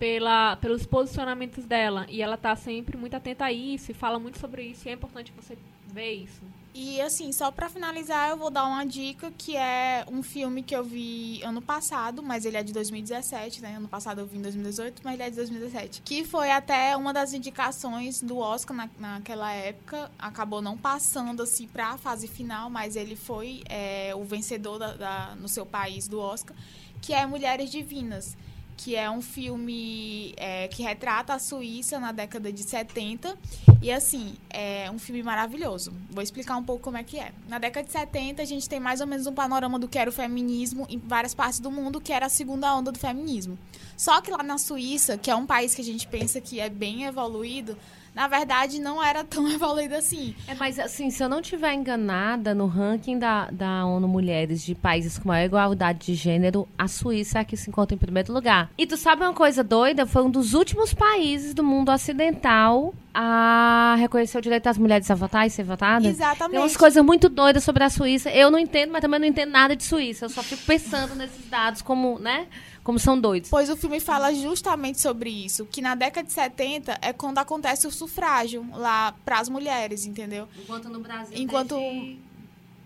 pela, 0.03 0.57
pelos 0.57 0.85
posicionamentos 0.85 1.65
dela. 1.65 2.07
E 2.09 2.21
ela 2.21 2.37
tá 2.37 2.57
sempre 2.57 2.97
muito 2.97 3.15
atenta 3.15 3.45
a 3.45 3.53
isso 3.53 3.93
e 3.93 3.95
fala 3.95 4.19
muito 4.19 4.37
sobre 4.37 4.65
isso. 4.65 4.89
E 4.89 4.91
é 4.91 4.95
importante 4.95 5.33
você 5.41 5.57
ver 5.87 6.13
isso. 6.15 6.41
E 6.75 7.01
assim, 7.01 7.31
só 7.31 7.53
pra 7.53 7.69
finalizar, 7.69 8.29
eu 8.31 8.37
vou 8.37 8.51
dar 8.51 8.65
uma 8.67 8.85
dica 8.85 9.31
que 9.39 9.57
é 9.57 10.05
um 10.11 10.21
filme 10.21 10.61
que 10.65 10.75
eu 10.75 10.83
vi 10.83 11.41
ano 11.45 11.63
passado, 11.63 12.21
mas 12.21 12.45
ele 12.45 12.57
é 12.57 12.65
de 12.65 12.73
2017, 12.73 13.63
né? 13.63 13.77
Ano 13.77 13.87
passado 13.87 14.21
eu 14.23 14.27
vi 14.27 14.39
em 14.39 14.43
2018, 14.43 15.03
mas 15.05 15.15
ele 15.15 15.23
é 15.23 15.31
de 15.31 15.37
2017. 15.37 16.03
Que 16.05 16.25
foi 16.25 16.51
até 16.51 16.97
uma 16.97 17.13
das 17.13 17.33
indicações 17.33 18.21
do 18.21 18.39
Oscar 18.39 18.77
na, 18.77 18.91
naquela 18.99 19.53
época. 19.53 20.11
Acabou 20.19 20.61
não 20.61 20.77
passando 20.77 21.45
assim 21.45 21.69
pra 21.69 21.97
fase 21.97 22.27
final, 22.27 22.69
mas 22.69 22.97
ele 22.97 23.15
foi 23.15 23.63
é, 23.69 24.13
o 24.17 24.25
vencedor 24.25 24.81
da, 24.81 24.95
da- 24.95 25.37
no 25.37 25.49
seu 25.49 25.65
país 25.65 26.09
do 26.09 26.19
Oscar, 26.19 26.57
que 27.01 27.15
é 27.15 27.25
Mulheres 27.25 27.71
Divinas. 27.71 28.37
Que 28.77 28.97
é 28.97 29.11
um 29.11 29.23
filme 29.23 30.35
é, 30.37 30.69
que 30.69 30.83
retrata 30.83 31.35
a 31.35 31.39
Suíça 31.39 32.01
na 32.01 32.13
década 32.13 32.53
de 32.53 32.63
70 32.63 33.39
e 33.83 33.91
assim, 33.91 34.35
é 34.49 34.89
um 34.93 34.99
filme 34.99 35.25
maravilhoso. 35.25 35.93
Vou 36.09 36.23
explicar 36.23 36.57
um 36.57 36.63
pouco 36.63 36.85
como 36.85 36.97
é 36.97 37.03
que 37.03 37.19
é. 37.19 37.33
Na 37.49 37.59
década 37.59 37.85
de 37.85 37.93
70, 37.93 38.41
a 38.41 38.45
gente 38.45 38.69
tem 38.69 38.79
mais 38.79 39.01
ou 39.01 39.09
menos 39.09 39.27
um 39.27 39.33
panorama 39.33 39.77
do 39.77 39.89
que 39.89 39.99
era 39.99 40.09
o 40.09 40.13
feminismo 40.13 40.87
em 40.89 40.99
várias 40.99 41.35
partes 41.35 41.59
do 41.59 41.69
mundo, 41.69 42.01
que 42.01 42.13
era 42.13 42.27
a 42.27 42.29
segunda 42.29 42.73
onda 42.77 42.93
do 42.93 42.99
feminismo. 42.99 43.59
Só 43.97 44.21
que 44.21 44.31
lá 44.31 44.41
na 44.43 44.57
Suíça, 44.57 45.19
que 45.19 45.31
é 45.31 45.35
um 45.35 45.47
país 45.47 45.75
que 45.75 45.81
a 45.81 45.85
gente 45.85 46.07
pensa 46.07 46.41
que 46.41 46.61
é 46.61 46.71
bem 46.71 47.05
evoluído, 47.05 47.77
na 48.15 48.29
verdade 48.29 48.81
não 48.81 49.03
era 49.03 49.25
tão 49.25 49.49
evoluído 49.51 49.95
assim. 49.95 50.35
É, 50.47 50.55
mas 50.55 50.79
assim, 50.79 51.11
se 51.11 51.23
eu 51.23 51.29
não 51.29 51.41
estiver 51.41 51.75
enganada, 51.75 52.55
no 52.55 52.67
ranking 52.67 53.19
da, 53.19 53.49
da 53.51 53.87
ONU 53.87 54.07
Mulheres 54.09 54.63
de 54.63 54.75
países 54.75 55.19
com 55.19 55.29
maior 55.29 55.47
igualdade 55.47 56.07
de 56.07 56.15
gênero, 56.15 56.69
a 56.77 56.89
Suíça 56.89 57.41
é 57.41 57.45
que 57.45 57.57
se 57.57 57.71
encontra 57.71 57.95
em 57.95 57.99
primeiro 57.99 58.33
lugar. 58.33 58.71
E 58.77 58.87
tu 58.87 58.97
sabe 58.97 59.23
uma 59.23 59.33
coisa 59.33 59.65
doida? 59.65 60.07
Foi 60.07 60.23
um 60.23 60.31
dos 60.31 60.55
últimos 60.55 60.93
países 60.93 61.55
do 61.55 61.65
mundo 61.65 61.91
ocidental 61.91 62.95
a 63.15 63.95
reconhecer 63.99 64.39
o 64.39 64.41
direito 64.41 64.65
das 64.65 64.79
mulheres 64.79 65.11
a 65.11 65.15
votar 65.15 65.47
e 65.47 65.51
ser 65.51 65.65
votadas. 65.65 66.07
Exatamente. 66.07 66.53
Tem 66.53 66.61
umas 66.61 66.77
coisas 66.77 67.05
muito 67.05 67.29
doidas 67.29 67.63
sobre 67.63 67.85
a 67.85 67.91
Suíça. 67.91 68.31
Eu 68.31 68.51
não 68.51 68.59
entendo, 68.59 68.91
mas 68.91 69.03
também 69.03 69.21
não 69.21 69.27
entendo 69.27 69.51
nada 69.51 69.77
de 69.77 69.85
Suíça. 69.85 70.25
Eu 70.25 70.31
só 70.31 70.43
fico 70.43 70.63
pensando 70.65 71.15
nesses 71.15 71.49
dados 71.49 71.83
como, 71.83 72.19
né? 72.19 72.47
Como 72.85 72.99
são 72.99 73.19
doidos. 73.21 73.49
Pois 73.49 73.69
o 73.71 73.77
filme 73.77 74.01
fala 74.01 74.35
justamente 74.35 75.01
sobre 75.01 75.31
isso, 75.31 75.65
que 75.67 75.81
na 75.81 75.95
década 75.95 76.27
de 76.27 76.33
70 76.33 76.99
é 77.01 77.13
quando 77.13 77.39
acontece 77.39 77.87
o 77.87 77.91
sufrágio 77.93 78.67
lá 78.73 79.15
para 79.25 79.39
as 79.39 79.49
mulheres, 79.49 80.05
entendeu? 80.05 80.49
Enquanto 80.61 80.89
no 80.89 80.99
Brasil 81.01 81.37
Enquanto- 81.39 81.77
desde 81.77 82.19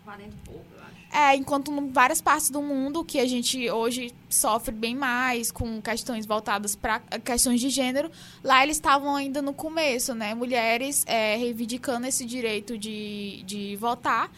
40 0.05 0.29
e 0.29 0.47
pouco, 0.47 0.65
eu 0.77 0.83
acho. 0.83 0.97
É, 1.13 1.35
enquanto 1.35 1.71
em 1.73 1.89
várias 1.91 2.21
partes 2.21 2.51
do 2.51 2.61
mundo 2.61 3.03
que 3.05 3.19
a 3.19 3.27
gente 3.27 3.71
hoje 3.71 4.13
sofre 4.29 4.75
bem 4.75 4.95
mais 4.95 5.51
com 5.51 5.81
questões 5.81 6.27
voltadas 6.27 6.77
para 6.77 7.01
questões 7.25 7.59
de 7.61 7.71
gênero, 7.71 8.11
lá 8.45 8.63
eles 8.63 8.77
estavam 8.77 9.17
ainda 9.17 9.41
no 9.41 9.55
começo, 9.55 10.15
né? 10.15 10.35
Mulheres 10.35 11.05
é, 11.07 11.37
reivindicando 11.37 12.07
esse 12.07 12.27
direito 12.27 12.77
de, 12.77 13.43
de 13.47 13.77
votar. 13.77 14.31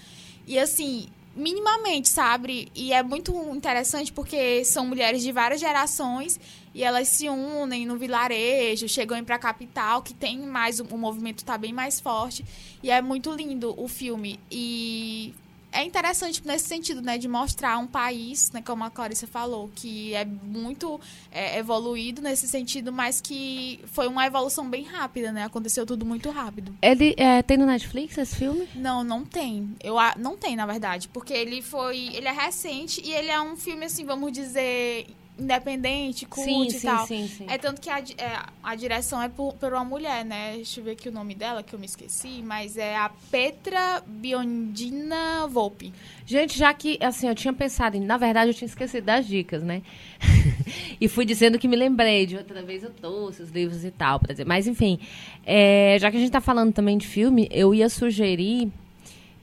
E 0.46 0.56
assim, 0.58 1.08
minimamente, 1.38 2.08
sabe? 2.08 2.68
E 2.74 2.92
é 2.92 3.02
muito 3.02 3.32
interessante 3.54 4.12
porque 4.12 4.64
são 4.64 4.86
mulheres 4.86 5.22
de 5.22 5.32
várias 5.32 5.60
gerações 5.60 6.38
e 6.74 6.82
elas 6.82 7.08
se 7.08 7.28
unem 7.28 7.86
no 7.86 7.96
vilarejo, 7.96 8.88
chegam 8.88 9.22
para 9.24 9.36
a 9.36 9.38
capital, 9.38 10.02
que 10.02 10.12
tem 10.12 10.38
mais, 10.40 10.80
o 10.80 10.98
movimento 10.98 11.44
tá 11.44 11.56
bem 11.56 11.72
mais 11.72 12.00
forte. 12.00 12.44
E 12.82 12.90
é 12.90 13.00
muito 13.00 13.32
lindo 13.32 13.74
o 13.80 13.88
filme. 13.88 14.38
E 14.50 15.34
é 15.78 15.84
interessante 15.84 16.42
nesse 16.44 16.66
sentido, 16.66 17.00
né, 17.00 17.16
de 17.16 17.28
mostrar 17.28 17.78
um 17.78 17.86
país, 17.86 18.50
né, 18.50 18.60
como 18.60 18.82
a 18.82 18.90
Clarissa 18.90 19.28
falou, 19.28 19.70
que 19.74 20.12
é 20.12 20.24
muito 20.24 21.00
é, 21.30 21.58
evoluído 21.58 22.20
nesse 22.20 22.48
sentido, 22.48 22.92
mas 22.92 23.20
que 23.20 23.80
foi 23.86 24.08
uma 24.08 24.26
evolução 24.26 24.68
bem 24.68 24.82
rápida, 24.82 25.30
né? 25.30 25.44
Aconteceu 25.44 25.86
tudo 25.86 26.04
muito 26.04 26.30
rápido. 26.30 26.74
Ele 26.82 27.14
é, 27.16 27.42
tem 27.42 27.56
no 27.56 27.64
Netflix 27.64 28.18
esse 28.18 28.34
filme? 28.34 28.68
Não, 28.74 29.04
não 29.04 29.24
tem. 29.24 29.76
Eu 29.82 29.94
não 30.16 30.36
tem, 30.36 30.56
na 30.56 30.66
verdade, 30.66 31.08
porque 31.08 31.32
ele 31.32 31.62
foi, 31.62 32.10
ele 32.12 32.26
é 32.26 32.32
recente 32.32 33.00
e 33.04 33.12
ele 33.12 33.30
é 33.30 33.40
um 33.40 33.56
filme 33.56 33.84
assim, 33.84 34.04
vamos 34.04 34.32
dizer, 34.32 35.06
independente, 35.38 36.26
cult 36.26 36.44
Sim, 36.46 36.66
e 36.66 36.70
sim, 36.72 36.86
tal. 36.86 37.06
sim, 37.06 37.28
sim. 37.28 37.46
É 37.48 37.56
tanto 37.56 37.80
que 37.80 37.88
a, 37.88 38.00
é, 38.00 38.42
a 38.62 38.74
direção 38.74 39.22
é 39.22 39.28
por, 39.28 39.54
por 39.54 39.72
uma 39.72 39.84
mulher, 39.84 40.24
né? 40.24 40.54
Deixa 40.56 40.80
eu 40.80 40.84
ver 40.84 40.92
aqui 40.92 41.08
o 41.08 41.12
nome 41.12 41.34
dela, 41.34 41.62
que 41.62 41.74
eu 41.74 41.78
me 41.78 41.86
esqueci. 41.86 42.42
Mas 42.42 42.76
é 42.76 42.96
a 42.96 43.10
Petra 43.30 44.02
Biondina 44.06 45.46
Volpe. 45.46 45.92
Gente, 46.26 46.58
já 46.58 46.74
que, 46.74 46.98
assim, 47.00 47.28
eu 47.28 47.34
tinha 47.34 47.52
pensado 47.52 47.96
em... 47.96 48.00
Na 48.00 48.16
verdade, 48.16 48.50
eu 48.50 48.54
tinha 48.54 48.66
esquecido 48.66 49.04
das 49.04 49.26
dicas, 49.26 49.62
né? 49.62 49.82
e 51.00 51.08
fui 51.08 51.24
dizendo 51.24 51.58
que 51.58 51.68
me 51.68 51.76
lembrei. 51.76 52.26
De 52.26 52.36
outra 52.36 52.62
vez 52.62 52.82
eu 52.82 52.90
trouxe 52.90 53.42
os 53.42 53.50
livros 53.50 53.84
e 53.84 53.90
tal, 53.90 54.18
pra 54.18 54.32
dizer. 54.32 54.44
Mas, 54.44 54.66
enfim, 54.66 54.98
é, 55.46 55.96
já 56.00 56.10
que 56.10 56.16
a 56.16 56.20
gente 56.20 56.32
tá 56.32 56.40
falando 56.40 56.72
também 56.72 56.98
de 56.98 57.06
filme, 57.06 57.48
eu 57.50 57.74
ia 57.74 57.88
sugerir... 57.88 58.70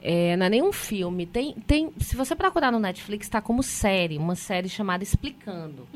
é, 0.07 0.38
não 0.38 0.45
é 0.45 0.49
nenhum 0.49 0.72
filme. 0.72 1.26
Tem, 1.26 1.56
tem, 1.65 1.91
se 1.99 2.15
você 2.15 2.36
procurar 2.36 2.72
no 2.72 2.77
Netflix, 2.77 3.27
tá 3.27 3.41
como 3.41 3.64
série. 3.64 4.19
Uma 4.19 4.36
série 4.36 4.69
chamada 4.69 5.03
Explicando. 5.03 5.88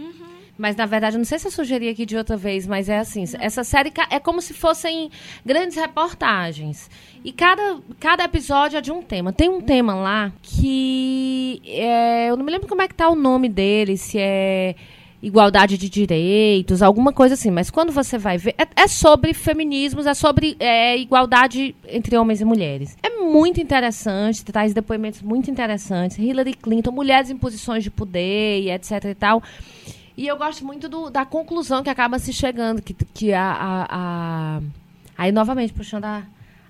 Mas, 0.58 0.76
na 0.76 0.88
verdade, 0.88 1.16
não 1.16 1.24
sei 1.24 1.38
se 1.38 1.48
eu 1.48 1.52
sugeri 1.52 1.88
aqui 1.88 2.08
de 2.08 2.18
outra 2.18 2.36
vez, 2.36 2.66
mas 2.66 2.90
é 2.90 2.98
assim. 2.98 3.24
Essa 3.40 3.64
série 3.64 3.94
é 4.10 4.20
como 4.20 4.42
se 4.42 4.52
fossem 4.56 5.12
grandes 5.46 5.78
reportagens. 5.78 6.90
E 7.24 7.32
cada, 7.32 7.80
cada 8.00 8.24
episódio 8.24 8.78
é 8.78 8.82
de 8.82 8.92
um 8.92 9.04
tema. 9.04 9.32
Tem 9.32 9.48
um 9.48 9.62
tema 9.62 9.94
lá 9.94 10.34
que... 10.42 11.62
é, 11.66 12.32
eu 12.32 12.36
não 12.36 12.44
me 12.44 12.52
lembro 12.52 12.68
como 12.68 12.82
é 12.82 12.88
que 12.88 12.96
tá 12.96 13.08
o 13.10 13.16
nome 13.16 13.48
dele. 13.48 13.96
Se 13.96 14.18
é 14.18 14.76
igualdade 15.22 15.78
de 15.78 15.90
direitos, 15.90 16.82
alguma 16.82 17.12
coisa 17.12 17.34
assim. 17.34 17.52
Mas 17.52 17.70
quando 17.70 17.92
você 17.92 18.18
vai 18.18 18.38
ver... 18.38 18.56
É, 18.58 18.84
é 18.84 18.88
sobre 18.88 19.34
feminismos, 19.34 20.06
é 20.06 20.14
sobre 20.14 20.56
é, 20.60 20.98
igualdade 20.98 21.76
entre 21.88 22.18
homens 22.18 22.40
e 22.42 22.46
mulheres. 22.46 22.98
É 23.04 23.10
muito 23.20 23.60
interessante, 23.60 24.46
traz 24.46 24.74
depoimentos 24.74 25.22
muito 25.22 25.52
interessantes. 25.52 26.18
Hillary 26.18 26.54
Clinton, 26.54 26.92
mulheres 26.92 27.30
em 27.30 27.38
posições 27.38 27.84
de 27.84 27.90
poder 27.92 28.70
etc 28.72 29.04
e 29.06 29.16
tal. 29.16 29.44
E 30.18 30.28
eu 30.28 30.38
gosto 30.38 30.66
muito 30.66 30.88
do- 30.90 31.10
da 31.10 31.26
conclusão 31.26 31.82
que 31.84 31.90
acaba 31.90 32.20
se 32.20 32.34
chegando, 32.34 32.82
que, 32.82 32.94
que 33.14 33.34
a, 33.34 33.52
a- 33.52 33.88
a- 33.90 34.62
Aí, 35.18 35.32
novamente, 35.34 35.74
puxando 35.74 36.06
a, 36.06 36.24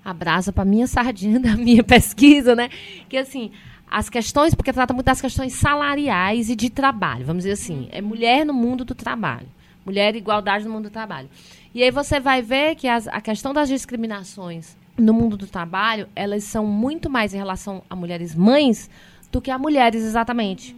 a 0.04 0.12
brasa 0.12 0.52
para 0.52 0.64
minha 0.64 0.86
sardinha 0.88 1.38
da 1.40 1.56
minha 1.56 1.84
pesquisa, 1.84 2.54
né? 2.56 2.68
Que, 3.08 3.16
assim, 3.16 3.52
as 3.90 4.08
questões... 4.08 4.54
Porque 4.54 4.72
trata 4.72 4.94
muito 4.94 5.06
das 5.06 5.20
questões 5.20 5.52
salariais 5.54 6.48
e 6.48 6.56
de 6.56 6.70
trabalho, 6.70 7.26
vamos 7.26 7.42
dizer 7.42 7.54
assim. 7.54 7.88
É 7.90 8.00
mulher 8.00 8.46
no 8.46 8.54
mundo 8.54 8.84
do 8.84 8.94
trabalho. 8.94 9.46
Mulher 9.84 10.14
e 10.14 10.18
igualdade 10.18 10.64
no 10.64 10.70
mundo 10.70 10.84
do 10.84 10.90
trabalho. 10.90 11.28
E 11.74 11.82
aí 11.82 11.90
você 11.90 12.20
vai 12.20 12.42
ver 12.42 12.76
que 12.76 12.86
as- 12.86 13.08
a 13.08 13.20
questão 13.20 13.52
das 13.52 13.68
discriminações 13.68 14.76
no 14.96 15.12
mundo 15.12 15.36
do 15.36 15.46
trabalho, 15.46 16.08
elas 16.14 16.44
são 16.44 16.66
muito 16.66 17.08
mais 17.10 17.32
em 17.34 17.38
relação 17.38 17.82
a 17.88 17.96
mulheres 17.96 18.34
mães 18.34 18.88
do 19.32 19.40
que 19.40 19.50
a 19.50 19.58
mulheres, 19.58 20.02
exatamente 20.02 20.76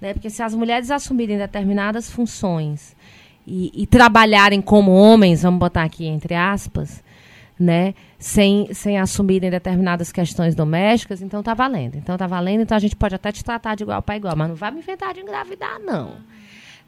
né? 0.00 0.12
Porque 0.12 0.30
se 0.30 0.42
as 0.42 0.54
mulheres 0.54 0.90
assumirem 0.90 1.36
determinadas 1.38 2.08
funções 2.10 2.96
e, 3.46 3.72
e 3.74 3.86
trabalharem 3.86 4.60
como 4.60 4.92
homens, 4.92 5.42
vamos 5.42 5.58
botar 5.58 5.82
aqui 5.82 6.06
entre 6.06 6.34
aspas, 6.34 7.02
né? 7.58 7.94
Sem, 8.18 8.74
sem 8.74 8.98
assumirem 8.98 9.48
determinadas 9.48 10.10
questões 10.10 10.54
domésticas, 10.54 11.22
então 11.22 11.40
tá 11.40 11.54
valendo. 11.54 11.94
Então 11.94 12.16
tá 12.18 12.26
valendo, 12.26 12.62
então 12.62 12.76
a 12.76 12.80
gente 12.80 12.96
pode 12.96 13.14
até 13.14 13.30
te 13.30 13.44
tratar 13.44 13.76
de 13.76 13.84
igual 13.84 14.02
para 14.02 14.16
igual, 14.16 14.34
mas 14.36 14.48
não 14.48 14.56
vai 14.56 14.72
me 14.72 14.80
inventar 14.80 15.14
de 15.14 15.20
engravidar, 15.20 15.78
não. 15.78 16.16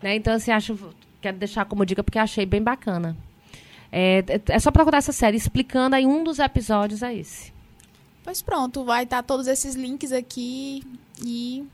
Né? 0.02 0.16
Então, 0.16 0.34
assim, 0.34 0.50
acho. 0.50 0.76
Quero 1.20 1.36
deixar 1.36 1.66
como 1.66 1.84
dica 1.84 2.02
porque 2.02 2.18
achei 2.18 2.46
bem 2.46 2.62
bacana. 2.62 3.16
É, 3.92 4.24
é 4.48 4.58
só 4.58 4.70
procurar 4.70 4.98
essa 4.98 5.12
série 5.12 5.36
explicando 5.36 5.94
aí 5.96 6.06
um 6.06 6.24
dos 6.24 6.38
episódios 6.38 7.02
é 7.02 7.14
esse. 7.14 7.52
Pois 8.24 8.40
pronto, 8.40 8.84
vai 8.84 9.04
estar 9.04 9.22
todos 9.22 9.46
esses 9.46 9.74
links 9.74 10.12
aqui. 10.12 10.82
E, 11.24 11.64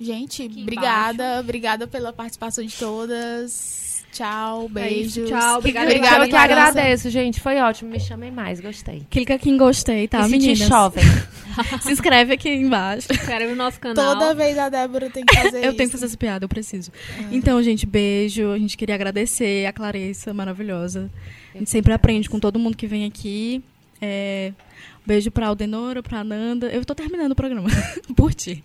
gente, 0.00 0.42
Aqui 0.42 0.62
obrigada. 0.62 1.40
Obrigada 1.40 1.86
pela 1.86 2.12
participação 2.12 2.64
de 2.64 2.76
todas. 2.76 3.91
Tchau, 4.12 4.70
É 4.76 4.90
isso, 4.92 5.20
beijos. 5.20 5.28
tchau, 5.30 5.58
obrigada, 5.58 5.86
Obrigada, 5.86 6.24
eu 6.24 6.28
que 6.28 6.36
agradeço, 6.36 7.08
gente. 7.08 7.40
Foi 7.40 7.58
ótimo. 7.60 7.90
Me 7.90 7.98
chamem 7.98 8.30
mais, 8.30 8.60
gostei. 8.60 9.06
Clica 9.08 9.34
aqui 9.34 9.48
em 9.48 9.56
gostei, 9.56 10.06
tá, 10.06 10.22
senti 10.24 10.32
meninas? 10.48 10.58
jovem. 10.68 11.02
Se 11.82 11.90
inscreve 11.92 12.34
aqui 12.34 12.50
embaixo. 12.50 13.08
Inscreve 13.10 13.46
no 13.46 13.56
nosso 13.56 13.80
canal. 13.80 14.14
Toda 14.14 14.34
vez 14.34 14.56
a 14.58 14.68
Débora 14.68 15.08
tem 15.10 15.24
que 15.24 15.34
fazer 15.34 15.58
Eu 15.64 15.68
isso. 15.68 15.76
tenho 15.78 15.88
que 15.88 15.92
fazer 15.92 16.06
essa 16.06 16.16
piada, 16.16 16.44
eu 16.44 16.48
preciso. 16.48 16.92
Então, 17.30 17.62
gente, 17.62 17.86
beijo. 17.86 18.50
A 18.52 18.58
gente 18.58 18.76
queria 18.76 18.94
agradecer 18.94 19.64
a 19.66 19.72
Clarissa, 19.72 20.32
maravilhosa. 20.34 21.10
A 21.54 21.58
gente 21.58 21.70
sempre 21.70 21.92
aprende 21.92 22.28
com 22.28 22.38
todo 22.38 22.58
mundo 22.58 22.76
que 22.76 22.86
vem 22.86 23.04
aqui. 23.06 23.62
É, 24.00 24.52
beijo 25.06 25.30
pra 25.30 25.46
Aldenora, 25.46 26.02
pra 26.02 26.20
Ananda. 26.20 26.66
Eu 26.66 26.84
tô 26.84 26.94
terminando 26.94 27.32
o 27.32 27.36
programa, 27.36 27.68
por 28.16 28.34
ti. 28.34 28.62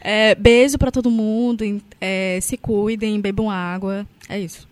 É, 0.00 0.34
beijo 0.34 0.78
pra 0.78 0.90
todo 0.90 1.10
mundo. 1.10 1.64
é, 2.00 2.38
se 2.40 2.56
cuidem, 2.56 3.20
bebam 3.20 3.50
água. 3.50 4.06
É 4.28 4.38
isso. 4.38 4.68